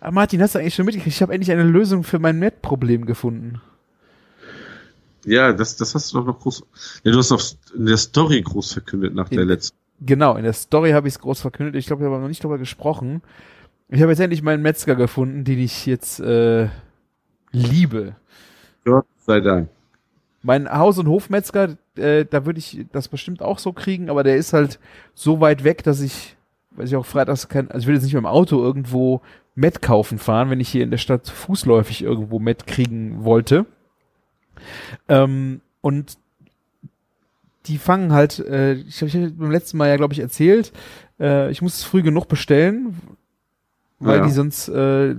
Ah, 0.00 0.10
Martin, 0.12 0.40
hast 0.42 0.54
du 0.54 0.58
eigentlich 0.60 0.74
schon 0.74 0.84
mitgekriegt? 0.86 1.14
Ich 1.16 1.22
habe 1.22 1.32
endlich 1.32 1.50
eine 1.50 1.64
Lösung 1.64 2.04
für 2.04 2.18
mein 2.18 2.38
Met-Problem 2.38 3.04
gefunden. 3.04 3.60
Ja, 5.24 5.52
das, 5.52 5.76
das 5.76 5.94
hast 5.94 6.12
du 6.12 6.18
doch 6.18 6.26
noch 6.26 6.38
groß. 6.40 6.62
Ja, 7.02 7.12
du 7.12 7.18
hast 7.18 7.32
auf, 7.32 7.42
in 7.74 7.86
der 7.86 7.96
Story 7.96 8.40
groß 8.42 8.72
verkündet 8.74 9.14
nach 9.14 9.28
der 9.28 9.42
In- 9.42 9.48
letzten. 9.48 9.76
Genau, 10.00 10.36
in 10.36 10.44
der 10.44 10.52
Story 10.52 10.92
habe 10.92 11.08
ich 11.08 11.14
es 11.14 11.20
groß 11.20 11.40
verkündet. 11.40 11.74
Ich 11.76 11.86
glaube, 11.86 12.02
wir 12.02 12.10
haben 12.10 12.20
noch 12.20 12.28
nicht 12.28 12.42
darüber 12.44 12.58
gesprochen. 12.58 13.22
Ich 13.88 14.00
habe 14.00 14.12
jetzt 14.12 14.20
endlich 14.20 14.42
meinen 14.42 14.62
Metzger 14.62 14.94
gefunden, 14.94 15.44
den 15.44 15.58
ich 15.58 15.86
jetzt 15.86 16.20
äh, 16.20 16.68
liebe. 17.50 18.14
Gott 18.84 19.06
sei 19.16 19.40
Dank. 19.40 19.68
Mein 20.42 20.70
Haus- 20.70 20.98
und 20.98 21.08
Hofmetzger, 21.08 21.76
äh, 21.96 22.24
da 22.24 22.46
würde 22.46 22.58
ich 22.58 22.86
das 22.92 23.08
bestimmt 23.08 23.42
auch 23.42 23.58
so 23.58 23.72
kriegen, 23.72 24.08
aber 24.08 24.22
der 24.22 24.36
ist 24.36 24.52
halt 24.52 24.78
so 25.14 25.40
weit 25.40 25.64
weg, 25.64 25.82
dass 25.82 26.00
ich, 26.00 26.36
weiß 26.72 26.90
ich 26.90 26.96
auch 26.96 27.06
freitags 27.06 27.48
kein, 27.48 27.70
also 27.70 27.80
ich 27.80 27.86
will 27.88 27.94
jetzt 27.94 28.04
nicht 28.04 28.14
mit 28.14 28.22
dem 28.22 28.26
Auto 28.26 28.62
irgendwo 28.62 29.20
Met 29.56 29.82
kaufen 29.82 30.18
fahren, 30.18 30.50
wenn 30.50 30.60
ich 30.60 30.68
hier 30.68 30.84
in 30.84 30.92
der 30.92 30.98
Stadt 30.98 31.28
fußläufig 31.28 32.02
irgendwo 32.02 32.38
Met 32.38 32.68
kriegen 32.68 33.24
wollte. 33.24 33.66
Ähm, 35.08 35.60
und 35.80 36.18
die 37.66 37.78
fangen 37.78 38.12
halt, 38.12 38.38
äh, 38.40 38.74
ich 38.74 39.02
habe 39.02 39.30
beim 39.30 39.50
letzten 39.50 39.76
Mal 39.78 39.88
ja, 39.88 39.96
glaube 39.96 40.14
ich, 40.14 40.20
erzählt, 40.20 40.72
äh, 41.20 41.50
ich 41.50 41.60
muss 41.62 41.74
es 41.76 41.84
früh 41.84 42.02
genug 42.02 42.28
bestellen, 42.28 42.96
weil 44.00 44.18
Ja. 44.20 44.24
die 44.26 44.30
sonst 44.32 44.68
äh, 44.68 45.14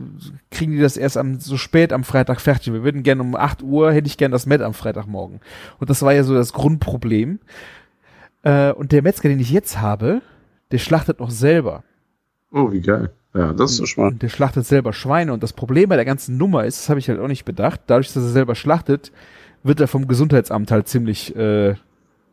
kriegen 0.49 0.71
die 0.71 0.79
das 0.79 0.97
erst 0.97 1.17
am 1.17 1.39
so 1.39 1.57
spät 1.57 1.91
am 1.93 2.03
Freitag 2.03 2.39
fertig. 2.41 2.71
Wir 2.73 2.83
würden 2.83 3.03
gerne 3.03 3.21
um 3.21 3.35
8 3.35 3.61
Uhr, 3.61 3.91
hätte 3.91 4.07
ich 4.07 4.17
gern 4.17 4.31
das 4.31 4.45
Met 4.45 4.61
am 4.61 4.73
Freitagmorgen. 4.73 5.41
Und 5.79 5.89
das 5.89 6.01
war 6.01 6.13
ja 6.13 6.23
so 6.23 6.33
das 6.33 6.53
Grundproblem. 6.53 7.39
Äh, 8.43 8.71
und 8.71 8.91
der 8.93 9.01
Metzger, 9.03 9.27
den 9.29 9.39
ich 9.39 9.51
jetzt 9.51 9.81
habe, 9.81 10.21
der 10.71 10.77
schlachtet 10.77 11.19
noch 11.19 11.29
selber. 11.31 11.83
Oh, 12.51 12.71
wie 12.71 12.81
geil. 12.81 13.11
Ja, 13.35 13.53
das 13.53 13.71
ist 13.71 13.77
so 13.77 13.85
spannend. 13.85 14.13
Und 14.13 14.21
der 14.23 14.29
schlachtet 14.29 14.65
selber 14.65 14.93
Schweine. 14.93 15.33
Und 15.33 15.43
das 15.43 15.53
Problem 15.53 15.89
bei 15.89 15.97
der 15.97 16.05
ganzen 16.05 16.37
Nummer 16.37 16.63
ist, 16.65 16.79
das 16.79 16.89
habe 16.89 16.99
ich 16.99 17.09
halt 17.09 17.19
auch 17.19 17.27
nicht 17.27 17.45
bedacht, 17.45 17.81
dadurch, 17.87 18.07
dass 18.13 18.23
er 18.23 18.29
selber 18.29 18.55
schlachtet, 18.55 19.11
wird 19.61 19.81
er 19.81 19.87
vom 19.87 20.07
Gesundheitsamt 20.07 20.71
halt 20.71 20.87
ziemlich 20.87 21.35
äh, 21.35 21.75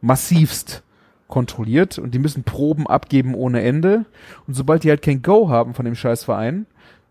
massivst 0.00 0.82
kontrolliert 1.28 1.98
und 1.98 2.14
die 2.14 2.18
müssen 2.18 2.44
Proben 2.44 2.86
abgeben 2.86 3.34
ohne 3.34 3.62
Ende. 3.62 4.04
Und 4.46 4.54
sobald 4.54 4.84
die 4.84 4.90
halt 4.90 5.02
kein 5.02 5.22
Go 5.22 5.48
haben 5.48 5.74
von 5.74 5.84
dem 5.84 5.94
Scheißverein, 5.96 6.66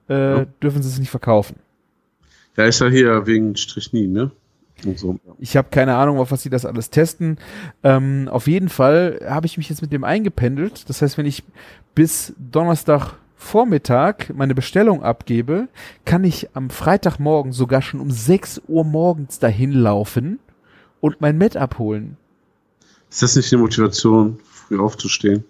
äh, 0.09 0.13
Ja. 0.13 0.45
dürfen 0.63 0.81
sie 0.81 0.89
es 0.89 0.99
nicht 0.99 1.09
verkaufen. 1.09 1.57
Ja, 2.55 2.63
ist 2.65 2.79
ja 2.79 2.87
hier 2.87 3.27
wegen 3.27 3.55
Strichnin, 3.57 4.13
ne? 4.13 4.31
Und 4.85 4.99
so. 4.99 5.17
Ich 5.39 5.57
habe 5.57 5.69
keine 5.71 5.95
Ahnung, 5.95 6.19
auf 6.19 6.31
was 6.31 6.43
sie 6.43 6.49
das 6.49 6.65
alles 6.65 6.89
testen. 6.89 7.37
Ähm, 7.83 8.29
auf 8.31 8.47
jeden 8.47 8.69
Fall 8.69 9.19
habe 9.27 9.45
ich 9.47 9.57
mich 9.57 9.69
jetzt 9.69 9.81
mit 9.81 9.91
dem 9.91 10.03
eingependelt. 10.03 10.89
Das 10.89 11.01
heißt, 11.01 11.17
wenn 11.17 11.25
ich 11.25 11.43
bis 11.95 12.33
Donnerstag 12.37 13.13
Vormittag 13.37 14.33
meine 14.35 14.55
Bestellung 14.55 15.03
abgebe, 15.03 15.67
kann 16.03 16.23
ich 16.23 16.49
am 16.55 16.69
Freitagmorgen 16.69 17.51
sogar 17.51 17.81
schon 17.81 17.99
um 17.99 18.11
6 18.11 18.61
Uhr 18.67 18.83
morgens 18.83 19.39
dahin 19.39 19.71
laufen 19.71 20.39
und 20.99 21.21
mein 21.21 21.37
Met 21.37 21.55
abholen. 21.57 22.17
Ist 23.09 23.21
das 23.21 23.35
nicht 23.35 23.51
eine 23.53 23.61
Motivation, 23.61 24.39
früh 24.43 24.79
aufzustehen? 24.79 25.43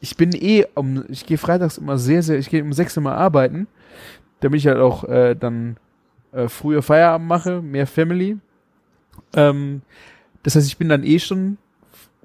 Ich 0.00 0.16
bin 0.16 0.32
eh 0.32 0.66
um, 0.74 1.04
ich 1.08 1.26
gehe 1.26 1.38
freitags 1.38 1.78
immer 1.78 1.98
sehr, 1.98 2.22
sehr, 2.22 2.38
ich 2.38 2.50
gehe 2.50 2.62
um 2.62 2.72
6 2.72 2.96
Uhr 2.96 3.04
mal 3.04 3.14
arbeiten, 3.14 3.68
damit 4.40 4.58
ich 4.58 4.66
halt 4.66 4.78
auch 4.78 5.04
äh, 5.04 5.36
dann 5.36 5.76
äh, 6.32 6.48
früher 6.48 6.82
Feierabend 6.82 7.28
mache, 7.28 7.62
mehr 7.62 7.86
Family. 7.86 8.38
Ähm, 9.34 9.82
das 10.42 10.56
heißt, 10.56 10.66
ich 10.66 10.78
bin 10.78 10.88
dann 10.88 11.04
eh 11.04 11.18
schon 11.18 11.58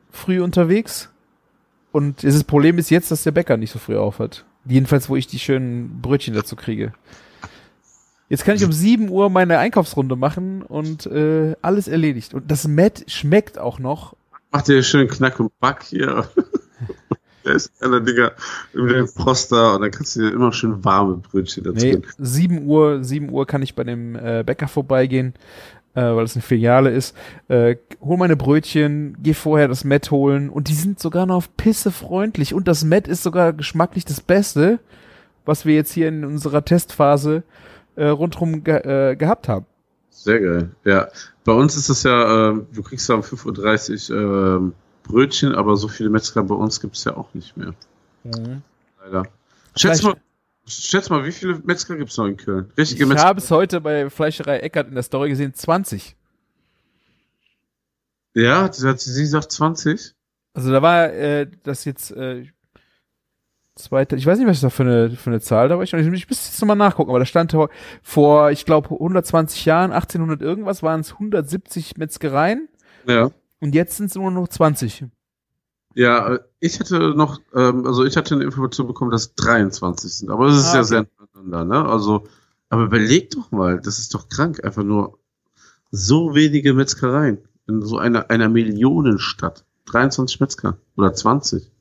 früh 0.10 0.42
unterwegs. 0.42 1.10
Und 1.92 2.24
das 2.24 2.44
Problem 2.44 2.78
ist 2.78 2.90
jetzt, 2.90 3.12
dass 3.12 3.24
der 3.24 3.32
Bäcker 3.32 3.58
nicht 3.58 3.72
so 3.72 3.80
früh 3.80 3.98
aufhat. 3.98 4.46
Jedenfalls, 4.66 5.10
wo 5.10 5.16
ich 5.16 5.28
die 5.28 5.40
schönen 5.40 6.02
Brötchen 6.02 6.34
dazu 6.34 6.56
kriege. 6.56 6.94
Jetzt 8.30 8.44
kann 8.44 8.56
ich 8.56 8.66
um 8.66 8.74
7 8.74 9.10
Uhr 9.10 9.30
meine 9.30 9.58
Einkaufsrunde 9.58 10.18
machen 10.18 10.62
und 10.62 11.06
äh, 11.06 11.56
alles 11.62 11.88
erledigt. 11.88 12.34
Und 12.34 12.52
das 12.52 12.68
Met 12.68 13.06
schmeckt 13.08 13.58
auch 13.58 13.80
noch. 13.80 14.16
Mach 14.52 14.62
dir 14.62 14.82
schön 14.84 15.08
Knack 15.08 15.39
und 15.39 15.58
Back 15.60 15.84
hier. 15.84 16.30
Der 17.45 17.56
ist 17.56 17.72
einer 17.82 18.02
Dinger 18.02 18.34
über 18.74 18.93
den 18.93 19.08
Froster 19.08 19.76
und 19.76 19.82
dann 19.82 19.91
kannst 19.91 20.16
du 20.16 20.22
dir 20.22 20.34
immer 20.34 20.52
schön 20.52 20.84
warme 20.84 21.16
Brötchen 21.16 21.64
dazu. 21.64 21.86
Nee, 21.86 22.02
7 22.18 22.68
Uhr, 22.68 23.04
7 23.04 23.30
Uhr 23.30 23.48
kann 23.48 23.62
ich 23.62 23.74
bei 23.74 23.86
dem 23.86 24.16
äh, 24.16 24.43
Bäcker 24.45 24.68
vorbeigehen, 24.68 25.34
äh, 25.93 26.02
weil 26.02 26.26
es 26.26 26.36
eine 26.36 26.41
Filiale 26.41 26.89
ist. 26.89 27.16
Äh, 27.48 27.78
hol 28.02 28.18
meine 28.18 28.36
Brötchen, 28.36 29.18
geh 29.24 29.34
vorher 29.34 29.70
das 29.70 29.86
Met 29.86 30.12
holen 30.12 30.50
und 30.50 30.68
die 30.68 30.74
sind 30.74 31.00
sogar 31.00 31.26
noch 31.26 31.36
auf 31.36 31.56
Pisse 31.56 31.91
freundlich 31.91 32.54
und 32.54 32.68
das 32.68 32.84
Met 32.84 33.08
ist 33.08 33.24
sogar 33.24 33.54
geschmacklich 33.54 34.04
das 34.04 34.20
Beste, 34.20 34.80
was 35.45 35.66
wir 35.66 35.74
jetzt 35.74 35.93
hier 35.93 36.10
in 36.10 36.26
unserer 36.26 36.66
Testphase 36.66 37.43
äh, 37.95 38.08
rundherum 38.08 38.66
ge 38.66 39.12
äh, 39.12 39.16
gehabt 39.16 39.48
haben. 39.48 39.66
Sehr 40.10 40.41
geil. 40.41 40.72
Ja. 40.84 41.08
Bei 41.48 41.54
uns 41.54 41.78
ist 41.78 41.88
es 41.88 42.04
ja, 42.04 42.50
ähm, 42.50 42.68
du 42.74 42.84
kriegst 42.84 43.08
ja 43.08 43.16
um 43.16 43.22
5.30 43.22 44.12
Uhr 44.12 44.58
ähm, 44.58 44.74
Brötchen, 45.04 45.56
aber 45.56 45.78
so 45.78 45.88
viele 45.88 46.10
Metzger 46.10 46.43
bei 46.43 46.54
uns 46.54 46.82
gibt 46.82 46.98
es 46.98 47.06
ja 47.06 47.16
auch 47.16 47.34
nicht 47.34 47.56
mehr. 47.56 47.74
Leider. 49.02 49.24
Schätz 49.74 50.04
mal, 50.04 50.18
schätz 50.68 51.10
mal, 51.10 51.24
wie 51.24 51.32
viele 51.32 51.62
Metzger 51.64 51.95
gibt 51.95 52.12
es 52.12 52.18
noch 52.18 52.26
in 52.26 52.36
Köln? 52.36 52.70
Richtige 52.78 53.06
Ich 53.06 53.18
habe 53.18 53.39
es 53.39 53.50
heute 53.50 53.80
bei 53.80 54.10
Fleischerei 54.10 54.58
Eckert 54.58 54.89
in 54.89 54.95
der 54.95 55.04
Story 55.04 55.30
gesehen, 55.30 55.54
20. 55.54 56.18
Ja, 58.34 58.70
sie, 58.74 58.86
hat, 58.86 59.00
sie 59.00 59.26
sagt 59.26 59.50
20. 59.50 60.16
Also 60.54 60.72
da 60.74 60.82
war 60.82 61.14
äh, 61.14 61.50
das 61.64 61.86
jetzt 61.86 62.12
äh, 62.12 62.43
zweite, 63.78 64.16
ich 64.16 64.26
weiß 64.26 64.38
nicht, 64.40 64.48
was 64.48 64.62
da 64.62 64.70
für 64.70 64.84
eine, 64.84 65.10
für 65.12 65.30
eine 65.30 65.40
Zahl 65.40 65.70
da 65.70 65.78
war. 65.78 65.84
Ich, 65.84 65.94
ich 65.94 66.06
müsste 66.30 66.32
jetzt 66.50 66.60
nochmal 66.62 66.76
nachgucken, 66.78 67.10
aber 67.10 67.20
da 67.20 67.26
stand 67.26 67.56
vor, 68.04 68.52
ich 68.52 68.66
glaube, 68.66 68.92
120 68.92 69.66
Jahren, 69.66 69.92
1800 69.92 70.42
irgendwas, 70.42 70.84
waren 70.84 71.00
es 71.02 71.14
170 71.14 71.98
Metzgereien 71.98 72.68
Ja. 73.08 73.32
und 73.62 73.74
jetzt 73.76 73.98
sind 73.98 74.08
es 74.08 74.16
nur 74.16 74.32
noch 74.32 74.48
20. 74.48 75.06
Ja, 75.96 76.40
ich 76.60 76.80
hatte 76.80 77.16
noch, 77.16 77.40
ähm, 77.56 77.86
also 77.86 78.06
ich 78.06 78.18
hatte 78.18 78.36
eine 78.36 78.44
Information 78.44 78.86
bekommen, 78.88 79.10
dass 79.12 79.34
23 79.36 80.14
sind, 80.14 80.30
aber 80.30 80.48
das 80.48 80.58
ist 80.58 80.66
Ah, 80.72 80.74
ja 80.76 80.80
okay. 80.82 80.88
sehr 80.88 81.08
nacheinander, 81.20 81.66
ne? 81.66 81.90
Also, 81.90 82.24
aber 82.70 82.84
überleg 82.84 83.32
doch 83.32 83.50
mal, 83.52 83.80
das 83.80 83.98
ist 83.98 84.14
doch 84.14 84.30
krank, 84.30 84.64
einfach 84.64 84.84
nur 84.84 85.18
so 85.90 86.36
wenige 86.36 86.74
Metzgereien 86.74 87.40
in 87.68 87.82
so 87.82 87.98
einer, 87.98 88.30
einer 88.30 88.50
Millionenstadt. 88.50 89.64
23 89.86 90.40
Metzger 90.42 90.78
oder 90.98 91.14
20. 91.14 91.72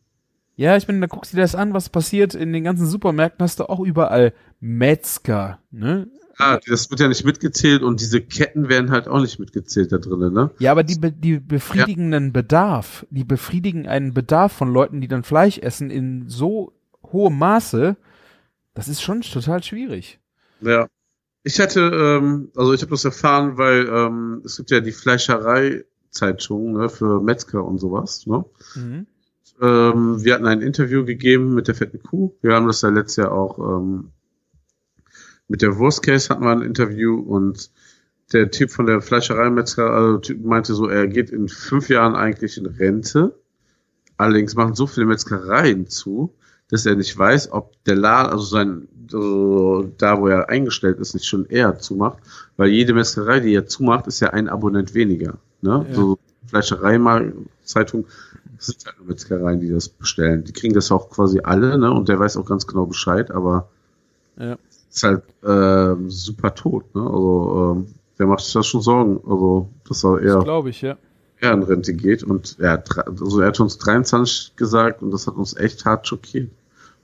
Ja, 0.57 0.77
ich 0.77 0.87
bin, 0.87 1.01
da 1.03 1.07
guckst 1.07 1.33
du 1.33 1.37
dir 1.37 1.43
das 1.43 1.55
an, 1.55 1.75
was 1.75 1.91
passiert 1.91 2.35
in 2.35 2.53
den 2.55 2.65
ganzen 2.65 2.87
Supermärkten, 2.87 3.45
hast 3.45 3.61
du 3.61 3.69
auch 3.69 3.81
überall 3.81 4.33
Metzger, 4.59 5.61
ne? 5.71 6.09
Ah, 6.39 6.59
das 6.67 6.91
wird 6.91 7.01
ja 7.01 7.09
nicht 7.09 7.25
mitgezählt 7.25 7.83
und 7.83 8.01
diese 8.01 8.21
Ketten 8.21 8.69
werden 8.69 8.91
halt 8.91 9.09
auch 9.09 9.21
nicht 9.21 9.39
mitgezählt 9.39 9.93
da 9.93 9.99
drinnen, 9.99 10.33
ne? 10.33 10.51
Ja, 10.59 10.73
aber 10.73 10.83
die, 10.83 10.99
be 10.99 11.13
die 11.13 11.39
befriedigenden 11.39 12.33
Bedarf, 12.33 13.07
die 13.11 13.25
befriedigen 13.25 13.87
einen 13.87 14.13
Bedarf 14.13 14.53
von 14.53 14.73
Leuten, 14.73 15.01
die 15.01 15.09
dann 15.09 15.25
Fleisch 15.25 15.59
essen 15.59 15.91
in 15.91 16.29
so 16.29 16.73
hohem 17.05 17.39
Maße, 17.39 17.97
das 18.75 18.89
ist 18.89 19.03
schon 19.03 19.23
total 19.23 19.63
schwierig. 19.63 20.21
Ja. 20.61 20.89
Ich 21.43 21.61
hatte, 21.61 21.81
ähm, 21.81 22.51
also 22.57 22.73
ich 22.73 22.81
habe 22.83 22.91
das 22.91 23.05
erfahren, 23.05 23.57
weil 23.57 23.89
ähm, 23.89 24.43
es 24.45 24.57
gibt 24.57 24.71
ja 24.71 24.81
die 24.81 24.93
Fleischerei-Zeitung 24.93 26.73
ne, 26.73 26.89
für 26.89 27.23
Metzger 27.23 27.65
und 27.65 27.79
sowas, 27.79 28.27
ne? 28.27 28.45
Mhm. 28.75 29.07
Ähm, 29.61 30.23
wir 30.23 30.35
hatten 30.35 30.47
ein 30.47 30.61
Interview 30.61 31.05
gegeben 31.05 31.55
mit 31.55 31.69
der 31.69 31.75
fetten 31.75 32.03
Kuh. 32.03 32.33
Wir 32.43 32.55
haben 32.55 32.67
das 32.67 32.83
ja 32.83 32.91
letztes 32.91 33.17
Jahr 33.17 33.33
auch 33.33 33.59
ähm, 33.59 34.13
mit 35.49 35.63
der 35.63 35.79
Wurstcase 35.79 36.29
hatten 36.29 36.45
wir 36.45 36.51
ein 36.51 36.63
Interview 36.63 37.19
und 37.19 37.71
der 38.33 38.51
Typ 38.51 38.71
von 38.71 38.87
der 38.87 39.01
Fleischereimetzger 39.01 39.89
also, 39.89 40.19
Typ 40.19 40.45
meinte 40.45 40.75
so, 40.75 40.89
er 40.89 41.07
geht 41.07 41.31
in 41.31 41.49
fünf 41.49 41.89
Jahren 41.89 42.17
eigentlich 42.17 42.59
in 42.59 42.67
Rente. 42.67 43.39
Allerdings 44.17 44.57
machen 44.57 44.75
so 44.75 44.87
viele 44.87 45.07
Metzgereien 45.07 45.87
zu, 45.87 46.35
dass 46.69 46.87
er 46.87 46.97
nicht 46.97 47.17
weiß, 47.17 47.53
ob 47.53 47.73
der 47.85 47.95
Laden, 47.95 48.33
also 48.33 48.45
sein, 48.45 48.89
also 49.13 49.93
da 49.99 50.21
wo 50.21 50.27
er 50.27 50.49
eingestellt 50.49 50.99
ist, 50.99 51.15
nicht 51.15 51.27
schon 51.27 51.47
eher 51.47 51.79
zumacht, 51.79 52.19
weil 52.57 52.71
jede 52.71 52.95
Metzgerei, 52.95 53.41
die 53.41 53.55
er 53.55 53.67
zumacht, 53.67 54.09
ist 54.09 54.21
ja 54.21 54.31
ein 54.31 54.49
Abonnent 54.49 54.95
weniger. 54.95 55.39
Ne? 55.61 55.87
Ja. 55.89 55.95
So 55.95 56.19
Fleischerei 56.47 56.99
mal 56.99 57.33
Zeitung 57.63 58.07
sind 58.59 58.85
halt 58.87 58.99
nur 58.99 59.09
Metzgereien, 59.09 59.61
die 59.61 59.71
das 59.71 59.89
bestellen. 59.89 60.45
Die 60.45 60.53
kriegen 60.53 60.75
das 60.75 60.91
auch 60.93 61.11
quasi 61.11 61.41
alle, 61.43 61.79
ne? 61.79 61.91
Und 61.93 62.09
der 62.09 62.19
weiß 62.19 62.37
auch 62.37 62.47
ganz 62.47 62.67
genau 62.67 62.87
Bescheid, 62.87 63.31
aber 63.31 63.69
Ja. 64.39 64.57
ist 64.91 65.03
halt 65.03 65.23
ähm, 65.45 66.11
super 66.11 66.55
tot, 66.55 66.95
ne? 66.95 67.03
Also 67.03 67.75
ähm, 67.77 67.95
der 68.19 68.27
macht 68.27 68.41
sich 68.45 68.53
da 68.55 68.63
schon 68.63 68.81
Sorgen, 68.83 69.21
also 69.29 69.69
dass 69.89 70.05
er 70.05 70.21
eher, 70.21 70.39
glaube 70.43 70.71
ich, 70.71 70.81
ja. 70.83 70.97
eher 71.41 71.53
in 71.53 71.63
Rente 71.63 71.93
geht 71.95 72.23
und 72.23 72.57
er 72.59 72.73
hat, 72.73 73.07
also 73.07 73.41
er 73.41 73.49
hat 73.49 73.61
uns 73.61 73.77
23 73.79 74.57
gesagt 74.57 75.03
und 75.03 75.11
das 75.11 75.27
hat 75.27 75.35
uns 75.37 75.55
echt 75.57 75.85
hart 75.85 76.07
schockiert. 76.09 76.51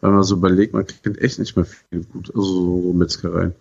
Weil 0.00 0.10
man 0.10 0.22
so 0.24 0.34
überlegt, 0.36 0.72
man 0.72 0.84
kennt 0.86 1.18
echt 1.18 1.38
nicht 1.38 1.54
mehr 1.54 1.64
viel 1.64 2.02
gut, 2.04 2.34
also 2.34 2.82
so 2.82 2.92
Metzgereien. 2.92 3.54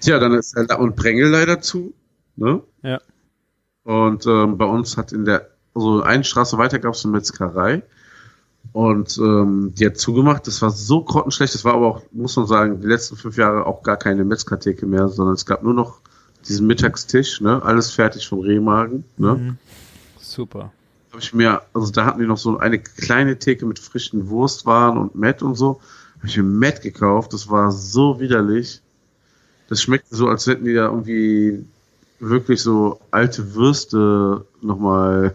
Tja, 0.00 0.18
dann 0.18 0.32
ist 0.34 0.56
er 0.56 0.78
und 0.78 0.94
Brengel 0.96 1.28
leider 1.28 1.60
zu, 1.60 1.92
ne? 2.36 2.62
Ja. 2.82 3.00
Und 3.84 4.26
ähm, 4.26 4.58
bei 4.58 4.64
uns 4.64 4.96
hat 4.96 5.12
in 5.12 5.24
der, 5.24 5.48
also 5.74 6.02
eine 6.02 6.24
Straße 6.24 6.58
weiter 6.58 6.78
gab 6.78 6.94
es 6.94 7.04
eine 7.04 7.12
Metzgerei. 7.12 7.82
Und 8.72 9.18
ähm, 9.18 9.74
die 9.74 9.86
hat 9.86 9.98
zugemacht. 9.98 10.46
Das 10.46 10.62
war 10.62 10.70
so 10.70 11.02
grottenschlecht. 11.02 11.54
Das 11.54 11.64
war 11.64 11.74
aber 11.74 11.86
auch, 11.88 12.02
muss 12.12 12.36
man 12.36 12.46
sagen, 12.46 12.80
die 12.80 12.86
letzten 12.86 13.16
fünf 13.16 13.36
Jahre 13.36 13.66
auch 13.66 13.82
gar 13.82 13.96
keine 13.96 14.24
Metzgertheke 14.24 14.86
mehr, 14.86 15.08
sondern 15.08 15.34
es 15.34 15.44
gab 15.44 15.62
nur 15.62 15.74
noch 15.74 16.00
diesen 16.48 16.66
Mittagstisch, 16.66 17.40
ne? 17.40 17.62
Alles 17.62 17.90
fertig 17.90 18.26
vom 18.26 18.40
Rehmagen. 18.40 19.04
Ne? 19.16 19.34
Mhm. 19.34 19.58
Super. 20.18 20.72
Habe 21.10 21.20
ich 21.20 21.34
mir, 21.34 21.60
also 21.74 21.92
da 21.92 22.06
hatten 22.06 22.20
die 22.20 22.26
noch 22.26 22.38
so 22.38 22.56
eine 22.58 22.78
kleine 22.78 23.38
Theke 23.38 23.66
mit 23.66 23.78
frischen 23.78 24.28
Wurstwaren 24.28 24.96
und 24.96 25.14
Mett 25.14 25.42
und 25.42 25.56
so. 25.56 25.80
Habe 26.18 26.28
ich 26.28 26.36
mir 26.36 26.44
Mett 26.44 26.80
gekauft. 26.80 27.32
Das 27.34 27.50
war 27.50 27.70
so 27.70 28.18
widerlich. 28.18 28.80
Das 29.68 29.82
schmeckte 29.82 30.14
so, 30.16 30.28
als 30.28 30.46
hätten 30.46 30.64
die 30.64 30.74
da 30.74 30.86
irgendwie 30.86 31.64
wirklich 32.22 32.62
so 32.62 33.00
alte 33.10 33.54
Würste 33.54 34.46
nochmal 34.60 35.34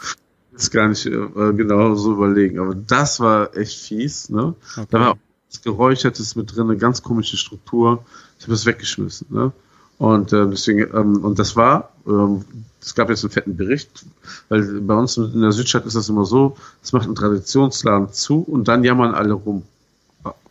jetzt 0.52 0.70
gar 0.70 0.88
nicht 0.88 1.06
äh, 1.06 1.52
genau 1.54 1.94
so 1.94 2.12
überlegen. 2.12 2.58
Aber 2.58 2.74
das 2.74 3.20
war 3.20 3.56
echt 3.56 3.78
fies, 3.78 4.28
ne? 4.28 4.54
Okay. 4.76 4.86
Da 4.90 5.00
war 5.00 5.10
auch 5.12 5.18
was 5.48 5.62
Geräuchertes 5.62 6.36
mit 6.36 6.54
drin, 6.54 6.68
eine 6.68 6.76
ganz 6.76 7.02
komische 7.02 7.36
Struktur. 7.36 8.04
Ich 8.38 8.44
habe 8.44 8.52
das 8.52 8.66
weggeschmissen, 8.66 9.28
ne? 9.30 9.52
Und 9.98 10.32
äh, 10.32 10.46
deswegen, 10.48 10.80
ähm, 10.92 11.24
und 11.24 11.38
das 11.38 11.54
war, 11.54 11.92
ähm, 12.06 12.44
es 12.80 12.94
gab 12.94 13.08
jetzt 13.08 13.24
einen 13.24 13.30
fetten 13.30 13.56
Bericht, 13.56 14.04
weil 14.48 14.80
bei 14.80 14.94
uns 14.94 15.16
in 15.16 15.40
der 15.40 15.52
Südstadt 15.52 15.86
ist 15.86 15.94
das 15.94 16.08
immer 16.08 16.24
so, 16.24 16.56
es 16.82 16.92
macht 16.92 17.08
ein 17.08 17.14
Traditionsladen 17.14 18.12
zu 18.12 18.40
und 18.40 18.66
dann 18.66 18.82
jammern 18.82 19.14
alle 19.14 19.34
rum. 19.34 19.62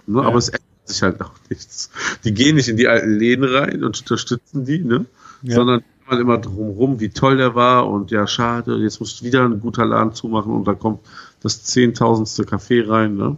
Ne? 0.08 0.22
Ja. 0.22 0.28
Aber 0.28 0.38
es 0.38 0.48
ändert 0.48 0.64
sich 0.86 1.02
halt 1.04 1.22
auch 1.22 1.34
nichts. 1.50 1.92
Die 2.24 2.34
gehen 2.34 2.56
nicht 2.56 2.70
in 2.70 2.78
die 2.78 2.88
alten 2.88 3.12
Läden 3.12 3.44
rein 3.44 3.84
und 3.84 4.00
unterstützen 4.00 4.66
die, 4.66 4.80
ne? 4.80 5.06
Ja. 5.44 5.56
sondern 5.56 5.84
man 6.08 6.20
immer 6.20 6.38
drumrum, 6.38 7.00
wie 7.00 7.10
toll 7.10 7.38
der 7.38 7.56
war 7.56 7.88
und 7.88 8.12
ja, 8.12 8.28
schade, 8.28 8.78
jetzt 8.78 9.00
muss 9.00 9.24
wieder 9.24 9.46
ein 9.46 9.60
guter 9.60 9.86
Laden 9.86 10.14
zumachen 10.14 10.54
und 10.54 10.68
da 10.68 10.74
kommt 10.74 11.00
das 11.42 11.64
zehntausendste 11.64 12.44
Café 12.44 12.88
rein, 12.88 13.16
ne? 13.16 13.38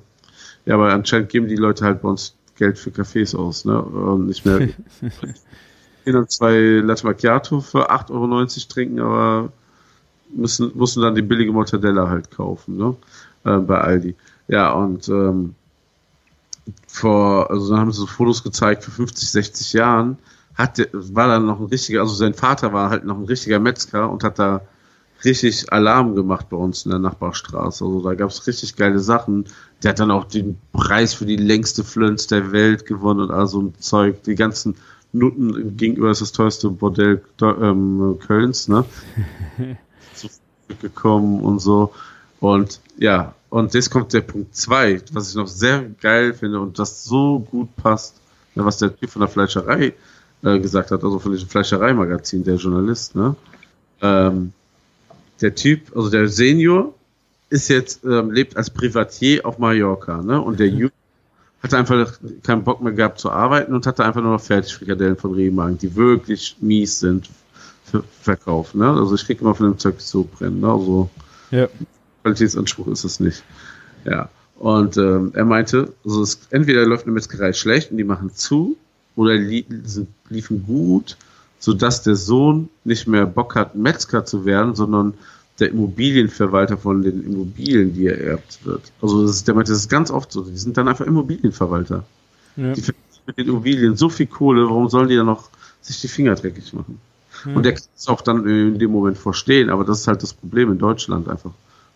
Ja, 0.65 0.75
aber 0.75 0.93
anscheinend 0.93 1.29
geben 1.29 1.47
die 1.47 1.55
Leute 1.55 1.85
halt 1.85 2.01
bei 2.01 2.09
uns 2.09 2.35
Geld 2.57 2.79
für 2.79 2.89
Cafés 2.89 3.35
aus, 3.35 3.65
ne? 3.65 3.81
Und 3.81 4.27
nicht 4.27 4.45
mehr 4.45 4.59
hin 6.05 6.15
und 6.15 6.31
zwei 6.31 6.81
Latte 6.83 7.05
Macchiato 7.05 7.61
für 7.61 7.91
8,90 7.91 8.11
Euro 8.11 8.45
trinken, 8.69 8.99
aber 8.99 9.51
müssen, 10.33 10.71
mussten 10.75 11.01
dann 11.01 11.15
die 11.15 11.21
billige 11.21 11.51
Mortadella 11.51 12.09
halt 12.09 12.31
kaufen, 12.31 12.77
ne? 12.77 12.95
Äh, 13.43 13.57
bei 13.59 13.79
Aldi. 13.79 14.15
Ja, 14.47 14.71
und 14.73 15.07
ähm, 15.09 15.55
vor, 16.87 17.49
also 17.49 17.69
dann 17.69 17.79
haben 17.79 17.91
sie 17.91 17.99
so 17.99 18.07
Fotos 18.07 18.43
gezeigt, 18.43 18.83
für 18.83 18.91
50, 18.91 19.29
60 19.29 19.73
Jahren 19.73 20.17
hat 20.55 20.79
war 20.93 21.27
dann 21.27 21.45
noch 21.45 21.59
ein 21.59 21.65
richtiger, 21.65 22.01
also 22.01 22.15
sein 22.15 22.33
Vater 22.33 22.73
war 22.73 22.89
halt 22.89 23.05
noch 23.05 23.17
ein 23.17 23.25
richtiger 23.25 23.59
Metzger 23.59 24.09
und 24.09 24.23
hat 24.23 24.39
da 24.39 24.61
richtig 25.23 25.71
Alarm 25.71 26.15
gemacht 26.15 26.49
bei 26.49 26.57
uns 26.57 26.85
in 26.85 26.91
der 26.91 26.99
Nachbarstraße. 26.99 27.83
Also 27.83 28.01
da 28.01 28.13
gab 28.15 28.29
es 28.29 28.47
richtig 28.47 28.75
geile 28.75 28.99
Sachen. 28.99 29.45
Der 29.83 29.89
hat 29.91 29.99
dann 29.99 30.11
auch 30.11 30.25
den 30.25 30.57
Preis 30.71 31.13
für 31.13 31.25
die 31.25 31.35
längste 31.35 31.83
Flönz 31.83 32.27
der 32.27 32.51
Welt 32.51 32.85
gewonnen 32.85 33.21
und 33.21 33.31
all 33.31 33.47
so 33.47 33.61
ein 33.61 33.73
Zeug. 33.79 34.23
Die 34.23 34.35
ganzen 34.35 34.75
Nutten 35.13 35.77
gegenüber 35.77 36.11
ist 36.11 36.21
das 36.21 36.31
teuerste 36.31 36.69
Bordell 36.69 37.21
ähm, 37.41 38.17
Kölns, 38.25 38.67
ne? 38.67 38.85
gekommen 40.81 41.41
und 41.41 41.59
so. 41.59 41.93
Und 42.39 42.79
ja, 42.97 43.33
und 43.49 43.73
jetzt 43.73 43.89
kommt 43.89 44.13
der 44.13 44.21
Punkt 44.21 44.55
zwei, 44.55 45.01
was 45.11 45.29
ich 45.29 45.35
noch 45.35 45.47
sehr 45.47 45.83
geil 46.01 46.33
finde 46.33 46.59
und 46.59 46.79
das 46.79 47.03
so 47.05 47.39
gut 47.39 47.75
passt, 47.77 48.15
ne, 48.55 48.65
was 48.65 48.77
der 48.77 48.95
Typ 48.95 49.09
von 49.09 49.21
der 49.21 49.29
Fleischerei 49.29 49.93
äh, 50.45 50.59
gesagt 50.59 50.91
hat, 50.91 51.03
also 51.03 51.19
von 51.19 51.31
diesem 51.31 51.49
Fleischereimagazin, 51.49 52.43
der 52.43 52.55
Journalist, 52.55 53.15
ne? 53.15 53.35
Ähm, 54.01 54.53
der 55.41 55.55
Typ, 55.55 55.95
also 55.95 56.09
der 56.09 56.29
Senior, 56.29 56.93
ist 57.49 57.67
jetzt, 57.67 58.03
ähm, 58.05 58.31
lebt 58.31 58.55
als 58.55 58.69
Privatier 58.69 59.45
auf 59.45 59.57
Mallorca, 59.57 60.21
ne? 60.21 60.39
Und 60.39 60.59
der 60.59 60.67
Junior 60.67 60.91
hatte 61.61 61.77
einfach 61.77 62.19
keinen 62.43 62.63
Bock 62.63 62.81
mehr 62.81 62.93
gehabt 62.93 63.19
zu 63.19 63.31
arbeiten 63.31 63.73
und 63.73 63.87
hatte 63.87 64.05
einfach 64.05 64.21
nur 64.21 64.33
noch 64.33 64.41
Fertigfrikadellen 64.41 65.17
von 65.17 65.33
Rehmagen, 65.33 65.77
die 65.79 65.95
wirklich 65.95 66.57
mies 66.61 66.99
sind 66.99 67.29
für 67.83 68.03
Verkauf, 68.21 68.75
ne? 68.75 68.89
Also 68.89 69.15
ich 69.15 69.25
krieg 69.25 69.41
immer 69.41 69.55
von 69.55 69.71
dem 69.71 69.79
Zeug 69.79 69.95
so 69.99 70.23
brennen, 70.23 70.59
ne? 70.59 70.71
Also 70.71 71.09
Ja. 71.51 71.67
Qualitätsanspruch 72.21 72.87
ist 72.87 73.03
es 73.03 73.19
nicht. 73.19 73.43
Ja. 74.03 74.29
Und 74.57 74.97
ähm, 74.97 75.31
er 75.33 75.45
meinte, 75.45 75.93
also 76.05 76.21
es, 76.21 76.39
entweder 76.49 76.85
läuft 76.85 77.05
eine 77.05 77.13
Metzgerei 77.13 77.51
schlecht 77.53 77.91
und 77.91 77.97
die 77.97 78.03
machen 78.03 78.31
zu, 78.33 78.77
oder 79.15 79.35
liefen 79.35 80.65
gut, 80.65 81.17
sodass 81.59 82.03
der 82.03 82.15
Sohn 82.15 82.69
nicht 82.83 83.07
mehr 83.07 83.25
Bock 83.25 83.55
hat, 83.55 83.75
Metzger 83.75 84.25
zu 84.25 84.45
werden, 84.45 84.75
sondern 84.75 85.13
der 85.59 85.69
Immobilienverwalter 85.69 86.77
von 86.77 87.01
den 87.01 87.23
Immobilien, 87.23 87.93
die 87.93 88.07
er 88.07 88.19
erbt 88.19 88.65
wird. 88.65 88.91
Also 89.01 89.25
das 89.25 89.37
ist, 89.37 89.47
der 89.47 89.55
meinte, 89.55 89.71
das 89.71 89.79
ist 89.79 89.89
ganz 89.89 90.11
oft 90.11 90.31
so. 90.31 90.41
Die 90.41 90.57
sind 90.57 90.77
dann 90.77 90.87
einfach 90.87 91.05
Immobilienverwalter. 91.05 92.03
Ja. 92.57 92.73
Die 92.73 92.81
verdienen 92.81 93.05
mit 93.25 93.37
den 93.37 93.47
Immobilien 93.47 93.95
so 93.95 94.09
viel 94.09 94.27
Kohle, 94.27 94.65
warum 94.65 94.89
sollen 94.89 95.07
die 95.07 95.15
dann 95.15 95.25
noch 95.25 95.49
sich 95.81 96.01
die 96.01 96.07
Finger 96.07 96.35
dreckig 96.35 96.73
machen? 96.73 96.99
Hm. 97.43 97.55
Und 97.55 97.63
der 97.63 97.73
kann 97.73 97.83
es 97.95 98.07
auch 98.07 98.21
dann 98.21 98.47
in 98.47 98.79
dem 98.79 98.91
Moment 98.91 99.17
verstehen, 99.17 99.69
aber 99.69 99.83
das 99.83 100.01
ist 100.01 100.07
halt 100.07 100.23
das 100.23 100.33
Problem 100.33 100.71
in 100.71 100.77
Deutschland 100.77 101.27
einfach. 101.27 101.51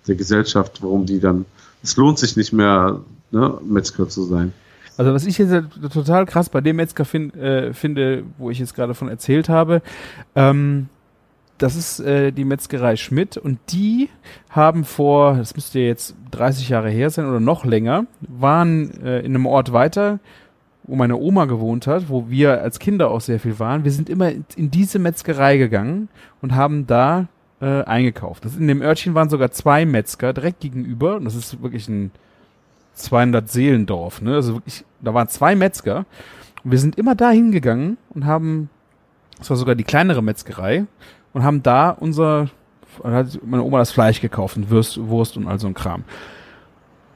Der 0.07 0.15
Gesellschaft, 0.15 0.81
warum 0.81 1.05
die 1.05 1.19
dann, 1.19 1.45
es 1.83 1.95
lohnt 1.97 2.17
sich 2.17 2.35
nicht 2.35 2.53
mehr, 2.53 3.01
ne, 3.31 3.57
Metzger 3.63 4.07
zu 4.07 4.23
sein. 4.23 4.53
Also 4.99 5.13
was 5.13 5.25
ich 5.25 5.37
jetzt 5.37 5.53
halt 5.53 5.69
total 5.93 6.25
krass 6.25 6.49
bei 6.49 6.59
dem 6.59 6.75
Metzger 6.75 7.05
fin 7.05 7.33
äh, 7.33 7.73
finde, 7.73 8.25
wo 8.37 8.49
ich 8.49 8.59
jetzt 8.59 8.75
gerade 8.75 8.93
von 8.93 9.07
erzählt 9.07 9.47
habe, 9.47 9.81
ähm, 10.35 10.89
das 11.57 11.77
ist 11.77 12.01
äh, 12.01 12.33
die 12.33 12.43
Metzgerei 12.43 12.97
Schmidt 12.97 13.37
und 13.37 13.59
die 13.69 14.09
haben 14.49 14.83
vor, 14.83 15.37
das 15.37 15.55
müsste 15.55 15.79
jetzt 15.79 16.17
30 16.31 16.67
Jahre 16.67 16.89
her 16.89 17.09
sein 17.11 17.27
oder 17.27 17.39
noch 17.39 17.63
länger, 17.63 18.07
waren 18.19 18.91
äh, 19.01 19.19
in 19.19 19.35
einem 19.35 19.45
Ort 19.45 19.71
weiter, 19.71 20.19
wo 20.83 20.97
meine 20.97 21.15
Oma 21.15 21.45
gewohnt 21.45 21.87
hat, 21.87 22.09
wo 22.09 22.29
wir 22.29 22.61
als 22.61 22.77
Kinder 22.79 23.09
auch 23.09 23.21
sehr 23.21 23.39
viel 23.39 23.57
waren. 23.57 23.85
Wir 23.85 23.93
sind 23.93 24.09
immer 24.09 24.31
in 24.57 24.69
diese 24.69 24.99
Metzgerei 24.99 25.55
gegangen 25.55 26.09
und 26.41 26.55
haben 26.55 26.87
da 26.87 27.29
äh, 27.61 27.83
eingekauft. 27.83 28.43
Das 28.43 28.57
in 28.57 28.67
dem 28.67 28.81
Örtchen 28.81 29.13
waren 29.13 29.29
sogar 29.29 29.51
zwei 29.51 29.85
Metzger 29.85 30.33
direkt 30.33 30.59
gegenüber 30.59 31.15
und 31.15 31.23
das 31.23 31.35
ist 31.35 31.63
wirklich 31.63 31.87
ein 31.87 32.11
200 32.95 33.49
Seelendorf, 33.49 34.21
ne? 34.21 34.35
Also 34.35 34.55
wirklich, 34.55 34.83
da 35.01 35.13
waren 35.13 35.27
zwei 35.27 35.55
Metzger. 35.55 36.05
Und 36.63 36.71
wir 36.71 36.79
sind 36.79 36.97
immer 36.97 37.15
da 37.15 37.29
hingegangen 37.29 37.97
und 38.09 38.25
haben, 38.25 38.69
das 39.37 39.49
war 39.49 39.57
sogar 39.57 39.75
die 39.75 39.83
kleinere 39.83 40.21
Metzgerei, 40.21 40.85
und 41.33 41.43
haben 41.43 41.63
da 41.63 41.91
unser, 41.91 42.49
hat 43.03 43.39
meine 43.45 43.63
Oma 43.63 43.77
das 43.77 43.91
Fleisch 43.91 44.19
gekauft 44.19 44.57
und 44.57 44.69
Wurst, 44.71 44.99
Wurst 44.99 45.37
und 45.37 45.47
all 45.47 45.59
so 45.59 45.67
ein 45.67 45.73
Kram. 45.73 46.03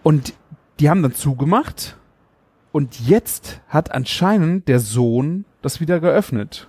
Und 0.04 0.34
die 0.80 0.90
haben 0.90 1.02
dann 1.02 1.14
zugemacht 1.14 1.98
und 2.72 3.00
jetzt 3.00 3.62
hat 3.68 3.92
anscheinend 3.92 4.68
der 4.68 4.80
Sohn 4.80 5.46
das 5.62 5.80
wieder 5.80 6.00
geöffnet. 6.00 6.68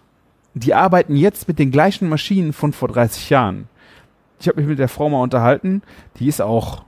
Die 0.54 0.74
arbeiten 0.74 1.16
jetzt 1.16 1.48
mit 1.48 1.58
den 1.58 1.70
gleichen 1.70 2.08
Maschinen 2.08 2.52
von 2.52 2.72
vor 2.72 2.88
30 2.88 3.30
Jahren. 3.30 3.68
Ich 4.38 4.48
habe 4.48 4.60
mich 4.60 4.68
mit 4.68 4.78
der 4.78 4.88
Frau 4.88 5.08
mal 5.08 5.22
unterhalten, 5.22 5.82
die 6.18 6.28
ist 6.28 6.40
auch 6.40 6.84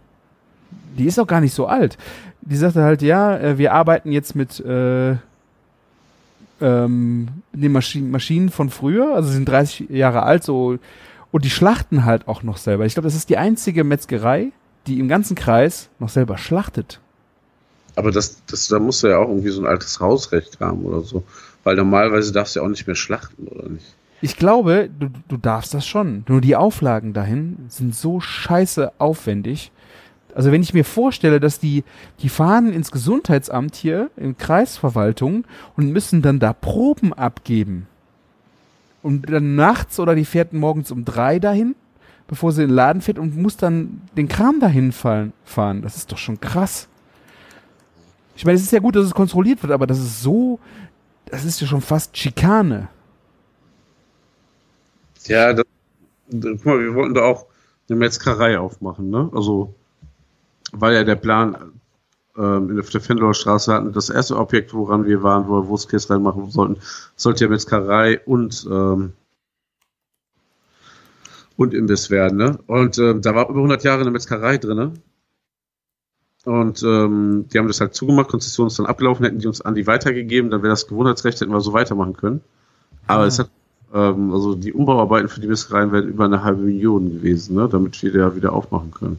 die 0.96 1.04
ist 1.04 1.18
auch 1.18 1.26
gar 1.26 1.40
nicht 1.40 1.54
so 1.54 1.66
alt. 1.66 1.98
Die 2.46 2.56
sagte 2.56 2.82
halt, 2.82 3.02
ja, 3.02 3.36
äh, 3.36 3.58
wir 3.58 3.74
arbeiten 3.74 4.12
jetzt 4.12 4.34
mit 4.34 4.60
äh, 4.60 5.16
ähm, 6.60 7.28
den 7.52 7.72
Maschinen, 7.72 8.10
Maschinen 8.10 8.50
von 8.50 8.70
früher, 8.70 9.14
also 9.14 9.28
sie 9.28 9.34
sind 9.34 9.48
30 9.48 9.90
Jahre 9.90 10.22
alt, 10.22 10.44
so 10.44 10.78
und 11.32 11.44
die 11.44 11.50
schlachten 11.50 12.04
halt 12.04 12.28
auch 12.28 12.42
noch 12.42 12.56
selber. 12.56 12.86
Ich 12.86 12.94
glaube, 12.94 13.08
das 13.08 13.14
ist 13.14 13.28
die 13.28 13.36
einzige 13.36 13.84
Metzgerei, 13.84 14.52
die 14.86 15.00
im 15.00 15.08
ganzen 15.08 15.34
Kreis 15.34 15.90
noch 15.98 16.08
selber 16.08 16.38
schlachtet. 16.38 17.00
Aber 17.96 18.10
das, 18.10 18.42
das, 18.46 18.68
da 18.68 18.78
musst 18.78 19.02
du 19.02 19.08
ja 19.08 19.18
auch 19.18 19.28
irgendwie 19.28 19.50
so 19.50 19.60
ein 19.60 19.66
altes 19.66 20.00
Hausrecht 20.00 20.60
haben 20.60 20.84
oder 20.84 21.00
so. 21.00 21.24
Weil 21.64 21.76
normalerweise 21.76 22.32
darfst 22.32 22.54
du 22.54 22.60
ja 22.60 22.66
auch 22.66 22.70
nicht 22.70 22.86
mehr 22.86 22.94
schlachten, 22.94 23.48
oder 23.48 23.68
nicht? 23.68 23.96
Ich 24.22 24.36
glaube, 24.36 24.88
du, 24.98 25.08
du 25.28 25.36
darfst 25.36 25.74
das 25.74 25.86
schon. 25.86 26.24
Nur 26.28 26.40
die 26.40 26.56
Auflagen 26.56 27.12
dahin 27.12 27.66
sind 27.68 27.94
so 27.94 28.20
scheiße 28.20 28.92
aufwendig. 28.98 29.72
Also 30.36 30.52
wenn 30.52 30.62
ich 30.62 30.74
mir 30.74 30.84
vorstelle, 30.84 31.40
dass 31.40 31.60
die, 31.60 31.82
die 32.20 32.28
fahren 32.28 32.70
ins 32.70 32.90
Gesundheitsamt 32.90 33.74
hier 33.74 34.10
in 34.18 34.36
Kreisverwaltung 34.36 35.46
und 35.78 35.90
müssen 35.90 36.20
dann 36.20 36.38
da 36.38 36.52
Proben 36.52 37.14
abgeben. 37.14 37.86
Und 39.02 39.30
dann 39.30 39.54
nachts 39.54 39.98
oder 39.98 40.14
die 40.14 40.26
fährt 40.26 40.52
morgens 40.52 40.90
um 40.90 41.06
drei 41.06 41.38
dahin, 41.38 41.74
bevor 42.28 42.52
sie 42.52 42.64
in 42.64 42.68
den 42.68 42.74
Laden 42.74 43.00
fährt 43.00 43.18
und 43.18 43.34
muss 43.34 43.56
dann 43.56 44.02
den 44.14 44.28
Kram 44.28 44.60
dahin 44.60 44.92
fallen, 44.92 45.32
fahren. 45.46 45.80
Das 45.80 45.96
ist 45.96 46.12
doch 46.12 46.18
schon 46.18 46.38
krass. 46.38 46.86
Ich 48.36 48.44
meine, 48.44 48.56
es 48.56 48.62
ist 48.62 48.72
ja 48.72 48.80
gut, 48.80 48.94
dass 48.94 49.06
es 49.06 49.14
kontrolliert 49.14 49.62
wird, 49.62 49.72
aber 49.72 49.86
das 49.86 49.98
ist 49.98 50.20
so, 50.20 50.60
das 51.24 51.46
ist 51.46 51.62
ja 51.62 51.66
schon 51.66 51.80
fast 51.80 52.14
Schikane. 52.14 52.88
Ja, 55.24 55.54
das, 55.54 55.64
guck 56.30 56.66
mal, 56.66 56.78
wir 56.78 56.94
wollten 56.94 57.14
da 57.14 57.22
auch 57.22 57.46
eine 57.88 57.96
Metzgerei 57.96 58.58
aufmachen, 58.58 59.08
ne? 59.08 59.30
Also, 59.32 59.74
weil 60.80 60.94
ja 60.94 61.04
der 61.04 61.16
Plan 61.16 61.56
ähm, 62.36 62.70
in 62.70 62.76
der 62.76 62.84
Fenloer 62.84 63.34
Straße 63.34 63.72
hatten, 63.72 63.92
das 63.92 64.10
erste 64.10 64.36
Objekt, 64.36 64.74
woran 64.74 65.06
wir 65.06 65.22
waren, 65.22 65.48
wo 65.48 65.54
wir 65.62 65.68
Wurstkäse 65.68 66.10
reinmachen 66.10 66.50
sollten, 66.50 66.76
sollte 67.16 67.44
ja 67.44 67.50
Metzgerei 67.50 68.20
und 68.24 68.66
ähm, 68.70 69.12
und 71.56 71.72
Imbiss 71.72 72.10
werden, 72.10 72.36
ne? 72.36 72.58
Und 72.66 72.98
ähm, 72.98 73.22
da 73.22 73.34
war 73.34 73.48
über 73.48 73.58
100 73.58 73.82
Jahre 73.82 74.02
eine 74.02 74.10
Metzgerei 74.10 74.58
drin, 74.58 74.76
ne? 74.76 74.92
Und 76.44 76.82
ähm, 76.82 77.46
die 77.52 77.58
haben 77.58 77.66
das 77.66 77.80
halt 77.80 77.94
zugemacht, 77.94 78.28
Konzession 78.28 78.68
ist 78.68 78.78
dann 78.78 78.86
abgelaufen, 78.86 79.24
hätten 79.24 79.40
die 79.40 79.48
uns 79.48 79.62
an 79.62 79.74
die 79.74 79.86
weitergegeben, 79.86 80.50
dann 80.50 80.62
wäre 80.62 80.70
das 80.70 80.86
Gewohnheitsrecht, 80.86 81.40
hätten 81.40 81.50
wir 81.50 81.60
so 81.60 81.72
weitermachen 81.72 82.16
können. 82.16 82.40
Aber 83.08 83.24
Ah. 83.24 83.26
es 83.26 83.38
hat, 83.40 83.50
ähm, 83.92 84.32
also 84.32 84.54
die 84.54 84.72
Umbauarbeiten 84.72 85.28
für 85.28 85.40
die 85.40 85.48
Metzgereien 85.48 85.90
wären 85.90 86.06
über 86.06 86.26
eine 86.26 86.44
halbe 86.44 86.62
Million 86.62 87.10
gewesen, 87.10 87.56
ne? 87.56 87.68
damit 87.68 88.00
wir 88.02 88.12
da 88.12 88.36
wieder 88.36 88.52
aufmachen 88.52 88.92
können. 88.92 89.18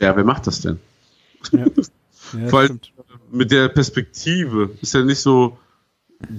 Ja, 0.00 0.16
wer 0.16 0.24
macht 0.24 0.46
das 0.46 0.60
denn? 0.60 0.78
Ja. 1.52 1.66
Ja, 2.40 2.48
Vor 2.48 2.60
allem 2.60 2.80
mit 3.30 3.50
der 3.50 3.68
Perspektive 3.68 4.70
ist 4.80 4.94
ja 4.94 5.02
nicht 5.02 5.20
so, 5.20 5.58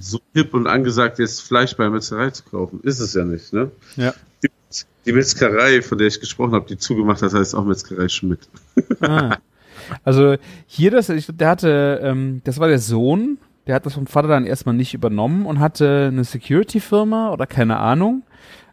so 0.00 0.20
hip 0.34 0.52
und 0.54 0.66
angesagt, 0.66 1.18
jetzt 1.18 1.42
Fleisch 1.42 1.76
bei 1.76 1.84
der 1.84 1.92
Metzgerei 1.92 2.30
zu 2.30 2.42
kaufen. 2.44 2.80
Ist 2.82 2.98
es 3.00 3.14
ja 3.14 3.24
nicht, 3.24 3.52
ne? 3.52 3.70
Ja. 3.96 4.12
Die, 4.42 4.48
die 5.06 5.12
Metzgerei, 5.12 5.80
von 5.82 5.96
der 5.98 6.08
ich 6.08 6.18
gesprochen 6.20 6.52
habe, 6.54 6.66
die 6.66 6.76
zugemacht 6.76 7.22
hat, 7.22 7.32
heißt 7.32 7.54
auch 7.54 7.64
Metzgerei 7.64 8.08
Schmidt. 8.08 8.48
Ah. 9.00 9.36
Also 10.02 10.34
hier 10.66 10.90
das, 10.90 11.08
ich, 11.10 11.28
der 11.32 11.48
hatte, 11.48 12.00
ähm, 12.02 12.40
das 12.44 12.58
war 12.58 12.66
der 12.66 12.80
Sohn, 12.80 13.38
der 13.68 13.76
hat 13.76 13.86
das 13.86 13.94
vom 13.94 14.08
Vater 14.08 14.26
dann 14.26 14.44
erstmal 14.44 14.74
nicht 14.74 14.94
übernommen 14.94 15.46
und 15.46 15.60
hatte 15.60 16.08
eine 16.10 16.24
Security-Firma 16.24 17.30
oder 17.30 17.46
keine 17.46 17.76
Ahnung. 17.76 18.24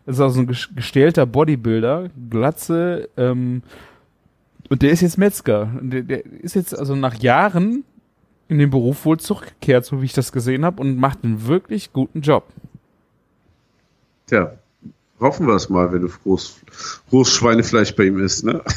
Das 0.08 0.16
ist 0.16 0.22
also 0.22 0.40
ein 0.40 0.50
ges- 0.50 0.74
gestählter 0.74 1.26
Bodybuilder, 1.28 2.10
Glatze, 2.32 3.10
ähm, 3.18 3.62
und 4.70 4.82
der 4.82 4.92
ist 4.92 5.02
jetzt 5.02 5.18
Metzger. 5.18 5.72
Und 5.80 5.92
der, 5.92 6.02
der 6.02 6.26
ist 6.26 6.56
jetzt 6.56 6.78
also 6.78 6.96
nach 6.96 7.16
Jahren 7.16 7.84
in 8.48 8.60
den 8.60 8.70
Beruf 8.70 9.06
wohl 9.06 9.20
zurückgekehrt, 9.20 9.86
so 9.86 10.02
wie 10.02 10.06
ich 10.06 10.14
das 10.14 10.32
gesehen 10.32 10.66
habe, 10.66 10.82
und 10.82 10.98
macht 10.98 11.24
einen 11.24 11.48
wirklich 11.48 11.94
guten 11.94 12.22
Job. 12.22 12.46
Tja, 14.28 14.54
hoffen 15.20 15.48
wir 15.48 15.56
es 15.56 15.70
mal, 15.70 15.92
wenn 15.92 16.02
du 16.02 16.10
groß, 16.10 16.62
groß 17.10 17.30
Schweinefleisch 17.30 17.96
bei 17.96 18.06
ihm 18.06 18.20
isst, 18.20 18.46
ne? 18.46 18.62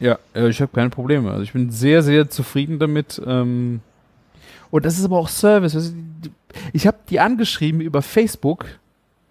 Ja, 0.00 0.18
äh, 0.34 0.48
ich 0.48 0.60
habe 0.60 0.70
keine 0.72 0.90
Probleme. 0.90 1.30
Also 1.30 1.42
ich 1.42 1.52
bin 1.52 1.70
sehr, 1.70 2.02
sehr 2.02 2.30
zufrieden 2.30 2.78
damit. 2.78 3.20
Ähm, 3.24 3.80
und 4.70 4.84
das 4.84 4.98
ist 4.98 5.04
aber 5.04 5.18
auch 5.18 5.28
Service. 5.28 5.92
Ich 6.72 6.86
habe 6.86 6.98
die 7.08 7.20
angeschrieben 7.20 7.80
über 7.80 8.02
Facebook, 8.02 8.66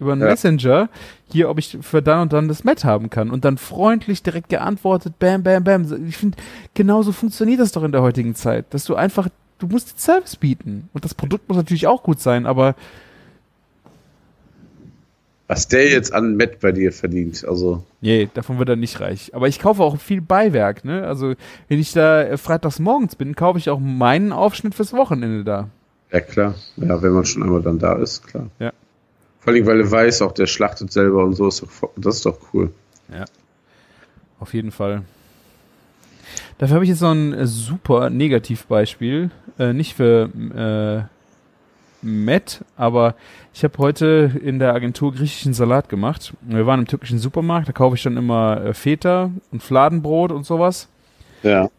über 0.00 0.12
einen 0.12 0.22
Ja. 0.22 0.28
Messenger, 0.28 0.88
hier, 1.30 1.48
ob 1.50 1.58
ich 1.58 1.78
für 1.80 2.02
dann 2.02 2.22
und 2.22 2.32
dann 2.32 2.48
das 2.48 2.64
Met 2.64 2.84
haben 2.84 3.10
kann. 3.10 3.30
Und 3.30 3.44
dann 3.44 3.58
freundlich 3.58 4.22
direkt 4.22 4.48
geantwortet, 4.48 5.18
bam, 5.18 5.42
bam, 5.42 5.64
bam. 5.64 6.06
Ich 6.08 6.16
finde, 6.16 6.38
genauso 6.74 7.12
funktioniert 7.12 7.60
das 7.60 7.72
doch 7.72 7.82
in 7.82 7.92
der 7.92 8.02
heutigen 8.02 8.34
Zeit, 8.34 8.66
dass 8.70 8.84
du 8.84 8.94
einfach, 8.94 9.28
du 9.58 9.66
musst 9.66 9.92
den 9.92 9.98
Service 9.98 10.36
bieten. 10.36 10.88
Und 10.92 11.04
das 11.04 11.14
Produkt 11.14 11.48
muss 11.48 11.56
natürlich 11.56 11.86
auch 11.86 12.02
gut 12.02 12.20
sein, 12.20 12.46
aber 12.46 12.74
Was 15.50 15.66
der 15.66 15.88
jetzt 15.88 16.12
an 16.12 16.36
Met 16.36 16.60
bei 16.60 16.72
dir 16.72 16.92
verdient, 16.92 17.42
also. 17.48 17.82
Nee, 18.02 18.28
davon 18.34 18.58
wird 18.58 18.68
er 18.68 18.76
nicht 18.76 19.00
reich. 19.00 19.34
Aber 19.34 19.48
ich 19.48 19.58
kaufe 19.58 19.82
auch 19.82 19.98
viel 19.98 20.20
Beiwerk, 20.20 20.84
ne? 20.84 21.06
Also, 21.06 21.34
wenn 21.68 21.78
ich 21.80 21.92
da 21.92 22.22
äh, 22.22 22.36
freitags 22.36 22.78
morgens 22.78 23.16
bin, 23.16 23.34
kaufe 23.34 23.58
ich 23.58 23.70
auch 23.70 23.80
meinen 23.80 24.30
Aufschnitt 24.32 24.74
fürs 24.74 24.92
Wochenende 24.92 25.44
da. 25.44 25.68
Ja, 26.12 26.20
klar. 26.20 26.54
Ja, 26.76 27.00
wenn 27.02 27.12
man 27.12 27.24
schon 27.24 27.42
einmal 27.42 27.62
dann 27.62 27.78
da 27.78 27.94
ist, 27.94 28.26
klar. 28.26 28.48
Ja. 28.58 28.72
Vor 29.48 29.54
allem, 29.54 29.66
weil 29.66 29.80
er 29.80 29.90
weiß, 29.90 30.22
auch 30.22 30.32
der 30.32 30.46
schlachtet 30.46 30.92
selber 30.92 31.24
und 31.24 31.34
so, 31.34 31.48
ist 31.48 31.62
doch, 31.62 31.90
das 31.96 32.16
ist 32.16 32.26
doch 32.26 32.38
cool. 32.52 32.70
Auf 34.40 34.54
jeden 34.54 34.70
Fall. 34.70 35.02
Dafür 36.58 36.74
habe 36.74 36.84
ich 36.84 36.90
jetzt 36.90 37.00
noch 37.00 37.12
ein 37.12 37.32
äh, 37.32 37.46
super 37.46 38.10
Negativbeispiel. 38.10 39.30
Äh, 39.58 39.72
nicht 39.72 39.94
für 39.94 41.08
äh, 42.02 42.06
Matt, 42.06 42.64
aber 42.76 43.14
ich 43.54 43.64
habe 43.64 43.78
heute 43.78 44.30
in 44.42 44.58
der 44.58 44.74
Agentur 44.74 45.12
griechischen 45.12 45.54
Salat 45.54 45.88
gemacht. 45.88 46.34
Wir 46.42 46.66
waren 46.66 46.80
im 46.80 46.86
türkischen 46.86 47.18
Supermarkt, 47.18 47.68
da 47.68 47.72
kaufe 47.72 47.96
ich 47.96 48.02
dann 48.02 48.16
immer 48.16 48.62
äh, 48.62 48.74
Feta 48.74 49.30
und 49.50 49.62
Fladenbrot 49.62 50.30
und 50.30 50.44
sowas. 50.44 50.88
Ja. 51.42 51.70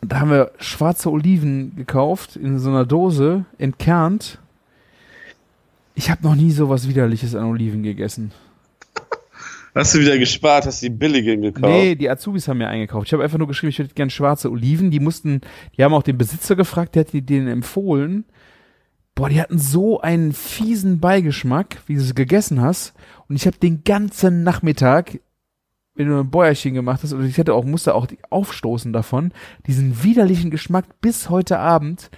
Und 0.00 0.12
da 0.12 0.20
haben 0.20 0.30
wir 0.30 0.52
schwarze 0.58 1.10
Oliven 1.10 1.76
gekauft 1.76 2.36
in 2.36 2.58
so 2.58 2.70
einer 2.70 2.84
Dose, 2.84 3.44
entkernt. 3.58 4.38
Ich 5.94 6.10
habe 6.10 6.22
noch 6.22 6.34
nie 6.34 6.50
sowas 6.50 6.88
widerliches 6.88 7.34
an 7.34 7.44
Oliven 7.44 7.82
gegessen. 7.82 8.32
Hast 9.74 9.94
du 9.94 9.98
wieder 9.98 10.16
gespart, 10.18 10.66
hast 10.66 10.82
die 10.82 10.90
billigen 10.90 11.42
gekauft? 11.42 11.66
Nee, 11.66 11.96
die 11.96 12.08
Azubis 12.08 12.46
haben 12.46 12.58
mir 12.58 12.68
eingekauft. 12.68 13.08
Ich 13.08 13.12
habe 13.12 13.24
einfach 13.24 13.38
nur 13.38 13.48
geschrieben, 13.48 13.70
ich 13.70 13.78
hätte 13.80 13.94
gern 13.94 14.10
schwarze 14.10 14.50
Oliven. 14.50 14.92
Die 14.92 15.00
mussten, 15.00 15.40
die 15.76 15.82
haben 15.82 15.94
auch 15.94 16.04
den 16.04 16.16
Besitzer 16.16 16.54
gefragt, 16.54 16.94
der 16.94 17.00
hat 17.00 17.12
die 17.12 17.22
denen 17.22 17.48
empfohlen. 17.48 18.24
Boah, 19.16 19.28
die 19.28 19.40
hatten 19.40 19.58
so 19.58 20.00
einen 20.00 20.32
fiesen 20.32 21.00
Beigeschmack, 21.00 21.78
wie 21.86 21.94
du 21.94 22.00
sie 22.00 22.14
gegessen 22.14 22.60
hast. 22.60 22.94
Und 23.28 23.34
ich 23.34 23.46
habe 23.46 23.58
den 23.58 23.82
ganzen 23.82 24.44
Nachmittag, 24.44 25.18
wenn 25.96 26.08
du 26.08 26.20
ein 26.20 26.30
Bäuerchen 26.30 26.74
gemacht 26.74 27.02
hast, 27.02 27.12
oder 27.12 27.24
ich 27.24 27.38
hätte 27.38 27.54
auch, 27.54 27.64
musste 27.64 27.94
auch 27.94 28.06
die 28.06 28.18
aufstoßen 28.30 28.92
davon, 28.92 29.32
diesen 29.66 30.04
widerlichen 30.04 30.50
Geschmack 30.50 31.00
bis 31.00 31.30
heute 31.30 31.58
Abend 31.58 32.10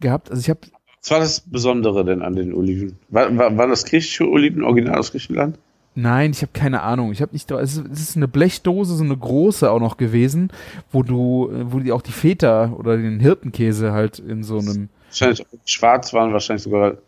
gehabt. 0.00 0.30
Also 0.30 0.40
ich 0.40 0.50
habe 0.50 0.60
Was 1.02 1.10
war 1.10 1.18
das 1.20 1.40
Besondere 1.40 2.04
denn 2.04 2.22
an 2.22 2.36
den 2.36 2.52
Oliven? 2.52 2.98
War, 3.08 3.36
war, 3.36 3.56
waren 3.56 3.70
das 3.70 3.84
griechische 3.84 4.28
Oliven, 4.28 4.62
original 4.64 4.98
aus 4.98 5.12
Griechenland? 5.12 5.58
Nein, 5.94 6.30
ich 6.30 6.42
habe 6.42 6.52
keine 6.52 6.82
Ahnung. 6.82 7.10
Ich 7.10 7.20
habe 7.20 7.32
nicht. 7.32 7.50
Es 7.50 7.76
ist, 7.76 7.86
es 7.90 8.00
ist 8.00 8.16
eine 8.16 8.28
Blechdose, 8.28 8.94
so 8.94 9.02
eine 9.02 9.16
große 9.16 9.70
auch 9.70 9.80
noch 9.80 9.96
gewesen, 9.96 10.52
wo 10.92 11.02
du, 11.02 11.50
wo 11.64 11.80
die 11.80 11.92
auch 11.92 12.02
die 12.02 12.12
Feta 12.12 12.72
oder 12.76 12.96
den 12.96 13.18
Hirtenkäse 13.18 13.92
halt 13.92 14.18
in 14.18 14.42
so 14.42 14.58
einem. 14.58 14.88
Wahrscheinlich 15.08 15.44
schwarz 15.64 16.12
waren, 16.12 16.32
wahrscheinlich 16.32 16.62
sogar 16.62 16.98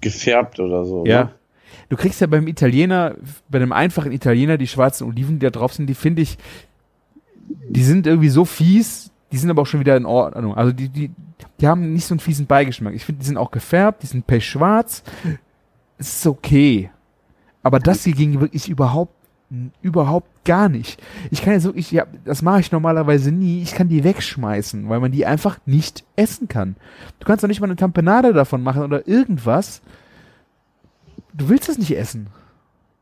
gefärbt 0.00 0.60
oder 0.60 0.84
so. 0.84 1.06
Ja. 1.06 1.24
Ne? 1.24 1.30
Du 1.88 1.96
kriegst 1.96 2.20
ja 2.20 2.26
beim 2.26 2.46
Italiener, 2.46 3.14
bei 3.48 3.58
einem 3.58 3.72
einfachen 3.72 4.12
Italiener, 4.12 4.58
die 4.58 4.66
schwarzen 4.66 5.08
Oliven, 5.08 5.38
die 5.38 5.46
da 5.46 5.50
drauf 5.50 5.72
sind, 5.72 5.86
die 5.86 5.94
finde 5.94 6.20
ich, 6.20 6.36
die 7.68 7.82
sind 7.82 8.06
irgendwie 8.06 8.28
so 8.28 8.44
fies, 8.44 9.10
die 9.32 9.38
sind 9.38 9.50
aber 9.50 9.62
auch 9.62 9.66
schon 9.66 9.80
wieder 9.80 9.96
in 9.96 10.06
Ordnung. 10.06 10.54
Also 10.54 10.72
die, 10.72 10.88
die, 10.88 11.10
die 11.60 11.66
haben 11.68 11.92
nicht 11.92 12.06
so 12.06 12.14
einen 12.14 12.20
fiesen 12.20 12.46
Beigeschmack. 12.46 12.94
Ich 12.94 13.04
finde, 13.04 13.20
die 13.20 13.26
sind 13.26 13.36
auch 13.36 13.50
gefärbt, 13.50 14.02
die 14.02 14.06
sind 14.06 14.26
pechschwarz. 14.26 15.02
Es 15.98 16.18
ist 16.18 16.26
okay. 16.26 16.90
Aber 17.62 17.78
das 17.78 18.04
hier 18.04 18.14
ging 18.14 18.40
wirklich 18.40 18.68
überhaupt, 18.68 19.14
überhaupt 19.82 20.44
gar 20.44 20.68
nicht. 20.68 21.02
Ich 21.30 21.42
kann 21.42 21.52
jetzt 21.52 21.64
wirklich, 21.64 21.90
ja, 21.90 22.06
das 22.24 22.42
mache 22.42 22.60
ich 22.60 22.72
normalerweise 22.72 23.32
nie. 23.32 23.62
Ich 23.62 23.74
kann 23.74 23.88
die 23.88 24.04
wegschmeißen, 24.04 24.88
weil 24.88 25.00
man 25.00 25.12
die 25.12 25.26
einfach 25.26 25.58
nicht 25.66 26.04
essen 26.16 26.48
kann. 26.48 26.76
Du 27.18 27.26
kannst 27.26 27.44
doch 27.44 27.48
nicht 27.48 27.60
mal 27.60 27.66
eine 27.66 27.76
Tampenade 27.76 28.32
davon 28.32 28.62
machen 28.62 28.82
oder 28.82 29.06
irgendwas. 29.06 29.82
Du 31.34 31.48
willst 31.48 31.68
es 31.68 31.78
nicht 31.78 31.96
essen. 31.96 32.28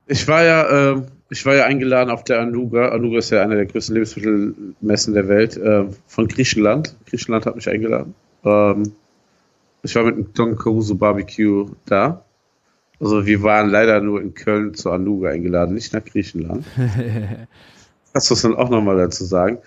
Ich 0.07 0.28
war 0.28 0.44
ja, 0.44 0.92
äh, 0.92 1.02
ich 1.30 1.44
war 1.46 1.54
ja 1.54 1.64
eingeladen 1.64 2.11
auf 2.11 2.24
der 2.24 2.40
Anuga. 2.40 2.90
Anuga 2.90 3.18
ist 3.18 3.30
ja 3.30 3.42
eine 3.42 3.57
der 3.57 3.66
größten 3.66 3.94
Lebensmittelmessen 3.94 5.14
der 5.14 5.28
Welt 5.28 5.57
äh, 5.57 5.84
von 6.07 6.28
Griechenland. 6.28 6.94
Griechenland 7.09 7.46
hat 7.46 7.57
mich 7.57 7.68
eingeladen. 7.68 8.14
Ähm, 8.44 8.92
ich 9.82 9.94
war 9.94 10.04
mit 10.04 10.14
einem 10.14 10.32
Don 10.34 10.57
Caruso 10.57 10.94
Barbecue 10.94 11.70
da. 11.86 12.24
Also 13.00 13.26
wir 13.26 13.42
waren 13.42 13.68
leider 13.68 14.00
nur 14.00 14.22
in 14.22 14.34
Köln 14.34 14.74
zur 14.74 14.94
Anuga 14.94 15.30
eingeladen, 15.30 15.74
nicht 15.74 15.92
nach 15.92 16.04
Griechenland. 16.04 16.64
Das 18.12 18.30
muss 18.30 18.42
man 18.44 18.54
auch 18.54 18.70
nochmal 18.70 18.96
dazu 18.96 19.26
sagen. 19.26 19.59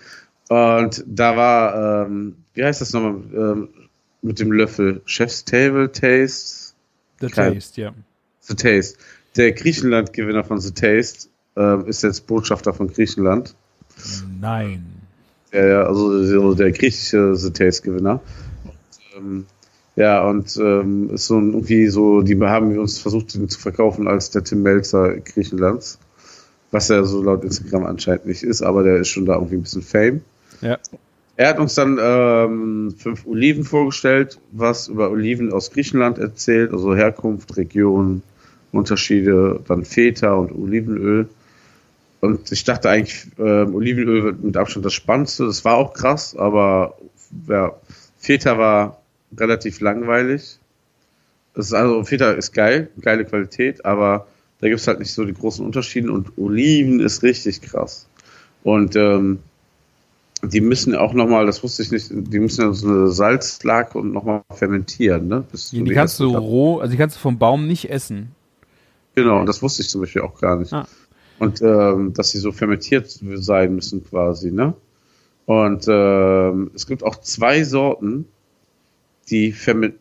Und 0.48 1.04
da 1.06 1.36
war, 1.36 2.06
ähm, 2.06 2.34
wie 2.54 2.64
heißt 2.64 2.80
das 2.80 2.92
nochmal, 2.92 3.22
ähm, 3.32 3.68
mit 4.22 4.40
dem 4.40 4.50
Löffel? 4.50 5.02
Chef's 5.04 5.44
Table 5.44 5.92
Taste? 5.92 6.74
The 7.20 7.28
Kein- 7.28 7.54
Taste, 7.54 7.80
ja. 7.80 7.94
The 8.40 8.56
Taste. 8.56 8.98
Der 9.36 9.52
Griechenland-Gewinner 9.52 10.44
von 10.44 10.60
The 10.60 10.72
Taste 10.72 11.28
ähm, 11.56 11.86
ist 11.86 12.02
jetzt 12.02 12.26
Botschafter 12.26 12.72
von 12.72 12.88
Griechenland. 12.88 13.54
Nein. 14.40 14.84
Ja, 15.52 15.66
ja, 15.66 15.82
also 15.82 16.24
so 16.24 16.54
der 16.54 16.72
griechische 16.72 17.34
The 17.36 17.50
Taste-Gewinner. 17.50 18.20
Ähm, 19.16 19.46
Ja, 19.96 20.26
und 20.26 20.56
ähm, 20.56 21.10
ist 21.10 21.26
so 21.26 21.38
ein, 21.38 21.52
irgendwie 21.52 21.88
so, 21.88 22.22
die 22.22 22.40
haben 22.40 22.72
wir 22.72 22.80
uns 22.80 22.98
versucht, 22.98 23.34
den 23.34 23.48
zu 23.48 23.58
verkaufen 23.58 24.08
als 24.08 24.30
der 24.30 24.44
Tim 24.44 24.62
Melzer 24.62 25.16
Griechenlands. 25.16 25.98
Was 26.70 26.88
er 26.88 27.04
so 27.04 27.22
laut 27.22 27.44
Instagram 27.44 27.84
anscheinend 27.84 28.26
nicht 28.26 28.44
ist, 28.44 28.62
aber 28.62 28.84
der 28.84 28.98
ist 28.98 29.08
schon 29.08 29.26
da 29.26 29.34
irgendwie 29.34 29.56
ein 29.56 29.62
bisschen 29.62 29.82
Fame. 29.82 30.20
Ja. 30.60 30.78
Er 31.36 31.48
hat 31.48 31.58
uns 31.58 31.74
dann 31.74 31.98
ähm, 32.00 32.94
fünf 32.96 33.26
Oliven 33.26 33.64
vorgestellt, 33.64 34.38
was 34.52 34.88
über 34.88 35.10
Oliven 35.10 35.52
aus 35.52 35.70
Griechenland 35.70 36.18
erzählt, 36.18 36.72
also 36.72 36.94
Herkunft, 36.94 37.56
Region, 37.56 38.22
Unterschiede, 38.72 39.60
dann 39.66 39.84
Feta 39.84 40.34
und 40.34 40.52
Olivenöl. 40.52 41.28
Und 42.20 42.52
ich 42.52 42.64
dachte 42.64 42.90
eigentlich, 42.90 43.26
äh, 43.38 43.62
Olivenöl 43.62 44.24
wird 44.24 44.44
mit 44.44 44.56
Abstand 44.56 44.84
das 44.84 44.94
Spannendste. 44.94 45.46
Das 45.46 45.64
war 45.64 45.76
auch 45.76 45.92
krass, 45.92 46.36
aber 46.36 46.98
ja, 47.48 47.72
Feta 48.18 48.58
war 48.58 49.00
relativ 49.36 49.80
langweilig. 49.80 50.58
Das 51.54 51.66
ist 51.66 51.72
also, 51.72 52.04
Feta 52.04 52.32
ist 52.32 52.52
geil, 52.52 52.90
geile 53.00 53.24
Qualität, 53.24 53.84
aber 53.84 54.26
da 54.60 54.68
gibt 54.68 54.80
es 54.80 54.86
halt 54.86 54.98
nicht 54.98 55.12
so 55.12 55.24
die 55.24 55.34
großen 55.34 55.64
Unterschiede 55.64 56.12
und 56.12 56.36
Oliven 56.38 57.00
ist 57.00 57.22
richtig 57.22 57.62
krass. 57.62 58.06
Und 58.62 58.94
ähm, 58.94 59.40
die 60.42 60.60
müssen 60.60 60.94
auch 60.94 61.12
nochmal, 61.12 61.46
das 61.46 61.62
wusste 61.62 61.82
ich 61.82 61.90
nicht, 61.90 62.10
die 62.10 62.38
müssen 62.38 62.62
ja 62.62 62.72
so 62.72 62.88
eine 62.88 63.08
Salzlake 63.08 63.98
und 63.98 64.12
nochmal 64.12 64.42
fermentieren, 64.50 65.28
ne? 65.28 65.44
Die, 65.72 65.84
die 65.84 65.92
kannst 65.92 66.20
du 66.20 66.34
roh, 66.36 66.78
also 66.78 66.92
die 66.92 66.98
kannst 66.98 67.16
du 67.16 67.20
vom 67.20 67.38
Baum 67.38 67.66
nicht 67.66 67.90
essen. 67.90 68.34
Genau, 69.14 69.44
das 69.44 69.62
wusste 69.62 69.82
ich 69.82 69.88
zum 69.88 70.00
Beispiel 70.00 70.22
auch 70.22 70.40
gar 70.40 70.56
nicht. 70.56 70.72
Ah. 70.72 70.86
Und 71.38 71.62
ähm, 71.62 72.12
dass 72.12 72.30
sie 72.30 72.38
so 72.38 72.52
fermentiert 72.52 73.08
sein 73.10 73.74
müssen 73.74 74.04
quasi, 74.04 74.50
ne? 74.50 74.74
Und 75.46 75.86
ähm, 75.88 76.70
es 76.74 76.86
gibt 76.86 77.02
auch 77.02 77.16
zwei 77.16 77.64
Sorten, 77.64 78.26
die 79.30 79.52
fermentiert, 79.52 80.00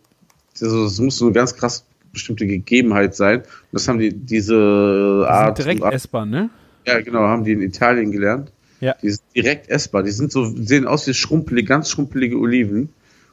also 0.62 0.86
es 0.86 0.99
muss 0.99 1.18
so 1.18 1.26
eine 1.26 1.34
ganz 1.34 1.55
krass 1.55 1.86
bestimmte 2.12 2.45
Gegebenheit 2.45 3.16
sein. 3.16 3.39
Und 3.39 3.47
das 3.72 3.88
haben 3.88 3.99
die, 3.99 4.14
diese 4.14 5.24
die 5.24 5.30
Art. 5.30 5.57
direkt 5.57 5.84
Art, 5.84 5.93
essbar, 5.93 6.26
ne? 6.26 6.49
Ja, 6.86 6.99
genau, 7.01 7.22
haben 7.22 7.43
die 7.43 7.53
in 7.53 7.62
Italien 7.62 8.12
gelernt. 8.12 8.51
Ja. 8.80 8.95
Die 9.01 9.10
sind 9.10 9.24
direkt 9.36 9.70
essbar. 9.70 10.03
Die 10.03 10.12
sind 10.12 10.32
so, 10.32 10.45
sehen 10.45 10.88
aus 10.88 11.07
wie 11.07 11.14
schrumpelige, 11.14 11.68
ganz 11.68 11.89
schrumpelige 11.89 12.38
Oliven. 12.38 12.89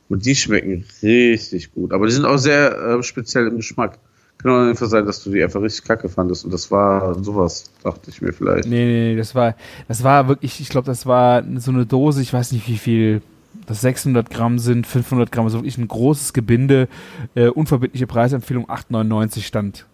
Und 0.09 0.25
die 0.25 0.37
schmecken 0.37 0.85
richtig 1.03 1.73
gut. 1.73 1.93
Aber 1.93 2.07
die 2.07 2.13
sind 2.13 2.25
auch 2.25 2.37
sehr 2.37 2.99
äh, 2.99 3.03
speziell 3.03 3.49
im 3.49 3.57
Geschmack. 3.57 3.99
Kann 4.39 4.51
auch 4.51 4.69
einfach 4.69 4.87
sein, 4.87 5.07
dass 5.07 5.23
du 5.25 5.31
die 5.31 5.43
einfach 5.43 5.63
richtig 5.63 5.85
kacke 5.85 6.09
fandest. 6.09 6.45
Und 6.45 6.53
das 6.53 6.71
war 6.71 7.23
sowas, 7.23 7.71
dachte 7.83 8.11
ich 8.11 8.21
mir 8.21 8.33
vielleicht. 8.33 8.69
Nee, 8.69 8.85
nee, 8.85 9.13
nee, 9.13 9.17
das 9.17 9.35
war, 9.35 9.55
das 9.89 10.05
war 10.05 10.29
wirklich, 10.29 10.61
ich 10.61 10.69
glaube, 10.69 10.87
das 10.87 11.07
war 11.07 11.43
so 11.57 11.71
eine 11.71 11.87
Dose, 11.87 12.21
ich 12.21 12.33
weiß 12.33 12.53
nicht 12.53 12.69
wie 12.69 12.77
viel, 12.77 13.23
das 13.67 13.81
600 13.81 14.29
Gramm 14.31 14.59
sind, 14.59 14.87
500 14.87 15.33
Gramm, 15.33 15.47
also 15.47 15.59
wirklich 15.59 15.79
ein 15.79 15.89
großes 15.89 16.33
Gebinde, 16.35 16.89
äh, 17.35 17.49
unverbindliche 17.49 18.07
Preisempfehlung 18.07 18.69
8,99 18.69 19.43
stand. 19.43 19.87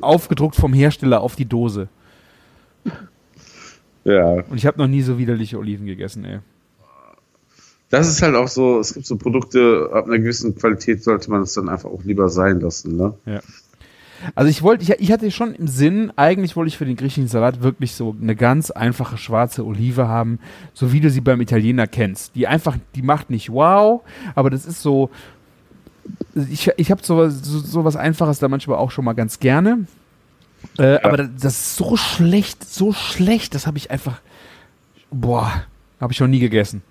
Aufgedruckt 0.00 0.56
vom 0.56 0.72
Hersteller 0.72 1.20
auf 1.20 1.36
die 1.36 1.46
Dose. 1.46 1.88
Ja. 4.04 4.44
Und 4.48 4.56
ich 4.56 4.66
habe 4.66 4.78
noch 4.78 4.86
nie 4.86 5.02
so 5.02 5.18
widerliche 5.18 5.58
Oliven 5.58 5.86
gegessen, 5.86 6.24
ey. 6.24 6.38
Das 7.90 8.08
ist 8.08 8.20
halt 8.22 8.34
auch 8.34 8.48
so, 8.48 8.80
es 8.80 8.94
gibt 8.94 9.06
so 9.06 9.16
Produkte, 9.16 9.90
ab 9.92 10.06
einer 10.06 10.18
gewissen 10.18 10.56
Qualität 10.56 11.04
sollte 11.04 11.30
man 11.30 11.42
es 11.42 11.54
dann 11.54 11.68
einfach 11.68 11.88
auch 11.88 12.02
lieber 12.02 12.28
sein 12.28 12.60
lassen, 12.60 12.96
ne? 12.96 13.14
Ja. 13.26 13.40
Also 14.34 14.50
ich 14.50 14.62
wollte, 14.62 14.82
ich, 14.82 14.90
ich, 14.98 15.12
hatte 15.12 15.30
schon 15.30 15.54
im 15.54 15.68
Sinn, 15.68 16.12
eigentlich 16.16 16.56
wollte 16.56 16.68
ich 16.68 16.78
für 16.78 16.86
den 16.86 16.96
griechischen 16.96 17.28
Salat 17.28 17.62
wirklich 17.62 17.94
so 17.94 18.16
eine 18.20 18.34
ganz 18.34 18.70
einfache 18.70 19.18
schwarze 19.18 19.64
Olive 19.64 20.08
haben, 20.08 20.38
so 20.72 20.92
wie 20.92 21.00
du 21.00 21.10
sie 21.10 21.20
beim 21.20 21.40
Italiener 21.40 21.86
kennst. 21.86 22.34
Die 22.34 22.46
einfach, 22.46 22.76
die 22.94 23.02
macht 23.02 23.30
nicht 23.30 23.52
wow, 23.52 24.02
aber 24.34 24.50
das 24.50 24.64
ist 24.64 24.82
so, 24.82 25.10
ich, 26.50 26.70
ich 26.76 26.90
habe 26.90 27.04
sowas, 27.04 27.40
so, 27.42 27.58
so 27.58 27.84
was 27.84 27.94
Einfaches 27.96 28.38
da 28.38 28.48
manchmal 28.48 28.78
auch 28.78 28.90
schon 28.90 29.04
mal 29.04 29.12
ganz 29.12 29.38
gerne. 29.38 29.86
Äh, 30.78 30.94
ja. 30.94 31.04
Aber 31.04 31.18
das 31.18 31.52
ist 31.52 31.76
so 31.76 31.96
schlecht, 31.96 32.64
so 32.64 32.92
schlecht, 32.92 33.54
das 33.54 33.66
habe 33.66 33.78
ich 33.78 33.90
einfach, 33.90 34.20
boah, 35.10 35.52
habe 36.00 36.12
ich 36.12 36.20
noch 36.20 36.26
nie 36.26 36.40
gegessen. 36.40 36.82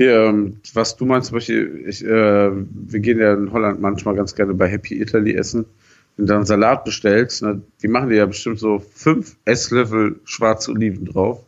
Hier, 0.00 0.28
ähm, 0.28 0.56
was 0.72 0.96
du 0.96 1.04
meinst, 1.04 1.28
zum 1.28 1.36
Beispiel, 1.36 1.84
ich, 1.86 2.02
äh, 2.02 2.08
wir 2.08 3.00
gehen 3.00 3.18
ja 3.18 3.34
in 3.34 3.52
Holland 3.52 3.82
manchmal 3.82 4.14
ganz 4.14 4.34
gerne 4.34 4.54
bei 4.54 4.66
Happy 4.66 4.98
Italy 4.98 5.34
essen. 5.34 5.66
Wenn 6.16 6.24
du 6.24 6.32
dann 6.32 6.46
Salat 6.46 6.86
bestellst, 6.86 7.42
ne, 7.42 7.60
die 7.82 7.88
machen 7.88 8.08
dir 8.08 8.16
ja 8.16 8.24
bestimmt 8.24 8.58
so 8.58 8.78
fünf 8.78 9.36
Esslöffel 9.44 10.18
schwarze 10.24 10.70
Oliven 10.70 11.04
drauf. 11.04 11.44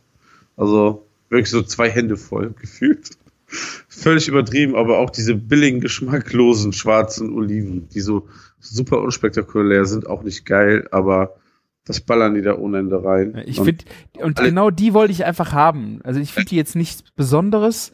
Also 0.55 1.03
wirklich 1.29 1.49
so 1.49 1.63
zwei 1.63 1.89
Hände 1.89 2.15
voll 2.15 2.53
gefühlt. 2.61 3.17
Völlig 3.47 4.27
übertrieben, 4.27 4.75
aber 4.75 4.99
auch 4.99 5.09
diese 5.09 5.33
billigen, 5.33 5.81
geschmacklosen 5.81 6.73
schwarzen 6.73 7.33
Oliven, 7.33 7.89
die 7.89 8.01
so 8.01 8.27
super 8.59 9.01
unspektakulär 9.01 9.85
sind, 9.85 10.05
auch 10.05 10.21
nicht 10.21 10.45
geil, 10.45 10.87
aber 10.91 11.37
das 11.85 12.01
ballern 12.01 12.35
die 12.35 12.43
da 12.43 12.55
ohne 12.55 12.77
Ende 12.77 13.03
rein. 13.03 13.41
Ich 13.47 13.59
finde, 13.59 13.83
und 14.19 14.37
genau 14.37 14.69
die 14.69 14.93
wollte 14.93 15.11
ich 15.11 15.25
einfach 15.25 15.53
haben. 15.53 16.01
Also 16.03 16.19
ich 16.19 16.31
finde 16.31 16.49
die 16.49 16.55
jetzt 16.55 16.75
nichts 16.75 17.03
Besonderes. 17.15 17.91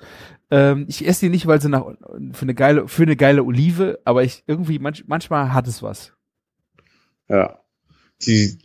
Ähm, 0.52 0.86
ich 0.88 1.08
esse 1.08 1.26
die 1.26 1.30
nicht, 1.30 1.48
weil 1.48 1.62
sie 1.62 1.70
nach, 1.70 1.86
für 2.32 2.42
eine 2.42 2.56
geile, 2.56 2.88
für 2.88 3.04
eine 3.04 3.16
geile 3.16 3.44
Olive, 3.44 4.00
aber 4.04 4.24
ich 4.24 4.44
irgendwie, 4.48 4.80
manch, 4.80 5.06
manchmal 5.08 5.54
hat 5.54 5.68
es 5.68 5.84
was. 5.84 6.14
Ja. 7.28 7.60
Die, 8.26 8.58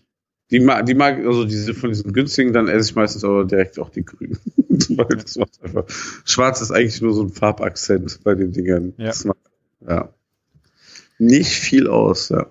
die 0.50 0.60
mag, 0.60 0.86
die 0.86 0.94
mag, 0.94 1.18
also 1.18 1.44
diese 1.44 1.74
von 1.74 1.90
diesen 1.90 2.12
günstigen, 2.12 2.52
dann 2.52 2.68
esse 2.68 2.90
ich 2.90 2.96
meistens 2.96 3.24
aber 3.24 3.44
direkt 3.44 3.78
auch 3.78 3.90
die 3.90 4.04
grünen. 4.04 4.38
weil 4.96 5.16
das 5.16 5.36
macht 5.36 5.62
einfach. 5.62 5.84
Schwarz 6.24 6.60
ist 6.60 6.70
eigentlich 6.70 7.00
nur 7.00 7.12
so 7.12 7.22
ein 7.22 7.30
Farbakzent 7.30 8.20
bei 8.24 8.34
den 8.34 8.52
Dingern. 8.52 8.94
Ja. 8.96 9.12
Macht, 9.24 9.38
ja. 9.86 10.08
Nicht 11.18 11.52
viel 11.52 11.88
aus, 11.88 12.30
ja. 12.30 12.46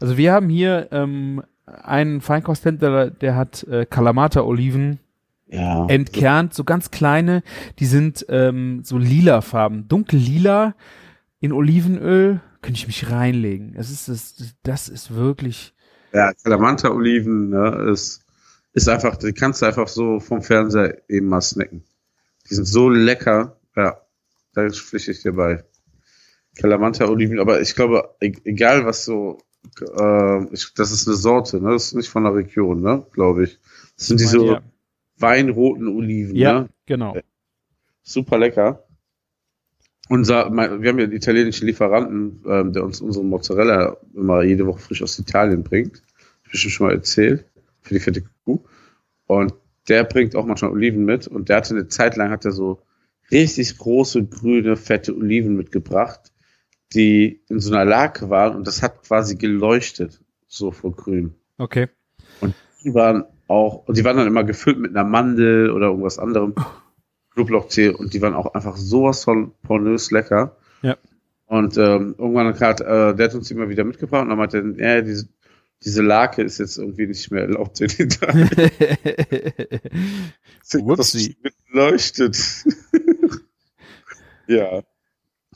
Also 0.00 0.16
wir 0.16 0.32
haben 0.32 0.48
hier 0.48 0.88
ähm, 0.90 1.42
einen 1.66 2.20
Feinkosthändler, 2.20 3.10
der 3.10 3.36
hat 3.36 3.64
äh, 3.64 3.86
Kalamata-Oliven 3.86 4.98
ja. 5.48 5.86
entkernt, 5.86 6.54
so 6.54 6.64
ganz 6.64 6.90
kleine, 6.90 7.42
die 7.78 7.86
sind 7.86 8.26
ähm, 8.28 8.82
so 8.84 8.98
lila 8.98 9.40
Farben, 9.40 9.88
dunkel 9.88 10.18
lila 10.18 10.74
in 11.40 11.52
Olivenöl, 11.52 12.40
könnte 12.62 12.78
ich 12.78 12.86
mich 12.86 13.10
reinlegen. 13.10 13.74
Das 13.74 13.90
ist 13.90 14.08
das, 14.08 14.56
das 14.62 14.88
ist 14.88 15.14
wirklich. 15.14 15.74
Ja, 16.12 16.32
Kalamanta-Oliven 16.32 17.50
ne, 17.50 17.90
ist, 17.92 18.24
ist 18.72 18.88
einfach, 18.88 19.16
die 19.16 19.32
kannst 19.32 19.62
du 19.62 19.66
einfach 19.66 19.88
so 19.88 20.18
vom 20.18 20.42
Fernseher 20.42 21.02
eben 21.08 21.28
mal 21.28 21.40
snacken. 21.40 21.84
Die 22.48 22.54
sind 22.54 22.64
so 22.64 22.88
lecker, 22.88 23.58
ja, 23.76 24.00
da 24.54 24.68
pflichte 24.68 25.10
ich 25.10 25.22
dir 25.22 25.32
bei. 25.32 25.64
Kalamanta-Oliven, 26.56 27.38
aber 27.38 27.60
ich 27.60 27.74
glaube, 27.74 28.16
e-, 28.20 28.32
egal 28.44 28.86
was 28.86 29.04
so, 29.04 29.38
äh, 29.80 30.44
ich, 30.54 30.72
das 30.74 30.90
ist 30.90 31.06
eine 31.06 31.16
Sorte, 31.16 31.60
ne? 31.60 31.72
Das 31.72 31.88
ist 31.88 31.94
nicht 31.94 32.08
von 32.08 32.24
der 32.24 32.34
Region, 32.34 32.80
ne? 32.80 33.04
Glaube 33.12 33.44
ich. 33.44 33.60
Das 33.96 34.06
sind 34.06 34.20
diese 34.20 34.42
ja 34.42 34.62
weinroten 35.18 35.88
Oliven. 35.88 36.36
Ja, 36.36 36.60
ne? 36.60 36.68
genau. 36.86 37.16
Super 38.02 38.38
lecker. 38.38 38.84
Unser, 40.08 40.52
wir 40.52 40.88
haben 40.88 40.98
ja 40.98 41.04
einen 41.04 41.12
italienischen 41.12 41.66
Lieferanten, 41.66 42.42
ähm, 42.46 42.72
der 42.72 42.84
uns 42.84 43.00
unsere 43.00 43.24
Mozzarella 43.24 43.96
immer 44.14 44.42
jede 44.42 44.66
Woche 44.66 44.78
frisch 44.78 45.02
aus 45.02 45.18
Italien 45.18 45.64
bringt. 45.64 46.02
Ich 46.52 46.60
schon 46.60 46.86
mal 46.86 46.94
erzählt. 46.94 47.44
Für 47.80 47.94
die 47.94 48.00
fette 48.00 48.22
Kuh. 48.44 48.64
Und 49.26 49.54
der 49.88 50.04
bringt 50.04 50.36
auch 50.36 50.46
manchmal 50.46 50.70
Oliven 50.70 51.04
mit. 51.04 51.26
Und 51.26 51.48
der 51.48 51.56
hatte 51.56 51.74
eine 51.74 51.88
Zeit 51.88 52.16
lang, 52.16 52.30
hat 52.30 52.44
er 52.44 52.52
so 52.52 52.82
richtig 53.30 53.76
große, 53.78 54.26
grüne, 54.26 54.76
fette 54.76 55.16
Oliven 55.16 55.56
mitgebracht, 55.56 56.32
die 56.94 57.42
in 57.48 57.60
so 57.60 57.74
einer 57.74 57.84
Lake 57.84 58.30
waren. 58.30 58.56
Und 58.56 58.66
das 58.66 58.82
hat 58.82 59.02
quasi 59.02 59.36
geleuchtet. 59.36 60.20
So 60.46 60.70
vor 60.70 60.94
grün. 60.94 61.34
Okay. 61.58 61.88
Und 62.40 62.54
die 62.84 62.94
waren 62.94 63.24
auch, 63.48 63.86
und 63.86 63.96
die 63.96 64.04
waren 64.04 64.16
dann 64.16 64.26
immer 64.26 64.44
gefüllt 64.44 64.78
mit 64.78 64.96
einer 64.96 65.08
Mandel 65.08 65.70
oder 65.70 65.86
irgendwas 65.86 66.18
anderem. 66.18 66.54
Knoblauchtee 67.36 67.90
und 67.90 68.14
die 68.14 68.22
waren 68.22 68.34
auch 68.34 68.54
einfach 68.54 68.76
sowas 68.76 69.24
von 69.24 69.52
pornös 69.62 70.10
lecker. 70.10 70.56
Ja. 70.82 70.96
Und 71.46 71.76
ähm, 71.76 72.14
irgendwann 72.18 72.58
hat 72.58 72.80
äh, 72.80 73.14
der 73.14 73.28
hat 73.28 73.34
uns 73.34 73.50
immer 73.50 73.68
wieder 73.68 73.84
mitgebracht 73.84 74.22
und 74.22 74.30
dann 74.30 74.38
meinte 74.38 74.58
er, 74.78 74.96
ja, 74.96 75.02
diese, 75.02 75.28
diese 75.84 76.02
Lake 76.02 76.42
ist 76.42 76.58
jetzt 76.58 76.78
irgendwie 76.78 77.06
nicht 77.06 77.30
mehr 77.30 77.42
erlaubt 77.42 77.80
in 77.82 77.90
Italien. 77.90 78.48
das 80.96 81.36
leuchtet. 81.70 82.36
ja. 84.48 84.82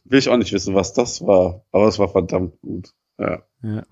Will 0.04 0.18
ich 0.18 0.28
auch 0.28 0.36
nicht 0.36 0.52
wissen, 0.52 0.74
was 0.74 0.92
das 0.92 1.22
war, 1.22 1.64
aber 1.72 1.88
es 1.88 1.98
war 1.98 2.08
verdammt 2.08 2.60
gut. 2.60 2.92
Ja. 3.18 3.42
Ja. 3.62 3.86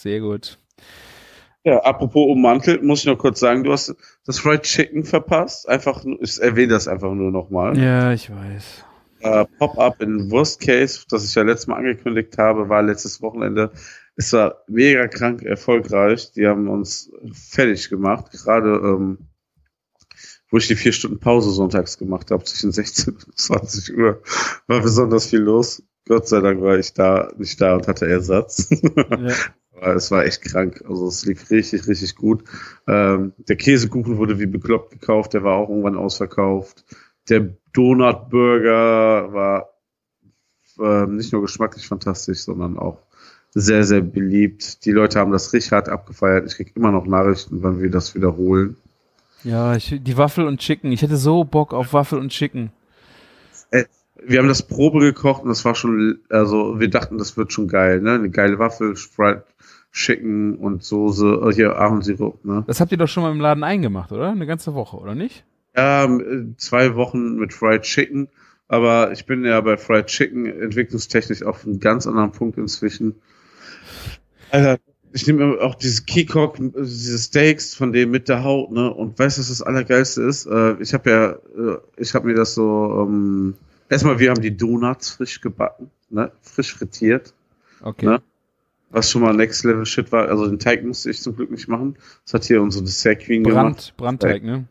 Sehr 0.00 0.20
gut. 0.20 0.58
Ja, 1.62 1.78
apropos 1.80 2.26
ummantelt, 2.30 2.82
muss 2.82 3.00
ich 3.00 3.04
noch 3.04 3.18
kurz 3.18 3.38
sagen, 3.38 3.64
du 3.64 3.72
hast 3.72 3.94
das 4.24 4.38
Fried 4.38 4.62
Chicken 4.62 5.04
verpasst. 5.04 5.68
Einfach, 5.68 6.02
ich 6.20 6.40
erwähne 6.40 6.72
das 6.72 6.88
einfach 6.88 7.12
nur 7.12 7.30
nochmal. 7.30 7.76
Ja, 7.76 8.10
ich 8.14 8.30
weiß. 8.30 8.86
Äh, 9.20 9.44
Pop-up 9.58 10.00
in 10.00 10.30
Worst 10.30 10.62
Case, 10.62 11.04
das 11.10 11.26
ich 11.26 11.34
ja 11.34 11.42
letztes 11.42 11.66
Mal 11.66 11.76
angekündigt 11.76 12.38
habe, 12.38 12.70
war 12.70 12.82
letztes 12.82 13.20
Wochenende. 13.20 13.72
Es 14.16 14.32
war 14.32 14.64
mega 14.68 15.06
krank 15.06 15.42
erfolgreich. 15.42 16.32
Die 16.32 16.46
haben 16.46 16.68
uns 16.68 17.12
fertig 17.34 17.90
gemacht. 17.90 18.30
Gerade 18.32 18.70
ähm, 18.70 19.18
wo 20.50 20.56
ich 20.56 20.66
die 20.66 20.76
vier 20.76 20.92
Stunden 20.92 21.20
Pause 21.20 21.50
sonntags 21.50 21.98
gemacht 21.98 22.30
habe, 22.30 22.42
zwischen 22.44 22.72
16 22.72 23.16
und 23.16 23.38
20 23.38 23.98
Uhr, 23.98 24.22
war 24.66 24.80
besonders 24.80 25.26
viel 25.26 25.40
los. 25.40 25.82
Gott 26.08 26.26
sei 26.26 26.40
Dank 26.40 26.62
war 26.62 26.78
ich 26.78 26.94
da, 26.94 27.30
nicht 27.36 27.60
da 27.60 27.74
und 27.74 27.86
hatte 27.86 28.08
Ersatz. 28.08 28.70
Ja. 28.70 29.34
Es 29.80 30.10
war 30.10 30.24
echt 30.24 30.42
krank. 30.42 30.82
Also 30.88 31.08
es 31.08 31.24
lief 31.24 31.50
richtig, 31.50 31.88
richtig 31.88 32.14
gut. 32.16 32.44
Ähm, 32.86 33.32
der 33.36 33.56
Käsekuchen 33.56 34.18
wurde 34.18 34.38
wie 34.38 34.46
bekloppt 34.46 34.90
gekauft, 34.92 35.34
der 35.34 35.42
war 35.42 35.56
auch 35.56 35.68
irgendwann 35.68 35.96
ausverkauft. 35.96 36.84
Der 37.28 37.48
Donutburger 37.72 39.32
war 39.32 39.70
äh, 40.78 41.06
nicht 41.06 41.32
nur 41.32 41.42
geschmacklich 41.42 41.86
fantastisch, 41.86 42.40
sondern 42.40 42.78
auch 42.78 42.98
sehr, 43.52 43.84
sehr 43.84 44.00
beliebt. 44.00 44.84
Die 44.84 44.92
Leute 44.92 45.18
haben 45.18 45.32
das 45.32 45.52
richtig 45.52 45.72
hart 45.72 45.88
abgefeiert. 45.88 46.46
Ich 46.46 46.56
krieg 46.56 46.76
immer 46.76 46.92
noch 46.92 47.06
Nachrichten, 47.06 47.62
wann 47.62 47.80
wir 47.80 47.90
das 47.90 48.14
wiederholen. 48.14 48.76
Ja, 49.42 49.74
ich, 49.74 49.98
die 50.02 50.16
Waffel 50.16 50.46
und 50.46 50.60
Chicken. 50.60 50.92
Ich 50.92 51.02
hätte 51.02 51.16
so 51.16 51.44
Bock 51.44 51.72
auf 51.72 51.92
Waffel 51.92 52.18
und 52.18 52.28
Chicken. 52.30 52.70
Äh, 53.70 53.84
wir 54.22 54.38
haben 54.38 54.48
das 54.48 54.62
Probe 54.62 55.00
gekocht 55.00 55.42
und 55.42 55.48
das 55.48 55.64
war 55.64 55.74
schon, 55.74 56.20
also 56.28 56.78
wir 56.78 56.90
dachten, 56.90 57.18
das 57.18 57.36
wird 57.36 57.52
schon 57.52 57.68
geil, 57.68 58.00
ne? 58.00 58.12
Eine 58.12 58.30
geile 58.30 58.58
Waffel, 58.58 58.96
Sprite, 58.96 59.44
Chicken 59.92 60.56
und 60.56 60.84
Soße, 60.84 61.42
äh, 61.48 61.52
hier 61.52 61.76
Ahornsirup, 61.76 62.44
ne? 62.44 62.64
Das 62.66 62.80
habt 62.80 62.92
ihr 62.92 62.98
doch 62.98 63.08
schon 63.08 63.22
mal 63.22 63.32
im 63.32 63.40
Laden 63.40 63.64
eingemacht, 63.64 64.12
oder? 64.12 64.30
Eine 64.30 64.46
ganze 64.46 64.74
Woche, 64.74 64.96
oder 64.96 65.14
nicht? 65.14 65.44
Ja, 65.76 66.08
zwei 66.56 66.94
Wochen 66.96 67.36
mit 67.36 67.52
Fried 67.52 67.82
Chicken, 67.82 68.28
aber 68.68 69.12
ich 69.12 69.26
bin 69.26 69.44
ja 69.44 69.60
bei 69.60 69.76
Fried 69.76 70.06
Chicken 70.06 70.46
entwicklungstechnisch 70.46 71.42
auf 71.42 71.64
einem 71.64 71.80
ganz 71.80 72.06
anderen 72.06 72.32
Punkt 72.32 72.58
inzwischen. 72.58 73.16
Alter, 74.50 74.78
ich 75.12 75.26
nehme 75.26 75.60
auch 75.60 75.74
dieses 75.74 76.06
Keycock, 76.06 76.56
diese 76.58 77.18
Steaks 77.18 77.74
von 77.74 77.92
dem 77.92 78.10
mit 78.10 78.28
der 78.28 78.44
Haut, 78.44 78.70
ne? 78.70 78.92
Und 78.92 79.18
weißt 79.18 79.38
du, 79.38 79.40
was 79.40 79.48
das 79.48 79.62
Allergeilste 79.62 80.22
ist? 80.22 80.46
Äh, 80.46 80.80
ich 80.80 80.94
habe 80.94 81.10
ja, 81.10 81.30
äh, 81.30 81.78
ich 81.96 82.14
habe 82.14 82.26
mir 82.28 82.34
das 82.34 82.54
so, 82.54 83.06
ähm, 83.08 83.54
erstmal, 83.88 84.18
wir 84.18 84.30
haben 84.30 84.40
die 84.40 84.56
Donuts 84.56 85.10
frisch 85.10 85.40
gebacken, 85.40 85.90
ne? 86.10 86.30
Frisch 86.42 86.74
frittiert. 86.74 87.34
Okay. 87.82 88.06
Ne? 88.06 88.22
Was 88.90 89.10
schon 89.10 89.22
mal 89.22 89.34
Next 89.34 89.64
Level 89.64 89.86
Shit 89.86 90.10
war. 90.10 90.28
Also 90.28 90.46
den 90.46 90.58
Teig 90.58 90.84
musste 90.84 91.10
ich 91.10 91.22
zum 91.22 91.36
Glück 91.36 91.50
nicht 91.50 91.68
machen. 91.68 91.96
Das 92.24 92.34
hat 92.34 92.44
hier 92.44 92.60
unsere 92.60 92.84
Dessert 92.84 93.20
Queen 93.20 93.42
Brand, 93.42 93.56
gemacht. 93.56 93.94
Brandteig, 93.96 94.42
ne? 94.42 94.64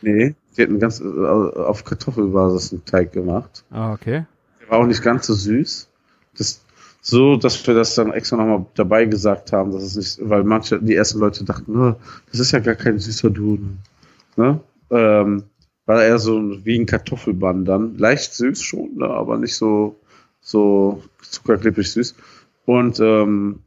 Nee, 0.00 0.34
die 0.56 0.62
hatten 0.62 0.78
ganz 0.78 1.00
äh, 1.00 1.04
auf 1.04 1.84
Kartoffelbasis 1.84 2.72
einen 2.72 2.84
Teig 2.84 3.12
gemacht. 3.12 3.64
Ah, 3.70 3.92
okay. 3.92 4.26
Der 4.60 4.70
war 4.70 4.78
auch 4.78 4.86
nicht 4.86 5.02
ganz 5.02 5.26
so 5.26 5.34
süß. 5.34 5.88
Das, 6.36 6.64
so, 7.00 7.36
dass 7.36 7.66
wir 7.66 7.74
das 7.74 7.94
dann 7.94 8.12
extra 8.12 8.36
nochmal 8.36 8.66
dabei 8.74 9.04
gesagt 9.04 9.52
haben, 9.52 9.72
dass 9.72 9.82
es 9.82 9.96
nicht, 9.96 10.30
weil 10.30 10.42
manche, 10.44 10.80
die 10.80 10.94
ersten 10.94 11.18
Leute 11.18 11.44
dachten, 11.44 11.78
oh, 11.78 11.96
das 12.30 12.40
ist 12.40 12.52
ja 12.52 12.60
gar 12.60 12.76
kein 12.76 12.98
süßer 12.98 13.30
Duden. 13.30 13.78
Ne? 14.36 14.60
Ähm, 14.90 15.44
war 15.86 16.02
eher 16.02 16.18
so 16.18 16.40
wie 16.64 16.78
ein 16.78 16.86
Kartoffelbann 16.86 17.64
dann. 17.66 17.98
Leicht 17.98 18.32
süß 18.32 18.62
schon, 18.62 18.96
ne? 18.96 19.06
aber 19.06 19.36
nicht 19.36 19.54
so, 19.54 19.96
so 20.40 21.02
zuckerklippig 21.20 21.90
süß. 21.92 22.14
Und 22.66 23.00
ähm, 23.00 23.64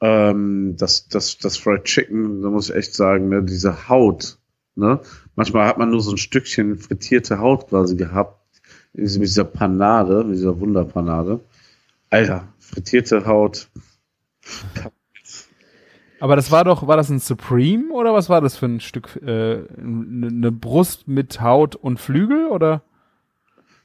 ähm, 0.00 0.76
das, 0.76 1.08
das, 1.08 1.38
das 1.38 1.56
Fried 1.56 1.84
Chicken, 1.84 2.42
da 2.42 2.50
muss 2.50 2.70
ich 2.70 2.76
echt 2.76 2.94
sagen, 2.94 3.28
ne, 3.28 3.42
diese 3.42 3.88
Haut, 3.88 4.38
ne? 4.74 5.00
Manchmal 5.36 5.66
hat 5.66 5.78
man 5.78 5.90
nur 5.90 6.00
so 6.00 6.10
ein 6.10 6.18
Stückchen 6.18 6.76
frittierte 6.76 7.38
Haut 7.38 7.68
quasi 7.68 7.96
gehabt, 7.96 8.38
mit 8.92 9.08
dieser 9.08 9.44
Panade, 9.44 10.24
mit 10.24 10.36
dieser 10.36 10.58
Wunderpanade. 10.60 11.40
Alter, 12.10 12.48
frittierte 12.58 13.24
Haut. 13.26 13.70
Aber 16.20 16.36
das 16.36 16.50
war 16.50 16.64
doch, 16.64 16.86
war 16.86 16.96
das 16.96 17.08
ein 17.08 17.18
Supreme 17.20 17.92
oder 17.92 18.12
was 18.12 18.28
war 18.28 18.40
das 18.40 18.56
für 18.56 18.66
ein 18.66 18.80
Stück? 18.80 19.16
Äh, 19.22 19.64
eine 19.78 20.52
Brust 20.52 21.08
mit 21.08 21.40
Haut 21.40 21.74
und 21.74 21.98
Flügel 21.98 22.46
oder? 22.46 22.82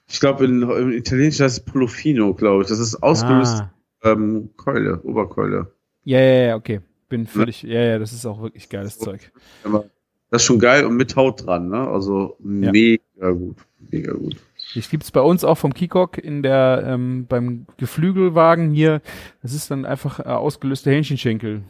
Ich 0.09 0.19
glaube, 0.19 0.45
im 0.45 0.91
Italienischen 0.91 1.43
heißt 1.43 1.59
es 1.59 1.63
Polofino, 1.63 2.33
glaube 2.33 2.63
ich. 2.63 2.69
Das 2.69 2.79
ist 2.79 3.03
ausgelöst 3.03 3.61
ah. 3.61 3.71
ähm, 4.03 4.49
Keule, 4.55 5.01
Oberkeule. 5.03 5.71
Ja, 6.05 6.19
ja, 6.19 6.47
ja, 6.47 6.55
okay. 6.55 6.81
Bin 7.09 7.27
völlig, 7.27 7.63
ja, 7.63 7.81
ja, 7.81 7.99
das 7.99 8.13
ist 8.13 8.25
auch 8.25 8.41
wirklich 8.41 8.69
geiles 8.69 8.99
Zeug. 8.99 9.31
das 9.63 10.41
ist 10.41 10.45
schon 10.45 10.59
geil 10.59 10.85
und 10.85 10.97
mit 10.97 11.15
Haut 11.15 11.45
dran, 11.45 11.69
ne? 11.69 11.87
Also 11.87 12.37
ja. 12.39 12.71
mega 12.71 13.31
gut, 13.31 13.57
mega 13.89 14.13
gut. 14.13 14.35
Das 14.75 14.89
gibt's 14.89 15.11
bei 15.11 15.21
uns 15.21 15.45
auch 15.45 15.57
vom 15.57 15.73
Kikok 15.73 16.17
in 16.17 16.43
der 16.43 16.83
ähm, 16.85 17.25
beim 17.27 17.65
Geflügelwagen 17.77 18.71
hier. 18.71 19.01
Das 19.41 19.53
ist 19.53 19.71
dann 19.71 19.85
einfach 19.85 20.19
äh, 20.19 20.23
ausgelöste 20.23 20.91
Hähnchenschenkel. 20.91 21.61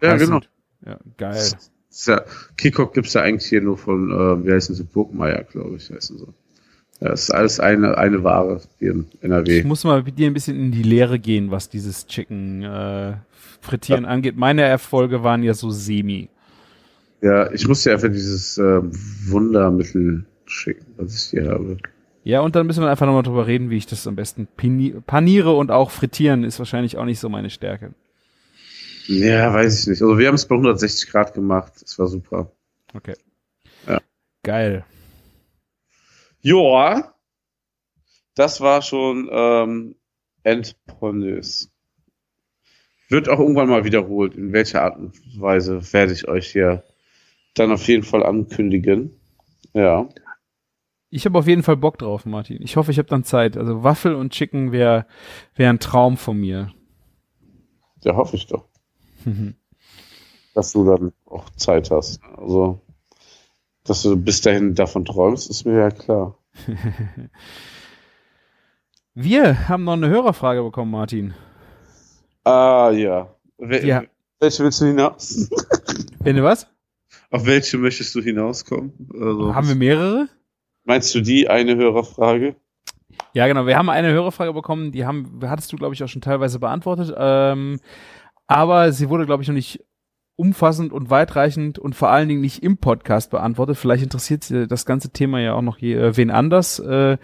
Ja, 0.00 0.12
Heißt 0.12 0.24
genau. 0.24 0.40
Ja, 0.86 0.98
geil. 1.16 1.50
Ja, 2.06 2.22
Kikok 2.56 2.94
gibt's 2.94 3.14
ja 3.14 3.22
eigentlich 3.22 3.48
hier 3.48 3.62
nur 3.62 3.76
von, 3.76 4.10
äh, 4.10 4.46
wie 4.46 4.52
heißen 4.52 4.74
sie, 4.74 4.84
Burgmeier, 4.84 5.42
glaube 5.44 5.76
ich, 5.76 5.90
heißen 5.90 6.18
sie. 6.18 6.28
Ja, 7.00 7.08
das 7.08 7.24
ist 7.24 7.30
alles 7.30 7.60
eine, 7.60 7.98
eine 7.98 8.22
Ware 8.22 8.60
hier 8.78 8.92
in 8.92 9.06
NRW. 9.20 9.58
Ich 9.58 9.64
muss 9.64 9.84
mal 9.84 10.02
mit 10.02 10.18
dir 10.18 10.26
ein 10.26 10.34
bisschen 10.34 10.58
in 10.58 10.72
die 10.72 10.82
Lehre 10.82 11.18
gehen, 11.18 11.50
was 11.50 11.68
dieses 11.68 12.06
Chicken 12.06 12.62
äh, 12.62 13.14
Frittieren 13.60 14.04
ja. 14.04 14.10
angeht. 14.10 14.36
Meine 14.36 14.62
Erfolge 14.62 15.22
waren 15.22 15.42
ja 15.42 15.54
so 15.54 15.70
semi. 15.70 16.28
Ja, 17.20 17.50
ich 17.52 17.66
musste 17.66 17.92
einfach 17.92 18.08
dieses 18.08 18.58
äh, 18.58 18.80
Wundermittel 18.82 20.24
schicken, 20.46 20.86
was 20.96 21.14
ich 21.14 21.30
hier 21.30 21.50
habe. 21.50 21.78
Ja, 22.22 22.40
und 22.40 22.56
dann 22.56 22.66
müssen 22.66 22.82
wir 22.82 22.90
einfach 22.90 23.06
nochmal 23.06 23.22
drüber 23.22 23.46
reden, 23.46 23.70
wie 23.70 23.76
ich 23.76 23.86
das 23.86 24.06
am 24.06 24.16
besten 24.16 24.48
paniere 25.06 25.52
und 25.52 25.70
auch 25.70 25.90
frittieren 25.90 26.44
ist 26.44 26.58
wahrscheinlich 26.58 26.96
auch 26.96 27.04
nicht 27.04 27.20
so 27.20 27.28
meine 27.28 27.50
Stärke. 27.50 27.94
Ja, 29.06 29.52
weiß 29.52 29.80
ich 29.80 29.86
nicht. 29.86 30.02
Also 30.02 30.18
wir 30.18 30.28
haben 30.28 30.34
es 30.34 30.46
bei 30.46 30.54
160 30.54 31.10
Grad 31.10 31.34
gemacht. 31.34 31.72
Es 31.84 31.98
war 31.98 32.06
super. 32.06 32.50
Okay. 32.94 33.14
Ja. 33.86 34.00
Geil. 34.42 34.84
Joa. 36.44 37.14
Das 38.34 38.60
war 38.60 38.82
schon 38.82 39.30
ähm, 39.32 39.96
entpornös. 40.42 41.72
Wird 43.08 43.30
auch 43.30 43.38
irgendwann 43.38 43.70
mal 43.70 43.84
wiederholt. 43.84 44.34
In 44.34 44.52
welcher 44.52 44.82
Art 44.82 44.98
und 44.98 45.40
Weise 45.40 45.80
werde 45.94 46.12
ich 46.12 46.28
euch 46.28 46.52
hier 46.52 46.84
dann 47.54 47.72
auf 47.72 47.88
jeden 47.88 48.02
Fall 48.02 48.22
ankündigen. 48.22 49.18
Ja. 49.72 50.06
Ich 51.08 51.24
habe 51.24 51.38
auf 51.38 51.46
jeden 51.46 51.62
Fall 51.62 51.78
Bock 51.78 51.96
drauf, 51.96 52.26
Martin. 52.26 52.60
Ich 52.60 52.76
hoffe, 52.76 52.90
ich 52.90 52.98
habe 52.98 53.08
dann 53.08 53.24
Zeit. 53.24 53.56
Also 53.56 53.82
Waffel 53.82 54.14
und 54.14 54.32
Chicken 54.32 54.70
wäre 54.70 55.06
wär 55.54 55.70
ein 55.70 55.78
Traum 55.78 56.18
von 56.18 56.38
mir. 56.38 56.74
Ja, 58.02 58.16
hoffe 58.16 58.36
ich 58.36 58.46
doch. 58.48 58.66
Dass 60.54 60.72
du 60.72 60.84
dann 60.84 61.12
auch 61.24 61.48
Zeit 61.50 61.90
hast. 61.90 62.20
Also, 62.36 62.83
dass 63.84 64.02
du 64.02 64.16
bis 64.16 64.40
dahin 64.40 64.74
davon 64.74 65.04
träumst, 65.04 65.48
ist 65.50 65.64
mir 65.64 65.78
ja 65.78 65.90
klar. 65.90 66.38
Wir 69.14 69.68
haben 69.68 69.84
noch 69.84 69.92
eine 69.92 70.08
Hörerfrage 70.08 70.62
bekommen, 70.62 70.90
Martin. 70.90 71.34
Ah, 72.42 72.90
ja. 72.90 73.32
Wel 73.58 73.86
ja. 73.86 74.02
Welche 74.40 74.64
willst 74.64 74.80
du 74.80 74.86
hinaus? 74.86 75.48
Wenn 76.20 76.36
du 76.36 76.42
was? 76.42 76.66
Auf 77.30 77.46
welche 77.46 77.78
möchtest 77.78 78.14
du 78.14 78.20
hinauskommen? 78.20 78.92
Also, 79.12 79.54
haben 79.54 79.68
wir 79.68 79.74
mehrere? 79.74 80.28
Meinst 80.84 81.14
du 81.14 81.20
die 81.20 81.48
eine 81.48 81.76
Hörerfrage? 81.76 82.56
Ja, 83.32 83.46
genau. 83.46 83.66
Wir 83.66 83.78
haben 83.78 83.88
eine 83.88 84.12
Hörerfrage 84.12 84.52
bekommen, 84.52 84.92
die 84.92 85.06
haben, 85.06 85.40
hattest 85.44 85.72
du, 85.72 85.76
glaube 85.76 85.94
ich, 85.94 86.02
auch 86.02 86.08
schon 86.08 86.22
teilweise 86.22 86.58
beantwortet. 86.58 87.14
Ähm, 87.16 87.80
aber 88.46 88.92
sie 88.92 89.08
wurde, 89.08 89.26
glaube 89.26 89.42
ich, 89.42 89.48
noch 89.48 89.54
nicht 89.54 89.84
umfassend 90.36 90.92
und 90.92 91.10
weitreichend 91.10 91.78
und 91.78 91.94
vor 91.94 92.10
allen 92.10 92.28
Dingen 92.28 92.40
nicht 92.40 92.62
im 92.62 92.78
Podcast 92.78 93.30
beantwortet. 93.30 93.76
Vielleicht 93.76 94.02
interessiert 94.02 94.44
das 94.50 94.86
ganze 94.86 95.10
Thema 95.10 95.40
ja 95.40 95.54
auch 95.54 95.62
noch 95.62 95.78
je, 95.78 95.94
äh, 95.94 96.16
wen 96.16 96.30
anders. 96.30 96.78
Äh, 96.78 97.18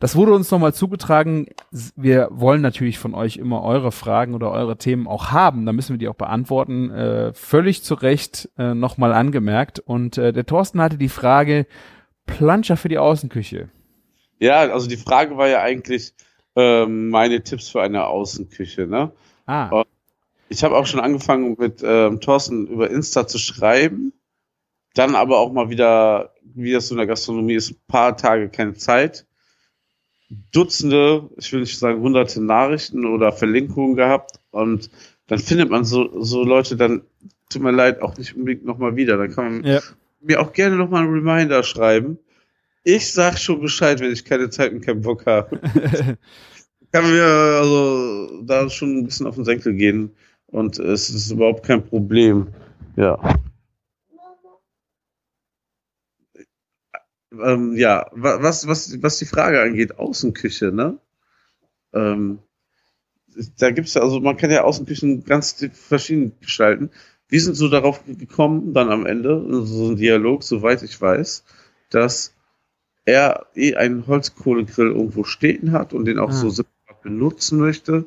das 0.00 0.16
wurde 0.16 0.32
uns 0.32 0.50
nochmal 0.50 0.72
zugetragen. 0.72 1.48
Wir 1.94 2.28
wollen 2.30 2.62
natürlich 2.62 2.98
von 2.98 3.14
euch 3.14 3.36
immer 3.36 3.62
eure 3.62 3.92
Fragen 3.92 4.34
oder 4.34 4.50
eure 4.50 4.78
Themen 4.78 5.06
auch 5.06 5.30
haben. 5.30 5.66
Da 5.66 5.74
müssen 5.74 5.92
wir 5.92 5.98
die 5.98 6.08
auch 6.08 6.14
beantworten. 6.14 6.90
Äh, 6.90 7.34
völlig 7.34 7.82
zu 7.82 7.94
Recht 7.94 8.48
äh, 8.56 8.72
nochmal 8.72 9.12
angemerkt. 9.12 9.78
Und 9.78 10.16
äh, 10.16 10.32
der 10.32 10.46
Thorsten 10.46 10.80
hatte 10.80 10.96
die 10.96 11.10
Frage, 11.10 11.66
Planscher 12.24 12.78
für 12.78 12.88
die 12.88 12.96
Außenküche. 12.96 13.68
Ja, 14.38 14.60
also 14.60 14.88
die 14.88 14.96
Frage 14.96 15.36
war 15.36 15.48
ja 15.48 15.60
eigentlich 15.60 16.14
ähm, 16.56 17.10
meine 17.10 17.42
Tipps 17.42 17.68
für 17.68 17.82
eine 17.82 18.06
Außenküche. 18.06 18.86
Ne? 18.86 19.12
Ah. 19.46 19.84
Ich 20.50 20.62
habe 20.62 20.76
auch 20.76 20.86
schon 20.86 21.00
angefangen 21.00 21.56
mit 21.58 21.80
ähm, 21.82 22.20
Thorsten 22.20 22.66
über 22.66 22.90
Insta 22.90 23.26
zu 23.26 23.38
schreiben. 23.38 24.12
Dann 24.94 25.14
aber 25.14 25.38
auch 25.38 25.52
mal 25.52 25.70
wieder, 25.70 26.34
wie 26.42 26.72
das 26.72 26.88
so 26.88 26.94
in 26.94 26.98
der 26.98 27.06
Gastronomie 27.06 27.54
ist, 27.54 27.70
ein 27.70 27.80
paar 27.88 28.16
Tage 28.16 28.50
keine 28.50 28.74
Zeit. 28.74 29.26
Dutzende, 30.52 31.30
ich 31.38 31.52
will 31.52 31.60
nicht 31.60 31.78
sagen 31.78 32.02
hunderte 32.02 32.42
Nachrichten 32.42 33.06
oder 33.06 33.32
Verlinkungen 33.32 33.96
gehabt. 33.96 34.40
Und 34.50 34.90
dann 35.28 35.38
findet 35.38 35.70
man 35.70 35.84
so, 35.84 36.20
so 36.22 36.44
Leute 36.44 36.76
dann, 36.76 37.02
tut 37.48 37.62
mir 37.62 37.70
leid, 37.70 38.02
auch 38.02 38.18
nicht 38.18 38.36
unbedingt 38.36 38.66
nochmal 38.66 38.96
wieder. 38.96 39.16
Dann 39.16 39.32
kann 39.32 39.44
man 39.44 39.64
ja 39.64 39.80
mir 40.20 40.40
auch 40.40 40.52
gerne 40.52 40.76
nochmal 40.76 41.02
einen 41.02 41.14
Reminder 41.14 41.62
schreiben. 41.62 42.18
Ich 42.84 43.12
sag 43.12 43.38
schon 43.38 43.60
Bescheid, 43.60 44.00
wenn 44.00 44.12
ich 44.12 44.24
keine 44.24 44.50
Zeit 44.50 44.72
und 44.72 44.80
keinen 44.80 45.02
Bock 45.02 45.26
habe. 45.26 45.60
kann 46.92 47.10
mir 47.10 47.24
also 47.24 48.42
da 48.42 48.68
schon 48.68 48.98
ein 48.98 49.04
bisschen 49.04 49.26
auf 49.26 49.36
den 49.36 49.44
Senkel 49.44 49.74
gehen 49.74 50.12
und 50.50 50.78
es 50.78 51.10
ist 51.10 51.30
überhaupt 51.30 51.64
kein 51.64 51.84
Problem. 51.84 52.48
Ja. 52.96 53.18
ähm, 57.32 57.76
ja, 57.76 58.06
was, 58.12 58.66
was, 58.66 59.02
was 59.02 59.18
die 59.18 59.26
Frage 59.26 59.62
angeht, 59.62 59.98
Außenküche, 59.98 60.72
ne? 60.72 60.98
Ähm, 61.92 62.40
da 63.58 63.70
gibt's 63.70 63.94
ja, 63.94 64.02
also 64.02 64.20
man 64.20 64.36
kann 64.36 64.50
ja 64.50 64.64
Außenküchen 64.64 65.24
ganz 65.24 65.64
verschieden 65.72 66.32
gestalten. 66.40 66.90
Wir 67.28 67.40
sind 67.40 67.54
so 67.54 67.68
darauf 67.68 68.04
gekommen, 68.06 68.74
dann 68.74 68.90
am 68.90 69.06
Ende, 69.06 69.64
so 69.64 69.90
ein 69.90 69.96
Dialog, 69.96 70.42
soweit 70.42 70.82
ich 70.82 71.00
weiß, 71.00 71.44
dass 71.90 72.34
er 73.04 73.46
eh 73.54 73.76
einen 73.76 74.06
Holzkohlegrill 74.06 74.88
irgendwo 74.88 75.22
stehen 75.24 75.72
hat 75.72 75.92
und 75.92 76.06
den 76.06 76.18
auch 76.18 76.30
ah. 76.30 76.32
so 76.32 76.50
separat 76.50 77.02
benutzen 77.02 77.60
möchte, 77.60 78.06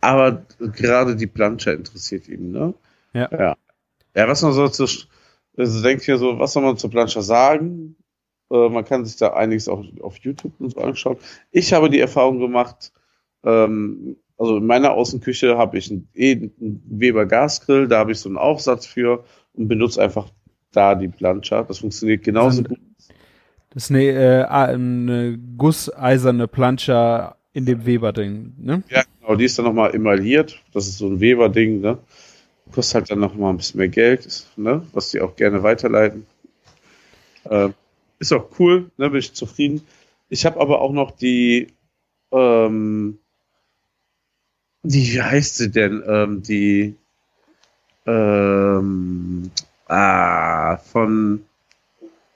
aber 0.00 0.46
gerade 0.58 1.16
die 1.16 1.26
Plancha 1.26 1.72
interessiert 1.72 2.28
ihn, 2.28 2.52
ne? 2.52 2.74
Ja. 3.12 3.28
Ja, 3.32 3.56
ja 4.14 4.28
was 4.28 4.42
man 4.42 4.52
so 4.52 4.68
zu, 4.68 4.86
also 5.56 5.82
denkt 5.82 6.04
hier 6.04 6.18
so, 6.18 6.38
was 6.38 6.52
soll 6.52 6.62
man 6.62 6.76
zur 6.76 6.90
Plancha 6.90 7.22
sagen? 7.22 7.96
Äh, 8.50 8.68
man 8.68 8.84
kann 8.84 9.04
sich 9.04 9.16
da 9.16 9.32
einiges 9.32 9.68
auch 9.68 9.84
auf 10.00 10.18
YouTube 10.18 10.52
und 10.58 10.70
so 10.70 10.80
anschauen. 10.80 11.16
Ich 11.50 11.72
habe 11.72 11.90
die 11.90 12.00
Erfahrung 12.00 12.38
gemacht, 12.38 12.92
ähm, 13.44 14.16
also 14.38 14.58
in 14.58 14.66
meiner 14.66 14.92
Außenküche 14.92 15.56
habe 15.56 15.78
ich 15.78 15.90
einen, 15.90 16.08
eh 16.14 16.32
einen 16.32 16.82
Weber 16.86 17.26
Gasgrill, 17.26 17.88
da 17.88 17.98
habe 17.98 18.12
ich 18.12 18.20
so 18.20 18.28
einen 18.28 18.38
Aufsatz 18.38 18.86
für 18.86 19.24
und 19.54 19.68
benutze 19.68 20.02
einfach 20.02 20.28
da 20.72 20.94
die 20.94 21.08
Plancha. 21.08 21.62
Das 21.62 21.78
funktioniert 21.78 22.22
genauso 22.22 22.62
das 22.62 22.68
gut. 22.68 22.78
Das 23.70 23.84
ist 23.84 23.90
eine, 23.90 24.04
äh, 24.04 24.44
eine 24.44 25.38
gusseiserne 25.56 26.48
Plancha 26.48 27.36
in 27.52 27.64
dem 27.64 27.86
Weber-Ding, 27.86 28.54
ne? 28.58 28.82
Ja, 28.90 29.02
genau, 29.26 29.36
die 29.36 29.44
ist 29.44 29.58
dann 29.58 29.66
nochmal 29.66 29.94
emailliert. 29.94 30.62
Das 30.72 30.86
ist 30.86 30.98
so 30.98 31.08
ein 31.08 31.20
Weber-Ding, 31.20 31.80
ne? 31.80 31.98
Kostet 32.72 32.94
halt 32.94 33.10
dann 33.10 33.20
nochmal 33.20 33.52
ein 33.52 33.58
bisschen 33.58 33.78
mehr 33.78 33.88
Geld, 33.88 34.46
ne? 34.56 34.86
Was 34.92 35.10
die 35.10 35.20
auch 35.20 35.36
gerne 35.36 35.62
weiterleiten. 35.62 36.26
Äh, 37.44 37.70
ist 38.18 38.32
auch 38.32 38.48
cool, 38.58 38.90
ne? 38.96 39.10
Bin 39.10 39.20
ich 39.20 39.34
zufrieden. 39.34 39.86
Ich 40.28 40.46
habe 40.46 40.60
aber 40.60 40.80
auch 40.80 40.92
noch 40.92 41.10
die 41.12 41.68
ähm, 42.32 43.18
die, 44.88 45.14
wie 45.14 45.22
heißt 45.22 45.56
sie 45.56 45.70
denn? 45.70 46.02
Ähm, 46.06 46.42
die, 46.42 46.94
ähm, 48.06 49.50
ah, 49.88 50.76
von, 50.76 51.44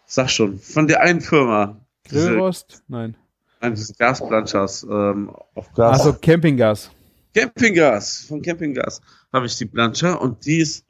sag 0.06 0.30
schon, 0.30 0.58
von 0.58 0.88
der 0.88 1.00
einen 1.00 1.20
Firma. 1.20 1.76
Grillrost? 2.08 2.82
Nein. 2.88 3.16
Nein, 3.60 3.74
diese 3.74 3.94
Gasplanchers 3.94 4.86
ähm, 4.90 5.30
auf 5.54 5.72
Gas. 5.74 6.00
Also 6.00 6.18
Campinggas. 6.18 6.90
Campinggas, 7.34 8.24
von 8.26 8.42
Campinggas 8.42 9.00
habe 9.32 9.46
ich 9.46 9.56
die 9.56 9.66
Plancha 9.66 10.14
und 10.14 10.44
die 10.46 10.58
ist 10.58 10.84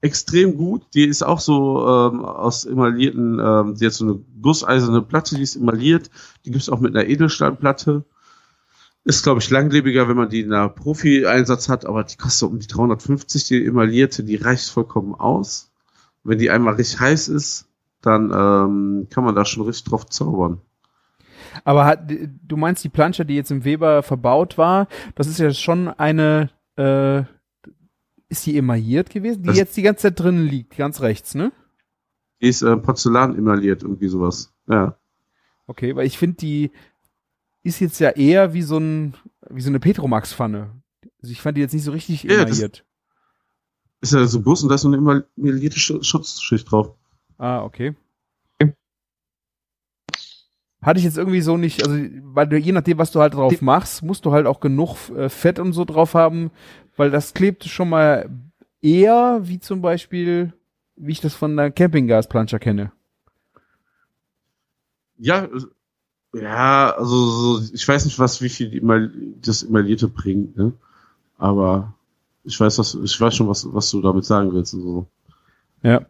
extrem 0.00 0.56
gut. 0.56 0.86
Die 0.94 1.04
ist 1.06 1.22
auch 1.22 1.40
so 1.40 1.80
ähm, 1.80 2.24
aus 2.24 2.64
emaillierten, 2.64 3.40
ähm, 3.40 3.74
die 3.74 3.86
hat 3.86 3.92
so 3.92 4.04
eine 4.04 4.14
gusseiserne 4.40 5.02
Platte, 5.02 5.36
die 5.36 5.42
ist 5.42 5.56
emailliert. 5.56 6.10
Die 6.44 6.50
gibt 6.50 6.62
es 6.62 6.68
auch 6.68 6.80
mit 6.80 6.94
einer 6.94 7.08
Edelstahlplatte. 7.08 8.04
Ist, 9.04 9.22
glaube 9.22 9.40
ich, 9.40 9.48
langlebiger, 9.48 10.08
wenn 10.08 10.16
man 10.16 10.28
die 10.28 10.40
in 10.40 10.52
einer 10.52 10.68
Profi-Einsatz 10.68 11.68
hat, 11.68 11.86
aber 11.86 12.04
die 12.04 12.16
kostet 12.16 12.50
um 12.50 12.58
die 12.58 12.66
350, 12.66 13.44
die 13.44 13.64
emaillierte, 13.64 14.22
die 14.22 14.36
reicht 14.36 14.68
vollkommen 14.68 15.14
aus. 15.14 15.70
Wenn 16.24 16.38
die 16.38 16.50
einmal 16.50 16.74
richtig 16.74 17.00
heiß 17.00 17.28
ist, 17.28 17.66
dann 18.02 18.30
ähm, 18.30 19.06
kann 19.08 19.24
man 19.24 19.34
da 19.34 19.44
schon 19.44 19.64
richtig 19.64 19.88
drauf 19.88 20.06
zaubern. 20.06 20.60
Aber 21.64 21.84
hat, 21.86 22.10
du 22.10 22.56
meinst 22.56 22.84
die 22.84 22.88
Plansche, 22.88 23.24
die 23.24 23.34
jetzt 23.34 23.50
im 23.50 23.64
Weber 23.64 24.02
verbaut 24.02 24.58
war, 24.58 24.88
das 25.14 25.26
ist 25.26 25.38
ja 25.38 25.52
schon 25.52 25.88
eine, 25.88 26.50
äh, 26.76 27.22
ist 28.28 28.46
die 28.46 28.56
emailliert 28.56 29.10
gewesen, 29.10 29.42
die 29.42 29.48
das 29.48 29.56
jetzt 29.56 29.76
die 29.76 29.82
ganze 29.82 30.02
Zeit 30.02 30.20
drinnen 30.20 30.46
liegt, 30.46 30.76
ganz 30.76 31.00
rechts, 31.00 31.34
ne? 31.34 31.52
Die 32.40 32.48
ist 32.48 32.62
äh, 32.62 32.76
Porzellan 32.76 33.36
emailliert, 33.36 33.82
irgendwie 33.82 34.08
sowas. 34.08 34.52
Ja. 34.68 34.96
Okay, 35.66 35.96
weil 35.96 36.06
ich 36.06 36.18
finde 36.18 36.36
die, 36.36 36.70
ist 37.62 37.80
jetzt 37.80 37.98
ja 37.98 38.10
eher 38.10 38.54
wie 38.54 38.62
so 38.62 38.78
ein, 38.78 39.14
wie 39.50 39.60
so 39.60 39.68
eine 39.68 39.80
Petromax-Pfanne. 39.80 40.70
Also 41.20 41.32
ich 41.32 41.40
fand 41.40 41.56
die 41.56 41.62
jetzt 41.62 41.74
nicht 41.74 41.84
so 41.84 41.92
richtig 41.92 42.22
ja, 42.22 42.42
emailliert. 42.42 42.84
Ist 44.00 44.12
ja 44.12 44.24
so 44.26 44.40
groß 44.40 44.62
und 44.62 44.68
da 44.68 44.76
ist 44.76 44.82
so 44.82 44.88
eine 44.88 44.96
emaillierte 45.36 45.78
Schutzschicht 45.80 46.70
drauf. 46.70 46.94
Ah, 47.38 47.62
okay. 47.62 47.94
Hatte 50.88 51.00
ich 51.00 51.04
jetzt 51.04 51.18
irgendwie 51.18 51.42
so 51.42 51.58
nicht, 51.58 51.86
also 51.86 51.98
weil 52.22 52.46
du 52.46 52.56
je 52.56 52.72
nachdem, 52.72 52.96
was 52.96 53.10
du 53.10 53.20
halt 53.20 53.34
drauf 53.34 53.60
machst, 53.60 54.02
musst 54.02 54.24
du 54.24 54.32
halt 54.32 54.46
auch 54.46 54.58
genug 54.58 54.96
äh, 55.14 55.28
Fett 55.28 55.58
und 55.58 55.74
so 55.74 55.84
drauf 55.84 56.14
haben, 56.14 56.50
weil 56.96 57.10
das 57.10 57.34
klebt 57.34 57.64
schon 57.64 57.90
mal 57.90 58.30
eher 58.80 59.40
wie 59.42 59.60
zum 59.60 59.82
Beispiel, 59.82 60.54
wie 60.96 61.12
ich 61.12 61.20
das 61.20 61.34
von 61.34 61.54
der 61.58 61.70
Campinggasplanscher 61.72 62.58
kenne. 62.58 62.90
Ja, 65.18 65.46
ja, 66.32 66.94
also 66.96 67.58
so, 67.58 67.74
ich 67.74 67.86
weiß 67.86 68.06
nicht, 68.06 68.18
was 68.18 68.40
wie 68.40 68.48
viel 68.48 68.72
immer 68.72 69.10
das 69.42 69.64
Emaillierte 69.64 70.08
bringt, 70.08 70.56
ne? 70.56 70.72
Aber 71.36 71.92
ich 72.44 72.58
weiß, 72.58 72.78
was, 72.78 72.94
ich 72.94 73.20
weiß 73.20 73.36
schon, 73.36 73.48
was, 73.48 73.70
was 73.74 73.90
du 73.90 74.00
damit 74.00 74.24
sagen 74.24 74.54
willst 74.54 74.72
und 74.72 74.80
so. 74.80 75.06
Ja. 75.82 76.06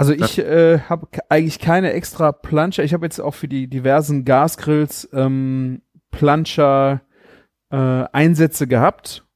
Also 0.00 0.14
ich 0.14 0.38
äh, 0.38 0.78
habe 0.88 1.08
eigentlich 1.28 1.58
keine 1.58 1.92
extra 1.92 2.32
Planscher. 2.32 2.82
Ich 2.82 2.94
habe 2.94 3.04
jetzt 3.04 3.20
auch 3.20 3.34
für 3.34 3.48
die 3.48 3.68
diversen 3.68 4.24
Gasgrills 4.24 5.06
ähm, 5.12 5.82
Planscher 6.10 7.02
äh, 7.68 7.76
Einsätze 7.76 8.66
gehabt. 8.66 9.26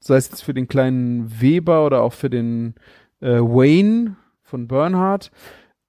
Sei 0.00 0.16
es 0.16 0.30
jetzt 0.30 0.42
für 0.42 0.54
den 0.54 0.66
kleinen 0.66 1.42
Weber 1.42 1.84
oder 1.84 2.00
auch 2.00 2.14
für 2.14 2.30
den 2.30 2.74
äh, 3.20 3.36
Wayne 3.38 4.16
von 4.40 4.66
Bernhard. 4.66 5.30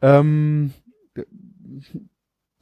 Ähm, 0.01 0.73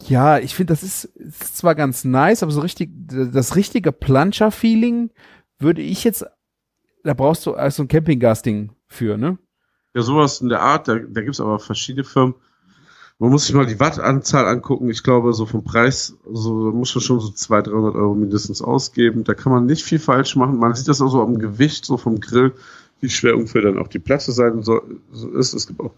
ja, 0.04 0.38
ich 0.38 0.54
finde, 0.54 0.74
das 0.74 0.84
ist, 0.84 1.06
ist 1.06 1.58
zwar 1.58 1.74
ganz 1.74 2.06
nice, 2.06 2.44
aber 2.44 2.52
so 2.52 2.62
richtig, 2.62 2.92
das 3.08 3.56
richtige 3.56 3.92
Plancher-Feeling 3.92 5.10
würde 5.58 5.82
ich 5.82 6.04
jetzt, 6.04 6.24
da 7.04 7.16
brauchst 7.16 7.48
du 7.48 7.56
also 7.56 7.82
ein 7.82 7.88
Campinggas-Ding 7.88 8.74
für, 8.86 9.18
ne? 9.18 9.40
Ja, 9.94 10.02
sowas 10.02 10.42
in 10.42 10.50
der 10.50 10.62
Art, 10.62 10.88
da, 10.88 10.96
da 10.96 11.22
gibt 11.22 11.34
es 11.34 11.42
aber 11.42 11.60
verschiedene 11.60 12.04
Firmen. 12.04 12.36
Man 13.20 13.30
muss 13.30 13.46
sich 13.46 13.56
mal 13.56 13.66
die 13.66 13.80
Wattanzahl 13.80 14.46
angucken. 14.48 14.90
Ich 14.90 15.04
glaube, 15.04 15.34
so 15.34 15.46
vom 15.46 15.64
Preis, 15.64 16.18
so 16.32 16.72
muss 16.72 16.94
man 16.96 17.02
schon 17.02 17.20
so 17.20 17.30
200, 17.30 17.74
300 17.74 17.96
Euro 17.96 18.16
mindestens 18.16 18.62
ausgeben. 18.62 19.24
Da 19.24 19.34
kann 19.34 19.52
man 19.52 19.66
nicht 19.66 19.84
viel 19.84 20.00
falsch 20.00 20.36
machen. 20.36 20.58
Man 20.58 20.74
sieht 20.74 20.88
das 20.88 21.00
auch 21.00 21.10
so 21.10 21.22
am 21.22 21.38
Gewicht, 21.38 21.86
so 21.86 21.98
vom 21.98 22.20
Grill, 22.20 22.54
wie 23.02 23.10
schwer 23.10 23.36
ungefähr 23.36 23.62
dann 23.62 23.78
auch 23.78 23.88
die 23.88 24.00
Platte 24.00 24.32
sein 24.32 24.64
soll, 24.64 25.00
so 25.12 25.30
ist. 25.30 25.54
Es 25.54 25.68
gibt 25.68 25.80
auch 25.80 25.94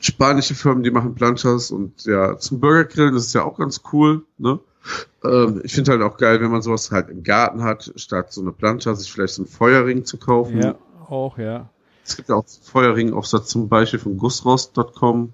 spanische 0.00 0.54
Firmen, 0.54 0.82
die 0.82 0.90
machen 0.90 1.14
Planchas 1.14 1.70
und 1.70 2.04
ja, 2.04 2.38
zum 2.38 2.60
Burgergrillen 2.60 3.14
ist 3.14 3.26
es 3.26 3.32
ja 3.32 3.44
auch 3.44 3.58
ganz 3.58 3.82
cool, 3.92 4.24
ne? 4.38 4.58
Ähm, 5.22 5.60
ich 5.62 5.74
finde 5.74 5.92
halt 5.92 6.02
auch 6.02 6.16
geil, 6.16 6.40
wenn 6.40 6.50
man 6.50 6.62
sowas 6.62 6.90
halt 6.90 7.10
im 7.10 7.22
Garten 7.22 7.62
hat, 7.62 7.92
statt 7.96 8.32
so 8.32 8.40
eine 8.40 8.52
Plancha, 8.52 8.94
sich 8.94 9.12
vielleicht 9.12 9.34
so 9.34 9.42
einen 9.42 9.50
Feuerring 9.50 10.06
zu 10.06 10.16
kaufen. 10.16 10.62
Ja, 10.62 10.74
auch, 11.06 11.36
ja. 11.36 11.68
Es 12.10 12.16
gibt 12.16 12.28
ja 12.28 12.34
auch 12.34 12.44
Feuerring-Aufsatz 12.44 13.48
zum 13.48 13.68
Beispiel 13.68 14.00
von 14.00 14.16
gussrost.com 14.16 15.32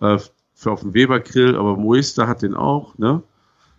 äh, 0.00 0.18
für 0.54 0.72
auf 0.72 0.80
dem 0.80 0.92
Weber-Grill, 0.92 1.56
aber 1.56 1.76
Moista 1.76 2.26
hat 2.26 2.42
den 2.42 2.54
auch, 2.54 2.98
ne? 2.98 3.22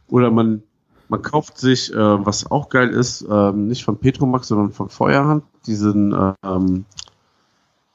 Oder 0.07 0.31
man, 0.31 0.63
man 1.09 1.21
kauft 1.21 1.57
sich, 1.57 1.91
äh, 1.93 1.97
was 1.97 2.49
auch 2.49 2.69
geil 2.69 2.89
ist, 2.89 3.21
äh, 3.23 3.51
nicht 3.51 3.83
von 3.83 3.97
Petromax, 3.97 4.47
sondern 4.47 4.71
von 4.71 4.87
Feuerhand, 4.87 5.43
diesen, 5.65 6.15
ähm, 6.41 6.85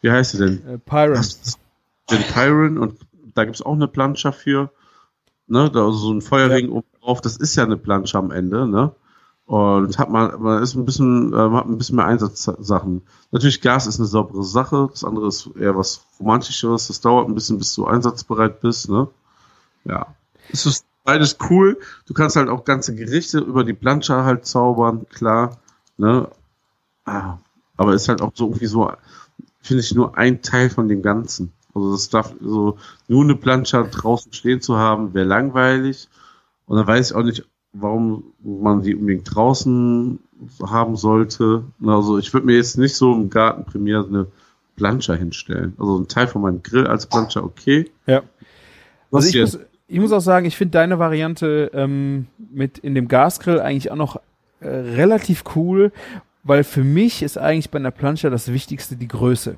wie 0.03 0.11
heißt 0.11 0.33
sie 0.33 0.39
denn? 0.39 0.67
Äh, 0.67 0.79
Pyron 0.79 1.25
den 2.11 2.23
Pyron 2.23 2.77
und 2.77 2.99
da 3.35 3.45
gibt 3.45 3.57
es 3.57 3.63
auch 3.63 3.73
eine 3.73 3.89
Plancha 3.89 4.33
für. 4.33 4.71
Ne, 5.47 5.71
da 5.71 5.89
ist 5.89 5.97
so 5.97 6.13
ein 6.13 6.21
Feuerring 6.21 6.67
ja. 6.67 6.73
oben 6.73 6.89
drauf, 7.01 7.23
das 7.23 7.39
ist 7.39 7.57
ja 7.57 7.65
eine 7.65 7.79
Plancha 7.79 8.19
am 8.19 8.31
Ende, 8.31 8.67
ne? 8.67 8.95
Und 9.47 9.99
hat 9.99 10.09
man, 10.09 10.41
man 10.41 10.63
ist 10.63 10.75
ein 10.75 10.85
bisschen, 10.85 11.33
äh, 11.33 11.37
man 11.37 11.57
hat 11.57 11.67
ein 11.67 11.77
bisschen 11.77 11.97
mehr 11.97 12.07
Einsatzsachen. 12.07 13.03
Natürlich, 13.33 13.61
Gas 13.61 13.87
ist 13.87 13.99
eine 13.99 14.07
saubere 14.07 14.45
Sache, 14.45 14.89
das 14.91 15.05
andere 15.05 15.29
ist 15.29 15.51
eher 15.59 15.77
was 15.77 16.05
Romantischeres, 16.21 16.87
das 16.87 17.01
dauert 17.01 17.29
ein 17.29 17.35
bisschen, 17.35 17.59
bis 17.59 17.75
du 17.75 17.87
einsatzbereit 17.87 18.61
bist, 18.61 18.89
ne? 18.89 19.09
Ja. 19.85 20.15
Es 20.51 20.65
ist 20.65 20.87
beides 21.05 21.37
cool. 21.51 21.79
Du 22.07 22.15
kannst 22.15 22.37
halt 22.37 22.49
auch 22.49 22.65
ganze 22.65 22.95
Gerichte 22.95 23.41
über 23.41 23.65
die 23.65 23.73
Plancha 23.73 24.25
halt 24.25 24.47
zaubern, 24.47 25.07
klar, 25.09 25.59
ne? 25.97 26.29
Ah, 27.05 27.39
aber 27.77 27.95
ist 27.95 28.09
halt 28.09 28.23
auch 28.23 28.33
so 28.35 28.47
irgendwie 28.47 28.67
so, 28.67 28.93
finde 29.61 29.83
ich, 29.83 29.95
nur 29.95 30.17
ein 30.17 30.43
Teil 30.43 30.71
von 30.71 30.89
dem 30.89 31.03
Ganzen. 31.03 31.53
Also 31.75 31.93
das 31.93 32.11
darf 32.11 32.35
so 32.41 32.79
nur 33.09 33.25
eine 33.25 33.35
Plancha 33.35 33.83
draußen 33.83 34.33
stehen 34.33 34.61
zu 34.61 34.77
haben, 34.77 35.15
wäre 35.15 35.27
langweilig. 35.27 36.09
Und 36.67 36.77
dann 36.77 36.87
weiß 36.87 37.11
ich 37.11 37.17
auch 37.17 37.23
nicht, 37.23 37.45
warum 37.73 38.25
man 38.43 38.83
die 38.83 38.95
unbedingt 38.95 39.35
draußen 39.35 40.19
haben 40.63 40.97
sollte. 40.97 41.65
Also 41.85 42.19
ich 42.19 42.33
würde 42.33 42.47
mir 42.47 42.57
jetzt 42.57 42.79
nicht 42.79 42.95
so 42.95 43.15
im 43.15 43.31
Garten 43.31 43.65
primär 43.65 44.05
eine 44.07 44.27
Plancha 44.77 45.15
hinstellen. 45.15 45.75
Also 45.79 45.99
ein 45.99 46.09
Teil 46.09 46.27
von 46.27 46.43
meinem 46.43 46.63
Grill 46.63 46.87
als 46.87 47.07
Plancha, 47.07 47.41
okay. 47.41 47.91
Ja. 48.07 48.23
Was 49.11 49.27
also 49.27 49.39
ich 49.39 49.41
muss, 49.41 49.59
ich 49.89 50.01
muss 50.01 50.13
auch 50.13 50.21
sagen, 50.21 50.47
ich 50.47 50.57
finde 50.57 50.73
deine 50.73 50.99
Variante 50.99 51.71
ähm, 51.75 52.27
mit 52.39 52.79
in 52.79 52.95
dem 52.95 53.09
Gasgrill 53.09 53.61
eigentlich 53.61 53.91
auch 53.91 53.97
noch 53.97 54.17
äh, 54.61 54.69
relativ 54.69 55.45
cool, 55.55 55.93
weil 56.45 56.65
für 56.65 56.85
mich 56.85 57.23
ist 57.23 57.39
eigentlich 57.39 57.71
bei 57.71 57.79
einer 57.79 57.91
Plancha 57.91 58.31
das 58.31 58.53
Wichtigste 58.53 58.97
die 58.97 59.09
Größe. 59.09 59.57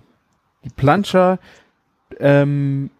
Die 0.64 0.70
Plancha 0.70 1.38
ähm, 2.18 2.90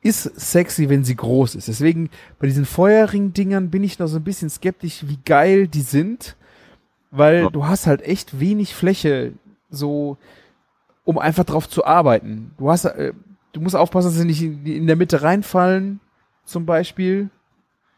ist 0.00 0.22
sexy, 0.38 0.88
wenn 0.88 1.04
sie 1.04 1.16
groß 1.16 1.56
ist. 1.56 1.68
Deswegen 1.68 2.10
bei 2.38 2.46
diesen 2.46 2.64
Feuerring-Dingern 2.64 3.70
bin 3.70 3.82
ich 3.84 3.98
noch 3.98 4.06
so 4.06 4.16
ein 4.16 4.24
bisschen 4.24 4.48
skeptisch, 4.50 5.04
wie 5.06 5.18
geil 5.24 5.66
die 5.68 5.80
sind, 5.80 6.36
weil 7.10 7.42
Ja. 7.42 7.50
du 7.50 7.66
hast 7.66 7.86
halt 7.86 8.02
echt 8.02 8.38
wenig 8.38 8.74
Fläche, 8.74 9.32
so, 9.70 10.16
um 11.04 11.18
einfach 11.18 11.44
drauf 11.44 11.68
zu 11.68 11.84
arbeiten. 11.84 12.52
Du 12.58 12.70
hast, 12.70 12.84
äh, 12.84 13.12
du 13.52 13.60
musst 13.60 13.74
aufpassen, 13.76 14.08
dass 14.08 14.18
sie 14.18 14.24
nicht 14.24 14.42
in, 14.42 14.64
in 14.66 14.86
der 14.86 14.96
Mitte 14.96 15.22
reinfallen, 15.22 16.00
zum 16.44 16.64
Beispiel. 16.64 17.30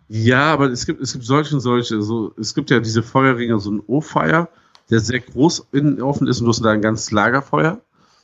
Ja, 0.09 0.53
aber 0.53 0.71
es 0.71 0.87
gibt, 0.87 1.01
es 1.01 1.13
gibt 1.13 1.25
solche 1.25 1.55
und 1.55 1.61
solche. 1.61 2.03
So, 2.03 2.33
es 2.39 2.55
gibt 2.55 2.71
ja 2.71 2.81
diese 2.81 3.03
Feuerringe, 3.03 3.61
so 3.61 3.71
ein 3.71 3.83
O-Fire, 3.87 4.49
der 4.91 4.99
sehr 5.01 5.21
groß 5.21 5.69
innen 5.73 6.03
offen 6.03 6.27
ist 6.27 6.41
und 6.41 6.47
du 6.47 6.51
hast 6.51 6.65
da 6.65 6.71
ein 6.71 6.81
ganzes 6.81 7.13
Lagerfeuer. 7.13 7.81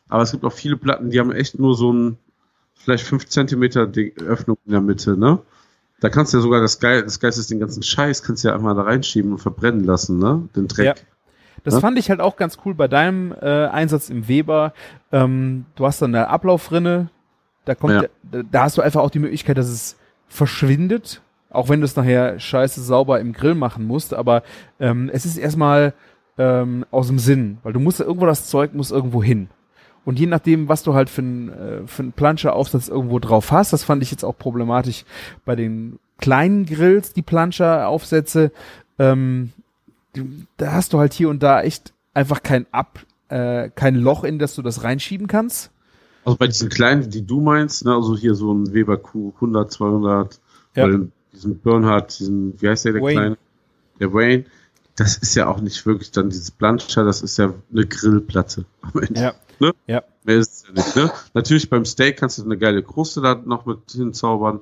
Aber 0.09 0.22
es 0.22 0.33
gibt 0.33 0.45
auch 0.45 0.53
viele 0.53 0.77
Platten, 0.77 1.11
die 1.11 1.20
haben 1.20 1.31
echt 1.31 1.59
nur 1.59 1.77
so 1.77 1.93
ein, 1.93 2.18
vielleicht 2.77 3.05
5 3.07 3.27
Zentimeter 3.27 3.87
Ding, 3.87 4.12
Öffnung 4.20 4.59
in 4.66 4.72
der 4.72 4.81
Mitte, 4.81 5.16
ne? 5.16 5.39
Da 6.01 6.11
kannst 6.11 6.33
du 6.35 6.39
ja 6.39 6.43
sogar 6.43 6.61
das 6.61 6.79
Geil, 6.79 7.03
das 7.03 7.20
Geist 7.20 7.39
ist 7.39 7.51
den 7.51 7.59
ganzen 7.59 7.83
Scheiß, 7.83 8.22
kannst 8.22 8.45
du 8.45 8.49
ja 8.49 8.55
einfach 8.55 8.77
da 8.77 8.83
reinschieben 8.83 9.33
und 9.33 9.39
verbrennen 9.39 9.85
lassen, 9.85 10.18
ne? 10.18 10.49
Den 10.55 10.68
Dreck. 10.68 10.85
Ja. 10.87 10.95
Das 11.64 11.74
Ja. 11.74 11.81
fand 11.81 11.99
ich 11.99 12.11
halt 12.11 12.20
auch 12.20 12.37
ganz 12.37 12.59
cool 12.64 12.74
bei 12.74 12.87
deinem 12.87 13.33
äh, 13.33 13.66
Einsatz 13.66 14.11
im 14.11 14.29
Weber. 14.29 14.72
Ähm, 15.11 15.64
du 15.74 15.87
hast 15.87 16.01
dann 16.03 16.14
eine 16.14 16.29
Ablaufrinne, 16.29 17.09
da 17.64 17.74
kommt, 17.74 17.95
Ja. 17.95 18.03
da, 18.31 18.43
da 18.43 18.62
hast 18.64 18.77
du 18.79 18.83
einfach 18.83 19.01
auch 19.01 19.11
die 19.11 19.18
Möglichkeit, 19.18 19.57
dass 19.59 19.68
es 19.68 19.97
verschwindet, 20.29 21.22
auch 21.51 21.68
wenn 21.68 21.81
du 21.81 21.87
es 21.87 21.97
nachher 21.97 22.39
scheiße 22.39 22.83
sauber 22.83 23.18
im 23.20 23.33
Grill 23.33 23.55
machen 23.55 23.87
musst. 23.87 24.12
Aber 24.14 24.43
ähm, 24.79 25.11
es 25.12 25.24
ist 25.24 25.39
erstmal 25.39 25.95
ähm, 26.39 26.85
aus 26.91 27.07
dem 27.09 27.18
Sinn, 27.18 27.59
weil 27.62 27.72
du 27.72 27.81
musst 27.81 28.01
irgendwo 28.01 28.27
das 28.27 28.49
Zeug 28.49 28.74
muss 28.74 28.91
irgendwo 28.91 29.22
hin. 29.22 29.49
Und 30.07 30.18
je 30.18 30.26
nachdem, 30.26 30.68
was 30.68 30.82
du 30.82 30.94
halt 30.94 31.11
für 31.11 31.20
einen 31.20 31.48
äh, 31.50 31.86
für 31.86 32.02
einen 32.04 32.12
Plancher-Aufsatz 32.12 32.88
irgendwo 32.88 33.18
drauf 33.18 33.50
hast, 33.52 33.72
das 33.74 33.84
fand 33.84 34.02
ich 34.02 34.11
jetzt 34.11 34.24
auch 34.24 34.38
problematisch 34.38 35.04
bei 35.44 35.54
den 35.57 35.98
kleinen 36.18 36.64
Grills, 36.64 37.12
die 37.12 37.22
Plancher-Aufsätze. 37.22 38.52
Ähm, 38.98 39.52
da 40.57 40.72
hast 40.72 40.92
du 40.94 40.98
halt 40.98 41.12
hier 41.12 41.28
und 41.28 41.42
da 41.42 41.61
echt 41.61 41.92
einfach 42.14 42.42
kein 42.42 42.66
Ab, 42.72 43.00
äh, 43.28 43.68
kein 43.74 43.96
Loch, 43.96 44.24
in 44.24 44.38
das 44.38 44.54
du 44.54 44.62
das 44.62 44.82
reinschieben 44.84 45.26
kannst. 45.26 45.70
Also 46.24 46.38
bei 46.38 46.46
diesen 46.46 46.68
kleinen, 46.70 47.11
die 47.11 47.26
du 47.26 47.40
meinst, 47.40 47.84
ne, 47.84 47.92
also 47.94 48.16
hier 48.16 48.34
so 48.34 48.52
ein 48.52 48.72
Weber 48.72 48.96
Q 48.96 49.32
100, 49.36 49.70
200, 49.70 50.40
Ja. 50.74 50.84
oder 50.86 51.00
diesen 51.32 51.59
Bernhard, 51.59 52.18
diesen, 52.18 52.61
wie 52.62 52.68
heißt 52.68 52.84
der, 52.86 52.92
der 52.94 53.02
Wayne. 53.02 53.12
kleine? 53.14 53.36
Der 54.00 54.12
Wayne. 54.14 54.44
Das 54.96 55.18
ist 55.18 55.34
ja 55.34 55.46
auch 55.46 55.61
nicht 55.61 55.84
wirklich 55.84 56.11
dann 56.12 56.30
dieses 56.30 56.50
Plancher, 56.50 57.04
das 57.04 57.20
ist 57.20 57.36
ja 57.36 57.52
eine 57.70 57.86
Grillplatte. 57.86 58.64
am 58.80 59.02
Ende. 59.02 59.20
Ja. 59.20 59.34
Ne? 59.61 59.72
Ja. 59.86 60.02
Mehr 60.24 60.36
ist 60.36 60.52
es 60.52 60.66
ja 60.66 60.72
nicht, 60.74 60.96
ne? 60.96 61.11
Natürlich 61.34 61.70
beim 61.70 61.84
Steak 61.84 62.18
kannst 62.18 62.38
du 62.38 62.44
eine 62.44 62.59
geile 62.59 62.82
Kruste 62.82 63.20
da 63.20 63.34
noch 63.34 63.66
mit 63.66 63.78
hinzaubern, 63.90 64.61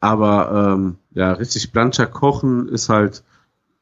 aber 0.00 0.74
ähm, 0.74 0.96
ja, 1.12 1.32
richtig 1.32 1.72
Plancher 1.72 2.06
kochen 2.06 2.68
ist 2.68 2.88
halt 2.88 3.22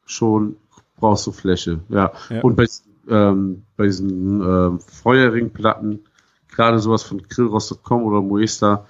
schon, 0.05 0.57
brauchst 0.97 1.27
du 1.27 1.33
Fläche, 1.33 1.81
ja. 1.89 2.13
Ja. 2.29 2.41
Und 2.43 2.57
bei, 2.57 2.67
ähm, 3.09 3.63
bei 3.77 3.87
diesen 3.87 4.43
ähm, 4.43 4.81
Feuerringplatten, 4.81 6.01
gerade 6.49 6.81
sowas 6.81 7.03
von 7.03 7.23
Grillrost.com 7.23 8.03
oder 8.03 8.21
Moesta, 8.21 8.87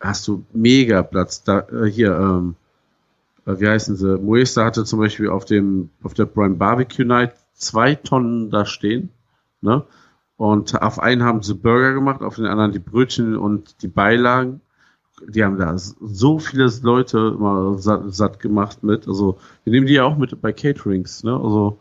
hast 0.00 0.26
du 0.28 0.44
mega 0.52 1.02
Platz. 1.02 1.42
Da, 1.42 1.66
äh, 1.70 1.90
hier, 1.90 2.16
ähm, 2.16 2.54
äh, 3.46 3.60
wie 3.60 3.68
heißen 3.68 3.96
sie? 3.96 4.18
Moesta 4.18 4.64
hatte 4.64 4.84
zum 4.84 5.00
Beispiel 5.00 5.28
auf 5.28 5.44
dem, 5.44 5.90
auf 6.02 6.14
der 6.14 6.26
Prime 6.26 6.54
Barbecue 6.54 7.04
Night 7.04 7.34
zwei 7.54 7.94
Tonnen 7.94 8.50
da 8.50 8.64
stehen, 8.64 9.10
ne? 9.60 9.84
Und 10.40 10.80
auf 10.80 10.98
einen 10.98 11.22
haben 11.22 11.42
sie 11.42 11.54
Burger 11.54 11.92
gemacht, 11.92 12.22
auf 12.22 12.36
den 12.36 12.46
anderen 12.46 12.72
die 12.72 12.78
Brötchen 12.78 13.36
und 13.36 13.82
die 13.82 13.88
Beilagen. 13.88 14.62
Die 15.28 15.44
haben 15.44 15.58
da 15.58 15.76
so 15.76 16.38
viele 16.38 16.72
Leute 16.80 17.34
immer 17.36 17.76
satt, 17.76 18.14
satt 18.14 18.40
gemacht 18.40 18.82
mit. 18.82 19.06
Also 19.06 19.36
wir 19.64 19.72
nehmen 19.74 19.86
die 19.86 19.92
ja 19.92 20.04
auch 20.04 20.16
mit 20.16 20.40
bei 20.40 20.54
Caterings, 20.54 21.24
ne? 21.24 21.34
Also 21.34 21.76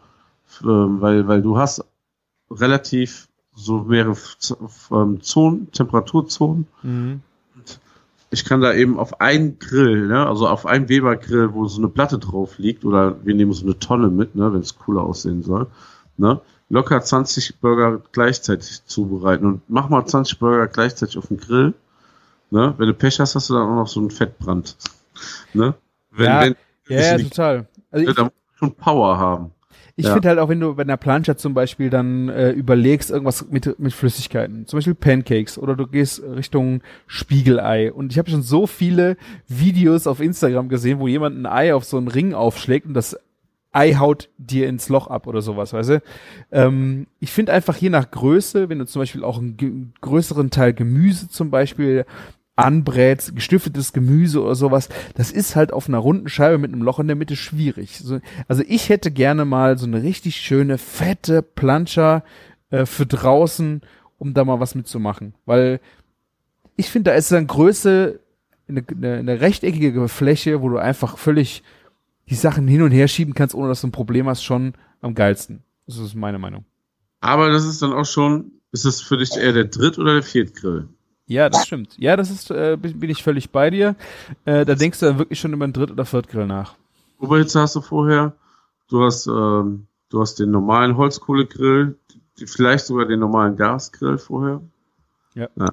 ähm, 0.65 0.99
weil, 0.99 1.25
weil 1.25 1.41
du 1.41 1.57
hast 1.57 1.85
relativ 2.51 3.29
so 3.55 3.83
mehrere 3.83 4.17
ähm, 4.91 5.21
Zonen, 5.21 5.71
Temperaturzonen. 5.71 6.67
Mhm. 6.83 7.21
Ich 8.29 8.43
kann 8.43 8.59
da 8.59 8.73
eben 8.73 8.99
auf 8.99 9.21
einen 9.21 9.57
Grill, 9.59 10.07
ne, 10.07 10.27
also 10.27 10.49
auf 10.49 10.65
einen 10.65 10.89
Weber-Grill, 10.89 11.53
wo 11.53 11.65
so 11.69 11.79
eine 11.79 11.87
Platte 11.87 12.19
drauf 12.19 12.57
liegt, 12.57 12.83
oder 12.83 13.25
wir 13.25 13.35
nehmen 13.35 13.53
so 13.53 13.65
eine 13.65 13.79
Tonne 13.79 14.09
mit, 14.09 14.35
ne, 14.35 14.51
wenn 14.51 14.59
es 14.59 14.77
cooler 14.77 15.03
aussehen 15.03 15.43
soll, 15.43 15.67
ne, 16.17 16.41
locker 16.69 17.01
20 17.01 17.59
Burger 17.59 18.01
gleichzeitig 18.11 18.85
zubereiten 18.85 19.45
und 19.45 19.61
mach 19.67 19.89
mal 19.89 20.05
20 20.05 20.39
Burger 20.39 20.67
gleichzeitig 20.67 21.17
auf 21.17 21.27
den 21.27 21.37
Grill, 21.37 21.73
ne, 22.51 22.73
wenn 22.77 22.87
du 22.87 22.93
Pech 22.93 23.19
hast, 23.19 23.35
hast 23.35 23.49
du 23.49 23.55
dann 23.55 23.63
auch 23.63 23.75
noch 23.75 23.87
so 23.87 23.99
einen 23.99 24.11
Fettbrand, 24.11 24.77
ne, 25.53 25.73
wenn, 26.11 26.25
Ja, 26.25 26.41
wenn, 26.41 26.55
Ja, 26.87 26.99
ja, 27.01 27.17
total. 27.17 27.67
Also 27.91 28.05
ne, 28.05 28.11
ich, 28.11 28.15
da 28.15 28.23
musst 28.23 28.35
du 28.35 28.57
schon 28.57 28.75
Power 28.75 29.17
haben. 29.17 29.51
ich 29.95 30.05
ja. 30.05 30.13
finde 30.13 30.29
halt 30.29 30.39
auch, 30.39 30.49
wenn 30.49 30.59
du 30.59 30.75
bei 30.75 30.83
einer 30.83 30.97
Plancha 30.97 31.37
zum 31.37 31.55
Beispiel 31.55 31.89
dann 31.89 32.29
äh, 32.29 32.51
überlegst, 32.51 33.09
irgendwas 33.09 33.49
mit, 33.49 33.79
mit 33.79 33.93
Flüssigkeiten, 33.93 34.67
zum 34.67 34.77
Beispiel 34.77 34.95
Pancakes 34.95 35.57
oder 35.57 35.75
du 35.75 35.87
gehst 35.87 36.21
Richtung 36.21 36.81
Spiegelei. 37.07 37.91
Und 37.91 38.11
ich 38.11 38.19
habe 38.19 38.29
schon 38.29 38.43
so 38.43 38.67
viele 38.67 39.17
Videos 39.47 40.05
auf 40.05 40.19
Instagram 40.19 40.69
gesehen, 40.69 40.99
wo 40.99 41.07
jemand 41.07 41.35
ein 41.37 41.45
Ei 41.47 41.73
auf 41.73 41.83
so 41.83 41.97
einen 41.97 42.07
Ring 42.07 42.33
aufschlägt 42.35 42.85
und 42.85 42.93
das 42.93 43.17
Ei 43.71 43.93
haut 43.93 44.29
dir 44.37 44.67
ins 44.67 44.89
Loch 44.89 45.07
ab 45.07 45.27
oder 45.27 45.41
sowas, 45.41 45.73
weißt 45.73 45.89
du? 45.89 46.01
Ähm, 46.51 47.07
ich 47.19 47.31
finde 47.31 47.53
einfach 47.53 47.77
je 47.77 47.89
nach 47.89 48.09
Größe, 48.09 48.69
wenn 48.69 48.79
du 48.79 48.85
zum 48.85 49.01
Beispiel 49.01 49.23
auch 49.23 49.37
einen 49.37 49.93
größeren 50.01 50.49
Teil 50.49 50.73
Gemüse 50.73 51.29
zum 51.29 51.51
Beispiel 51.51 52.05
anbrätst, 52.55 53.35
gestiftetes 53.35 53.93
Gemüse 53.93 54.43
oder 54.43 54.55
sowas, 54.55 54.89
das 55.15 55.31
ist 55.31 55.55
halt 55.55 55.71
auf 55.71 55.87
einer 55.87 55.99
runden 55.99 56.27
Scheibe 56.27 56.57
mit 56.57 56.73
einem 56.73 56.81
Loch 56.81 56.99
in 56.99 57.07
der 57.07 57.15
Mitte 57.15 57.35
schwierig. 57.35 57.99
So, 57.99 58.19
also 58.47 58.63
ich 58.67 58.89
hätte 58.89 59.11
gerne 59.11 59.45
mal 59.45 59.77
so 59.77 59.85
eine 59.85 60.03
richtig 60.03 60.37
schöne, 60.37 60.77
fette 60.77 61.41
Plancha 61.41 62.23
äh, 62.69 62.85
für 62.85 63.05
draußen, 63.05 63.81
um 64.17 64.33
da 64.33 64.43
mal 64.43 64.59
was 64.59 64.75
mitzumachen. 64.75 65.35
Weil 65.45 65.79
ich 66.75 66.89
finde, 66.89 67.11
da 67.11 67.17
ist 67.17 67.31
dann 67.31 67.47
Größe, 67.47 68.19
eine, 68.67 68.83
eine, 68.89 69.13
eine 69.17 69.41
rechteckige 69.41 70.07
Fläche, 70.07 70.61
wo 70.61 70.69
du 70.69 70.77
einfach 70.77 71.17
völlig 71.17 71.63
die 72.29 72.35
Sachen 72.35 72.67
hin 72.67 72.81
und 72.81 72.91
her 72.91 73.07
schieben 73.07 73.33
kannst, 73.33 73.55
ohne 73.55 73.69
dass 73.69 73.81
du 73.81 73.87
ein 73.87 73.91
Problem 73.91 74.27
hast, 74.27 74.43
schon 74.43 74.73
am 75.01 75.15
geilsten. 75.15 75.63
Das 75.87 75.97
ist 75.97 76.15
meine 76.15 76.39
Meinung. 76.39 76.65
Aber 77.21 77.49
das 77.49 77.65
ist 77.65 77.81
dann 77.81 77.93
auch 77.93 78.05
schon, 78.05 78.51
ist 78.71 78.85
das 78.85 79.01
für 79.01 79.17
dich 79.17 79.35
eher 79.35 79.53
der 79.53 79.65
Dritt- 79.65 79.97
oder 79.97 80.13
der 80.13 80.23
Viertgrill? 80.23 80.87
Ja, 81.25 81.49
das 81.49 81.65
stimmt. 81.65 81.97
Ja, 81.97 82.15
das 82.15 82.31
ist, 82.31 82.49
äh, 82.49 82.77
bin 82.77 83.09
ich 83.09 83.23
völlig 83.23 83.51
bei 83.51 83.69
dir. 83.69 83.95
Äh, 84.45 84.65
da 84.65 84.75
denkst 84.75 84.99
du 84.99 85.05
dann 85.05 85.19
wirklich 85.19 85.39
schon 85.39 85.53
über 85.53 85.63
einen 85.63 85.73
Dritt- 85.73 85.91
oder 85.91 86.05
Viertgrill 86.05 86.47
nach. 86.47 86.75
Oberhitze 87.19 87.59
hast 87.59 87.75
du 87.75 87.81
vorher. 87.81 88.33
Du 88.89 89.03
hast, 89.03 89.27
ähm, 89.27 89.87
du 90.09 90.21
hast 90.21 90.39
den 90.39 90.49
normalen 90.51 90.97
Holzkohlegrill, 90.97 91.97
vielleicht 92.45 92.85
sogar 92.85 93.05
den 93.05 93.19
normalen 93.19 93.55
Gasgrill 93.55 94.17
vorher. 94.17 94.61
Ja. 95.35 95.47
ja. 95.55 95.67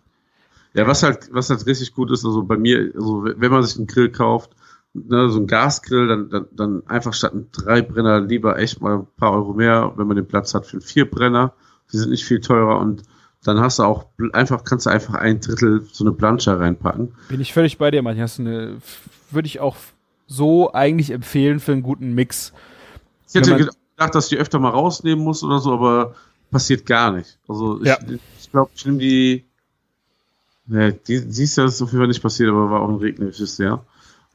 Ja, 0.75 0.87
was 0.87 1.03
halt, 1.03 1.33
was 1.33 1.49
halt 1.49 1.65
richtig 1.65 1.95
gut 1.95 2.11
ist, 2.11 2.27
also 2.27 2.43
bei 2.43 2.59
mir, 2.59 2.93
also 2.95 3.25
wenn 3.25 3.51
man 3.51 3.63
sich 3.63 3.79
einen 3.79 3.87
Grill 3.87 4.11
kauft, 4.11 4.51
ne, 5.09 5.31
so 5.31 5.41
ein 5.41 5.47
Gasgrill, 5.47 6.09
dann, 6.09 6.31
dann, 6.31 6.47
dann 6.53 6.83
einfach 6.87 7.15
statt 7.15 7.35
ein 7.35 7.49
Drei-Brenner 7.53 8.21
lieber 8.21 8.59
echt 8.59 8.81
mal 8.81 8.99
ein 8.99 9.07
paar 9.17 9.33
Euro 9.33 9.53
mehr, 9.53 9.93
wenn 9.97 10.07
man 10.07 10.17
den 10.17 10.27
Platz 10.27 10.55
hat 10.55 10.67
für 10.67 10.75
einen 10.75 10.83
Vier-Brenner. 10.83 11.53
Die 11.93 11.99
sind 11.99 12.11
nicht 12.11 12.25
viel 12.25 12.41
teurer 12.41 12.79
und 12.81 13.03
dann 13.45 13.61
hast 13.61 13.79
du 13.79 13.85
auch 13.85 14.07
einfach, 14.33 14.65
kannst 14.65 14.87
du 14.87 14.91
einfach 14.91 15.15
ein 15.15 15.41
Drittel 15.41 15.87
so 15.93 16.05
eine 16.05 16.13
Plancha 16.13 16.55
reinpacken. 16.55 17.15
Bin 17.29 17.41
ich 17.41 17.53
völlig 17.53 17.79
bei 17.79 17.91
dir, 17.91 18.03
Mann. 18.03 18.19
Hast 18.19 18.41
eine, 18.41 18.79
würde 19.31 19.47
ich 19.47 19.61
auch 19.61 19.77
so 20.27 20.73
eigentlich 20.73 21.11
empfehlen 21.11 21.61
für 21.61 21.73
einen 21.73 21.83
guten 21.83 22.15
Mix. 22.15 22.53
Ich 23.29 23.35
hätte 23.37 23.57
gedacht, 23.57 24.15
dass 24.15 24.25
ich 24.25 24.31
die 24.31 24.39
öfter 24.39 24.59
mal 24.59 24.71
rausnehmen 24.71 25.25
muss 25.25 25.45
oder 25.45 25.61
so, 25.61 25.73
aber 25.75 26.15
passiert 26.51 26.87
gar 26.87 27.13
nicht. 27.13 27.39
Also 27.49 27.81
ich, 27.81 27.87
Ja. 27.87 27.99
ich 28.41 28.51
glaube, 28.51 28.71
ich 28.75 28.85
nehme 28.85 28.99
die. 28.99 29.45
Ne, 30.67 30.93
die, 30.93 31.25
dieses 31.25 31.55
Jahr 31.55 31.67
ist 31.69 31.81
auf 31.81 31.91
jeden 31.91 32.01
Fall 32.01 32.09
nicht 32.09 32.23
passiert, 32.23 32.51
aber 32.51 32.71
war 32.71 32.81
auch 32.81 32.89
ein 32.89 32.97
regnerisches 32.97 33.59
Jahr. 33.59 33.85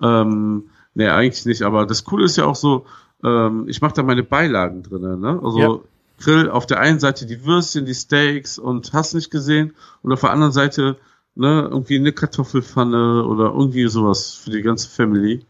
Ähm, 0.01 0.69
ne, 0.93 1.13
eigentlich 1.13 1.45
nicht, 1.45 1.61
aber 1.63 1.85
das 1.85 2.03
Coole 2.03 2.25
ist 2.25 2.37
ja 2.37 2.45
auch 2.45 2.55
so, 2.55 2.85
ähm, 3.23 3.65
ich 3.67 3.81
mache 3.81 3.93
da 3.93 4.03
meine 4.03 4.23
Beilagen 4.23 4.83
drin, 4.83 5.19
ne? 5.19 5.39
Also 5.43 5.59
Ja. 5.59 5.79
Grill 6.19 6.49
auf 6.49 6.67
der 6.67 6.79
einen 6.79 6.99
Seite 6.99 7.25
die 7.25 7.45
Würstchen, 7.45 7.85
die 7.85 7.95
Steaks 7.95 8.59
und 8.59 8.93
hast 8.93 9.15
nicht 9.15 9.31
gesehen 9.31 9.73
und 10.03 10.11
auf 10.13 10.21
der 10.21 10.31
anderen 10.31 10.51
Seite 10.51 10.97
ne, 11.35 11.67
irgendwie 11.69 11.97
eine 11.97 12.11
Kartoffelpfanne 12.11 13.25
oder 13.25 13.45
irgendwie 13.45 13.87
sowas 13.87 14.33
für 14.33 14.51
die 14.51 14.61
ganze 14.61 14.89
Family. 14.89 15.45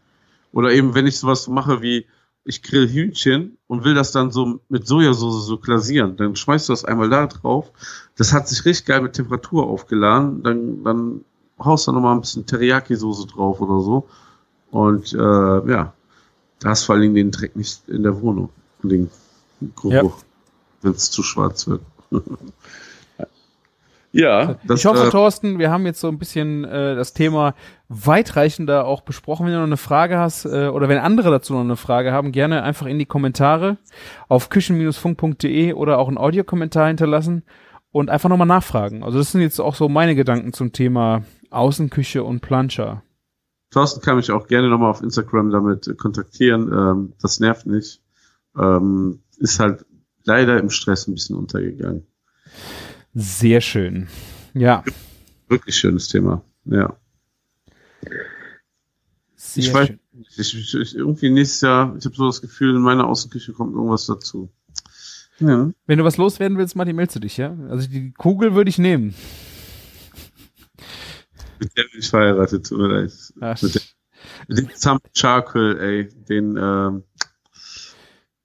Oder 0.52 0.72
eben, 0.72 0.94
wenn 0.94 1.06
ich 1.06 1.18
sowas 1.18 1.48
mache 1.48 1.82
wie, 1.82 2.06
ich 2.44 2.62
grill 2.62 2.88
Hühnchen 2.88 3.56
und 3.68 3.84
will 3.84 3.94
das 3.94 4.12
dann 4.12 4.30
so 4.30 4.60
mit 4.68 4.86
Sojasauce 4.86 5.46
so 5.46 5.58
glasieren, 5.58 6.16
dann 6.16 6.34
schmeißt 6.34 6.68
du 6.68 6.72
das 6.72 6.84
einmal 6.84 7.08
da 7.08 7.26
drauf. 7.26 7.70
Das 8.16 8.32
hat 8.32 8.48
sich 8.48 8.64
richtig 8.64 8.86
geil 8.86 9.00
mit 9.00 9.12
Temperatur 9.12 9.66
aufgeladen. 9.68 10.42
Dann, 10.42 10.82
dann 10.82 11.24
haust 11.58 11.86
du 11.86 11.92
noch 11.92 12.00
mal 12.00 12.12
ein 12.12 12.20
bisschen 12.20 12.46
Teriyaki-Soße 12.46 13.28
drauf 13.28 13.60
oder 13.60 13.80
so. 13.80 14.08
Und 14.72 15.12
äh, 15.12 15.16
ja, 15.18 15.92
da 16.58 16.68
hast 16.68 16.84
vor 16.84 16.94
allen 16.94 17.02
Dingen 17.02 17.14
den 17.14 17.30
Dreck 17.30 17.54
nicht 17.54 17.88
in 17.88 18.02
der 18.02 18.20
Wohnung. 18.20 18.48
Und 18.82 18.88
den 18.90 19.10
Geruch, 19.80 20.16
wenn 20.80 20.92
es 20.92 21.10
zu 21.10 21.22
schwarz 21.22 21.68
wird. 21.68 21.82
Ja, 24.14 24.56
das, 24.64 24.80
ich 24.80 24.86
hoffe, 24.86 25.06
äh, 25.06 25.10
Thorsten, 25.10 25.58
wir 25.58 25.70
haben 25.70 25.86
jetzt 25.86 26.00
so 26.00 26.08
ein 26.08 26.18
bisschen 26.18 26.64
äh, 26.64 26.94
das 26.94 27.14
Thema 27.14 27.54
weitreichender 27.88 28.84
auch 28.86 29.00
besprochen. 29.00 29.46
Wenn 29.46 29.54
du 29.54 29.58
noch 29.60 29.66
eine 29.66 29.78
Frage 29.78 30.18
hast 30.18 30.44
äh, 30.44 30.68
oder 30.68 30.90
wenn 30.90 30.98
andere 30.98 31.30
dazu 31.30 31.54
noch 31.54 31.60
eine 31.60 31.76
Frage 31.76 32.12
haben, 32.12 32.30
gerne 32.30 32.62
einfach 32.62 32.86
in 32.86 32.98
die 32.98 33.06
Kommentare 33.06 33.78
auf 34.28 34.50
küchen-funk.de 34.50 35.72
oder 35.72 35.98
auch 35.98 36.08
einen 36.08 36.18
Audiokommentar 36.18 36.88
hinterlassen 36.88 37.42
und 37.90 38.10
einfach 38.10 38.28
nochmal 38.28 38.46
nachfragen. 38.46 39.02
Also 39.02 39.16
das 39.16 39.32
sind 39.32 39.40
jetzt 39.40 39.60
auch 39.60 39.74
so 39.74 39.88
meine 39.88 40.14
Gedanken 40.14 40.52
zum 40.52 40.72
Thema 40.72 41.22
Außenküche 41.50 42.22
und 42.22 42.40
Plancha. 42.40 43.02
Thorsten 43.72 44.02
kann 44.02 44.16
mich 44.16 44.30
auch 44.30 44.46
gerne 44.46 44.68
nochmal 44.68 44.90
auf 44.90 45.02
Instagram 45.02 45.50
damit 45.50 45.88
äh, 45.88 45.94
kontaktieren. 45.94 46.70
Ähm, 46.72 47.12
das 47.20 47.40
nervt 47.40 47.66
nicht. 47.66 48.02
Ähm, 48.56 49.20
ist 49.38 49.58
halt 49.58 49.84
leider 50.24 50.60
im 50.60 50.70
Stress 50.70 51.08
ein 51.08 51.14
bisschen 51.14 51.36
untergegangen. 51.36 52.06
Sehr 53.14 53.60
schön. 53.60 54.08
Ja. 54.54 54.84
Wirklich 55.48 55.74
schönes 55.76 56.08
Thema. 56.08 56.44
Ja. 56.66 56.96
Sehr 59.34 59.64
ich 59.64 59.74
weiß 59.74 59.88
schön. 59.88 60.00
ich, 60.36 60.38
ich, 60.38 60.74
ich, 60.74 60.94
irgendwie 60.94 61.30
nächstes 61.30 61.62
Jahr, 61.62 61.96
ich 61.96 62.04
habe 62.04 62.14
so 62.14 62.26
das 62.26 62.42
Gefühl, 62.42 62.76
in 62.76 62.82
meiner 62.82 63.06
Außenküche 63.06 63.52
kommt 63.54 63.74
irgendwas 63.74 64.06
dazu. 64.06 64.50
Ja. 65.40 65.70
Wenn 65.86 65.98
du 65.98 66.04
was 66.04 66.18
loswerden 66.18 66.58
willst, 66.58 66.76
Martin, 66.76 66.94
meldest 66.94 67.16
du 67.16 67.20
dich, 67.20 67.38
ja? 67.38 67.56
Also 67.68 67.88
die 67.88 68.12
Kugel 68.12 68.54
würde 68.54 68.68
ich 68.68 68.78
nehmen. 68.78 69.14
Mit 71.62 71.76
der 71.76 71.82
bin 71.84 72.00
ich 72.00 72.10
verheiratet, 72.10 72.66
tut 72.66 72.78
mir 72.78 72.88
leid. 72.88 73.12
Ach, 73.40 73.62
Mit 73.62 73.74
der- 73.74 73.82
Den 74.48 74.70
Sam 74.74 74.98
Charcoal, 75.16 75.78
ey, 75.80 76.08
den 76.28 76.56
ähm, 76.56 77.02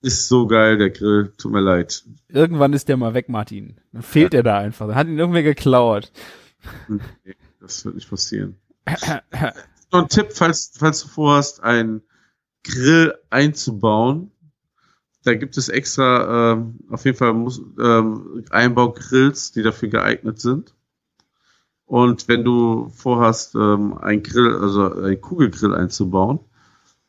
ist 0.01 0.27
so 0.27 0.45
geil, 0.47 0.77
der 0.77 0.89
Grill, 0.91 1.33
tut 1.37 1.51
mir 1.51 1.59
leid. 1.61 2.03
Irgendwann 2.29 2.73
ist 2.73 2.87
der 2.89 2.97
mal 2.97 3.13
weg, 3.13 3.29
Martin. 3.29 3.79
Dann 3.91 4.01
fehlt 4.03 4.33
er 4.33 4.43
da 4.43 4.57
einfach. 4.59 4.87
Dann 4.87 4.95
hat 4.95 5.07
ihn 5.07 5.17
irgendwer 5.17 5.43
geklaut. 5.43 6.11
Nee, 6.87 7.35
das 7.59 7.83
wird 7.85 7.95
nicht 7.95 8.09
passieren. 8.09 8.57
Noch 9.91 10.01
ein 10.03 10.09
Tipp, 10.09 10.27
falls, 10.33 10.71
falls 10.77 11.01
du 11.03 11.07
vorhast, 11.09 11.63
einen 11.63 12.01
Grill 12.63 13.15
einzubauen. 13.29 14.31
Da 15.23 15.33
gibt 15.33 15.57
es 15.57 15.69
extra, 15.69 16.53
ähm, 16.53 16.79
auf 16.89 17.03
jeden 17.05 17.17
Fall 17.17 17.33
muss, 17.33 17.59
ähm, 17.79 18.45
Einbaugrills, 18.49 19.51
die 19.51 19.61
dafür 19.63 19.89
geeignet 19.89 20.39
sind. 20.39 20.73
Und 21.87 22.27
wenn 22.27 22.43
du 22.43 22.89
vorhast, 22.89 23.55
ähm, 23.55 23.97
ein 23.97 24.21
Grill, 24.21 24.55
also 24.57 24.93
ein 24.93 25.19
Kugelgrill 25.21 25.73
einzubauen, 25.73 26.39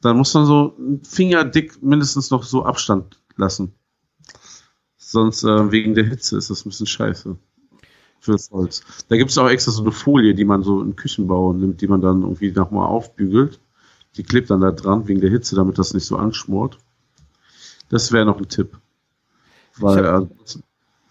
dann 0.01 0.17
muss 0.17 0.33
man 0.35 0.47
so 0.47 0.75
einen 0.79 1.05
Fingerdick 1.05 1.83
mindestens 1.83 2.31
noch 2.31 2.45
so 2.45 2.65
Abstand 2.65 3.21
lassen. 3.37 3.75
Sonst 4.97 5.43
äh, 5.43 5.73
wegen 5.73 5.95
der 5.95 6.05
Hitze 6.05 6.39
ist 6.39 6.51
das 6.51 6.65
ein 6.65 6.69
bisschen 6.69 6.87
scheiße 6.87 7.37
fürs 8.21 8.51
Holz. 8.53 8.83
Da 9.09 9.17
gibt 9.17 9.31
es 9.31 9.39
auch 9.39 9.49
extra 9.49 9.73
so 9.73 9.83
eine 9.83 9.91
Folie, 9.91 10.35
die 10.35 10.45
man 10.45 10.63
so 10.63 10.81
in 10.81 10.95
Küchenbau 10.95 11.53
nimmt, 11.53 11.81
die 11.81 11.89
man 11.89 12.01
dann 12.01 12.23
irgendwie 12.23 12.53
nochmal 12.53 12.87
aufbügelt. 12.87 13.59
Die 14.17 14.23
klebt 14.23 14.49
dann 14.51 14.61
da 14.61 14.71
dran 14.71 15.09
wegen 15.09 15.21
der 15.21 15.31
Hitze, 15.31 15.57
damit 15.57 15.79
das 15.79 15.93
nicht 15.93 16.05
so 16.05 16.17
anschmort. 16.17 16.79
Das 17.89 18.13
wäre 18.13 18.27
noch 18.27 18.39
ein 18.39 18.49
Tipp. 18.49 18.79
Weil, 19.77 20.29
Ich 20.45 20.57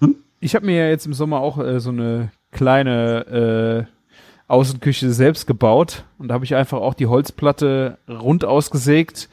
äh, 0.01 0.13
Ich 0.39 0.55
habe 0.55 0.65
mir 0.65 0.77
ja 0.77 0.89
jetzt 0.89 1.05
im 1.05 1.13
Sommer 1.13 1.39
auch 1.39 1.57
äh, 1.57 1.79
so 1.79 1.89
eine 1.89 2.31
kleine 2.57 3.87
äh, 3.87 4.51
Außenküche 4.51 5.11
selbst 5.11 5.47
gebaut 5.47 6.05
und 6.17 6.29
da 6.29 6.33
habe 6.33 6.45
ich 6.45 6.55
einfach 6.55 6.79
auch 6.79 6.93
die 6.93 7.07
Holzplatte 7.07 7.97
rund 8.07 8.45
ausgesägt 8.45 9.29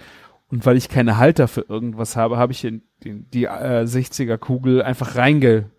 und 0.50 0.66
weil 0.66 0.76
ich 0.76 0.88
keine 0.88 1.18
Halter 1.18 1.48
für 1.48 1.62
irgendwas 1.68 2.16
habe, 2.16 2.36
habe 2.36 2.52
ich 2.52 2.64
in 2.64 2.82
die, 3.02 3.22
die 3.22 3.44
äh, 3.44 3.84
60er 3.84 4.38
Kugel 4.38 4.82
einfach 4.82 5.16
reinge 5.16 5.70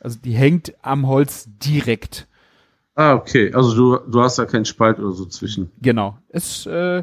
also 0.00 0.18
die 0.22 0.32
hängt 0.32 0.74
am 0.82 1.06
Holz 1.06 1.48
direkt. 1.58 2.26
ah, 2.94 3.14
okay. 3.14 3.52
Also 3.52 3.74
du, 3.74 4.10
du 4.10 4.20
hast 4.20 4.38
da 4.38 4.44
keinen 4.44 4.64
Spalt 4.64 4.98
oder 4.98 5.12
so 5.12 5.26
zwischen. 5.26 5.70
Genau. 5.80 6.18
Es 6.28 6.66
äh, 6.66 7.02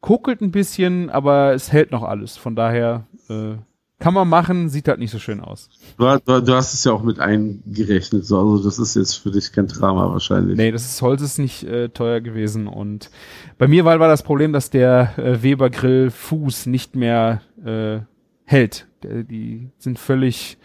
kokelt 0.00 0.40
ein 0.40 0.50
bisschen, 0.50 1.10
aber 1.10 1.54
es 1.54 1.72
hält 1.72 1.90
noch 1.90 2.02
alles. 2.02 2.36
Von 2.36 2.56
daher 2.56 3.06
äh, 3.28 3.54
kann 3.98 4.12
man 4.14 4.28
machen, 4.28 4.68
sieht 4.68 4.88
halt 4.88 4.98
nicht 4.98 5.10
so 5.10 5.18
schön 5.18 5.40
aus. 5.40 5.68
Du, 5.96 6.06
hast- 6.06 6.28
du, 6.28 6.40
du 6.42 6.54
hast 6.54 6.74
es 6.74 6.84
ja 6.84 6.92
auch 6.92 7.02
mit 7.02 7.18
eingerechnet, 7.18 8.26
so. 8.26 8.38
Also 8.38 8.62
das 8.64 8.78
ist 8.78 8.94
jetzt 8.94 9.14
für 9.14 9.30
dich 9.30 9.52
kein 9.52 9.66
Drama 9.68 10.10
wahrscheinlich. 10.10 10.56
Nee, 10.56 10.70
das 10.70 10.84
ist, 10.84 11.00
Holz 11.02 11.22
ist 11.22 11.38
nicht 11.38 11.64
äh, 11.64 11.88
teuer 11.88 12.20
gewesen 12.20 12.66
und 12.66 13.10
bei 13.58 13.66
mir 13.68 13.84
war, 13.84 13.98
war 13.98 14.08
das 14.08 14.22
Problem, 14.22 14.52
dass 14.52 14.68
der 14.70 15.18
äh, 15.18 15.42
Weber 15.42 15.70
Grill 15.70 16.10
Fuß 16.10 16.66
nicht 16.66 16.94
mehr 16.94 17.40
äh, 17.64 18.00
hält. 18.44 18.86
Der, 19.02 19.22
die 19.24 19.70
sind 19.78 19.98
völlig 19.98 20.58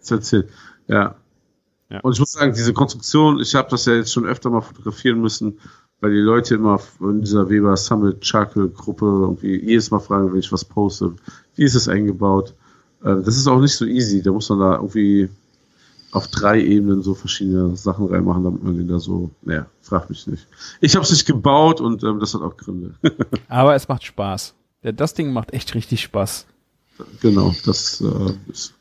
Das 0.00 0.10
erzählt. 0.10 0.48
Ja. 0.88 1.16
Ja. 1.90 2.00
Und 2.00 2.14
ich 2.14 2.18
muss 2.18 2.32
sagen, 2.32 2.54
diese 2.54 2.72
Konstruktion, 2.72 3.40
ich 3.40 3.54
habe 3.54 3.68
das 3.70 3.84
ja 3.84 3.92
jetzt 3.94 4.12
schon 4.12 4.24
öfter 4.24 4.48
mal 4.48 4.62
fotografieren 4.62 5.20
müssen, 5.20 5.60
weil 6.00 6.12
die 6.12 6.18
Leute 6.20 6.56
immer 6.56 6.80
in 7.00 7.20
dieser 7.22 7.48
Weber 7.48 7.76
Summit 7.76 8.24
Charcoal 8.24 8.68
Gruppe 8.68 9.06
irgendwie 9.06 9.64
jedes 9.64 9.90
Mal 9.90 10.00
fragen, 10.00 10.32
wenn 10.32 10.40
ich 10.40 10.52
was 10.52 10.64
poste, 10.64 11.14
wie 11.56 11.64
ist 11.64 11.74
es 11.74 11.88
eingebaut? 11.88 12.54
Äh, 13.02 13.16
Das 13.22 13.36
ist 13.36 13.46
auch 13.46 13.60
nicht 13.60 13.74
so 13.74 13.84
easy. 13.84 14.22
Da 14.22 14.32
muss 14.32 14.48
man 14.50 14.58
da 14.60 14.74
irgendwie 14.76 15.28
auf 16.12 16.28
drei 16.28 16.60
Ebenen 16.60 17.02
so 17.02 17.14
verschiedene 17.14 17.76
Sachen 17.76 18.06
reinmachen, 18.06 18.44
damit 18.44 18.62
man 18.62 18.76
den 18.76 18.86
da 18.86 19.00
so, 19.00 19.30
naja, 19.42 19.66
frag 19.82 20.08
mich 20.10 20.26
nicht. 20.28 20.46
Ich 20.80 20.94
habe 20.94 21.04
es 21.04 21.10
nicht 21.10 21.26
gebaut 21.26 21.80
und 21.80 22.04
ähm, 22.04 22.20
das 22.20 22.34
hat 22.34 22.42
auch 22.42 22.56
Gründe. 22.56 22.94
Aber 23.48 23.74
es 23.74 23.88
macht 23.88 24.04
Spaß. 24.04 24.54
Das 24.82 25.14
Ding 25.14 25.32
macht 25.32 25.52
echt 25.52 25.74
richtig 25.74 26.02
Spaß. 26.02 26.46
Genau, 27.20 27.52
das 27.64 28.00
äh, 28.00 28.50
ist 28.52 28.74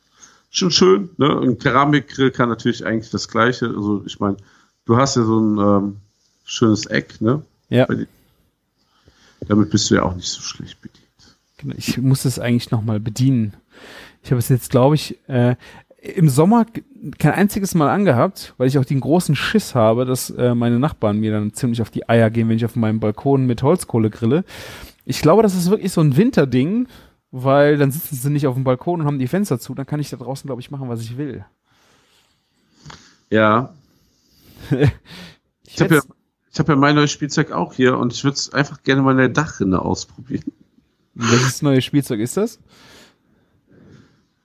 schon 0.51 0.69
schön. 0.69 1.09
Ne? 1.17 1.39
Ein 1.41 1.57
Keramikgrill 1.57 2.29
kann 2.29 2.49
natürlich 2.49 2.85
eigentlich 2.85 3.09
das 3.09 3.27
Gleiche. 3.27 3.67
Also 3.67 4.03
ich 4.05 4.19
meine, 4.19 4.37
du 4.85 4.97
hast 4.97 5.15
ja 5.15 5.23
so 5.23 5.39
ein 5.39 5.57
ähm, 5.57 5.95
schönes 6.43 6.85
Eck, 6.85 7.21
ne? 7.21 7.43
Ja. 7.69 7.87
Damit 9.47 9.69
bist 9.69 9.89
du 9.89 9.95
ja 9.95 10.03
auch 10.03 10.15
nicht 10.15 10.27
so 10.27 10.41
schlecht 10.41 10.81
bedient. 10.81 11.03
genau. 11.57 11.75
ich 11.77 11.97
muss 11.97 12.25
es 12.25 12.39
eigentlich 12.39 12.71
nochmal 12.71 12.99
bedienen. 12.99 13.53
Ich 14.23 14.31
habe 14.31 14.39
es 14.39 14.49
jetzt, 14.49 14.69
glaube 14.69 14.95
ich, 14.95 15.17
äh, 15.27 15.55
im 16.01 16.29
Sommer 16.29 16.65
kein 17.17 17.33
einziges 17.33 17.75
Mal 17.75 17.89
angehabt, 17.89 18.53
weil 18.57 18.67
ich 18.67 18.77
auch 18.77 18.85
den 18.85 18.99
großen 18.99 19.35
Schiss 19.35 19.73
habe, 19.73 20.05
dass 20.05 20.29
äh, 20.29 20.53
meine 20.53 20.79
Nachbarn 20.79 21.19
mir 21.19 21.31
dann 21.31 21.53
ziemlich 21.53 21.81
auf 21.81 21.89
die 21.89 22.07
Eier 22.07 22.29
gehen, 22.29 22.49
wenn 22.49 22.57
ich 22.57 22.65
auf 22.65 22.75
meinem 22.75 22.99
Balkon 22.99 23.45
mit 23.45 23.63
Holzkohle 23.63 24.09
grille. 24.09 24.43
Ich 25.05 25.21
glaube, 25.21 25.43
das 25.43 25.55
ist 25.55 25.69
wirklich 25.69 25.91
so 25.91 26.01
ein 26.01 26.15
Winterding, 26.15 26.87
weil 27.31 27.77
dann 27.77 27.91
sitzen 27.91 28.15
sie 28.15 28.29
nicht 28.29 28.47
auf 28.47 28.55
dem 28.55 28.63
Balkon 28.63 29.01
und 29.01 29.07
haben 29.07 29.19
die 29.19 29.27
Fenster 29.27 29.59
zu, 29.59 29.73
dann 29.73 29.85
kann 29.85 29.99
ich 29.99 30.09
da 30.09 30.17
draußen, 30.17 30.47
glaube 30.47 30.61
ich, 30.61 30.71
machen, 30.71 30.89
was 30.89 31.01
ich 31.01 31.17
will. 31.17 31.45
Ja, 33.29 33.73
Ich 35.65 35.75
ich 35.75 35.81
habe 35.81 35.95
ja, 35.95 36.01
ich 36.53 36.59
hab 36.59 36.69
ja 36.69 36.75
mein 36.75 36.95
neues 36.95 37.11
Spielzeug 37.11 37.51
auch 37.51 37.73
hier 37.73 37.97
und 37.97 38.13
ich 38.13 38.23
würde 38.23 38.35
es 38.35 38.53
einfach 38.53 38.83
gerne 38.83 39.01
mal 39.01 39.11
in 39.11 39.17
der 39.17 39.29
Dachrinne 39.29 39.81
ausprobieren. 39.81 40.53
Welches 41.15 41.63
neue 41.63 41.81
Spielzeug 41.81 42.19
ist 42.19 42.37
das? 42.37 42.59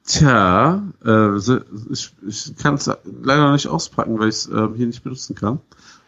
Tja, 0.04 0.82
äh, 1.04 1.36
ich, 1.36 2.14
ich 2.26 2.56
kann 2.56 2.74
es 2.76 2.90
leider 3.04 3.52
nicht 3.52 3.68
auspacken, 3.68 4.18
weil 4.18 4.30
ich 4.30 4.36
es 4.36 4.46
äh, 4.46 4.68
hier 4.74 4.86
nicht 4.86 5.04
benutzen 5.04 5.34
kann. 5.34 5.60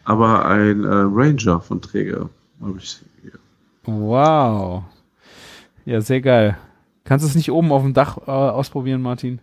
Aber 0.03 0.45
ein 0.45 0.83
äh, 0.83 0.87
Ranger 0.89 1.61
von 1.61 1.81
Träger 1.81 2.29
habe 2.59 2.79
ich 2.79 2.99
hier. 3.21 3.33
Wow. 3.83 4.83
Ja, 5.85 6.01
sehr 6.01 6.21
geil. 6.21 6.57
Kannst 7.03 7.25
du 7.25 7.29
es 7.29 7.35
nicht 7.35 7.51
oben 7.51 7.71
auf 7.71 7.83
dem 7.83 7.93
Dach 7.93 8.17
äh, 8.25 8.31
ausprobieren, 8.31 9.03
Martin? 9.03 9.39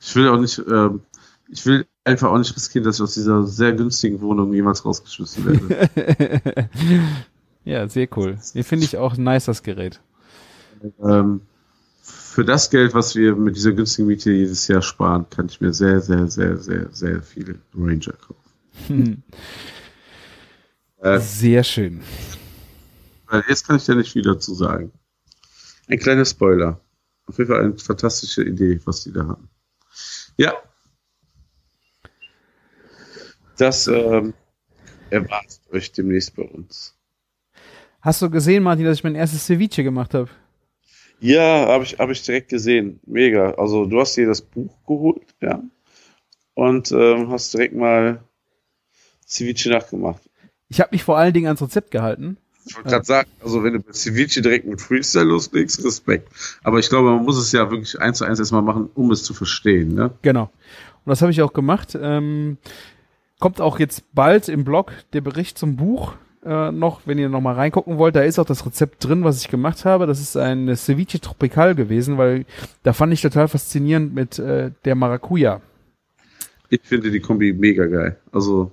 Ich 0.00 0.16
will 0.16 0.28
auch 0.28 0.40
nicht, 0.40 0.58
ähm, 0.68 1.02
ich 1.48 1.64
will 1.66 1.86
einfach 2.04 2.30
auch 2.30 2.38
nicht 2.38 2.54
riskieren, 2.54 2.84
dass 2.84 2.96
ich 2.96 3.02
aus 3.02 3.14
dieser 3.14 3.46
sehr 3.46 3.72
günstigen 3.72 4.20
Wohnung 4.20 4.52
jemals 4.52 4.84
rausgeschmissen 4.84 5.44
werde. 5.44 6.70
ja, 7.64 7.88
sehr 7.88 8.08
cool. 8.16 8.38
Nee, 8.54 8.62
finde 8.62 8.84
ich 8.84 8.96
auch 8.96 9.16
nice, 9.16 9.46
das 9.46 9.62
Gerät. 9.62 10.00
ähm, 11.00 11.40
für 12.02 12.44
das 12.44 12.70
Geld, 12.70 12.94
was 12.94 13.14
wir 13.14 13.34
mit 13.34 13.56
dieser 13.56 13.72
günstigen 13.72 14.08
Miete 14.08 14.30
jedes 14.30 14.68
Jahr 14.68 14.82
sparen, 14.82 15.26
kann 15.30 15.46
ich 15.46 15.60
mir 15.60 15.72
sehr, 15.72 16.00
sehr, 16.00 16.28
sehr, 16.28 16.58
sehr, 16.58 16.88
sehr 16.92 17.22
viele 17.22 17.58
Ranger 17.74 18.12
kaufen. 18.12 19.22
Äh, 20.98 21.20
Sehr 21.20 21.62
schön. 21.62 22.02
jetzt 23.48 23.66
kann 23.66 23.76
ich 23.76 23.86
ja 23.86 23.94
nicht 23.94 24.12
viel 24.12 24.22
dazu 24.22 24.54
sagen. 24.54 24.92
Ein 25.88 25.98
kleiner 25.98 26.24
Spoiler. 26.24 26.80
Auf 27.26 27.38
jeden 27.38 27.50
Fall 27.50 27.62
eine 27.64 27.78
fantastische 27.78 28.42
Idee, 28.42 28.80
was 28.84 29.04
die 29.04 29.12
da 29.12 29.26
haben. 29.26 29.48
Ja. 30.36 30.54
Das 33.56 33.86
ähm, 33.86 34.34
erwartet 35.10 35.60
euch 35.72 35.92
demnächst 35.92 36.36
bei 36.36 36.42
uns. 36.42 36.94
Hast 38.00 38.22
du 38.22 38.30
gesehen, 38.30 38.62
Martin, 38.62 38.84
dass 38.84 38.98
ich 38.98 39.04
mein 39.04 39.14
erstes 39.14 39.46
Ceviche 39.46 39.82
gemacht 39.82 40.14
habe? 40.14 40.28
Ja, 41.20 41.66
habe 41.66 41.84
ich, 41.84 41.98
hab 41.98 42.10
ich 42.10 42.22
direkt 42.22 42.50
gesehen. 42.50 43.00
Mega. 43.06 43.52
Also 43.52 43.86
du 43.86 44.00
hast 44.00 44.16
dir 44.16 44.26
das 44.26 44.42
Buch 44.42 44.76
geholt, 44.86 45.34
ja. 45.40 45.62
Und 46.54 46.92
ähm, 46.92 47.30
hast 47.30 47.52
direkt 47.54 47.74
mal 47.74 48.22
Ceviche 49.26 49.70
nachgemacht. 49.70 50.22
Ich 50.68 50.80
habe 50.80 50.90
mich 50.92 51.04
vor 51.04 51.16
allen 51.16 51.32
Dingen 51.32 51.46
ans 51.46 51.62
Rezept 51.62 51.90
gehalten. 51.90 52.36
Ich 52.66 52.76
wollte 52.76 52.90
gerade 52.90 53.04
sagen, 53.04 53.30
also 53.42 53.62
wenn 53.62 53.74
du 53.74 53.80
bei 53.80 53.92
Ceviche 53.92 54.42
direkt 54.42 54.66
mit 54.66 54.80
Freestyle 54.80 55.24
loslegst, 55.24 55.84
Respekt. 55.84 56.28
Aber 56.64 56.78
ich 56.78 56.88
glaube, 56.88 57.10
man 57.10 57.24
muss 57.24 57.38
es 57.38 57.52
ja 57.52 57.70
wirklich 57.70 58.00
eins 58.00 58.18
zu 58.18 58.24
eins 58.24 58.38
erstmal 58.38 58.62
machen, 58.62 58.90
um 58.94 59.10
es 59.12 59.22
zu 59.22 59.34
verstehen, 59.34 59.94
ne? 59.94 60.12
Genau. 60.22 60.50
Und 61.04 61.10
das 61.10 61.22
habe 61.22 61.30
ich 61.30 61.40
auch 61.42 61.52
gemacht. 61.52 61.96
Ähm, 62.00 62.58
kommt 63.38 63.60
auch 63.60 63.78
jetzt 63.78 64.04
bald 64.14 64.48
im 64.48 64.64
Blog 64.64 64.92
der 65.12 65.20
Bericht 65.20 65.58
zum 65.58 65.76
Buch 65.76 66.14
äh, 66.44 66.70
noch, 66.70 67.02
wenn 67.06 67.18
ihr 67.18 67.28
noch 67.28 67.40
mal 67.40 67.54
reingucken 67.54 67.98
wollt. 67.98 68.16
Da 68.16 68.22
ist 68.22 68.38
auch 68.38 68.44
das 68.44 68.64
Rezept 68.64 69.04
drin, 69.04 69.24
was 69.24 69.40
ich 69.40 69.48
gemacht 69.48 69.84
habe. 69.84 70.06
Das 70.06 70.20
ist 70.20 70.36
ein 70.36 70.74
Ceviche 70.76 71.20
Tropical 71.20 71.74
gewesen, 71.74 72.18
weil 72.18 72.46
da 72.82 72.92
fand 72.92 73.12
ich 73.12 73.20
total 73.20 73.48
faszinierend 73.48 74.14
mit 74.14 74.38
äh, 74.38 74.70
der 74.84 74.94
Maracuja. 74.94 75.60
Ich 76.68 76.80
finde 76.82 77.10
die 77.10 77.20
Kombi 77.20 77.52
mega 77.52 77.86
geil. 77.86 78.16
Also 78.32 78.72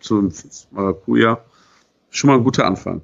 zum 0.00 0.32
Maracuja 0.70 1.42
schon 2.10 2.28
mal 2.28 2.36
ein 2.36 2.44
guter 2.44 2.66
Anfang. 2.66 3.02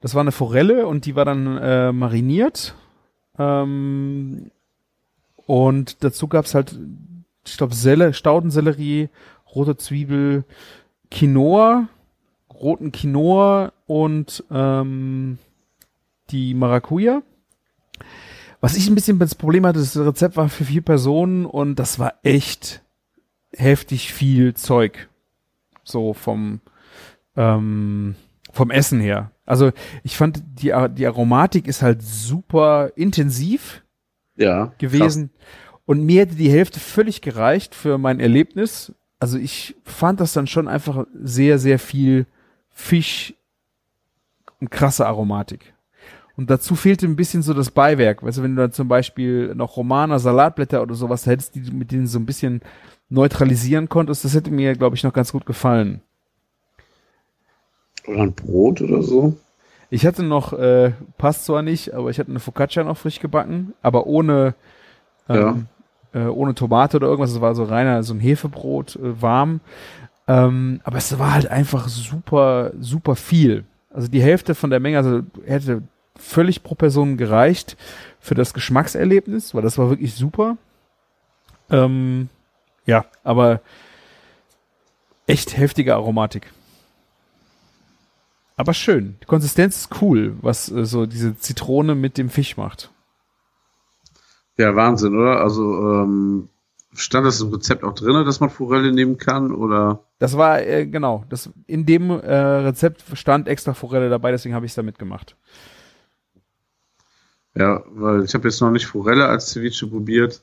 Das 0.00 0.14
war 0.14 0.22
eine 0.22 0.32
Forelle 0.32 0.86
und 0.86 1.04
die 1.04 1.14
war 1.14 1.24
dann 1.24 1.58
äh, 1.58 1.92
mariniert. 1.92 2.74
Ähm, 3.38 4.50
und 5.36 6.02
dazu 6.04 6.26
gab's 6.28 6.54
halt, 6.54 6.78
ich 7.44 7.56
glaube, 7.56 7.74
Selle, 7.74 8.14
Staudensellerie, 8.14 9.08
rote 9.54 9.76
Zwiebel, 9.76 10.44
Quinoa, 11.10 11.88
roten 12.52 12.92
Quinoa 12.92 13.72
und 13.86 14.44
ähm, 14.50 15.38
die 16.30 16.54
Maracuja. 16.54 17.22
Was 18.60 18.76
ich 18.76 18.88
ein 18.88 18.94
bisschen 18.94 19.18
das 19.18 19.34
Problem 19.34 19.66
hatte, 19.66 19.78
das 19.78 19.96
Rezept 19.96 20.36
war 20.36 20.48
für 20.48 20.64
vier 20.64 20.82
Personen 20.82 21.46
und 21.46 21.76
das 21.76 21.98
war 21.98 22.14
echt 22.22 22.82
heftig 23.52 24.12
viel 24.12 24.54
Zeug. 24.54 25.08
So 25.82 26.12
vom, 26.12 26.60
ähm, 27.36 28.14
vom 28.52 28.70
Essen 28.70 29.00
her. 29.00 29.32
Also 29.46 29.72
ich 30.04 30.16
fand, 30.16 30.42
die, 30.60 30.72
die 30.92 31.06
Aromatik 31.06 31.66
ist 31.66 31.82
halt 31.82 32.02
super 32.02 32.92
intensiv 32.96 33.82
ja, 34.36 34.72
gewesen. 34.78 35.30
Krass. 35.30 35.80
Und 35.86 36.04
mir 36.04 36.20
hätte 36.20 36.36
die 36.36 36.50
Hälfte 36.50 36.78
völlig 36.78 37.20
gereicht 37.20 37.74
für 37.74 37.98
mein 37.98 38.20
Erlebnis. 38.20 38.92
Also 39.20 39.38
ich 39.38 39.76
fand 39.84 40.18
das 40.18 40.32
dann 40.32 40.46
schon 40.46 40.66
einfach 40.66 41.06
sehr, 41.22 41.58
sehr 41.58 41.78
viel 41.78 42.26
Fisch 42.70 43.34
und 44.60 44.70
krasse 44.70 45.06
Aromatik. 45.06 45.74
Und 46.36 46.48
dazu 46.48 46.74
fehlte 46.74 47.06
ein 47.06 47.16
bisschen 47.16 47.42
so 47.42 47.52
das 47.52 47.70
Beiwerk. 47.70 48.22
Weißt 48.22 48.38
du, 48.38 48.42
wenn 48.42 48.56
du 48.56 48.62
dann 48.62 48.72
zum 48.72 48.88
Beispiel 48.88 49.54
noch 49.54 49.76
Romaner, 49.76 50.18
Salatblätter 50.18 50.80
oder 50.80 50.94
sowas 50.94 51.26
hättest, 51.26 51.54
die 51.54 51.62
du 51.62 51.72
mit 51.72 51.92
denen 51.92 52.06
so 52.06 52.18
ein 52.18 52.24
bisschen 52.24 52.62
neutralisieren 53.10 53.90
konntest, 53.90 54.24
das 54.24 54.34
hätte 54.34 54.50
mir, 54.50 54.74
glaube 54.74 54.96
ich, 54.96 55.02
noch 55.02 55.12
ganz 55.12 55.32
gut 55.32 55.44
gefallen. 55.44 56.00
Oder 58.06 58.22
ein 58.22 58.32
Brot 58.32 58.80
oder 58.80 59.02
so? 59.02 59.36
Ich 59.90 60.06
hatte 60.06 60.22
noch, 60.22 60.52
äh, 60.52 60.92
passt 61.18 61.44
zwar 61.44 61.62
nicht, 61.62 61.92
aber 61.92 62.10
ich 62.10 62.18
hatte 62.18 62.30
eine 62.30 62.40
Focaccia 62.40 62.84
noch 62.84 62.96
frisch 62.96 63.20
gebacken, 63.20 63.74
aber 63.82 64.06
ohne, 64.06 64.54
ähm, 65.28 65.36
ja. 65.36 65.56
Äh, 66.14 66.24
ohne 66.24 66.54
Tomate 66.54 66.96
oder 66.96 67.08
irgendwas. 67.08 67.32
Es 67.32 67.40
war 67.40 67.54
so 67.54 67.64
reiner, 67.64 68.02
so 68.02 68.14
ein 68.14 68.20
Hefebrot, 68.20 68.96
äh, 68.96 69.22
warm. 69.22 69.60
Ähm, 70.28 70.80
aber 70.84 70.98
es 70.98 71.18
war 71.18 71.34
halt 71.34 71.48
einfach 71.48 71.88
super, 71.88 72.72
super 72.78 73.16
viel. 73.16 73.64
Also 73.92 74.08
die 74.08 74.22
Hälfte 74.22 74.54
von 74.54 74.70
der 74.70 74.80
Menge, 74.80 74.98
also 74.98 75.22
hätte 75.44 75.82
völlig 76.16 76.62
pro 76.62 76.74
Person 76.74 77.16
gereicht 77.16 77.76
für 78.20 78.34
das 78.34 78.54
Geschmackserlebnis, 78.54 79.54
weil 79.54 79.62
das 79.62 79.78
war 79.78 79.88
wirklich 79.88 80.14
super. 80.14 80.56
Ähm, 81.70 82.28
ja, 82.86 83.04
aber 83.24 83.60
echt 85.26 85.56
heftige 85.56 85.94
Aromatik. 85.94 86.52
Aber 88.56 88.74
schön. 88.74 89.16
Die 89.22 89.26
Konsistenz 89.26 89.76
ist 89.76 90.02
cool, 90.02 90.36
was 90.42 90.70
äh, 90.70 90.84
so 90.84 91.06
diese 91.06 91.36
Zitrone 91.38 91.94
mit 91.94 92.18
dem 92.18 92.28
Fisch 92.28 92.56
macht. 92.56 92.90
Ja, 94.60 94.76
Wahnsinn, 94.76 95.16
oder? 95.16 95.40
Also 95.40 95.62
ähm, 95.62 96.50
stand 96.92 97.26
das 97.26 97.40
im 97.40 97.48
Rezept 97.48 97.82
auch 97.82 97.94
drin, 97.94 98.26
dass 98.26 98.40
man 98.40 98.50
Forelle 98.50 98.92
nehmen 98.92 99.16
kann, 99.16 99.54
oder? 99.54 100.04
Das 100.18 100.36
war 100.36 100.60
äh, 100.60 100.86
genau. 100.86 101.24
Das 101.30 101.48
in 101.66 101.86
dem 101.86 102.10
äh, 102.10 102.36
Rezept 102.36 103.02
stand 103.14 103.48
extra 103.48 103.72
Forelle 103.72 104.10
dabei, 104.10 104.32
deswegen 104.32 104.54
habe 104.54 104.66
ich 104.66 104.72
es 104.72 104.76
da 104.76 104.82
mitgemacht. 104.82 105.34
Ja, 107.54 107.82
weil 107.86 108.22
ich 108.22 108.34
habe 108.34 108.48
jetzt 108.48 108.60
noch 108.60 108.70
nicht 108.70 108.86
Forelle 108.86 109.26
als 109.26 109.50
Ceviche 109.50 109.86
probiert, 109.86 110.42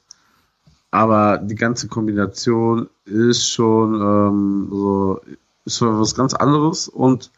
aber 0.90 1.38
die 1.38 1.54
ganze 1.54 1.88
Kombination 1.88 2.90
ist 3.06 3.48
schon 3.48 3.94
ähm, 4.02 4.68
so 4.72 5.22
ist 5.64 5.78
schon 5.78 6.00
was 6.00 6.16
ganz 6.16 6.34
anderes 6.34 6.88
und 6.88 7.32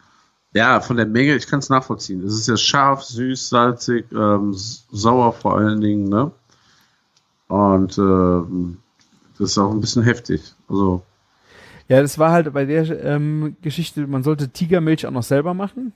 ja, 0.54 0.80
von 0.80 0.96
der 0.96 1.06
Menge, 1.08 1.36
ich 1.36 1.46
kann 1.46 1.60
es 1.60 1.70
nachvollziehen. 1.70 2.24
Es 2.24 2.34
ist 2.34 2.48
ja 2.48 2.58
scharf, 2.58 3.04
süß, 3.04 3.50
salzig, 3.50 4.06
ähm, 4.14 4.54
sauer 4.54 5.34
vor 5.34 5.58
allen 5.58 5.82
Dingen, 5.82 6.08
ne? 6.10 6.32
Und 7.50 7.98
ähm, 7.98 8.78
das 9.38 9.52
ist 9.52 9.58
auch 9.58 9.72
ein 9.72 9.82
bisschen 9.82 10.04
heftig. 10.04 10.42
Also. 10.70 11.02
Ja, 11.88 12.02
das 12.02 12.18
war 12.18 12.32
halt 12.32 12.54
bei 12.54 12.66
der 12.66 13.04
ähm, 13.04 13.58
Geschichte, 13.62 14.08
man 14.08 14.24
sollte 14.24 14.50
Tigermilch 14.50 15.06
auch 15.06 15.12
noch 15.12 15.24
selber 15.24 15.54
machen. 15.54 15.92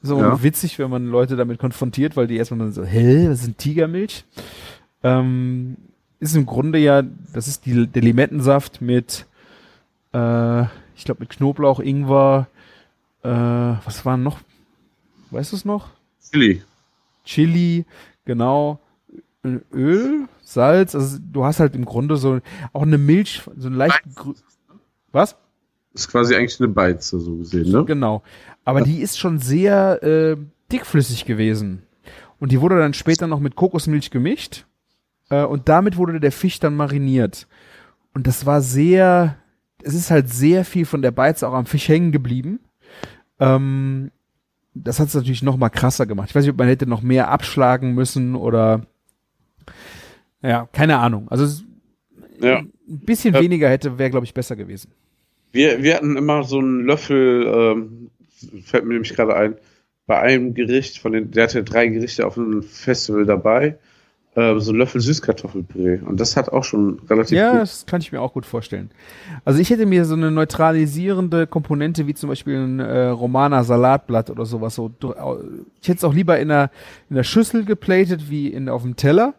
So 0.00 0.18
ja. 0.18 0.42
witzig, 0.42 0.78
wenn 0.78 0.90
man 0.90 1.06
Leute 1.06 1.36
damit 1.36 1.58
konfrontiert, 1.58 2.16
weil 2.16 2.26
die 2.26 2.36
erstmal 2.36 2.60
dann 2.60 2.72
so, 2.72 2.84
hä, 2.84 3.28
was 3.28 3.40
ist 3.40 3.46
denn 3.46 3.56
Tigermilch? 3.56 4.24
Ähm, 5.02 5.76
ist 6.20 6.36
im 6.36 6.46
Grunde 6.46 6.78
ja, 6.78 7.02
das 7.32 7.48
ist 7.48 7.66
die, 7.66 7.86
der 7.86 8.02
Limettensaft 8.02 8.80
mit, 8.80 9.26
äh, 10.12 10.62
ich 10.94 11.04
glaube 11.04 11.20
mit 11.20 11.30
Knoblauch, 11.30 11.80
Ingwer, 11.80 12.46
äh, 13.24 13.28
was 13.28 14.04
waren 14.04 14.22
noch? 14.22 14.38
Weißt 15.30 15.52
du 15.52 15.56
es 15.56 15.64
noch? 15.64 15.90
Chili. 16.30 16.62
Chili, 17.24 17.84
genau. 18.24 18.78
Öl, 19.44 20.28
Salz, 20.42 20.94
also 20.94 21.18
du 21.20 21.44
hast 21.44 21.58
halt 21.58 21.74
im 21.74 21.84
Grunde 21.84 22.16
so 22.16 22.38
auch 22.72 22.82
eine 22.82 22.98
Milch, 22.98 23.42
so 23.56 23.68
ein 23.68 23.74
leicht 23.74 24.02
Was? 25.10 25.36
Ist 25.94 26.08
quasi 26.08 26.34
eigentlich 26.34 26.60
eine 26.60 26.68
Beize, 26.68 27.18
so 27.18 27.36
gesehen, 27.36 27.70
ne? 27.70 27.84
Genau. 27.84 28.22
Aber 28.64 28.80
ja. 28.80 28.84
die 28.84 29.00
ist 29.00 29.18
schon 29.18 29.38
sehr 29.38 30.02
äh, 30.02 30.36
dickflüssig 30.70 31.24
gewesen. 31.24 31.82
Und 32.38 32.52
die 32.52 32.60
wurde 32.60 32.78
dann 32.78 32.94
später 32.94 33.26
noch 33.26 33.40
mit 33.40 33.56
Kokosmilch 33.56 34.10
gemischt. 34.10 34.64
Äh, 35.28 35.44
und 35.44 35.68
damit 35.68 35.96
wurde 35.96 36.20
der 36.20 36.32
Fisch 36.32 36.60
dann 36.60 36.76
mariniert. 36.76 37.46
Und 38.14 38.26
das 38.26 38.46
war 38.46 38.60
sehr, 38.60 39.36
es 39.82 39.94
ist 39.94 40.10
halt 40.10 40.28
sehr 40.28 40.64
viel 40.64 40.86
von 40.86 41.02
der 41.02 41.10
Beize 41.10 41.48
auch 41.48 41.54
am 41.54 41.66
Fisch 41.66 41.88
hängen 41.88 42.12
geblieben. 42.12 42.60
Ähm, 43.40 44.12
das 44.74 45.00
hat 45.00 45.08
es 45.08 45.14
natürlich 45.14 45.42
noch 45.42 45.56
mal 45.56 45.68
krasser 45.68 46.06
gemacht. 46.06 46.30
Ich 46.30 46.34
weiß 46.34 46.44
nicht, 46.44 46.52
ob 46.52 46.58
man 46.58 46.68
hätte 46.68 46.86
noch 46.86 47.02
mehr 47.02 47.28
abschlagen 47.30 47.94
müssen 47.94 48.34
oder 48.34 48.86
ja, 50.42 50.68
keine 50.72 50.98
Ahnung. 50.98 51.28
Also 51.28 51.62
ja. 52.40 52.58
ein 52.58 52.72
bisschen 52.86 53.34
ja. 53.34 53.40
weniger 53.40 53.68
hätte, 53.68 53.98
wäre, 53.98 54.10
glaube 54.10 54.26
ich, 54.26 54.34
besser 54.34 54.56
gewesen. 54.56 54.90
Wir, 55.52 55.82
wir 55.82 55.96
hatten 55.96 56.16
immer 56.16 56.44
so 56.44 56.58
einen 56.58 56.84
Löffel, 56.84 57.46
ähm, 57.46 58.10
fällt 58.64 58.84
mir 58.84 58.94
nämlich 58.94 59.14
gerade 59.14 59.36
ein, 59.36 59.56
bei 60.06 60.18
einem 60.18 60.54
Gericht, 60.54 60.98
von 60.98 61.12
den, 61.12 61.30
der 61.30 61.44
hatte 61.44 61.62
drei 61.62 61.86
Gerichte 61.88 62.26
auf 62.26 62.36
einem 62.36 62.62
Festival 62.62 63.24
dabei, 63.24 63.78
äh, 64.34 64.58
so 64.60 64.70
einen 64.70 64.78
Löffel 64.78 65.00
Süßkartoffelpüree. 65.00 66.00
Und 66.06 66.18
das 66.18 66.36
hat 66.36 66.48
auch 66.48 66.64
schon 66.64 67.00
relativ 67.10 67.36
Ja, 67.36 67.58
das 67.58 67.84
kann 67.84 68.00
ich 68.00 68.12
mir 68.12 68.20
auch 68.20 68.32
gut 68.32 68.46
vorstellen. 68.46 68.90
Also 69.44 69.60
ich 69.60 69.68
hätte 69.68 69.84
mir 69.84 70.04
so 70.06 70.14
eine 70.14 70.30
neutralisierende 70.30 71.46
Komponente 71.46 72.06
wie 72.06 72.14
zum 72.14 72.30
Beispiel 72.30 72.56
ein 72.56 72.80
äh, 72.80 73.08
Romaner 73.08 73.62
Salatblatt 73.62 74.30
oder 74.30 74.46
sowas 74.46 74.74
so. 74.74 74.90
Ich 75.80 75.88
hätte 75.88 75.98
es 75.98 76.04
auch 76.04 76.14
lieber 76.14 76.38
in 76.38 76.48
der, 76.48 76.70
in 77.10 77.16
der 77.16 77.24
Schüssel 77.24 77.64
geplatet 77.64 78.30
wie 78.30 78.48
in, 78.48 78.68
auf 78.68 78.82
dem 78.82 78.96
Teller. 78.96 79.34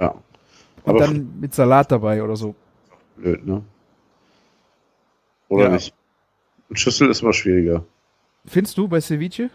Ja. 0.00 0.14
Und 0.84 1.00
dann 1.00 1.40
mit 1.40 1.54
Salat 1.54 1.90
dabei 1.90 2.22
oder 2.22 2.36
so. 2.36 2.54
Blöd, 3.16 3.44
ne? 3.44 3.62
Oder 5.48 5.64
ja. 5.64 5.70
nicht? 5.70 5.92
Eine 6.70 6.78
Schüssel 6.78 7.10
ist 7.10 7.22
immer 7.22 7.32
schwieriger. 7.32 7.84
Findest 8.46 8.78
du 8.78 8.88
bei 8.88 9.00
Ceviche? 9.00 9.50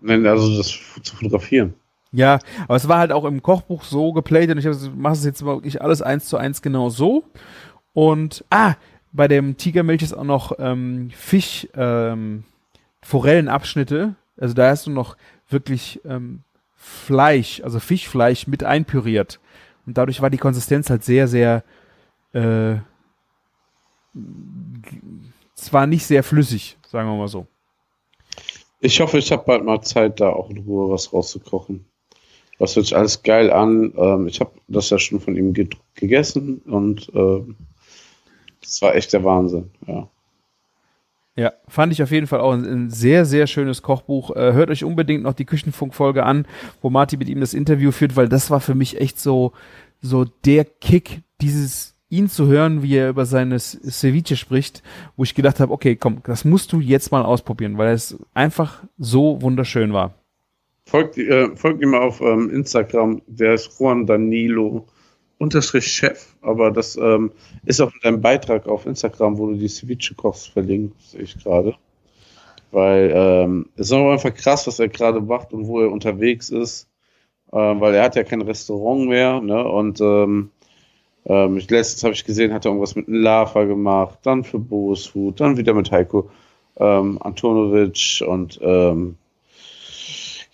Nein, 0.00 0.26
also 0.26 0.56
das 0.56 0.68
zu 1.02 1.16
fotografieren. 1.16 1.74
Ja, 2.12 2.38
aber 2.64 2.76
es 2.76 2.88
war 2.88 2.98
halt 2.98 3.12
auch 3.12 3.24
im 3.24 3.42
Kochbuch 3.42 3.84
so 3.84 4.12
geplatet 4.12 4.52
und 4.52 4.58
ich 4.58 4.66
habe 4.66 4.96
mache 4.96 5.14
es 5.14 5.24
jetzt 5.24 5.44
wirklich 5.44 5.82
alles 5.82 6.02
eins 6.02 6.26
zu 6.26 6.36
eins 6.36 6.62
genau 6.62 6.88
so. 6.88 7.24
Und 7.92 8.44
ah, 8.50 8.74
bei 9.12 9.28
dem 9.28 9.56
Tigermilch 9.56 10.02
ist 10.02 10.12
auch 10.12 10.24
noch 10.24 10.52
ähm, 10.58 11.10
Fisch, 11.14 11.68
ähm, 11.74 12.44
Forellenabschnitte. 13.02 14.14
Also 14.38 14.54
da 14.54 14.68
hast 14.68 14.86
du 14.86 14.90
noch 14.90 15.16
wirklich 15.48 16.00
ähm, 16.04 16.42
Fleisch, 16.74 17.62
also 17.62 17.80
Fischfleisch 17.80 18.46
mit 18.46 18.62
einpüriert. 18.62 19.40
Und 19.86 19.96
dadurch 19.98 20.20
war 20.20 20.30
die 20.30 20.38
Konsistenz 20.38 20.90
halt 20.90 21.04
sehr, 21.04 21.28
sehr, 21.28 21.64
äh, 22.32 22.76
zwar 25.54 25.86
nicht 25.86 26.06
sehr 26.06 26.22
flüssig, 26.22 26.76
sagen 26.86 27.08
wir 27.08 27.16
mal 27.16 27.28
so. 27.28 27.46
Ich 28.80 29.00
hoffe, 29.00 29.18
ich 29.18 29.32
habe 29.32 29.44
bald 29.46 29.64
mal 29.64 29.80
Zeit, 29.80 30.20
da 30.20 30.30
auch 30.30 30.50
in 30.50 30.58
Ruhe 30.58 30.92
was 30.92 31.12
rauszukochen. 31.12 31.86
Das 32.58 32.74
hört 32.74 32.86
sich 32.86 32.96
alles 32.96 33.22
geil 33.22 33.52
an. 33.52 33.92
Ähm, 33.96 34.26
ich 34.26 34.40
habe 34.40 34.52
das 34.68 34.90
ja 34.90 34.98
schon 34.98 35.20
von 35.20 35.36
ihm 35.36 35.52
ge 35.52 35.68
gegessen 35.94 36.58
und 36.66 37.08
äh, 37.14 37.42
das 38.60 38.82
war 38.82 38.94
echt 38.94 39.12
der 39.12 39.24
Wahnsinn, 39.24 39.70
ja. 39.86 40.08
Ja, 41.38 41.52
fand 41.68 41.92
ich 41.92 42.02
auf 42.02 42.10
jeden 42.10 42.26
Fall 42.26 42.40
auch 42.40 42.52
ein, 42.52 42.88
sehr, 42.88 43.26
sehr 43.26 43.46
schönes 43.46 43.82
Kochbuch. 43.82 44.34
Äh, 44.34 44.54
hört 44.54 44.70
euch 44.70 44.84
unbedingt 44.84 45.22
noch 45.22 45.34
die 45.34 45.44
Küchenfunkfolge 45.44 46.24
an, 46.24 46.46
wo 46.80 46.88
Martin 46.88 47.18
mit 47.18 47.28
ihm 47.28 47.40
das 47.40 47.52
Interview 47.52 47.92
führt, 47.92 48.16
weil 48.16 48.28
das 48.28 48.50
war 48.50 48.60
für 48.60 48.74
mich 48.74 48.98
echt 48.98 49.20
so, 49.20 49.52
so 50.00 50.24
der 50.24 50.64
Kick, 50.64 51.20
dieses 51.42 51.94
ihn 52.08 52.30
zu 52.30 52.46
hören, 52.46 52.82
wie 52.82 52.96
er 52.96 53.10
über 53.10 53.26
seine 53.26 53.58
Ceviche 53.58 54.36
spricht, 54.36 54.82
wo 55.16 55.24
ich 55.24 55.34
gedacht 55.34 55.60
habe, 55.60 55.72
okay, 55.72 55.96
komm, 55.96 56.22
das 56.24 56.46
musst 56.46 56.72
du 56.72 56.80
jetzt 56.80 57.12
mal 57.12 57.24
ausprobieren, 57.24 57.76
weil 57.76 57.92
es 57.92 58.16
einfach 58.32 58.84
so 58.96 59.42
wunderschön 59.42 59.92
war. 59.92 60.14
Folgt, 60.88 61.18
äh, 61.18 61.54
folgt 61.56 61.82
ihm 61.82 61.94
auf 61.94 62.20
ähm, 62.20 62.48
Instagram, 62.50 63.20
der 63.26 63.54
ist 63.54 63.78
Juan 63.78 64.06
Danilo 64.06 64.86
unterstrich 65.38 65.86
Chef, 65.86 66.34
aber 66.42 66.70
das 66.70 66.96
ähm, 66.96 67.32
ist 67.64 67.80
auch 67.80 67.92
in 67.92 68.00
deinem 68.02 68.20
Beitrag 68.20 68.68
auf 68.68 68.86
Instagram, 68.86 69.36
wo 69.36 69.48
du 69.48 69.56
die 69.56 69.68
Ceviche 69.68 70.14
kochst, 70.14 70.48
verlinkt, 70.50 71.00
sehe 71.02 71.22
ich 71.22 71.36
gerade. 71.42 71.74
Weil 72.70 73.10
ähm, 73.12 73.66
es 73.74 73.88
ist 73.88 73.92
einfach 73.92 74.32
krass, 74.32 74.66
was 74.66 74.78
er 74.78 74.88
gerade 74.88 75.20
macht 75.20 75.52
und 75.52 75.66
wo 75.66 75.80
er 75.80 75.90
unterwegs 75.90 76.50
ist, 76.50 76.88
äh, 77.52 77.56
weil 77.56 77.94
er 77.94 78.04
hat 78.04 78.14
ja 78.14 78.22
kein 78.22 78.42
Restaurant 78.42 79.08
mehr, 79.08 79.40
ne? 79.40 79.64
Und 79.68 80.00
ähm, 80.00 80.50
ähm, 81.24 81.56
letztens 81.68 82.04
habe 82.04 82.14
ich 82.14 82.24
gesehen, 82.24 82.52
hat 82.52 82.64
er 82.64 82.70
irgendwas 82.70 82.94
mit 82.94 83.08
Lava 83.08 83.64
gemacht, 83.64 84.20
dann 84.22 84.44
für 84.44 84.60
Boos 84.60 85.06
Food, 85.06 85.40
dann 85.40 85.56
wieder 85.56 85.74
mit 85.74 85.90
Heiko 85.90 86.30
ähm, 86.76 87.20
Antonovic 87.20 88.22
und 88.26 88.60
ähm, 88.62 89.16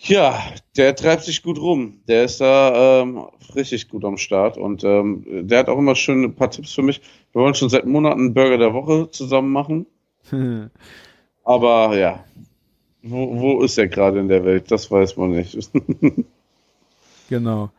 ja, 0.05 0.43
der 0.77 0.97
treibt 0.97 1.23
sich 1.23 1.43
gut 1.43 1.59
rum. 1.59 2.01
Der 2.09 2.25
ist 2.25 2.41
da 2.41 3.03
ähm, 3.03 3.25
richtig 3.55 3.89
gut 3.89 4.05
am 4.05 4.17
Start 4.17 4.57
und 4.57 4.83
ähm, 4.85 5.25
der 5.47 5.61
hat 5.61 5.69
auch 5.69 5.79
immer 5.79 5.95
schön 5.95 6.25
ein 6.25 6.35
paar 6.35 6.51
Tipps 6.51 6.73
für 6.73 6.83
mich. 6.83 7.01
Wir 7.33 7.43
wollen 7.43 7.55
schon 7.55 7.69
seit 7.69 7.87
Monaten 7.87 8.35
Burger 8.35 8.59
der 8.59 8.75
Woche 8.75 9.11
zusammen 9.11 9.53
machen. 9.53 9.87
Aber 11.45 11.97
ja, 11.97 12.25
wo, 13.03 13.41
wo 13.41 13.63
ist 13.63 13.79
er 13.79 13.89
gerade 13.89 14.19
in 14.19 14.29
der 14.29 14.45
Welt? 14.45 14.71
Das 14.71 14.91
weiß 14.91 15.17
man 15.17 15.31
nicht. 15.31 15.57
genau. 17.29 17.71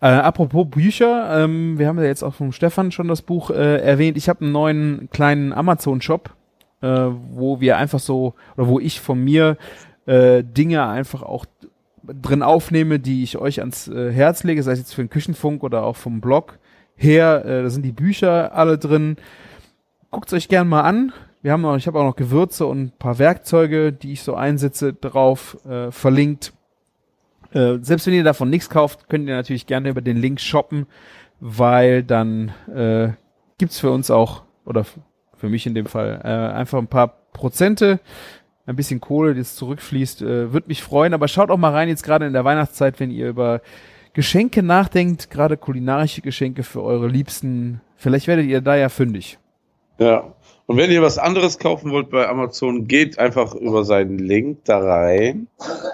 Äh, 0.00 0.06
apropos 0.08 0.66
Bücher, 0.68 1.44
ähm, 1.44 1.78
wir 1.78 1.86
haben 1.86 1.98
ja 1.98 2.04
jetzt 2.04 2.24
auch 2.24 2.34
vom 2.34 2.50
Stefan 2.50 2.90
schon 2.90 3.06
das 3.06 3.22
Buch 3.22 3.50
äh, 3.50 3.80
erwähnt. 3.80 4.16
Ich 4.16 4.28
habe 4.28 4.40
einen 4.40 4.52
neuen 4.52 5.08
kleinen 5.12 5.52
Amazon-Shop, 5.52 6.30
äh, 6.80 6.86
wo 6.86 7.60
wir 7.60 7.76
einfach 7.76 8.00
so, 8.00 8.34
oder 8.56 8.66
wo 8.66 8.80
ich 8.80 9.00
von 9.00 9.22
mir 9.22 9.56
äh, 10.06 10.42
Dinge 10.42 10.86
einfach 10.86 11.22
auch 11.22 11.46
drin 12.04 12.42
aufnehme, 12.42 12.98
die 12.98 13.22
ich 13.22 13.38
euch 13.38 13.60
ans 13.60 13.88
äh, 13.88 14.10
Herz 14.10 14.42
lege, 14.44 14.62
sei 14.62 14.72
es 14.72 14.80
jetzt 14.80 14.94
für 14.94 15.02
den 15.02 15.10
Küchenfunk 15.10 15.62
oder 15.62 15.84
auch 15.84 15.96
vom 15.96 16.20
Blog 16.20 16.58
her. 16.96 17.44
Äh, 17.44 17.62
da 17.62 17.70
sind 17.70 17.84
die 17.84 17.92
Bücher 17.92 18.54
alle 18.54 18.78
drin. 18.78 19.16
Guckt 20.10 20.32
euch 20.32 20.48
gern 20.48 20.68
mal 20.68 20.82
an. 20.82 21.12
Wir 21.42 21.52
haben 21.52 21.62
noch, 21.62 21.76
ich 21.76 21.86
habe 21.86 21.98
auch 21.98 22.04
noch 22.04 22.16
Gewürze 22.16 22.66
und 22.66 22.80
ein 22.80 22.92
paar 22.98 23.18
Werkzeuge, 23.18 23.92
die 23.92 24.12
ich 24.12 24.22
so 24.22 24.34
einsetze, 24.34 24.92
drauf 24.92 25.58
äh, 25.66 25.90
verlinkt. 25.90 26.52
Äh, 27.52 27.78
selbst 27.80 28.06
wenn 28.06 28.14
ihr 28.14 28.24
davon 28.24 28.50
nichts 28.50 28.70
kauft, 28.70 29.08
könnt 29.08 29.28
ihr 29.28 29.34
natürlich 29.34 29.66
gerne 29.66 29.88
über 29.88 30.00
den 30.00 30.16
Link 30.16 30.40
shoppen, 30.40 30.86
weil 31.40 32.04
dann 32.04 32.52
äh, 32.72 33.10
gibt's 33.58 33.80
für 33.80 33.90
uns 33.90 34.10
auch, 34.10 34.42
oder 34.64 34.84
für 35.34 35.48
mich 35.48 35.66
in 35.66 35.74
dem 35.74 35.86
Fall, 35.86 36.20
äh, 36.22 36.28
einfach 36.54 36.78
ein 36.78 36.86
paar 36.86 37.08
Prozente, 37.32 37.98
ein 38.66 38.76
bisschen 38.76 39.00
Kohle, 39.00 39.34
das 39.34 39.56
zurückfließt. 39.56 40.22
Äh, 40.22 40.52
Würde 40.52 40.68
mich 40.68 40.82
freuen, 40.82 41.14
aber 41.14 41.28
schaut 41.28 41.50
auch 41.50 41.56
mal 41.56 41.72
rein, 41.72 41.88
jetzt 41.88 42.04
gerade 42.04 42.26
in 42.26 42.32
der 42.32 42.44
Weihnachtszeit, 42.44 43.00
wenn 43.00 43.10
ihr 43.10 43.28
über 43.28 43.60
Geschenke 44.12 44.62
nachdenkt, 44.62 45.30
gerade 45.30 45.56
kulinarische 45.56 46.20
Geschenke 46.20 46.62
für 46.62 46.82
eure 46.82 47.08
Liebsten. 47.08 47.80
Vielleicht 47.96 48.26
werdet 48.26 48.46
ihr 48.46 48.60
da 48.60 48.76
ja 48.76 48.88
fündig. 48.88 49.38
Ja. 49.98 50.34
Und 50.66 50.76
wenn 50.76 50.90
ihr 50.90 51.02
was 51.02 51.18
anderes 51.18 51.58
kaufen 51.58 51.90
wollt 51.90 52.10
bei 52.10 52.28
Amazon, 52.28 52.86
geht 52.86 53.18
einfach 53.18 53.54
über 53.54 53.84
seinen 53.84 54.18
Link 54.18 54.64
da 54.64 54.78
rein. 54.78 55.48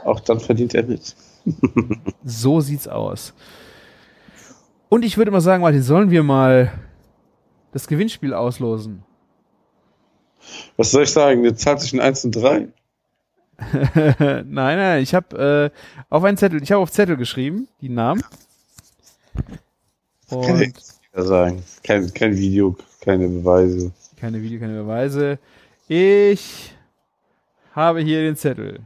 Auch 0.04 0.20
dann 0.20 0.40
verdient 0.40 0.74
er 0.74 0.84
mit 0.84 1.14
so 2.24 2.60
sieht's 2.60 2.88
aus. 2.88 3.34
Und 4.88 5.04
ich 5.04 5.16
würde 5.16 5.30
mal 5.30 5.40
sagen, 5.40 5.62
Martin, 5.62 5.82
sollen 5.82 6.10
wir 6.10 6.22
mal 6.22 6.72
das 7.72 7.88
Gewinnspiel 7.88 8.34
auslosen? 8.34 9.04
Was 10.76 10.90
soll 10.90 11.04
ich 11.04 11.12
sagen? 11.12 11.44
Jetzt 11.44 11.62
zahlt 11.62 11.80
sich 11.80 11.92
ein 11.92 12.00
1 12.00 12.24
und 12.26 12.36
3. 12.36 12.68
nein, 13.94 14.44
nein, 14.46 15.02
ich 15.02 15.14
habe 15.14 15.72
äh, 15.74 16.04
auf 16.08 16.22
einen 16.22 16.36
Zettel, 16.36 16.62
ich 16.62 16.70
habe 16.70 16.80
auf 16.80 16.92
Zettel 16.92 17.16
geschrieben, 17.16 17.66
die 17.80 17.88
Namen. 17.88 18.22
Und 20.30 20.46
kann 20.46 20.62
ich 20.62 20.74
sagen. 21.12 21.64
Kein, 21.82 22.12
kein 22.14 22.36
Video, 22.36 22.76
keine 23.00 23.28
Beweise. 23.28 23.92
Keine 24.16 24.40
Video, 24.42 24.60
keine 24.60 24.82
Beweise. 24.82 25.38
Ich 25.88 26.72
habe 27.74 28.00
hier 28.00 28.22
den 28.22 28.36
Zettel 28.36 28.80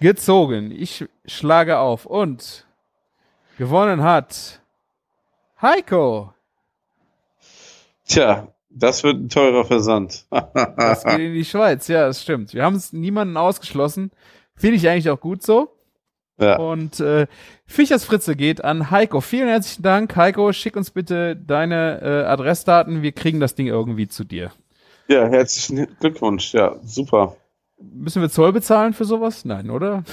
gezogen. 0.00 0.70
Ich 0.70 1.04
schlage 1.26 1.78
auf 1.78 2.06
und 2.06 2.66
gewonnen 3.56 4.02
hat 4.02 4.60
Heiko. 5.60 6.32
Tja, 8.06 8.48
das 8.70 9.02
wird 9.02 9.16
ein 9.16 9.28
teurer 9.28 9.64
Versand. 9.64 10.26
das 10.30 11.04
geht 11.04 11.18
in 11.18 11.34
die 11.34 11.44
Schweiz, 11.44 11.88
ja, 11.88 12.06
das 12.06 12.22
stimmt. 12.22 12.54
Wir 12.54 12.64
haben 12.64 12.76
es 12.76 12.92
niemanden 12.92 13.36
ausgeschlossen. 13.36 14.10
Finde 14.54 14.76
ich 14.76 14.88
eigentlich 14.88 15.10
auch 15.10 15.20
gut 15.20 15.42
so. 15.42 15.74
Ja. 16.40 16.56
Und 16.58 17.00
äh, 17.00 17.26
Fischers 17.66 18.04
Fritze 18.04 18.36
geht 18.36 18.62
an 18.62 18.90
Heiko. 18.90 19.20
Vielen 19.20 19.48
herzlichen 19.48 19.82
Dank. 19.82 20.14
Heiko, 20.14 20.52
schick 20.52 20.76
uns 20.76 20.90
bitte 20.90 21.34
deine 21.34 22.00
äh, 22.00 22.26
Adressdaten. 22.26 23.02
Wir 23.02 23.12
kriegen 23.12 23.40
das 23.40 23.54
Ding 23.54 23.66
irgendwie 23.66 24.08
zu 24.08 24.24
dir. 24.24 24.52
Ja, 25.08 25.26
herzlichen 25.26 25.88
Glückwunsch. 25.98 26.54
Ja, 26.54 26.76
super. 26.84 27.36
Müssen 27.80 28.22
wir 28.22 28.30
Zoll 28.30 28.52
bezahlen 28.52 28.92
für 28.92 29.04
sowas? 29.04 29.44
Nein, 29.44 29.70
oder? 29.70 30.04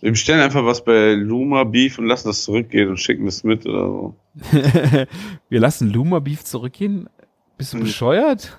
wir 0.00 0.10
bestellen 0.10 0.40
einfach 0.40 0.64
was 0.64 0.84
bei 0.84 1.12
Luma 1.12 1.64
Beef 1.64 1.98
und 1.98 2.06
lassen 2.06 2.28
das 2.28 2.42
zurückgehen 2.44 2.88
und 2.88 2.98
schicken 2.98 3.26
das 3.26 3.44
mit 3.44 3.66
oder 3.66 3.86
so. 3.86 4.14
wir 5.48 5.60
lassen 5.60 5.90
Luma 5.90 6.20
Beef 6.20 6.44
zurückgehen? 6.44 7.08
Bist 7.58 7.72
du 7.72 7.78
hm. 7.78 7.84
bescheuert? 7.84 8.58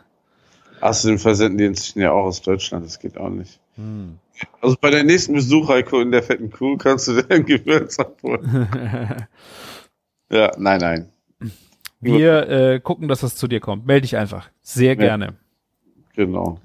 Außerdem 0.82 1.20
versenden 1.20 1.58
die 1.58 1.66
inzwischen 1.66 2.02
ja 2.02 2.12
auch 2.12 2.26
aus 2.26 2.42
Deutschland, 2.42 2.86
das 2.86 3.00
geht 3.00 3.18
auch 3.18 3.30
nicht. 3.30 3.60
Hm. 3.76 4.18
Also 4.60 4.76
bei 4.80 4.90
der 4.90 5.04
nächsten 5.04 5.34
Besuch, 5.34 5.70
Heiko, 5.70 6.02
in 6.02 6.12
der 6.12 6.24
fetten 6.24 6.52
Kuh, 6.52 6.78
kannst 6.78 7.08
du 7.08 7.14
dir 7.14 7.30
ein 7.30 7.46
Gewürz 7.46 8.00
abholen. 8.00 8.68
ja, 10.32 10.52
nein, 10.58 10.80
nein. 10.80 11.10
Wir 12.00 12.50
äh, 12.50 12.80
gucken, 12.80 13.08
dass 13.08 13.22
das 13.22 13.36
zu 13.36 13.48
dir 13.48 13.60
kommt. 13.60 13.86
Melde 13.86 14.02
dich 14.02 14.18
einfach. 14.18 14.50
Sehr 14.64 14.96
gerne. 14.96 15.26
Ja, 15.26 15.34
genau. 16.16 16.60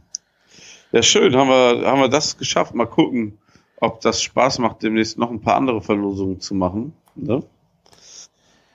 Ja, 0.92 1.02
schön, 1.02 1.36
haben 1.36 1.48
wir, 1.48 1.86
haben 1.86 2.00
wir 2.00 2.08
das 2.08 2.38
geschafft. 2.38 2.74
Mal 2.74 2.86
gucken, 2.86 3.36
ob 3.78 4.00
das 4.00 4.22
Spaß 4.22 4.60
macht, 4.60 4.82
demnächst 4.82 5.18
noch 5.18 5.30
ein 5.30 5.42
paar 5.42 5.56
andere 5.56 5.82
Verlosungen 5.82 6.40
zu 6.40 6.54
machen. 6.54 6.94
Ne? 7.14 7.42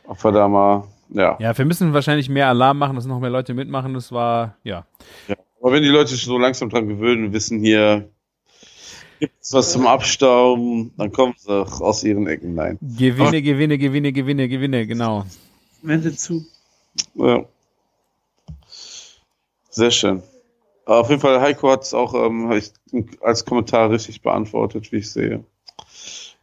Ob 0.05 0.23
wir 0.23 0.31
da 0.31 0.47
mal, 0.47 0.87
ja. 1.09 1.37
Ja, 1.39 1.57
wir 1.57 1.65
müssen 1.65 1.93
wahrscheinlich 1.93 2.29
mehr 2.29 2.47
Alarm 2.47 2.77
machen, 2.77 2.95
dass 2.95 3.05
noch 3.05 3.19
mehr 3.19 3.29
Leute 3.29 3.53
mitmachen. 3.53 3.93
Das 3.93 4.11
war, 4.11 4.55
ja. 4.63 4.85
ja. 5.27 5.35
Aber 5.61 5.73
wenn 5.73 5.83
die 5.83 5.89
Leute 5.89 6.11
sich 6.11 6.23
so 6.23 6.37
langsam 6.37 6.69
dran 6.69 6.87
gewöhnen, 6.87 7.33
wissen 7.33 7.59
hier, 7.59 8.09
gibt 9.19 9.35
es 9.41 9.53
was 9.53 9.71
zum 9.71 9.87
Abstauben, 9.87 10.93
dann 10.97 11.11
kommen 11.11 11.33
sie 11.37 11.51
auch 11.51 11.81
aus 11.81 12.03
ihren 12.03 12.27
Ecken. 12.27 12.55
Nein. 12.55 12.79
Gewinne, 12.81 13.27
Aber, 13.27 13.41
Gewinne, 13.41 13.77
Gewinne, 13.77 14.11
Gewinne, 14.11 14.47
Gewinne, 14.47 14.87
genau. 14.87 15.25
Wende 15.81 16.15
zu. 16.15 16.45
Ja. 17.15 17.45
Sehr 19.69 19.91
schön. 19.91 20.23
Auf 20.85 21.09
jeden 21.09 21.21
Fall, 21.21 21.39
Heiko 21.39 21.69
hat 21.71 21.83
es 21.83 21.93
auch 21.93 22.13
ähm, 22.13 22.51
als 23.21 23.45
Kommentar 23.45 23.91
richtig 23.91 24.21
beantwortet, 24.21 24.91
wie 24.91 24.97
ich 24.97 25.11
sehe. 25.11 25.43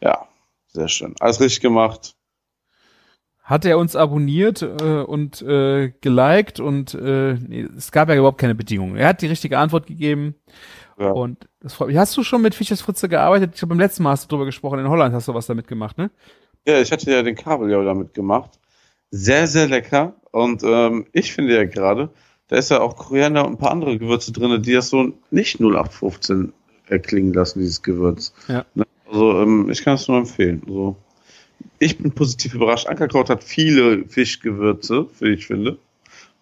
Ja, 0.01 0.28
sehr 0.68 0.89
schön. 0.89 1.14
Alles 1.20 1.40
richtig 1.40 1.60
gemacht. 1.60 2.14
Hat 3.48 3.64
er 3.64 3.78
uns 3.78 3.96
abonniert 3.96 4.60
äh, 4.60 5.00
und 5.00 5.40
äh, 5.40 5.90
geliked 6.02 6.60
und 6.60 6.92
äh, 6.92 7.32
nee, 7.32 7.66
es 7.74 7.90
gab 7.92 8.10
ja 8.10 8.16
überhaupt 8.16 8.36
keine 8.36 8.54
Bedingungen. 8.54 8.96
Er 8.96 9.08
hat 9.08 9.22
die 9.22 9.26
richtige 9.26 9.56
Antwort 9.56 9.86
gegeben. 9.86 10.34
Ja. 10.98 11.12
Und 11.12 11.48
das 11.60 11.72
freut 11.72 11.88
mich. 11.88 11.96
Hast 11.96 12.14
du 12.18 12.22
schon 12.22 12.42
mit 12.42 12.54
Fischers 12.54 12.82
Fritze 12.82 13.08
gearbeitet? 13.08 13.52
Ich 13.54 13.62
habe 13.62 13.70
beim 13.70 13.78
letzten 13.78 14.02
Mal 14.02 14.10
hast 14.10 14.24
du 14.24 14.28
drüber 14.28 14.44
gesprochen. 14.44 14.80
In 14.80 14.88
Holland 14.90 15.14
hast 15.14 15.28
du 15.28 15.34
was 15.34 15.46
damit 15.46 15.66
gemacht, 15.66 15.96
ne? 15.96 16.10
Ja, 16.66 16.78
ich 16.78 16.92
hatte 16.92 17.10
ja 17.10 17.22
den 17.22 17.36
Kabeljau 17.36 17.84
damit 17.84 18.12
gemacht. 18.12 18.58
Sehr, 19.10 19.46
sehr 19.46 19.66
lecker. 19.66 20.16
Und 20.30 20.62
ähm, 20.62 21.06
ich 21.12 21.32
finde 21.32 21.56
ja 21.56 21.64
gerade, 21.64 22.10
da 22.48 22.56
ist 22.56 22.70
ja 22.70 22.82
auch 22.82 22.96
Koriander 22.96 23.46
und 23.46 23.52
ein 23.52 23.58
paar 23.58 23.70
andere 23.70 23.96
Gewürze 23.96 24.30
drin, 24.30 24.62
die 24.62 24.74
das 24.74 24.90
so 24.90 25.14
nicht 25.30 25.58
0815 25.58 26.52
erklingen 26.86 27.32
lassen, 27.32 27.60
dieses 27.60 27.82
Gewürz. 27.82 28.34
Ja. 28.46 28.66
Ne? 28.74 28.84
Also 29.10 29.40
ähm, 29.40 29.70
ich 29.70 29.82
kann 29.82 29.94
es 29.94 30.06
nur 30.06 30.18
empfehlen. 30.18 30.60
Also, 30.66 30.96
ich 31.78 31.98
bin 31.98 32.12
positiv 32.12 32.55
überrascht. 32.55 32.86
Ankerkraut 32.86 33.30
hat 33.30 33.44
viele 33.44 34.05
Fischgewürze, 34.06 35.06
wie 35.20 35.30
ich 35.30 35.47
finde. 35.47 35.78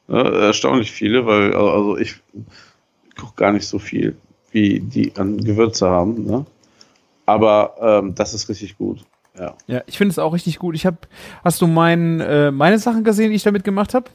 Erstaunlich 0.08 0.92
viele, 0.92 1.26
weil 1.26 1.52
also 1.54 1.96
ich 1.96 2.16
koche 3.16 3.34
gar 3.34 3.52
nicht 3.52 3.66
so 3.66 3.78
viel, 3.78 4.16
wie 4.52 4.80
die 4.80 5.12
an 5.16 5.38
Gewürze 5.38 5.88
haben. 5.88 6.24
Ne? 6.24 6.46
Aber 7.26 7.74
ähm, 7.80 8.14
das 8.14 8.32
ist 8.32 8.48
richtig 8.48 8.78
gut. 8.78 9.04
Ja, 9.38 9.56
ja 9.66 9.82
ich 9.86 9.98
finde 9.98 10.12
es 10.12 10.18
auch 10.18 10.32
richtig 10.32 10.58
gut. 10.58 10.74
Ich 10.74 10.86
habe, 10.86 10.98
hast 11.44 11.60
du 11.60 11.66
mein, 11.66 12.20
äh, 12.20 12.50
meine 12.50 12.78
Sachen 12.78 13.04
gesehen, 13.04 13.30
die 13.30 13.36
ich 13.36 13.42
damit 13.42 13.64
gemacht 13.64 13.94
habe? 13.94 14.10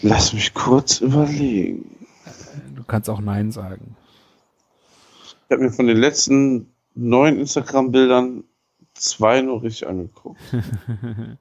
Lass 0.00 0.32
mich 0.32 0.52
kurz 0.54 1.00
überlegen. 1.00 2.06
Du 2.74 2.82
kannst 2.82 3.08
auch 3.08 3.20
Nein 3.20 3.52
sagen. 3.52 3.94
Ich 5.46 5.52
habe 5.52 5.62
mir 5.62 5.70
von 5.70 5.86
den 5.86 5.98
letzten 5.98 6.72
neun 6.94 7.38
Instagram-Bildern 7.38 8.44
zwei 9.02 9.42
nur 9.42 9.62
richtig 9.62 9.86
angeguckt. 9.88 10.40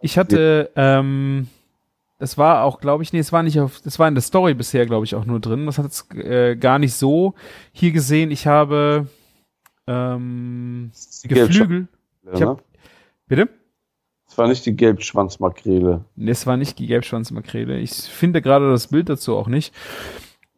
ich 0.00 0.18
hatte, 0.18 0.70
ähm, 0.76 1.48
das 2.18 2.38
war 2.38 2.64
auch, 2.64 2.80
glaube 2.80 3.02
ich, 3.02 3.12
nee, 3.12 3.18
es 3.18 3.32
war 3.32 3.42
nicht 3.42 3.60
auf, 3.60 3.80
das 3.80 3.98
war 3.98 4.08
in 4.08 4.14
der 4.14 4.22
Story 4.22 4.54
bisher, 4.54 4.86
glaube 4.86 5.04
ich, 5.04 5.14
auch 5.14 5.24
nur 5.24 5.40
drin. 5.40 5.66
Das 5.66 5.78
hat 5.78 5.84
jetzt 5.84 6.14
äh, 6.14 6.56
gar 6.56 6.78
nicht 6.78 6.94
so 6.94 7.34
hier 7.72 7.92
gesehen. 7.92 8.30
Ich 8.30 8.46
habe 8.46 9.08
ähm, 9.86 10.90
Geflügel. 11.24 11.88
Ich 12.32 12.42
hab, 12.42 12.62
bitte? 13.28 13.48
Es 14.28 14.36
war 14.36 14.48
nicht 14.48 14.66
die 14.66 14.74
Gelbschwanzmakrele. 14.74 16.04
Nee, 16.16 16.30
es 16.30 16.46
war 16.46 16.56
nicht 16.56 16.78
die 16.78 16.86
Gelbschwanzmakrele. 16.86 17.78
Ich 17.78 17.92
finde 17.92 18.42
gerade 18.42 18.70
das 18.70 18.88
Bild 18.88 19.08
dazu 19.08 19.36
auch 19.36 19.46
nicht. 19.46 19.72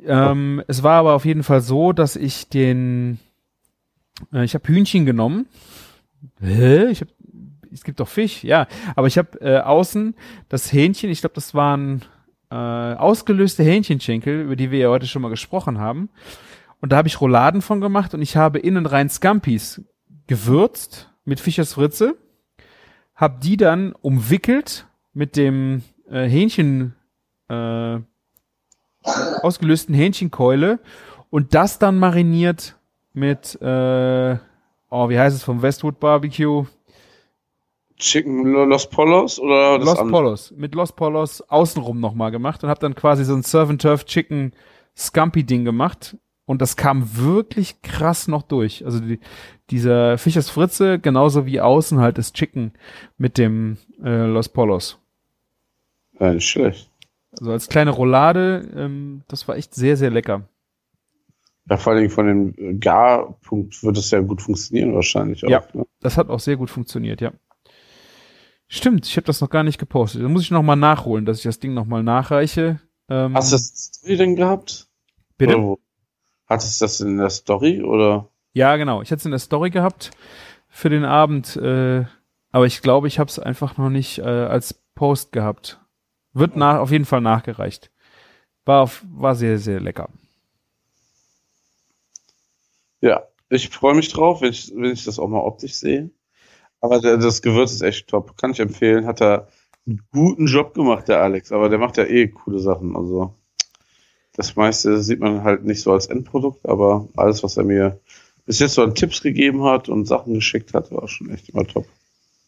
Ähm, 0.05 0.62
es 0.69 0.83
war 0.83 1.01
aber 1.01 1.15
auf 1.15 1.25
jeden 1.25 1.43
Fall 1.43 1.61
so, 1.61 1.93
dass 1.93 2.16
ich 2.16 2.49
den, 2.49 3.19
äh, 4.33 4.45
ich 4.45 4.55
habe 4.55 4.66
Hühnchen 4.69 5.07
genommen. 5.07 5.47
Hä? 6.40 6.86
Ich 6.86 7.01
hab, 7.01 7.09
es 7.73 7.85
gibt 7.85 8.01
doch 8.01 8.09
Fisch, 8.09 8.45
ja. 8.45 8.66
Aber 8.97 9.07
ich 9.07 9.19
habe 9.19 9.40
äh, 9.40 9.59
außen 9.59 10.15
das 10.49 10.73
Hähnchen, 10.73 11.11
ich 11.11 11.20
glaube, 11.20 11.35
das 11.35 11.55
waren 11.55 12.03
äh, 12.51 12.55
ausgelöste 12.55 13.62
Hähnchenschenkel, 13.62 14.43
über 14.43 14.57
die 14.57 14.70
wir 14.70 14.78
ja 14.78 14.89
heute 14.89 15.07
schon 15.07 15.23
mal 15.23 15.28
gesprochen 15.28 15.78
haben. 15.78 16.09
Und 16.81 16.93
da 16.93 16.97
habe 16.97 17.09
ich 17.09 17.20
Rouladen 17.20 17.62
von 17.62 17.81
gemacht 17.81 18.15
und 18.15 18.23
ich 18.23 18.36
habe 18.36 18.59
innen 18.59 18.86
rein 18.86 19.09
Scampis 19.09 19.82
gewürzt 20.27 21.11
mit 21.24 21.40
Fischers 21.40 21.74
Fritze, 21.74 22.16
hab 23.15 23.40
die 23.40 23.57
dann 23.57 23.93
umwickelt 23.93 24.86
mit 25.12 25.36
dem 25.36 25.82
äh, 26.09 26.28
Hähnchen 26.28 26.95
äh, 27.49 27.99
ausgelösten 29.03 29.95
Hähnchenkeule 29.95 30.78
und 31.31 31.55
das 31.55 31.78
dann 31.78 31.99
mariniert 31.99 32.77
mit 33.12 33.61
äh, 33.61 34.39
oh, 34.90 35.09
wie 35.09 35.19
heißt 35.19 35.36
es 35.36 35.43
vom 35.43 35.62
Westwood 35.62 36.01
Barbecue? 36.01 36.66
Chicken 37.97 38.44
Los 38.44 38.89
Polos 38.89 39.40
oder 39.40 39.78
das 39.78 39.86
Los 39.86 39.98
andere? 39.98 40.23
Polos. 40.23 40.55
Mit 40.56 40.74
Los 40.74 40.93
Polos 40.93 41.40
außenrum 41.43 41.98
nochmal 42.01 42.31
gemacht 42.31 42.62
und 42.62 42.70
hab 42.70 42.78
dann 42.81 42.94
quasi 42.94 43.24
so 43.24 43.35
ein 43.35 43.43
Surf 43.43 43.70
and 43.70 43.82
Turf 43.82 44.05
Chicken 44.05 44.52
Scumpy 44.97 45.44
Ding 45.44 45.65
gemacht 45.65 46.16
und 46.44 46.62
das 46.62 46.77
kam 46.77 47.16
wirklich 47.16 47.82
krass 47.82 48.28
noch 48.28 48.43
durch. 48.43 48.85
Also 48.85 49.01
die, 49.01 49.19
dieser 49.70 50.16
Fischers 50.16 50.48
Fritze 50.48 50.98
genauso 50.98 51.44
wie 51.44 51.60
außen 51.60 51.98
halt 51.98 52.19
das 52.19 52.32
Chicken 52.32 52.73
mit 53.16 53.36
dem 53.36 53.78
äh, 54.02 54.27
Los 54.27 54.48
Polos. 54.48 54.98
Ja, 56.19 56.32
nicht 56.32 56.48
schlecht. 56.48 56.90
Also 57.32 57.52
als 57.52 57.69
kleine 57.69 57.90
Roulade, 57.90 58.69
ähm, 58.77 59.23
das 59.28 59.47
war 59.47 59.56
echt 59.56 59.74
sehr, 59.74 59.97
sehr 59.97 60.10
lecker. 60.10 60.48
Ja, 61.70 61.77
vor 61.77 61.93
allen 61.93 62.03
Dingen 62.03 62.15
von 62.15 62.27
dem 62.27 62.81
Garpunkt 62.81 63.82
wird 63.82 63.99
es 63.99 64.11
ja 64.11 64.20
gut 64.20 64.40
funktionieren 64.43 64.95
wahrscheinlich 64.95 65.45
auch. 65.45 65.51
Ja. 65.51 65.62
Ne? 65.73 65.85
Das 66.01 66.16
hat 66.16 66.31
auch 66.31 66.40
sehr 66.40 66.57
gut 66.57 66.70
funktioniert, 66.70 67.20
ja. 67.20 67.32
Stimmt, 68.69 69.07
ich 69.07 69.16
habe 69.16 69.27
das 69.27 69.40
noch 69.40 69.51
gar 69.51 69.62
nicht 69.62 69.78
gepostet. 69.78 70.23
Da 70.23 70.28
muss 70.28 70.43
ich 70.43 70.51
noch 70.51 70.62
mal 70.62 70.77
nachholen, 70.77 71.24
dass 71.24 71.39
ich 71.39 71.45
das 71.45 71.59
Ding 71.59 71.74
noch 71.74 71.86
mal 71.86 72.03
nachreiche. 72.03 72.81
Ähm, 73.09 73.35
Hast 73.35 73.53
du 73.53 73.57
das 73.57 73.69
Story 73.69 74.16
denn 74.16 74.36
gehabt? 74.36 74.89
bitte? 75.39 75.57
Oder 75.57 75.62
wo? 75.65 75.78
Hattest 76.47 76.81
du 76.81 76.85
das 76.85 77.01
in 77.01 77.19
der 77.19 77.31
Story 77.31 77.82
oder? 77.82 78.28
Ja, 78.53 78.77
genau. 78.77 79.03
Ich 79.03 79.11
hätte 79.11 79.20
es 79.20 79.24
in 79.24 79.31
der 79.31 79.39
Story 79.39 79.70
gehabt 79.70 80.11
für 80.69 80.90
den 80.90 81.05
Abend, 81.05 81.57
äh, 81.57 82.05
aber 82.51 82.66
ich 82.66 82.82
glaube, 82.82 83.09
ich 83.09 83.19
habe 83.19 83.28
es 83.28 83.39
einfach 83.39 83.77
noch 83.77 83.90
nicht 83.90 84.19
äh, 84.19 84.23
als 84.23 84.74
Post 84.95 85.32
gehabt. 85.32 85.81
Wird 86.32 86.57
nach, 86.57 86.78
auf 86.78 86.90
jeden 86.90 87.05
Fall 87.05 87.20
nachgereicht. 87.20 87.90
War, 88.65 88.82
auf, 88.82 89.05
war 89.11 89.35
sehr, 89.35 89.59
sehr 89.59 89.81
lecker. 89.81 90.11
Ja, 93.01 93.25
ich 93.49 93.69
freue 93.69 93.95
mich 93.95 94.09
drauf, 94.09 94.41
wenn 94.41 94.51
ich, 94.51 94.73
wenn 94.75 94.93
ich 94.93 95.05
das 95.05 95.19
auch 95.19 95.29
mal 95.29 95.41
optisch 95.41 95.75
sehe. 95.75 96.11
Aber 96.81 97.01
der, 97.01 97.16
das 97.16 97.43
Gewürz 97.43 97.73
ist 97.73 97.83
echt 97.83 98.09
top. 98.09 98.37
Kann 98.37 98.53
ich 98.53 98.61
empfehlen. 98.61 99.07
Hat 99.07 99.20
er 99.20 99.49
einen 99.87 100.03
guten 100.12 100.47
Job 100.47 100.75
gemacht, 100.75 101.09
der 101.09 101.23
Alex. 101.23 101.53
Aber 101.53 101.69
der 101.69 101.79
macht 101.79 101.97
ja 101.97 102.05
eh 102.05 102.29
coole 102.29 102.59
Sachen. 102.59 102.97
Also 102.97 103.35
das 104.35 104.55
meiste 104.55 105.03
sieht 105.03 105.20
man 105.20 105.43
halt 105.43 105.65
nicht 105.65 105.83
so 105.83 105.93
als 105.93 106.07
Endprodukt, 106.07 106.65
aber 106.65 107.09
alles, 107.16 107.43
was 107.43 107.57
er 107.57 107.65
mir 107.65 108.01
bis 108.47 108.61
jetzt 108.61 108.75
so 108.75 108.83
an 108.83 108.95
Tipps 108.95 109.20
gegeben 109.20 109.65
hat 109.65 109.89
und 109.89 110.07
Sachen 110.07 110.35
geschickt 110.35 110.75
hat, 110.75 110.93
war 110.93 111.09
schon 111.09 111.31
echt 111.31 111.49
immer 111.49 111.66
top. 111.66 111.87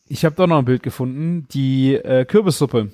Ich 0.06 0.24
habe 0.24 0.36
doch 0.36 0.46
noch 0.46 0.58
ein 0.58 0.64
Bild 0.64 0.82
gefunden. 0.82 1.48
Die 1.52 1.94
äh, 1.94 2.24
Kürbissuppe 2.24 2.92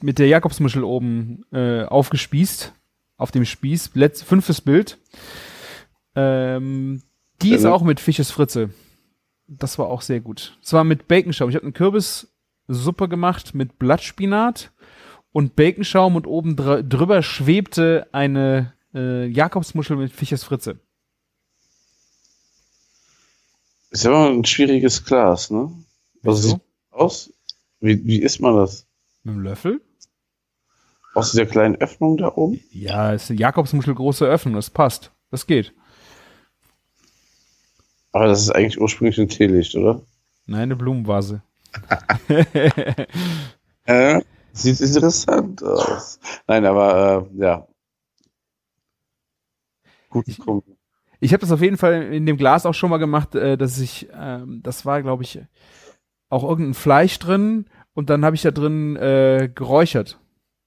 mit 0.00 0.18
der 0.18 0.28
Jakobsmuschel 0.28 0.84
oben 0.84 1.44
äh, 1.52 1.82
aufgespießt. 1.82 2.72
Auf 3.16 3.32
dem 3.32 3.44
Spieß. 3.44 3.90
Letz 3.94 4.22
fünftes 4.22 4.60
Bild. 4.60 4.98
Ähm, 6.14 7.02
die 7.42 7.52
ist 7.52 7.64
auch 7.64 7.82
mit 7.82 8.00
Fisches 8.00 8.30
Fritze. 8.30 8.70
Das 9.46 9.78
war 9.78 9.88
auch 9.88 10.02
sehr 10.02 10.20
gut. 10.20 10.58
Es 10.62 10.72
war 10.72 10.84
mit 10.84 11.08
Baconschaum. 11.08 11.50
Ich 11.50 11.56
habe 11.56 11.64
eine 11.64 11.72
Kürbissuppe 11.72 13.08
gemacht 13.08 13.54
mit 13.54 13.78
Blattspinat 13.78 14.72
und 15.32 15.56
Baconschaum 15.56 16.16
und 16.16 16.26
oben 16.26 16.56
dr 16.56 16.82
drüber 16.82 17.22
schwebte 17.22 18.08
eine 18.12 18.74
äh, 18.94 19.26
Jakobsmuschel 19.26 19.96
mit 19.96 20.12
Fisches 20.12 20.44
Fritze. 20.44 20.78
Ist 23.90 24.04
ja 24.04 24.10
immer 24.10 24.28
ein 24.30 24.44
schwieriges 24.44 25.04
Glas, 25.04 25.50
ne? 25.50 25.72
Was 26.22 26.42
sieht 26.42 26.60
aus? 26.90 27.32
Wie, 27.80 28.04
wie 28.06 28.20
isst 28.20 28.40
man 28.40 28.56
das? 28.56 28.86
Mit 29.24 29.34
dem 29.34 29.42
Löffel? 29.42 29.80
Aus 31.14 31.32
dieser 31.32 31.46
kleinen 31.46 31.76
Öffnung 31.76 32.16
da 32.18 32.32
oben? 32.36 32.60
Ja, 32.70 33.12
ist 33.12 33.30
eine 33.30 33.40
Jakobsmuschel 33.40 33.94
große 33.94 34.24
Öffnung. 34.24 34.54
Das 34.54 34.70
passt. 34.70 35.10
Das 35.30 35.46
geht. 35.46 35.74
Aber 38.12 38.26
das 38.26 38.42
ist 38.42 38.50
eigentlich 38.50 38.80
ursprünglich 38.80 39.18
ein 39.18 39.28
Teelicht, 39.28 39.74
oder? 39.76 40.02
Nein, 40.46 40.62
eine 40.62 40.76
Blumenvase. 40.76 41.42
Äh, 43.86 44.20
sieht 44.52 44.80
interessant 44.80 45.64
aus. 45.64 46.20
Nein, 46.46 46.64
aber 46.64 47.28
äh, 47.34 47.40
ja. 47.40 47.66
Gut 50.10 50.26
gekommen. 50.26 50.62
Ich 51.18 51.32
habe 51.32 51.40
das 51.40 51.50
auf 51.50 51.60
jeden 51.60 51.76
Fall 51.76 52.02
in 52.12 52.24
dem 52.24 52.36
Glas 52.36 52.66
auch 52.66 52.74
schon 52.74 52.90
mal 52.90 52.98
gemacht, 52.98 53.34
äh, 53.34 53.56
dass 53.56 53.78
ich, 53.78 54.08
ähm, 54.14 54.60
das 54.62 54.86
war, 54.86 55.02
glaube 55.02 55.22
ich, 55.24 55.40
auch 56.28 56.44
irgendein 56.44 56.74
Fleisch 56.74 57.18
drin 57.18 57.66
und 57.94 58.10
dann 58.10 58.24
habe 58.24 58.36
ich 58.36 58.42
da 58.42 58.50
drin 58.50 58.96
äh, 58.96 59.50
geräuchert. 59.52 60.20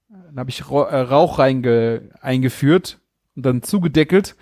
Dann 0.08 0.38
habe 0.38 0.50
ich 0.50 0.60
äh, 0.60 0.64
Rauch 0.64 1.38
reinge 1.38 2.10
eingeführt 2.20 3.00
und 3.36 3.46
dann 3.46 3.62
zugedeckelt 3.62 4.36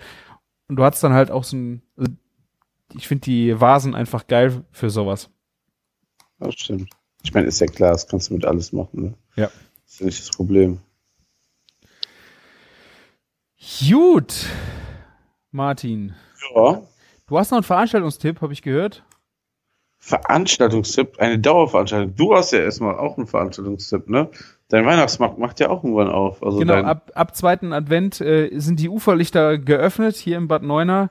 und 0.67 0.75
du 0.75 0.83
hattest 0.83 1.03
dann 1.03 1.13
halt 1.13 1.31
auch 1.31 1.43
so 1.43 1.55
ein, 1.55 1.81
also 1.97 2.11
ich 2.95 3.07
finde 3.07 3.25
die 3.25 3.59
Vasen 3.59 3.95
einfach 3.95 4.27
geil 4.27 4.63
für 4.71 4.89
sowas. 4.89 5.29
Das 6.39 6.55
stimmt. 6.55 6.89
Ich 7.23 7.33
meine, 7.33 7.47
ist 7.47 7.59
ja 7.59 7.67
klar, 7.67 7.91
das 7.91 8.07
kannst 8.07 8.29
du 8.29 8.33
mit 8.33 8.45
alles 8.45 8.73
machen. 8.73 9.03
Ne? 9.03 9.13
Ja. 9.35 9.49
Das 9.85 9.95
ist 9.95 10.01
nicht 10.01 10.19
das 10.19 10.35
Problem. 10.35 10.79
Gut, 13.87 14.45
Martin. 15.51 16.15
Ja. 16.53 16.81
Du 17.27 17.37
hast 17.37 17.51
noch 17.51 17.57
einen 17.57 17.63
Veranstaltungstipp, 17.63 18.41
habe 18.41 18.51
ich 18.53 18.61
gehört. 18.61 19.03
Veranstaltungstipp, 20.05 21.17
eine 21.19 21.39
Dauerveranstaltung. 21.39 22.13
Du 22.17 22.35
hast 22.35 22.51
ja 22.51 22.59
erstmal 22.59 22.99
auch 22.99 23.17
einen 23.17 23.25
Veranstaltungstipp, 23.25 24.09
ne? 24.09 24.27
Dein 24.67 24.85
Weihnachtsmarkt 24.85 25.37
macht 25.37 25.61
ja 25.61 25.69
auch 25.69 25.81
irgendwann 25.81 26.09
auf. 26.09 26.43
Also 26.43 26.59
Genau, 26.59 26.73
ab, 26.73 27.11
ab 27.15 27.37
zweiten 27.37 27.71
Advent 27.71 28.19
äh, 28.19 28.49
sind 28.59 28.81
die 28.81 28.89
Uferlichter 28.89 29.57
geöffnet 29.57 30.17
hier 30.17 30.35
im 30.35 30.49
Bad 30.49 30.61
Neuenahr. 30.61 31.09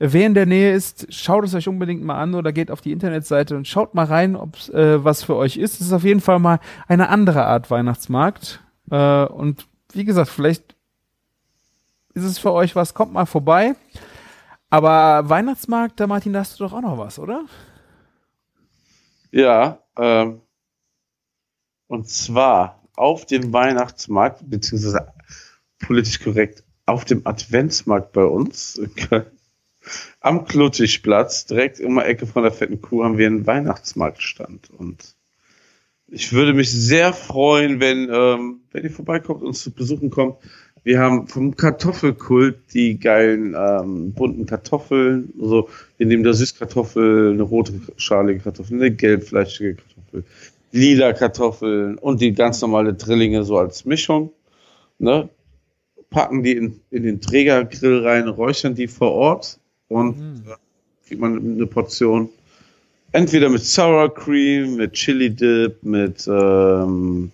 Äh, 0.00 0.08
Wer 0.10 0.26
in 0.26 0.34
der 0.34 0.46
Nähe 0.46 0.72
ist, 0.72 1.06
schaut 1.14 1.44
es 1.44 1.54
euch 1.54 1.68
unbedingt 1.68 2.02
mal 2.02 2.20
an 2.20 2.34
oder 2.34 2.50
geht 2.50 2.72
auf 2.72 2.80
die 2.80 2.90
Internetseite 2.90 3.56
und 3.56 3.68
schaut 3.68 3.94
mal 3.94 4.06
rein, 4.06 4.34
ob 4.34 4.56
äh, 4.70 5.04
was 5.04 5.22
für 5.22 5.36
euch 5.36 5.56
ist. 5.56 5.74
Es 5.74 5.86
ist 5.86 5.92
auf 5.92 6.02
jeden 6.02 6.20
Fall 6.20 6.40
mal 6.40 6.58
eine 6.88 7.10
andere 7.10 7.44
Art 7.44 7.70
Weihnachtsmarkt. 7.70 8.60
Äh, 8.90 9.24
und 9.26 9.68
wie 9.92 10.04
gesagt, 10.04 10.30
vielleicht 10.30 10.74
ist 12.14 12.24
es 12.24 12.40
für 12.40 12.50
euch 12.50 12.74
was, 12.74 12.92
kommt 12.92 13.12
mal 13.12 13.26
vorbei. 13.26 13.76
Aber 14.68 15.28
Weihnachtsmarkt, 15.28 16.00
da 16.00 16.08
Martin, 16.08 16.32
da 16.32 16.40
hast 16.40 16.58
du 16.58 16.64
doch 16.64 16.72
auch 16.72 16.82
noch 16.82 16.98
was, 16.98 17.20
oder? 17.20 17.44
Ja, 19.32 19.82
ähm, 19.96 20.42
und 21.86 22.08
zwar 22.08 22.82
auf 22.94 23.26
dem 23.26 23.52
Weihnachtsmarkt, 23.52 24.48
beziehungsweise 24.48 25.12
politisch 25.78 26.20
korrekt, 26.20 26.64
auf 26.84 27.04
dem 27.06 27.26
Adventsmarkt 27.26 28.12
bei 28.12 28.24
uns, 28.24 28.80
am 30.20 30.44
Kluttigplatz, 30.44 31.46
direkt 31.46 31.80
in 31.80 31.94
der 31.94 32.06
Ecke 32.06 32.26
von 32.26 32.42
der 32.42 32.52
fetten 32.52 32.82
Kuh, 32.82 33.04
haben 33.04 33.18
wir 33.18 33.26
einen 33.26 33.46
Weihnachtsmarktstand. 33.46 34.70
Und 34.70 35.16
ich 36.06 36.32
würde 36.32 36.52
mich 36.52 36.70
sehr 36.70 37.14
freuen, 37.14 37.80
wenn, 37.80 38.10
ähm, 38.12 38.60
wenn 38.70 38.84
ihr 38.84 38.90
vorbeikommt 38.90 39.40
und 39.40 39.48
uns 39.48 39.62
zu 39.62 39.72
besuchen 39.72 40.10
kommt. 40.10 40.36
Wir 40.84 40.98
haben 40.98 41.28
vom 41.28 41.56
Kartoffelkult 41.56 42.56
die 42.74 42.98
geilen 42.98 43.54
ähm, 43.56 44.12
bunten 44.12 44.46
Kartoffeln. 44.46 45.32
Also 45.40 45.68
wir 45.96 46.06
nehmen 46.06 46.24
da 46.24 46.32
Süßkartoffel, 46.32 47.32
eine 47.32 47.42
rote 47.42 47.74
schalige 47.96 48.40
Kartoffel, 48.40 48.78
eine 48.78 48.90
gelbfleischige 48.90 49.76
Kartoffel, 49.76 50.24
lila 50.72 51.12
Kartoffeln 51.12 51.98
und 51.98 52.20
die 52.20 52.32
ganz 52.32 52.60
normale 52.60 52.94
Drillinge 52.94 53.44
so 53.44 53.58
als 53.58 53.84
Mischung. 53.84 54.32
Ne? 54.98 55.28
Packen 56.10 56.42
die 56.42 56.52
in, 56.52 56.80
in 56.90 57.04
den 57.04 57.20
Trägergrill 57.20 58.04
rein, 58.04 58.26
räuchern 58.28 58.74
die 58.74 58.88
vor 58.88 59.12
Ort 59.12 59.58
und 59.88 60.18
Mhm. 60.18 60.42
äh, 60.48 60.54
kriegt 61.08 61.20
man 61.20 61.38
eine 61.38 61.66
Portion. 61.66 62.28
entweder 63.12 63.50
mit 63.50 63.62
Sour 63.62 64.12
Cream, 64.14 64.76
mit 64.76 64.94
Chili 64.94 65.30
Dip, 65.30 65.82
mit, 65.82 66.26
ähm, 66.26 67.30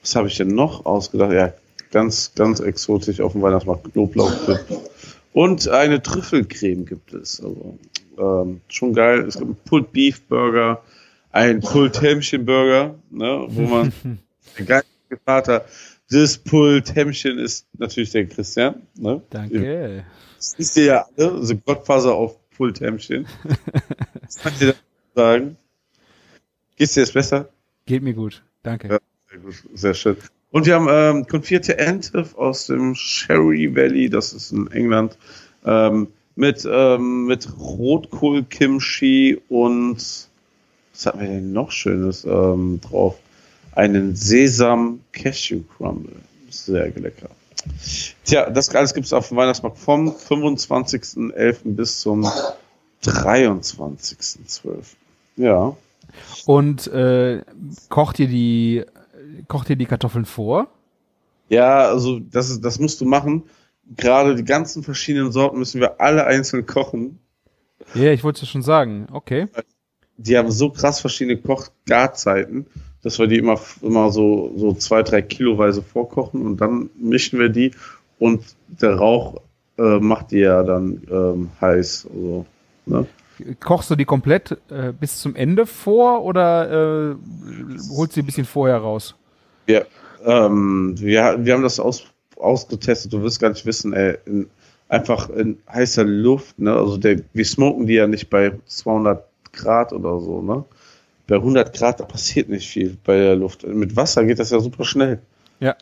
was 0.00 0.16
habe 0.16 0.28
ich 0.28 0.36
denn 0.38 0.48
noch 0.54 0.86
ausgedacht? 0.86 1.32
Ja, 1.32 1.52
ganz, 1.94 2.34
ganz 2.34 2.60
exotisch 2.60 3.20
auf 3.20 3.32
dem 3.32 3.42
Weihnachtsmarkt 3.42 3.92
Knoblauchdip. 3.92 4.66
Und 5.32 5.68
eine 5.68 6.02
Trüffelcreme 6.02 6.84
gibt 6.84 7.14
es. 7.14 7.40
Also, 7.40 7.78
ähm, 8.18 8.60
schon 8.68 8.92
geil. 8.92 9.20
Es 9.20 9.34
gibt 9.38 9.46
einen 9.46 9.56
Pulled 9.64 9.92
Beef 9.92 10.22
Burger, 10.22 10.82
ein 11.30 11.60
Pulled 11.60 12.02
Hämmchen 12.02 12.44
Burger, 12.44 12.96
ne, 13.10 13.46
wo 13.48 13.62
man 13.62 13.92
der 14.58 14.66
geile 14.66 14.84
Vater 15.24 15.64
des 16.10 16.38
Pulled 16.38 16.94
Hämmchen 16.94 17.38
ist 17.38 17.66
natürlich 17.78 18.10
der 18.10 18.26
Christian. 18.26 18.82
Ne? 18.96 19.22
Danke. 19.30 20.04
Das 20.36 20.76
ihr 20.76 20.84
ja 20.84 21.06
alle, 21.16 21.32
also 21.32 21.56
Gottfaser 21.56 22.14
auf 22.14 22.36
Pulled 22.50 22.80
Hämmchen. 22.80 23.26
Was 24.22 24.36
kann 24.36 24.52
ich 24.52 24.58
dir 24.58 24.74
sagen? 25.14 25.56
Geht's 26.76 26.94
dir 26.94 27.00
jetzt 27.00 27.14
besser? 27.14 27.48
Geht 27.86 28.02
mir 28.02 28.14
gut. 28.14 28.42
Danke. 28.62 28.88
Ja, 28.88 28.98
sehr 29.30 29.38
gut, 29.38 29.54
sehr 29.74 29.94
schön. 29.94 30.16
Und 30.54 30.66
wir 30.66 30.76
haben 30.76 30.86
ähm, 30.88 31.26
konfierte 31.26 31.78
Ente 31.78 32.24
aus 32.36 32.66
dem 32.66 32.94
Sherry 32.94 33.74
Valley, 33.74 34.08
das 34.08 34.32
ist 34.32 34.52
in 34.52 34.70
England, 34.70 35.18
ähm, 35.66 36.06
mit, 36.36 36.64
ähm, 36.64 37.26
mit 37.26 37.48
Rotkohl-Kimchi 37.58 39.42
und 39.48 39.96
was 39.96 41.06
hatten 41.06 41.20
wir 41.20 41.26
denn 41.26 41.52
noch 41.52 41.72
Schönes 41.72 42.24
ähm, 42.24 42.80
drauf? 42.80 43.16
Einen 43.72 44.14
Sesam-Cashew-Crumble. 44.14 46.14
Sehr 46.50 46.90
lecker. 46.90 47.30
Tja, 48.24 48.48
das 48.48 48.72
alles 48.76 48.94
gibt 48.94 49.06
es 49.06 49.12
auf 49.12 49.30
dem 49.30 49.38
Weihnachtsmarkt 49.38 49.78
vom 49.78 50.10
25.11. 50.10 51.56
bis 51.64 51.98
zum 51.98 52.30
23.12. 53.02 54.70
Ja. 55.36 55.76
Und 56.46 56.86
äh, 56.86 57.42
kocht 57.88 58.20
ihr 58.20 58.28
die 58.28 58.84
kocht 59.48 59.70
ihr 59.70 59.76
die 59.76 59.86
Kartoffeln 59.86 60.24
vor? 60.24 60.68
Ja, 61.48 61.88
also 61.88 62.18
das, 62.18 62.50
ist, 62.50 62.64
das 62.64 62.78
musst 62.78 63.00
du 63.00 63.04
machen. 63.04 63.44
Gerade 63.96 64.34
die 64.34 64.44
ganzen 64.44 64.82
verschiedenen 64.82 65.30
Sorten 65.30 65.58
müssen 65.58 65.80
wir 65.80 66.00
alle 66.00 66.24
einzeln 66.24 66.66
kochen. 66.66 67.18
Ja, 67.94 68.12
ich 68.12 68.24
wollte 68.24 68.42
es 68.42 68.48
schon 68.48 68.62
sagen. 68.62 69.06
Okay. 69.12 69.46
Die 70.16 70.38
haben 70.38 70.50
so 70.50 70.70
krass 70.70 71.00
verschiedene 71.00 71.36
Kochgarzeiten, 71.36 72.66
dass 73.02 73.18
wir 73.18 73.26
die 73.26 73.38
immer, 73.38 73.60
immer 73.82 74.10
so, 74.10 74.52
so 74.56 74.72
zwei, 74.72 75.02
drei 75.02 75.22
Kiloweise 75.22 75.82
vorkochen 75.82 76.46
und 76.46 76.60
dann 76.60 76.88
mischen 76.96 77.38
wir 77.38 77.48
die 77.48 77.72
und 78.18 78.42
der 78.68 78.94
Rauch 78.94 79.42
äh, 79.76 79.98
macht 79.98 80.30
die 80.30 80.38
ja 80.38 80.62
dann 80.62 81.02
ähm, 81.10 81.50
heiß. 81.60 82.08
Also, 82.10 82.46
ne? 82.86 83.06
Kochst 83.60 83.90
du 83.90 83.96
die 83.96 84.04
komplett 84.04 84.56
äh, 84.70 84.92
bis 84.92 85.18
zum 85.18 85.34
Ende 85.34 85.66
vor 85.66 86.24
oder 86.24 87.10
äh, 87.10 87.16
holst 87.96 88.12
du 88.12 88.20
die 88.20 88.22
ein 88.22 88.26
bisschen 88.26 88.46
vorher 88.46 88.78
raus? 88.78 89.16
Ja, 89.66 89.82
ähm, 90.24 90.94
wir, 90.98 91.38
wir 91.44 91.54
haben 91.54 91.62
das 91.62 91.80
aus, 91.80 92.04
ausgetestet, 92.36 93.12
du 93.12 93.22
wirst 93.22 93.40
gar 93.40 93.50
nicht 93.50 93.66
wissen, 93.66 93.92
ey, 93.92 94.18
in, 94.26 94.50
einfach 94.88 95.30
in 95.30 95.58
heißer 95.72 96.04
Luft, 96.04 96.58
ne, 96.58 96.74
also 96.74 96.96
der, 96.96 97.20
wir 97.32 97.44
smoken 97.44 97.86
die 97.86 97.94
ja 97.94 98.06
nicht 98.06 98.30
bei 98.30 98.52
200 98.66 99.24
Grad 99.52 99.92
oder 99.92 100.20
so, 100.20 100.42
ne, 100.42 100.64
bei 101.26 101.36
100 101.36 101.74
Grad, 101.74 102.00
da 102.00 102.04
passiert 102.04 102.48
nicht 102.48 102.68
viel 102.68 102.96
bei 103.04 103.16
der 103.16 103.36
Luft. 103.36 103.66
Mit 103.66 103.96
Wasser 103.96 104.24
geht 104.24 104.38
das 104.38 104.50
ja 104.50 104.60
super 104.60 104.84
schnell. 104.84 105.20
Ja. 105.60 105.74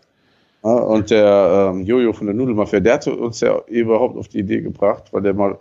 ja 0.62 0.70
und 0.70 1.10
der 1.10 1.72
ähm, 1.72 1.84
Jojo 1.84 2.12
von 2.12 2.26
der 2.26 2.36
Nudelmafia, 2.36 2.80
der 2.80 2.94
hatte 2.94 3.16
uns 3.16 3.40
ja 3.40 3.60
überhaupt 3.66 4.16
auf 4.16 4.28
die 4.28 4.38
Idee 4.38 4.60
gebracht, 4.60 5.04
weil 5.10 5.22
der 5.22 5.34
mal 5.34 5.58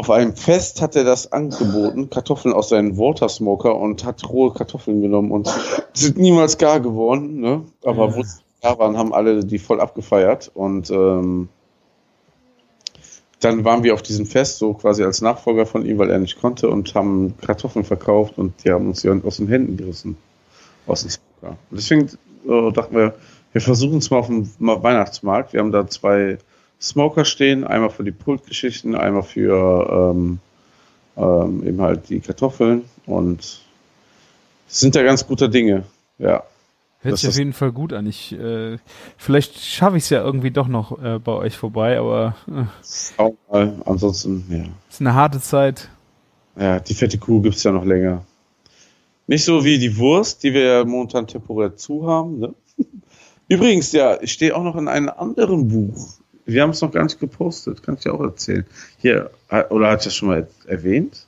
auf 0.00 0.08
einem 0.08 0.34
Fest 0.34 0.80
hat 0.80 0.96
er 0.96 1.04
das 1.04 1.30
angeboten, 1.30 2.08
Kartoffeln 2.08 2.54
aus 2.54 2.70
seinem 2.70 2.96
Watersmoker 2.96 3.76
und 3.76 4.02
hat 4.02 4.26
rohe 4.26 4.50
Kartoffeln 4.50 5.02
genommen 5.02 5.30
und 5.30 5.46
sind 5.92 6.16
niemals 6.16 6.56
gar 6.56 6.80
geworden, 6.80 7.40
ne? 7.40 7.66
Aber 7.84 8.08
Ja. 8.08 8.16
wo 8.16 8.22
sie 8.22 8.40
da 8.62 8.78
waren, 8.78 8.96
haben 8.96 9.12
alle 9.12 9.44
die 9.44 9.58
voll 9.58 9.78
abgefeiert 9.78 10.50
und 10.54 10.90
ähm, 10.90 11.50
dann 13.40 13.62
waren 13.66 13.84
wir 13.84 13.92
auf 13.92 14.00
diesem 14.00 14.24
Fest 14.24 14.56
so 14.56 14.72
quasi 14.72 15.04
als 15.04 15.20
Nachfolger 15.20 15.66
von 15.66 15.84
ihm, 15.84 15.98
weil 15.98 16.08
er 16.08 16.18
nicht 16.18 16.40
konnte 16.40 16.70
und 16.70 16.94
haben 16.94 17.34
Kartoffeln 17.44 17.84
verkauft 17.84 18.38
und 18.38 18.54
die 18.64 18.70
haben 18.70 18.88
uns 18.88 19.02
die 19.02 19.10
aus 19.10 19.36
den 19.36 19.48
Händen 19.48 19.76
gerissen. 19.76 20.16
Aus 20.86 21.02
dem 21.02 21.10
Smoker. 21.10 21.58
Und 21.70 21.76
deswegen 21.78 22.08
äh, 22.48 22.72
dachten 22.72 22.96
wir, 22.96 23.14
wir 23.52 23.60
versuchen 23.60 23.98
es 23.98 24.10
mal 24.10 24.20
auf 24.20 24.28
dem 24.28 24.48
Weihnachtsmarkt. 24.58 25.52
Wir 25.52 25.60
haben 25.60 25.72
da 25.72 25.86
zwei 25.86 26.38
Smoker 26.80 27.24
stehen, 27.24 27.64
einmal 27.64 27.90
für 27.90 28.04
die 28.04 28.12
Pultgeschichten, 28.12 28.94
einmal 28.94 29.22
für 29.22 30.12
ähm, 30.14 30.38
ähm, 31.16 31.66
eben 31.66 31.80
halt 31.80 32.08
die 32.08 32.20
Kartoffeln 32.20 32.84
und 33.06 33.60
sind 34.66 34.94
da 34.94 35.02
ganz 35.02 35.26
guter 35.26 35.48
Dinge. 35.48 35.84
Ja. 36.18 36.44
Hört 37.02 37.18
sich 37.18 37.28
auf 37.28 37.36
jeden 37.36 37.54
Fall 37.54 37.72
gut 37.72 37.94
an. 37.94 38.06
Ich, 38.06 38.32
äh, 38.32 38.76
vielleicht 39.16 39.58
schaffe 39.58 39.96
ich 39.96 40.04
es 40.04 40.10
ja 40.10 40.22
irgendwie 40.22 40.50
doch 40.50 40.68
noch 40.68 41.02
äh, 41.02 41.18
bei 41.18 41.32
euch 41.32 41.56
vorbei, 41.56 41.98
aber 41.98 42.36
äh, 42.46 42.64
Schauen 43.16 43.36
wir 43.50 43.66
mal. 43.66 43.82
Ansonsten, 43.86 44.44
ja. 44.50 44.64
ist 44.88 45.00
eine 45.00 45.14
harte 45.14 45.40
Zeit. 45.40 45.88
Ja, 46.58 46.78
die 46.78 46.94
fette 46.94 47.16
Kuh 47.16 47.40
gibt's 47.40 47.62
ja 47.62 47.72
noch 47.72 47.86
länger. 47.86 48.24
Nicht 49.26 49.44
so 49.44 49.64
wie 49.64 49.78
die 49.78 49.96
Wurst, 49.96 50.42
die 50.42 50.52
wir 50.52 50.62
ja 50.62 50.84
momentan 50.84 51.26
temporär 51.26 51.74
zu 51.74 52.06
haben. 52.06 52.38
Ne? 52.40 52.54
Übrigens, 53.48 53.92
ja, 53.92 54.20
ich 54.20 54.32
stehe 54.32 54.54
auch 54.54 54.62
noch 54.62 54.76
in 54.76 54.88
einem 54.88 55.08
anderen 55.08 55.68
Buch. 55.68 56.20
Wir 56.50 56.62
haben 56.62 56.70
es 56.70 56.80
noch 56.80 56.90
gar 56.90 57.04
nicht 57.04 57.20
gepostet, 57.20 57.82
kann 57.82 57.94
ich 57.94 58.02
dir 58.02 58.14
auch 58.14 58.20
erzählen. 58.20 58.64
Hier, 58.98 59.30
oder 59.70 59.90
hat 59.90 60.00
ich 60.00 60.04
das 60.06 60.16
schon 60.16 60.28
mal 60.28 60.48
erwähnt? 60.66 61.26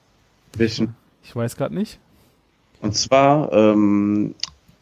Welchen? 0.57 0.95
Ich 1.23 1.35
weiß 1.35 1.57
gerade 1.57 1.75
nicht. 1.75 1.99
Und 2.81 2.97
zwar 2.97 3.53
ähm, 3.53 4.35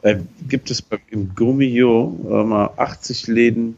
äh, 0.03 0.17
gibt 0.49 0.71
es 0.71 0.83
im 1.11 1.35
Gummio 1.35 2.19
äh, 2.25 2.45
mal 2.45 2.71
80 2.77 3.27
Läden, 3.27 3.77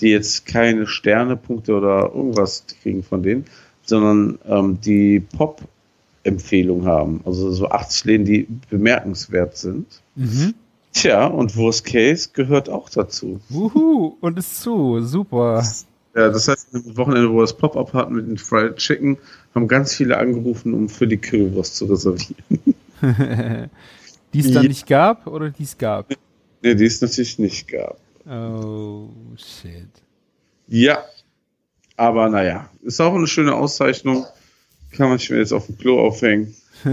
die 0.00 0.08
jetzt 0.08 0.46
keine 0.46 0.86
Sternepunkte 0.86 1.74
oder 1.74 2.10
irgendwas 2.12 2.64
kriegen 2.82 3.02
von 3.02 3.22
denen, 3.22 3.44
sondern 3.82 4.38
ähm, 4.46 4.80
die 4.80 5.20
Pop-Empfehlung 5.20 6.86
haben. 6.86 7.20
Also 7.24 7.52
so 7.52 7.68
80 7.68 8.04
Läden, 8.04 8.24
die 8.24 8.48
bemerkenswert 8.68 9.56
sind. 9.56 9.86
Mhm. 10.16 10.54
Tja, 10.92 11.26
und 11.26 11.56
Worst 11.56 11.84
Case 11.84 12.30
gehört 12.32 12.68
auch 12.68 12.88
dazu. 12.88 13.40
Wuhu, 13.48 14.16
und 14.20 14.38
ist 14.38 14.60
zu. 14.60 15.00
Super. 15.02 15.62
Ja, 16.14 16.28
das 16.28 16.48
heißt, 16.48 16.68
am 16.74 16.96
Wochenende, 16.96 17.30
wo 17.30 17.36
wir 17.36 17.42
das 17.42 17.56
Pop-Up 17.56 17.92
hatten 17.94 18.14
mit 18.14 18.26
den 18.26 18.36
Fried 18.38 18.76
Chicken, 18.76 19.16
haben 19.54 19.68
ganz 19.68 19.94
viele 19.94 20.18
angerufen, 20.18 20.74
um 20.74 20.88
für 20.88 21.06
die 21.06 21.16
Currywurst 21.16 21.76
zu 21.76 21.86
reservieren. 21.86 22.34
die 24.34 24.40
es 24.40 24.52
dann 24.52 24.62
Ja. 24.64 24.68
nicht 24.68 24.86
gab 24.86 25.26
oder 25.26 25.50
die 25.50 25.62
es 25.62 25.78
gab? 25.78 26.10
Nee, 26.62 26.74
die 26.74 26.84
es 26.84 27.00
natürlich 27.00 27.38
nicht 27.38 27.68
gab. 27.68 27.98
Oh, 28.26 29.08
shit. 29.36 29.88
Ja, 30.68 31.04
aber 31.96 32.28
naja, 32.28 32.68
ist 32.82 33.00
auch 33.00 33.14
eine 33.14 33.26
schöne 33.26 33.54
Auszeichnung. 33.54 34.26
Kann 34.92 35.08
man 35.08 35.18
sich 35.18 35.30
mir 35.30 35.38
jetzt 35.38 35.52
auf 35.52 35.66
dem 35.66 35.78
Klo 35.78 36.00
aufhängen. 36.00 36.54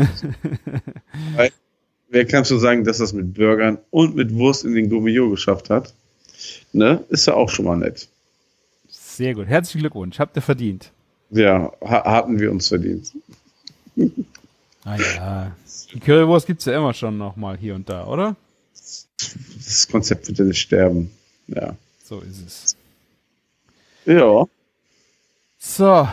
Weil, 1.35 1.51
wer 2.09 2.25
kann 2.25 2.45
schon 2.45 2.59
sagen, 2.59 2.83
dass 2.83 2.99
das 2.99 3.13
mit 3.13 3.33
Burgern 3.33 3.79
und 3.89 4.15
mit 4.15 4.33
Wurst 4.35 4.63
in 4.65 4.73
den 4.75 4.89
Gummio 4.89 5.29
geschafft 5.29 5.69
hat? 5.69 5.93
Ne? 6.71 7.03
Ist 7.09 7.25
ja 7.27 7.33
auch 7.33 7.49
schon 7.49 7.65
mal 7.65 7.77
nett. 7.77 8.07
Sehr 9.17 9.33
gut. 9.33 9.47
Herzlichen 9.47 9.79
Glückwunsch. 9.79 10.19
Habt 10.19 10.35
ihr 10.35 10.43
verdient. 10.43 10.91
Ja, 11.31 11.71
ha 11.81 12.03
hatten 12.05 12.39
wir 12.39 12.51
uns 12.51 12.67
verdient. 12.67 13.13
Ah 14.83 14.95
ja. 14.95 15.55
Die 15.91 15.99
Currywurst 15.99 16.45
gibt's 16.45 16.65
ja 16.65 16.77
immer 16.77 16.93
schon 16.93 17.17
noch 17.17 17.35
mal 17.35 17.57
hier 17.57 17.73
und 17.73 17.89
da, 17.89 18.05
oder? 18.05 18.35
Das 19.55 19.87
Konzept 19.87 20.27
wird 20.27 20.37
ja 20.37 20.45
nicht 20.45 20.61
sterben. 20.61 21.09
Ja. 21.47 21.75
So 22.03 22.19
ist 22.19 22.45
es. 22.45 22.77
Ja. 24.05 24.45
So. 25.57 26.07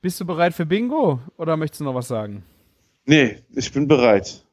Bist 0.00 0.20
du 0.20 0.24
bereit 0.24 0.54
für 0.54 0.64
Bingo 0.64 1.18
oder 1.38 1.56
möchtest 1.56 1.80
du 1.80 1.86
noch 1.86 1.96
was 1.96 2.06
sagen? 2.06 2.44
Nee, 3.04 3.38
ich 3.52 3.72
bin 3.72 3.88
bereit. 3.88 4.44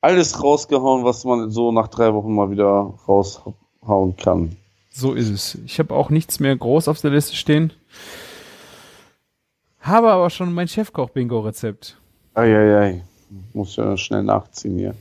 Alles 0.00 0.42
rausgehauen, 0.42 1.04
was 1.04 1.26
man 1.26 1.50
so 1.50 1.72
nach 1.72 1.88
drei 1.88 2.14
Wochen 2.14 2.34
mal 2.34 2.50
wieder 2.50 2.94
raushauen 3.06 4.16
kann. 4.16 4.56
So 4.98 5.12
ist 5.12 5.28
es. 5.28 5.58
Ich 5.66 5.78
habe 5.78 5.94
auch 5.94 6.08
nichts 6.08 6.40
mehr 6.40 6.56
groß 6.56 6.88
auf 6.88 7.02
der 7.02 7.10
Liste 7.10 7.36
stehen. 7.36 7.70
Habe 9.78 10.10
aber 10.10 10.30
schon 10.30 10.54
mein 10.54 10.68
Chefkoch-Bingo-Rezept. 10.68 11.98
Eieiei. 12.32 13.04
Muss 13.52 13.76
ja 13.76 13.94
schnell 13.98 14.22
nachziehen 14.22 14.78
hier. 14.78 14.94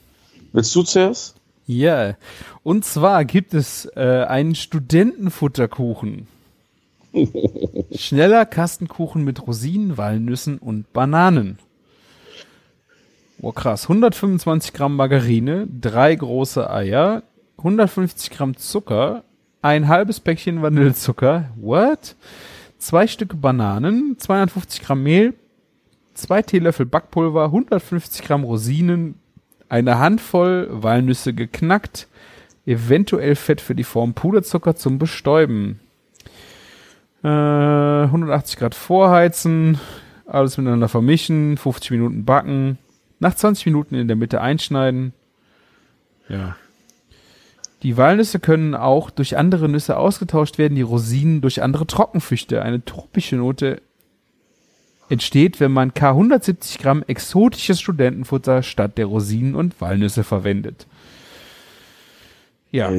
Willst 0.52 0.76
du 0.76 0.84
zuerst? 0.84 1.38
Ja. 1.66 2.18
Und 2.62 2.84
zwar 2.84 3.24
gibt 3.24 3.54
es 3.54 3.86
äh, 3.96 4.26
einen 4.28 4.56
Studentenfutterkuchen. 4.56 6.28
Schneller 7.96 8.46
Kastenkuchen 8.46 9.24
mit 9.24 9.48
Rosinen, 9.48 9.98
Walnüssen 9.98 10.58
und 10.58 10.92
Bananen. 10.92 11.58
Oh 13.42 13.54
krass. 13.54 13.84
125 13.84 14.74
Gramm 14.74 14.98
Margarine, 14.98 15.70
drei 15.80 16.14
große 16.16 16.70
Eier, 16.70 17.24
150 17.60 18.30
Gramm 18.32 18.58
Zucker, 18.58 19.24
ein 19.66 19.88
halbes 19.88 20.20
Päckchen 20.20 20.62
Vanillezucker, 20.62 21.50
what? 21.56 22.16
Zwei 22.78 23.08
Stücke 23.08 23.36
Bananen, 23.36 24.16
250 24.20 24.84
Gramm 24.84 25.02
Mehl, 25.02 25.34
zwei 26.14 26.44
Teelöffel 26.44 26.86
Backpulver, 26.86 27.46
150 27.46 28.24
Gramm 28.24 28.44
Rosinen, 28.44 29.16
eine 29.68 29.98
Handvoll 29.98 30.68
Walnüsse 30.70 31.34
geknackt, 31.34 32.08
eventuell 32.68 33.34
Fett 33.36 33.60
für 33.60 33.74
die 33.74 33.84
Form, 33.84 34.14
Puderzucker 34.14 34.76
zum 34.76 35.00
Bestäuben. 35.00 35.80
Äh, 37.24 37.28
180 37.28 38.60
Grad 38.60 38.76
vorheizen, 38.76 39.80
alles 40.28 40.60
miteinander 40.60 40.90
vermischen, 40.90 41.58
50 41.58 41.90
Minuten 41.90 42.24
backen, 42.24 42.78
nach 43.18 43.34
20 43.34 43.66
Minuten 43.66 43.96
in 43.96 44.08
der 44.08 44.16
Mitte 44.16 44.42
einschneiden. 44.42 45.14
Ja. 46.30 46.56
Die 47.86 47.98
Walnüsse 47.98 48.40
können 48.40 48.74
auch 48.74 49.12
durch 49.12 49.38
andere 49.38 49.70
Nüsse 49.70 49.98
ausgetauscht 49.98 50.57
werden, 50.57 50.74
die 50.74 50.82
Rosinen 50.82 51.41
durch 51.41 51.62
andere 51.62 51.86
Trockenfrüchte. 51.86 52.64
Eine 52.64 52.84
tropische 52.84 53.36
Note 53.36 53.80
entsteht, 55.07 55.60
wenn 55.60 55.72
man 55.72 55.94
K 55.94 56.10
170 56.10 56.80
Gramm 56.80 57.03
exotisches 57.06 57.80
Studentenfutter 57.80 58.64
statt 58.64 58.98
der 58.98 59.06
Rosinen 59.06 59.53
und 59.53 59.80
Walnüsse 59.80 60.24
verwendet. 60.24 60.88
Ja, 62.72 62.91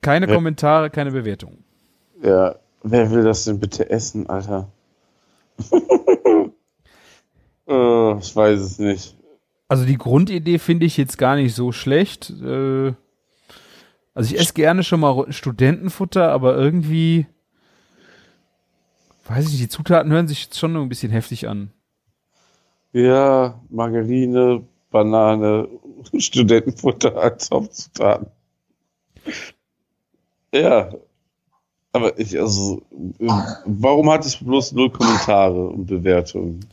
keine 0.00 0.26
Ja. 0.26 0.34
Kommentare, 0.34 0.88
keine 0.88 1.10
Bewertung. 1.10 1.58
Ja, 2.22 2.54
wer 2.82 3.10
will 3.10 3.24
das 3.24 3.44
denn 3.44 3.60
bitte 3.60 3.90
essen, 3.90 4.26
Alter? 4.30 4.68
äh, 7.68 8.18
ich 8.18 8.34
weiß 8.34 8.58
es 8.58 8.78
nicht. 8.78 9.14
Also 9.68 9.84
die 9.84 9.98
Grundidee 9.98 10.58
finde 10.58 10.86
ich 10.86 10.96
jetzt 10.96 11.18
gar 11.18 11.36
nicht 11.36 11.54
so 11.54 11.72
schlecht. 11.72 12.30
Äh, 12.30 12.94
also 14.14 14.34
ich 14.34 14.40
esse 14.40 14.54
gerne 14.54 14.82
schon 14.82 15.00
mal 15.00 15.32
Studentenfutter, 15.32 16.30
aber 16.30 16.56
irgendwie, 16.56 17.26
weiß 19.26 19.46
ich 19.46 19.52
nicht, 19.52 19.62
die 19.62 19.68
Zutaten 19.68 20.12
hören 20.12 20.28
sich 20.28 20.48
schon 20.52 20.76
ein 20.76 20.88
bisschen 20.88 21.12
heftig 21.12 21.48
an. 21.48 21.72
Ja, 22.92 23.60
Margarine, 23.68 24.64
Banane, 24.90 25.68
Studentenfutter 26.18 27.16
als 27.16 27.50
Hauptzutaten. 27.50 28.26
Ja, 30.52 30.90
aber 31.92 32.18
ich, 32.18 32.38
also, 32.38 32.82
warum 33.64 34.10
hat 34.10 34.24
es 34.24 34.36
bloß 34.36 34.72
null 34.72 34.90
Kommentare 34.90 35.68
und 35.68 35.86
Bewertungen? 35.86 36.64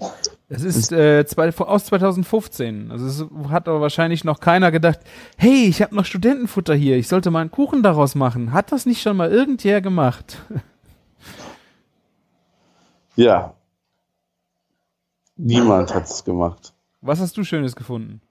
Es 0.49 0.63
ist 0.63 0.93
äh, 0.93 1.25
zwei, 1.25 1.53
aus 1.53 1.85
2015. 1.85 2.91
Also 2.91 3.05
es 3.05 3.49
hat 3.49 3.67
aber 3.67 3.81
wahrscheinlich 3.81 4.23
noch 4.23 4.39
keiner 4.39 4.71
gedacht, 4.71 4.99
hey, 5.37 5.65
ich 5.65 5.81
habe 5.81 5.93
noch 5.93 6.05
Studentenfutter 6.05 6.73
hier, 6.73 6.95
ich 6.95 7.09
sollte 7.09 7.31
mal 7.31 7.41
einen 7.41 7.51
Kuchen 7.51 7.83
daraus 7.83 8.15
machen. 8.15 8.53
Hat 8.53 8.71
das 8.71 8.85
nicht 8.85 9.01
schon 9.01 9.17
mal 9.17 9.31
irgendwer 9.31 9.81
gemacht? 9.81 10.37
Ja. 13.17 13.55
Niemand 15.37 15.91
hat 15.93 16.03
es 16.03 16.23
gemacht. 16.23 16.71
Was 17.01 17.19
hast 17.19 17.35
du 17.35 17.43
Schönes 17.43 17.75
gefunden? 17.75 18.21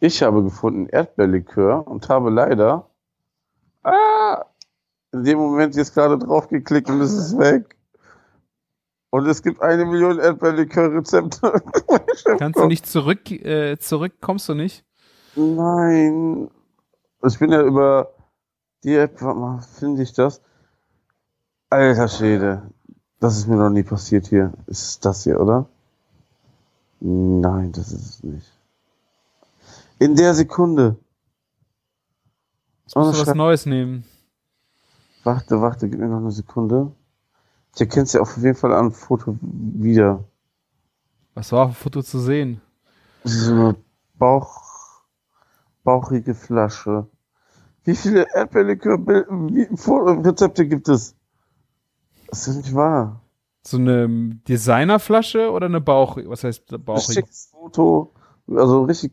Ich 0.00 0.22
habe 0.22 0.42
gefunden 0.42 0.86
Erdbeerlikör 0.86 1.86
und 1.86 2.08
habe 2.08 2.30
leider 2.30 2.86
ah, 3.82 4.46
in 5.12 5.24
dem 5.24 5.38
Moment 5.38 5.76
jetzt 5.76 5.92
gerade 5.94 6.18
drauf 6.18 6.48
geklickt 6.48 6.88
und 6.88 7.02
es 7.02 7.12
ist 7.12 7.38
weg. 7.38 7.76
Und 9.14 9.26
es 9.26 9.42
gibt 9.42 9.60
eine 9.60 9.84
Million 9.84 10.18
Erdbeerlikör-Rezepte. 10.18 11.62
Kannst 12.38 12.58
du 12.58 12.64
nicht 12.66 12.86
zurück, 12.86 13.30
äh, 13.30 13.76
zurück, 13.78 14.14
kommst 14.22 14.48
du 14.48 14.54
nicht? 14.54 14.86
Nein. 15.36 16.48
Ich 17.22 17.38
bin 17.38 17.52
ja 17.52 17.60
über 17.62 18.14
die 18.82 18.94
App, 18.96 19.20
warte 19.20 19.38
mal, 19.38 19.60
finde 19.60 20.02
ich 20.02 20.14
das? 20.14 20.40
Alter 21.68 22.08
Schwede. 22.08 22.62
Das 23.20 23.36
ist 23.36 23.46
mir 23.48 23.56
noch 23.56 23.68
nie 23.68 23.82
passiert 23.82 24.28
hier. 24.28 24.54
Ist 24.66 24.82
es 24.82 25.00
das 25.00 25.24
hier, 25.24 25.38
oder? 25.38 25.66
Nein, 27.00 27.70
das 27.72 27.92
ist 27.92 28.06
es 28.06 28.22
nicht. 28.22 28.50
In 29.98 30.16
der 30.16 30.32
Sekunde. 30.32 30.96
Jetzt 32.84 32.96
musst 32.96 33.20
Oh, 33.20 33.24
du 33.24 33.26
was. 33.28 33.34
Neues 33.34 33.66
nehmen. 33.66 34.04
Warte, 35.22 35.60
warte, 35.60 35.90
gib 35.90 36.00
mir 36.00 36.08
noch 36.08 36.16
eine 36.16 36.30
Sekunde. 36.30 36.92
Erkenne 37.78 38.04
es 38.04 38.12
ja 38.12 38.20
auf 38.20 38.36
jeden 38.36 38.54
Fall 38.54 38.72
an 38.72 38.92
Foto 38.92 39.36
wieder. 39.40 40.22
Was 41.34 41.50
war 41.52 41.64
auf 41.66 41.72
dem 41.72 41.76
Foto 41.76 42.02
zu 42.02 42.18
sehen? 42.20 42.60
So 43.24 43.52
eine 43.52 43.76
Bauch, 44.14 44.62
bauchige 45.82 46.34
Flasche. 46.34 47.06
Wie 47.84 47.96
viele 47.96 48.26
Erdbeerlikör-Rezepte 48.34 50.68
gibt 50.68 50.88
es? 50.88 51.16
Das 52.28 52.46
ist 52.48 52.56
nicht 52.56 52.74
wahr. 52.74 53.20
So 53.66 53.76
eine 53.78 54.08
Designerflasche 54.48 55.50
oder 55.50 55.66
eine 55.66 55.80
Bauch, 55.80 56.18
was 56.26 56.44
heißt 56.44 56.72
Ein 56.72 56.84
Bauch? 56.84 57.00
schickes 57.00 57.48
Foto, 57.50 58.12
also 58.48 58.84
richtig 58.84 59.12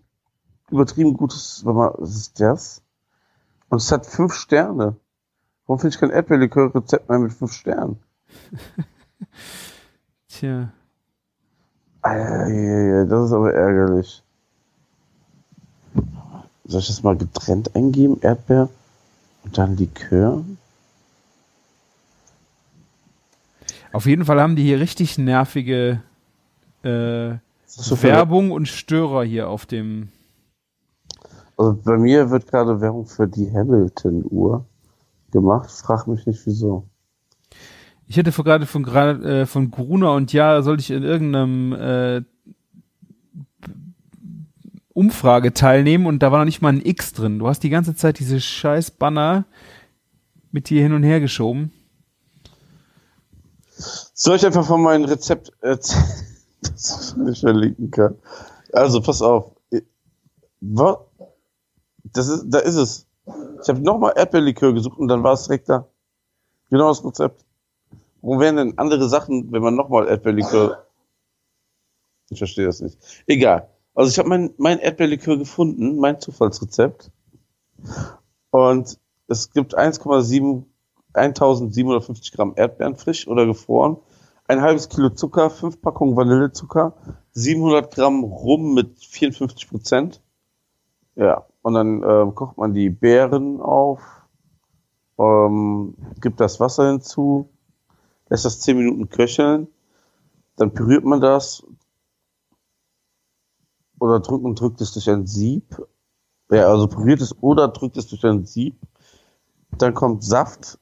übertrieben 0.72 1.16
gutes, 1.16 1.64
warte 1.66 1.78
mal, 1.78 1.94
was 1.98 2.16
ist 2.16 2.40
das? 2.40 2.82
Und 3.70 3.82
es 3.82 3.92
hat 3.92 4.06
fünf 4.06 4.34
Sterne. 4.34 4.96
Warum 5.66 5.80
finde 5.80 5.96
ich 5.96 6.00
kein 6.00 6.10
Erdbeerlikör-Rezept 6.10 7.10
mehr 7.10 7.20
mit 7.20 7.34
fünf 7.34 7.54
Sternen? 7.54 8.00
Tja. 10.28 10.72
Das 12.02 13.26
ist 13.26 13.34
aber 13.34 13.54
ärgerlich. 13.54 14.24
Soll 16.66 16.80
ich 16.82 16.88
das 16.88 17.04
mal 17.04 17.18
getrennt 17.18 17.76
eingeben? 17.76 18.20
Erdbeer 18.22 18.70
und 19.44 19.58
dann 19.58 19.76
Likör? 19.76 20.44
Auf 23.92 24.06
jeden 24.06 24.24
Fall 24.26 24.40
haben 24.40 24.56
die 24.56 24.64
hier 24.64 24.80
richtig 24.80 25.18
nervige 25.18 26.02
äh, 26.84 27.36
für- 27.68 28.04
Werbung 28.04 28.52
und 28.52 28.68
Störer 28.68 29.24
hier 29.24 29.50
auf 29.50 29.66
dem. 29.66 30.10
Also 31.58 31.74
bei 31.84 31.98
mir 31.98 32.30
wird 32.30 32.48
gerade 32.48 32.80
Werbung 32.80 33.06
für 33.08 33.28
die 33.28 33.52
Hamilton-Uhr 33.52 34.64
gemacht. 35.32 35.70
Frag 35.72 36.08
mich 36.08 36.26
nicht 36.26 36.46
wieso. 36.46 36.86
Ich 38.10 38.18
hätte 38.18 38.32
vor- 38.32 38.44
gerade 38.44 38.66
von 38.66 38.82
gerade 38.84 39.42
äh, 39.42 39.46
von 39.46 39.70
Gruner 39.70 40.14
und 40.14 40.34
ja, 40.34 40.62
sollte 40.64 40.82
ich 40.82 40.90
in 40.90 41.04
irgendeinem 41.04 41.74
äh, 41.74 42.22
Umfrage 44.94 45.54
teilnehmen 45.54 46.08
und 46.08 46.20
da 46.24 46.32
war 46.32 46.40
noch 46.40 46.46
nicht 46.46 46.62
mal 46.62 46.74
ein 46.74 46.84
X 46.86 47.14
drin. 47.14 47.38
Du 47.40 47.48
hast 47.48 47.62
die 47.62 47.70
ganze 47.70 47.96
Zeit 47.96 48.18
diese 48.20 48.42
scheiß 48.42 48.92
Banner 48.92 49.46
mit 50.52 50.70
dir 50.70 50.82
hin 50.82 50.94
und 50.94 51.04
her 51.04 51.20
geschoben. 51.20 51.72
Soll 54.14 54.36
ich 54.38 54.46
einfach 54.46 54.66
von 54.66 54.82
meinem 54.82 55.06
Rezept 55.06 55.52
erzählen, 55.62 56.04
das 56.62 57.16
ich 57.32 57.40
verlinken 57.40 57.92
kann? 57.92 58.16
Also, 58.74 59.02
pass 59.02 59.22
auf. 59.22 59.52
Was? 60.62 60.98
Das 62.04 62.28
ist, 62.28 62.46
da 62.50 62.58
ist 62.60 62.76
es. 62.76 63.06
Ich 63.62 63.70
habe 63.70 63.80
nochmal 63.82 64.14
Erdbeerlikör 64.16 64.74
gesucht 64.74 64.98
und 64.98 65.08
dann 65.08 65.24
war 65.24 65.34
es 65.34 65.44
direkt 65.44 65.70
da. 65.70 65.88
Genau 66.72 66.90
das 66.90 67.06
Rezept. 67.06 67.46
Wo 68.22 68.40
wären 68.40 68.58
denn 68.58 68.78
andere 68.78 69.08
Sachen, 69.10 69.52
wenn 69.52 69.62
man 69.62 69.76
nochmal 69.76 70.08
Erdbeerlikör... 70.08 70.86
Ich 72.30 72.38
verstehe 72.38 72.66
das 72.66 72.82
nicht. 72.82 72.98
Egal. 73.26 73.70
Also 73.96 74.12
ich 74.12 74.20
habe 74.20 74.30
mein, 74.30 74.54
mein 74.58 74.80
Erdbeerlikör 74.80 75.38
gefunden, 75.38 75.98
mein 75.98 76.20
Zufallsrezept. 76.20 77.12
Und 78.52 79.00
es 79.28 79.52
gibt 79.52 79.78
1,7 79.78 80.64
1750 81.14 82.32
Gramm 82.34 82.54
Erdbeeren 82.56 82.96
frisch 82.96 83.28
oder 83.28 83.46
gefroren, 83.46 83.98
ein 84.48 84.62
halbes 84.62 84.90
Kilo 84.90 85.10
Zucker, 85.10 85.50
fünf 85.50 85.82
Packungen 85.82 86.16
Vanillezucker, 86.16 86.94
700 87.32 87.94
Gramm 87.94 88.24
Rum 88.24 88.74
mit 88.74 89.04
54 89.04 89.70
Prozent. 89.70 90.22
Ja, 91.16 91.46
und 91.62 91.74
dann 91.74 92.04
ähm, 92.04 92.36
kocht 92.36 92.58
man 92.58 92.74
die 92.74 92.90
Beeren 92.90 93.60
auf, 93.60 94.02
ähm, 95.18 95.96
gibt 96.22 96.40
das 96.40 96.60
Wasser 96.60 96.88
hinzu, 96.90 97.50
lässt 98.30 98.46
das 98.46 98.60
10 98.62 98.78
Minuten 98.78 99.10
köcheln, 99.10 99.68
dann 100.56 100.74
püriert 100.74 101.04
man 101.04 101.22
das 101.22 101.64
oder 104.00 104.20
drückt 104.20 104.46
und 104.46 104.60
drückt 104.60 104.82
es 104.82 104.94
durch 104.94 105.10
ein 105.10 105.28
Sieb. 105.28 105.86
Ja, 106.50 106.68
also 106.68 106.88
püriert 106.88 107.22
es 107.22 107.36
oder 107.42 107.68
drückt 107.68 107.98
es 107.98 108.08
durch 108.08 108.24
ein 108.26 108.46
Sieb. 108.46 108.76
Dann 109.78 109.94
kommt 109.94 110.24
Saft, 110.24 110.80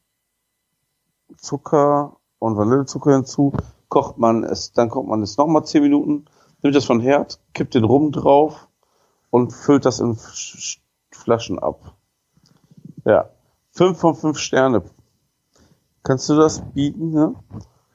Zucker 1.38 2.18
und 2.40 2.57
Vanillezucker 2.57 3.14
hinzu, 3.14 3.53
kocht 3.90 4.18
man 4.18 4.44
es, 4.44 4.72
dann 4.72 4.90
kocht 4.90 5.07
man 5.07 5.22
es 5.22 5.38
nochmal 5.38 5.65
10 5.65 5.84
Minuten, 5.84 6.26
nimmt 6.61 6.76
das 6.76 6.86
von 6.86 6.99
Herd, 6.99 7.40
kippt 7.53 7.74
den 7.74 7.84
Rum 7.84 8.11
drauf 8.11 8.68
und 9.30 9.52
füllt 9.52 9.86
das 9.86 9.99
in 9.99 10.18
Flaschen 11.11 11.60
ab. 11.60 11.95
Ja. 13.06 13.30
5 13.72 13.98
von 13.98 14.15
5 14.15 14.38
Sterne. 14.38 14.84
Kannst 16.08 16.30
du 16.30 16.36
das 16.38 16.64
bieten, 16.74 17.12
ne? 17.12 17.36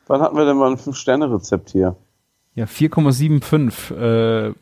Wann 0.07 0.21
hatten 0.21 0.37
wir 0.37 0.45
denn 0.45 0.59
mal 0.59 0.71
ein 0.71 0.77
5-Sterne-Rezept 0.77 1.71
hier? 1.71 1.97
Ja, 2.55 2.67
4,75. 2.67 3.95
Äh, 4.51 4.55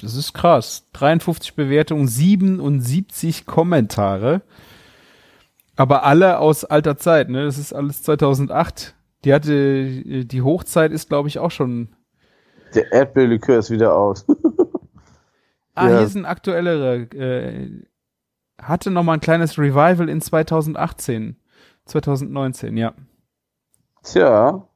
das 0.00 0.16
ist 0.16 0.32
krass. 0.32 0.88
53 0.94 1.54
Bewertungen, 1.54 2.08
77 2.08 3.46
Kommentare. 3.46 4.42
Aber 5.76 6.02
alle 6.04 6.38
aus 6.40 6.64
alter 6.64 6.96
Zeit, 6.96 7.28
ne? 7.28 7.44
Das 7.44 7.56
ist 7.56 7.72
alles 7.72 8.02
2008. 8.02 8.96
Die 9.24 9.32
hatte, 9.32 10.24
die 10.24 10.42
Hochzeit 10.42 10.90
ist, 10.90 11.08
glaube 11.08 11.28
ich, 11.28 11.38
auch 11.38 11.52
schon 11.52 11.90
Der 12.74 12.90
Erdbeerlikör 12.90 13.58
ist 13.58 13.70
wieder 13.70 13.94
aus. 13.96 14.26
Ah, 15.74 15.88
Ja. 15.88 15.96
hier 15.98 16.06
ist 16.06 16.16
ein 16.16 16.26
aktuellerer. 16.26 16.96
Äh, 17.14 17.84
hatte 18.60 18.90
noch 18.90 19.02
mal 19.04 19.14
ein 19.14 19.20
kleines 19.20 19.56
Revival 19.56 20.10
in 20.10 20.20
2018. 20.20 21.36
2019, 21.86 22.76
ja. 22.76 22.94
Tja. 24.02 24.66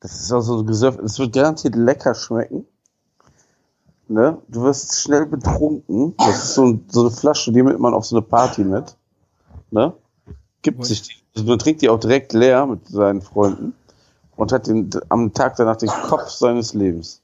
Das 0.00 0.20
ist 0.20 0.32
auch 0.32 0.40
so 0.40 0.64
gesurft. 0.64 0.98
Es 1.00 1.18
wird 1.18 1.32
garantiert 1.32 1.76
lecker 1.76 2.14
schmecken. 2.14 2.66
Ne? 4.08 4.38
Du 4.48 4.62
wirst 4.62 5.00
schnell 5.00 5.26
betrunken. 5.26 6.14
Das 6.18 6.44
ist 6.44 6.54
so, 6.54 6.66
ein, 6.66 6.84
so 6.88 7.02
eine 7.02 7.10
Flasche, 7.10 7.52
die 7.52 7.62
nimmt 7.62 7.78
man 7.78 7.94
auf 7.94 8.04
so 8.04 8.16
eine 8.16 8.22
Party 8.26 8.64
mit. 8.64 8.96
Ne? 9.70 9.92
Gibt 10.62 10.84
sich 10.84 11.02
die. 11.02 11.14
Also 11.34 11.46
man 11.48 11.58
trinkt 11.58 11.80
die 11.80 11.88
auch 11.88 11.98
direkt 12.00 12.34
leer 12.34 12.66
mit 12.66 12.86
seinen 12.88 13.22
Freunden 13.22 13.74
und 14.36 14.52
hat 14.52 14.66
den, 14.66 14.90
am 15.08 15.32
Tag 15.32 15.56
danach 15.56 15.76
den 15.76 15.88
Kopf 15.88 16.28
seines 16.28 16.74
Lebens. 16.74 17.22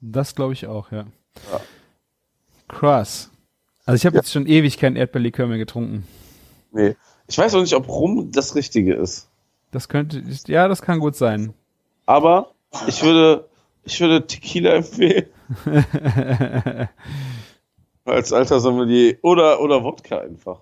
Das 0.00 0.34
glaube 0.34 0.54
ich 0.54 0.66
auch, 0.66 0.90
ja. 0.92 1.04
Ja. 1.52 1.60
Krass. 2.68 3.28
Also 3.84 3.96
ich 3.96 4.06
habe 4.06 4.16
Ja. 4.16 4.22
jetzt 4.22 4.32
schon 4.32 4.46
ewig 4.46 4.78
kein 4.78 4.96
Erdbeerlikör 4.96 5.46
mehr 5.46 5.58
getrunken. 5.58 6.06
Nee. 6.72 6.96
Ich 7.28 7.38
weiß 7.38 7.54
auch 7.54 7.60
nicht, 7.60 7.74
ob 7.74 7.88
Rum 7.88 8.30
das 8.32 8.54
Richtige 8.54 8.94
ist. 8.94 9.28
Das 9.70 9.88
könnte, 9.88 10.22
ja, 10.46 10.68
das 10.68 10.82
kann 10.82 11.00
gut 11.00 11.16
sein. 11.16 11.54
Aber 12.06 12.52
ich 12.86 13.02
würde, 13.02 13.48
ich 13.84 14.00
würde 14.00 14.26
Tequila 14.26 14.70
empfehlen. 14.74 15.26
Als 18.04 18.32
alter 18.32 18.60
Sommelier. 18.60 19.16
Oder, 19.22 19.60
oder 19.60 19.82
Wodka 19.82 20.18
einfach. 20.18 20.60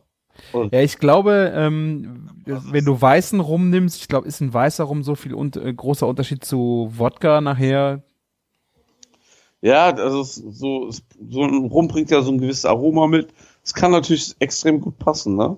Ja, 0.53 0.81
ich 0.81 0.99
glaube, 0.99 1.53
ähm, 1.55 2.31
wenn 2.47 2.85
du 2.85 3.01
weißen 3.01 3.41
Rum 3.41 3.71
nimmst, 3.71 4.01
ich 4.01 4.09
glaube, 4.09 4.27
ist 4.27 4.41
ein 4.41 4.53
weißer 4.53 4.85
Rum 4.85 5.03
so 5.03 5.15
viel 5.15 5.35
und, 5.35 5.57
äh, 5.57 5.73
großer 5.73 6.07
Unterschied 6.07 6.45
zu 6.45 6.91
Wodka 6.97 7.41
nachher. 7.41 8.03
Ja, 9.61 9.95
also 9.95 10.23
so, 10.23 10.91
so 10.91 11.43
ein 11.43 11.67
Rum 11.67 11.89
bringt 11.89 12.11
ja 12.11 12.23
so 12.23 12.33
ein 12.33 12.39
gewisses 12.39 12.65
Aroma 12.65 13.07
mit. 13.07 13.29
Es 13.63 13.75
kann 13.75 13.93
natürlich 13.93 14.35
extrem 14.41 14.81
gut 14.81 14.99
passen, 14.99 15.37
ne? 15.37 15.57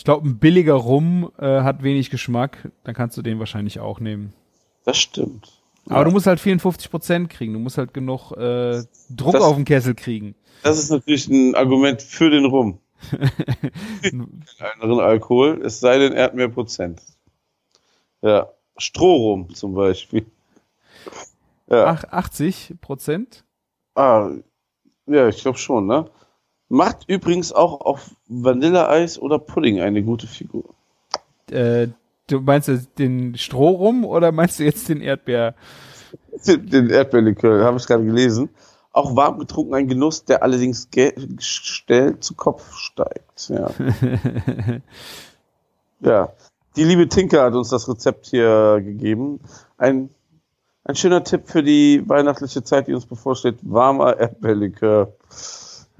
Ich 0.00 0.04
glaube, 0.04 0.26
ein 0.26 0.38
billiger 0.38 0.72
Rum 0.72 1.30
äh, 1.38 1.60
hat 1.60 1.82
wenig 1.82 2.08
Geschmack, 2.08 2.70
dann 2.84 2.94
kannst 2.94 3.18
du 3.18 3.22
den 3.22 3.38
wahrscheinlich 3.38 3.80
auch 3.80 4.00
nehmen. 4.00 4.32
Das 4.86 4.96
stimmt. 4.96 5.60
Aber 5.84 5.98
Ja. 5.98 6.04
du 6.04 6.10
musst 6.12 6.26
halt 6.26 6.40
54 6.40 6.90
Prozent 6.90 7.28
kriegen. 7.28 7.52
Du 7.52 7.58
musst 7.58 7.76
halt 7.76 7.92
genug 7.92 8.32
äh, 8.32 8.82
Druck 9.10 9.34
Das- 9.34 9.42
auf 9.42 9.56
den 9.56 9.66
Kessel 9.66 9.94
kriegen. 9.94 10.34
Das 10.62 10.78
ist 10.78 10.88
natürlich 10.88 11.28
ein 11.28 11.54
Argument 11.54 12.00
für 12.00 12.30
den 12.30 12.46
Rum. 12.46 12.78
Anderen 14.80 15.00
Alkohol, 15.00 15.60
es 15.66 15.80
sei 15.80 15.98
denn, 15.98 16.14
er 16.14 16.24
hat 16.24 16.34
mehr 16.34 16.48
Prozent. 16.48 17.02
Ja. 18.22 18.48
Strohrum 18.78 19.54
zum 19.54 19.74
Beispiel. 19.74 20.24
Ja. 21.68 21.84
Ach, 21.88 22.04
80 22.04 22.76
Prozent? 22.80 23.44
Ah, 23.94 24.30
ja, 25.04 25.28
ich 25.28 25.42
glaube 25.42 25.58
schon, 25.58 25.86
ne? 25.86 26.08
Macht 26.72 27.08
übrigens 27.08 27.52
auch 27.52 27.80
auf 27.80 28.14
Vanilleeis 28.28 29.18
oder 29.18 29.40
Pudding 29.40 29.80
eine 29.80 30.04
gute 30.04 30.28
Figur. 30.28 30.62
Äh, 31.50 31.88
du 32.28 32.40
meinst 32.40 32.70
den 32.96 33.36
Strohrum 33.36 34.04
oder 34.04 34.30
meinst 34.30 34.60
du 34.60 34.62
jetzt 34.62 34.88
den 34.88 35.00
Erdbeer? 35.00 35.56
Den 36.46 36.90
Erdbeerlikör, 36.90 37.64
habe 37.64 37.76
ich 37.76 37.86
gerade 37.86 38.04
gelesen. 38.04 38.50
Auch 38.92 39.16
warm 39.16 39.38
getrunken 39.38 39.74
ein 39.74 39.88
Genuss, 39.88 40.24
der 40.24 40.44
allerdings 40.44 40.88
schnell 41.40 42.18
zu 42.20 42.34
Kopf 42.34 42.72
steigt. 42.76 43.48
Ja. 43.48 43.70
ja. 46.00 46.32
Die 46.76 46.84
liebe 46.84 47.08
Tinker 47.08 47.42
hat 47.42 47.54
uns 47.54 47.68
das 47.70 47.88
Rezept 47.88 48.26
hier 48.26 48.80
gegeben. 48.80 49.40
Ein, 49.76 50.10
ein 50.84 50.94
schöner 50.94 51.24
Tipp 51.24 51.42
für 51.46 51.64
die 51.64 52.08
weihnachtliche 52.08 52.62
Zeit, 52.62 52.86
die 52.86 52.94
uns 52.94 53.06
bevorsteht. 53.06 53.58
Warmer 53.62 54.18
Erdbeerlikör. 54.18 55.12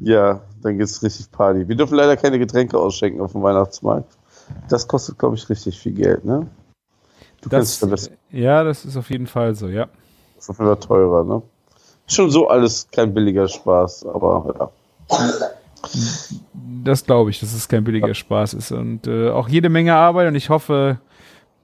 Ja, 0.00 0.40
dann 0.62 0.78
geht's 0.78 1.02
richtig 1.02 1.30
Party. 1.30 1.68
Wir 1.68 1.76
dürfen 1.76 1.94
leider 1.94 2.16
keine 2.16 2.38
Getränke 2.38 2.78
ausschenken 2.78 3.20
auf 3.20 3.32
dem 3.32 3.42
Weihnachtsmarkt. 3.42 4.16
Das 4.68 4.88
kostet, 4.88 5.18
glaube 5.18 5.36
ich, 5.36 5.48
richtig 5.48 5.78
viel 5.78 5.92
Geld, 5.92 6.24
ne? 6.24 6.46
Du 7.42 7.48
Das, 7.48 7.80
kennst 7.80 7.92
das, 7.92 8.10
ja, 8.30 8.64
das 8.64 8.84
ist 8.84 8.96
auf 8.96 9.10
jeden 9.10 9.26
Fall 9.26 9.54
so, 9.54 9.68
ja. 9.68 9.88
das 10.36 10.44
ist 10.44 10.50
auf 10.50 10.58
jeden 10.58 10.68
Fall 10.68 10.80
teurer, 10.80 11.24
ne? 11.24 11.42
Schon 12.06 12.30
so 12.30 12.48
alles 12.48 12.88
kein 12.90 13.14
billiger 13.14 13.46
Spaß, 13.46 14.06
aber 14.06 14.54
ja. 14.58 14.70
Das 16.84 17.04
glaube 17.04 17.30
ich, 17.30 17.40
dass 17.40 17.54
es 17.54 17.68
kein 17.68 17.84
billiger 17.84 18.14
Spaß 18.14 18.54
ist 18.54 18.72
und 18.72 19.06
äh, 19.06 19.30
auch 19.30 19.48
jede 19.48 19.68
Menge 19.68 19.94
Arbeit 19.94 20.28
und 20.28 20.34
ich 20.34 20.50
hoffe, 20.50 20.98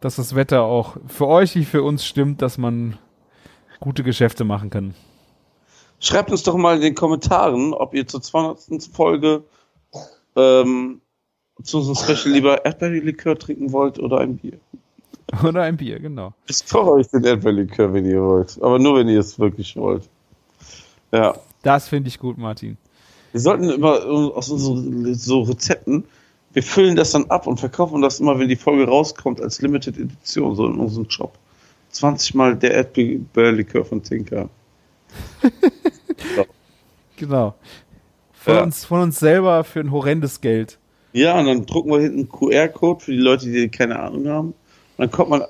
dass 0.01 0.17
das 0.17 0.35
Wetter 0.35 0.63
auch 0.63 0.97
für 1.07 1.27
euch 1.27 1.55
wie 1.57 1.65
für 1.65 1.83
uns 1.83 2.05
stimmt, 2.05 2.43
dass 2.43 2.59
man 2.59 2.97
gute 3.81 4.03
Geschäfte 4.03 4.45
machen 4.45 4.71
kann. 4.71 4.95
Schreibt 6.01 6.31
uns 6.31 6.43
doch 6.43 6.57
mal 6.57 6.77
in 6.77 6.83
den 6.83 6.95
Kommentaren, 6.95 7.73
ob 7.73 7.95
ihr 7.95 8.07
zur 8.07 8.23
200. 8.23 8.85
Folge 8.93 9.45
ähm, 10.37 11.01
zu 11.63 11.79
unserem 11.79 11.97
Special 11.97 12.35
lieber 12.35 12.65
Erdbeerlikör 12.65 13.39
trinken 13.39 13.73
wollt 13.73 13.99
oder 13.99 14.19
ein 14.19 14.37
Bier. 14.37 14.59
Oder 15.43 15.63
ein 15.63 15.77
Bier, 15.77 15.99
genau. 15.99 16.35
Ich 16.47 16.67
koche 16.69 16.93
euch 16.93 17.09
den 17.09 17.25
Erdbeerlikör, 17.25 17.93
wenn 17.93 18.05
ihr 18.05 18.23
wollt. 18.23 18.59
Aber 18.63 18.79
nur, 18.79 18.99
wenn 18.99 19.09
ihr 19.09 19.21
es 19.21 19.39
wirklich 19.39 19.75
wollt. 19.77 20.09
Ja. 21.13 21.35
Das 21.63 21.89
finde 21.89 22.09
ich 22.09 22.19
gut, 22.19 22.39
Martin. 22.39 22.77
Wir 23.33 23.41
sollten 23.41 23.69
immer 23.69 24.05
aus 24.05 24.51
unseren 24.51 25.15
so 25.15 25.43
Rezepten, 25.43 26.05
wir 26.53 26.63
füllen 26.63 26.97
das 26.97 27.11
dann 27.11 27.27
ab 27.27 27.47
und 27.47 27.61
verkaufen 27.61 28.01
das 28.01 28.19
immer, 28.21 28.39
wenn 28.39 28.49
die 28.49 28.57
Folge 28.57 28.87
rauskommt, 28.87 29.43
als 29.43 29.61
Limited 29.61 29.99
Edition, 29.99 30.57
so 30.57 30.67
in 30.67 30.79
unserem 30.79 31.11
Shop. 31.11 31.37
20 31.91 32.35
Mal 32.35 32.57
der 32.57 32.71
Erdbeerlikör 32.73 33.85
von 33.85 34.03
Tinker. 34.03 34.49
Genau. 37.17 37.55
Von, 38.33 38.55
Ja. 38.55 38.63
uns, 38.63 38.85
von 38.85 39.01
uns 39.01 39.19
selber 39.19 39.65
für 39.65 39.81
ein 39.81 39.91
horrendes 39.91 40.41
Geld. 40.41 40.79
Ja, 41.13 41.39
und 41.39 41.47
dann 41.47 41.65
drucken 41.67 41.91
wir 41.91 42.01
hinten 42.01 42.19
einen 42.21 42.29
QR-Code 42.29 43.05
für 43.05 43.13
die 43.13 43.19
Leute, 43.19 43.47
die 43.47 43.69
keine 43.69 43.99
Ahnung 43.99 44.29
haben. 44.29 44.49
Und 44.49 44.55
dann 44.99 45.11
kommt 45.11 45.31
man 45.31 45.43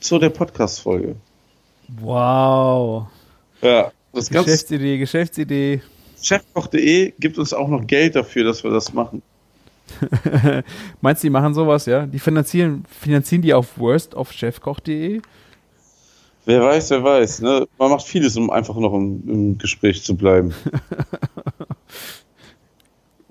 zu 0.00 0.18
der 0.18 0.30
Podcast-Folge. 0.30 1.16
Wow. 2.00 3.06
Ja. 3.62 3.90
Das 4.12 4.30
Geschäftsidee, 4.30 4.98
Geschäftsidee. 4.98 5.82
Chefkoch.de 6.22 7.12
gibt 7.18 7.38
uns 7.38 7.52
auch 7.52 7.68
noch 7.68 7.86
Geld 7.86 8.16
dafür, 8.16 8.44
dass 8.44 8.62
wir 8.64 8.70
das 8.70 8.92
machen. 8.92 9.22
Meinst 11.00 11.22
du, 11.22 11.26
die 11.26 11.30
machen 11.30 11.54
sowas, 11.54 11.86
ja? 11.86 12.06
Die 12.06 12.18
finanzieren, 12.18 12.84
finanzieren 12.88 13.42
die 13.42 13.54
auf 13.54 13.78
worst 13.78 14.14
auf 14.14 14.32
chefkoch.de? 14.32 15.20
Wer 16.48 16.62
weiß, 16.62 16.88
wer 16.88 17.04
weiß. 17.04 17.42
Ne? 17.42 17.68
Man 17.76 17.90
macht 17.90 18.06
vieles, 18.06 18.34
um 18.38 18.48
einfach 18.48 18.74
noch 18.76 18.94
im, 18.94 19.22
im 19.28 19.58
Gespräch 19.58 20.02
zu 20.02 20.16
bleiben. 20.16 20.54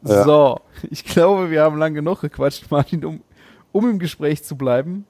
Ja. 0.03 0.23
So, 0.23 0.59
ich 0.89 1.03
glaube, 1.03 1.49
wir 1.49 1.63
haben 1.63 1.77
lang 1.79 1.93
genug 1.93 2.21
gequatscht, 2.21 2.69
Martin, 2.69 3.03
um, 3.03 3.21
um 3.73 3.89
im 3.89 3.99
Gespräch 3.99 4.41
zu 4.41 4.55
bleiben. 4.55 5.05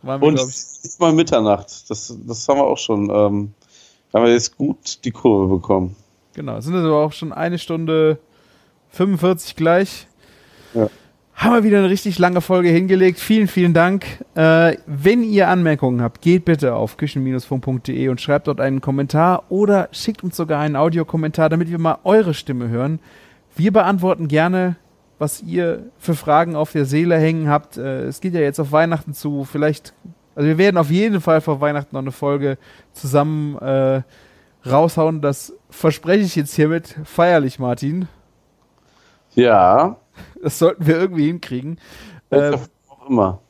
Waren 0.00 0.22
wir, 0.22 0.28
Und 0.28 0.36
ich. 0.36 0.42
es 0.42 0.78
ist 0.84 1.00
mal 1.00 1.12
Mitternacht. 1.12 1.90
Das, 1.90 2.16
das 2.26 2.48
haben 2.48 2.58
wir 2.58 2.64
auch 2.64 2.78
schon. 2.78 3.10
Ähm, 3.10 3.52
haben 4.14 4.24
wir 4.24 4.32
jetzt 4.32 4.56
gut 4.56 5.04
die 5.04 5.10
Kurve 5.10 5.52
bekommen. 5.56 5.96
Genau, 6.34 6.56
es 6.56 6.64
sind 6.64 6.76
also 6.76 6.94
auch 6.94 7.12
schon 7.12 7.32
eine 7.32 7.58
Stunde 7.58 8.18
45 8.90 9.54
gleich. 9.54 10.07
Haben 11.38 11.54
wir 11.54 11.62
wieder 11.62 11.78
eine 11.78 11.88
richtig 11.88 12.18
lange 12.18 12.40
Folge 12.40 12.68
hingelegt. 12.68 13.20
Vielen, 13.20 13.46
vielen 13.46 13.72
Dank. 13.72 14.04
Äh, 14.34 14.76
wenn 14.86 15.22
ihr 15.22 15.46
Anmerkungen 15.46 16.02
habt, 16.02 16.20
geht 16.20 16.44
bitte 16.44 16.74
auf 16.74 16.96
küchen-funk.de 16.96 18.08
und 18.08 18.20
schreibt 18.20 18.48
dort 18.48 18.60
einen 18.60 18.80
Kommentar 18.80 19.44
oder 19.48 19.88
schickt 19.92 20.24
uns 20.24 20.36
sogar 20.36 20.58
einen 20.60 20.74
Audiokommentar, 20.74 21.48
damit 21.48 21.70
wir 21.70 21.78
mal 21.78 21.98
eure 22.02 22.34
Stimme 22.34 22.68
hören. 22.70 22.98
Wir 23.54 23.72
beantworten 23.72 24.26
gerne, 24.26 24.74
was 25.20 25.40
ihr 25.40 25.84
für 26.00 26.16
Fragen 26.16 26.56
auf 26.56 26.72
der 26.72 26.86
Seele 26.86 27.16
hängen 27.16 27.48
habt. 27.48 27.76
Äh, 27.76 28.06
es 28.06 28.20
geht 28.20 28.34
ja 28.34 28.40
jetzt 28.40 28.58
auf 28.58 28.72
Weihnachten 28.72 29.14
zu. 29.14 29.44
Vielleicht, 29.44 29.94
also 30.34 30.48
wir 30.48 30.58
werden 30.58 30.76
auf 30.76 30.90
jeden 30.90 31.20
Fall 31.20 31.40
vor 31.40 31.60
Weihnachten 31.60 31.94
noch 31.94 32.02
eine 32.02 32.10
Folge 32.10 32.58
zusammen 32.92 33.56
äh, 33.58 34.02
raushauen. 34.68 35.20
Das 35.20 35.52
verspreche 35.70 36.24
ich 36.24 36.34
jetzt 36.34 36.56
hiermit 36.56 36.96
feierlich, 37.04 37.60
Martin. 37.60 38.08
Ja. 39.36 39.98
Das 40.42 40.58
sollten 40.58 40.86
wir 40.86 40.96
irgendwie 40.96 41.26
hinkriegen. 41.26 41.78
Äh, 42.30 42.56
auch 42.88 43.08
immer. 43.08 43.40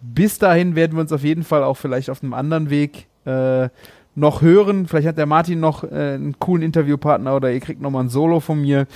bis 0.00 0.38
dahin 0.38 0.74
werden 0.74 0.92
wir 0.92 1.00
uns 1.00 1.12
auf 1.12 1.22
jeden 1.22 1.44
Fall 1.44 1.62
auch 1.62 1.76
vielleicht 1.76 2.10
auf 2.10 2.22
einem 2.22 2.34
anderen 2.34 2.70
Weg 2.70 3.06
äh, 3.24 3.68
noch 4.14 4.42
hören. 4.42 4.86
Vielleicht 4.86 5.08
hat 5.08 5.18
der 5.18 5.26
Martin 5.26 5.60
noch 5.60 5.84
äh, 5.84 6.14
einen 6.14 6.38
coolen 6.38 6.62
Interviewpartner 6.62 7.34
oder 7.34 7.52
ihr 7.52 7.60
kriegt 7.60 7.80
nochmal 7.80 8.04
ein 8.04 8.08
Solo 8.08 8.40
von 8.40 8.60
mir. 8.60 8.86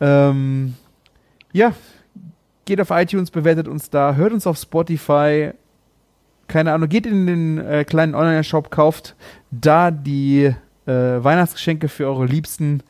Ähm, 0.00 0.74
ja, 1.52 1.72
geht 2.64 2.80
auf 2.80 2.90
iTunes, 2.90 3.30
bewertet 3.30 3.68
uns 3.68 3.90
da, 3.90 4.14
hört 4.14 4.32
uns 4.32 4.46
auf 4.46 4.56
Spotify. 4.56 5.50
Keine 6.48 6.72
Ahnung, 6.72 6.88
geht 6.88 7.06
in 7.06 7.26
den 7.26 7.58
äh, 7.58 7.84
kleinen 7.84 8.14
Online-Shop, 8.14 8.70
kauft 8.70 9.16
da 9.50 9.90
die 9.90 10.54
äh, 10.86 10.92
Weihnachtsgeschenke 10.92 11.88
für 11.88 12.06
eure 12.06 12.26
Liebsten. 12.26 12.82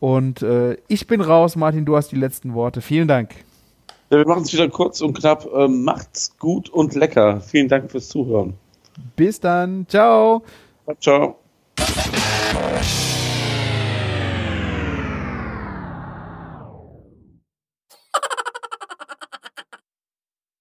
Und 0.00 0.42
äh, 0.42 0.76
ich 0.88 1.06
bin 1.06 1.20
raus, 1.20 1.56
Martin, 1.56 1.84
du 1.84 1.96
hast 1.96 2.12
die 2.12 2.16
letzten 2.16 2.54
Worte. 2.54 2.80
Vielen 2.80 3.08
Dank. 3.08 3.34
Ja, 4.10 4.18
wir 4.18 4.26
machen 4.26 4.42
es 4.42 4.52
wieder 4.52 4.68
kurz 4.68 5.00
und 5.00 5.18
knapp. 5.18 5.46
Ähm, 5.54 5.84
macht's 5.84 6.38
gut 6.38 6.70
und 6.70 6.94
lecker. 6.94 7.40
Vielen 7.40 7.68
Dank 7.68 7.90
fürs 7.90 8.08
Zuhören. 8.08 8.54
Bis 9.16 9.40
dann. 9.40 9.86
Ciao. 9.88 10.42
Ciao. 11.00 11.38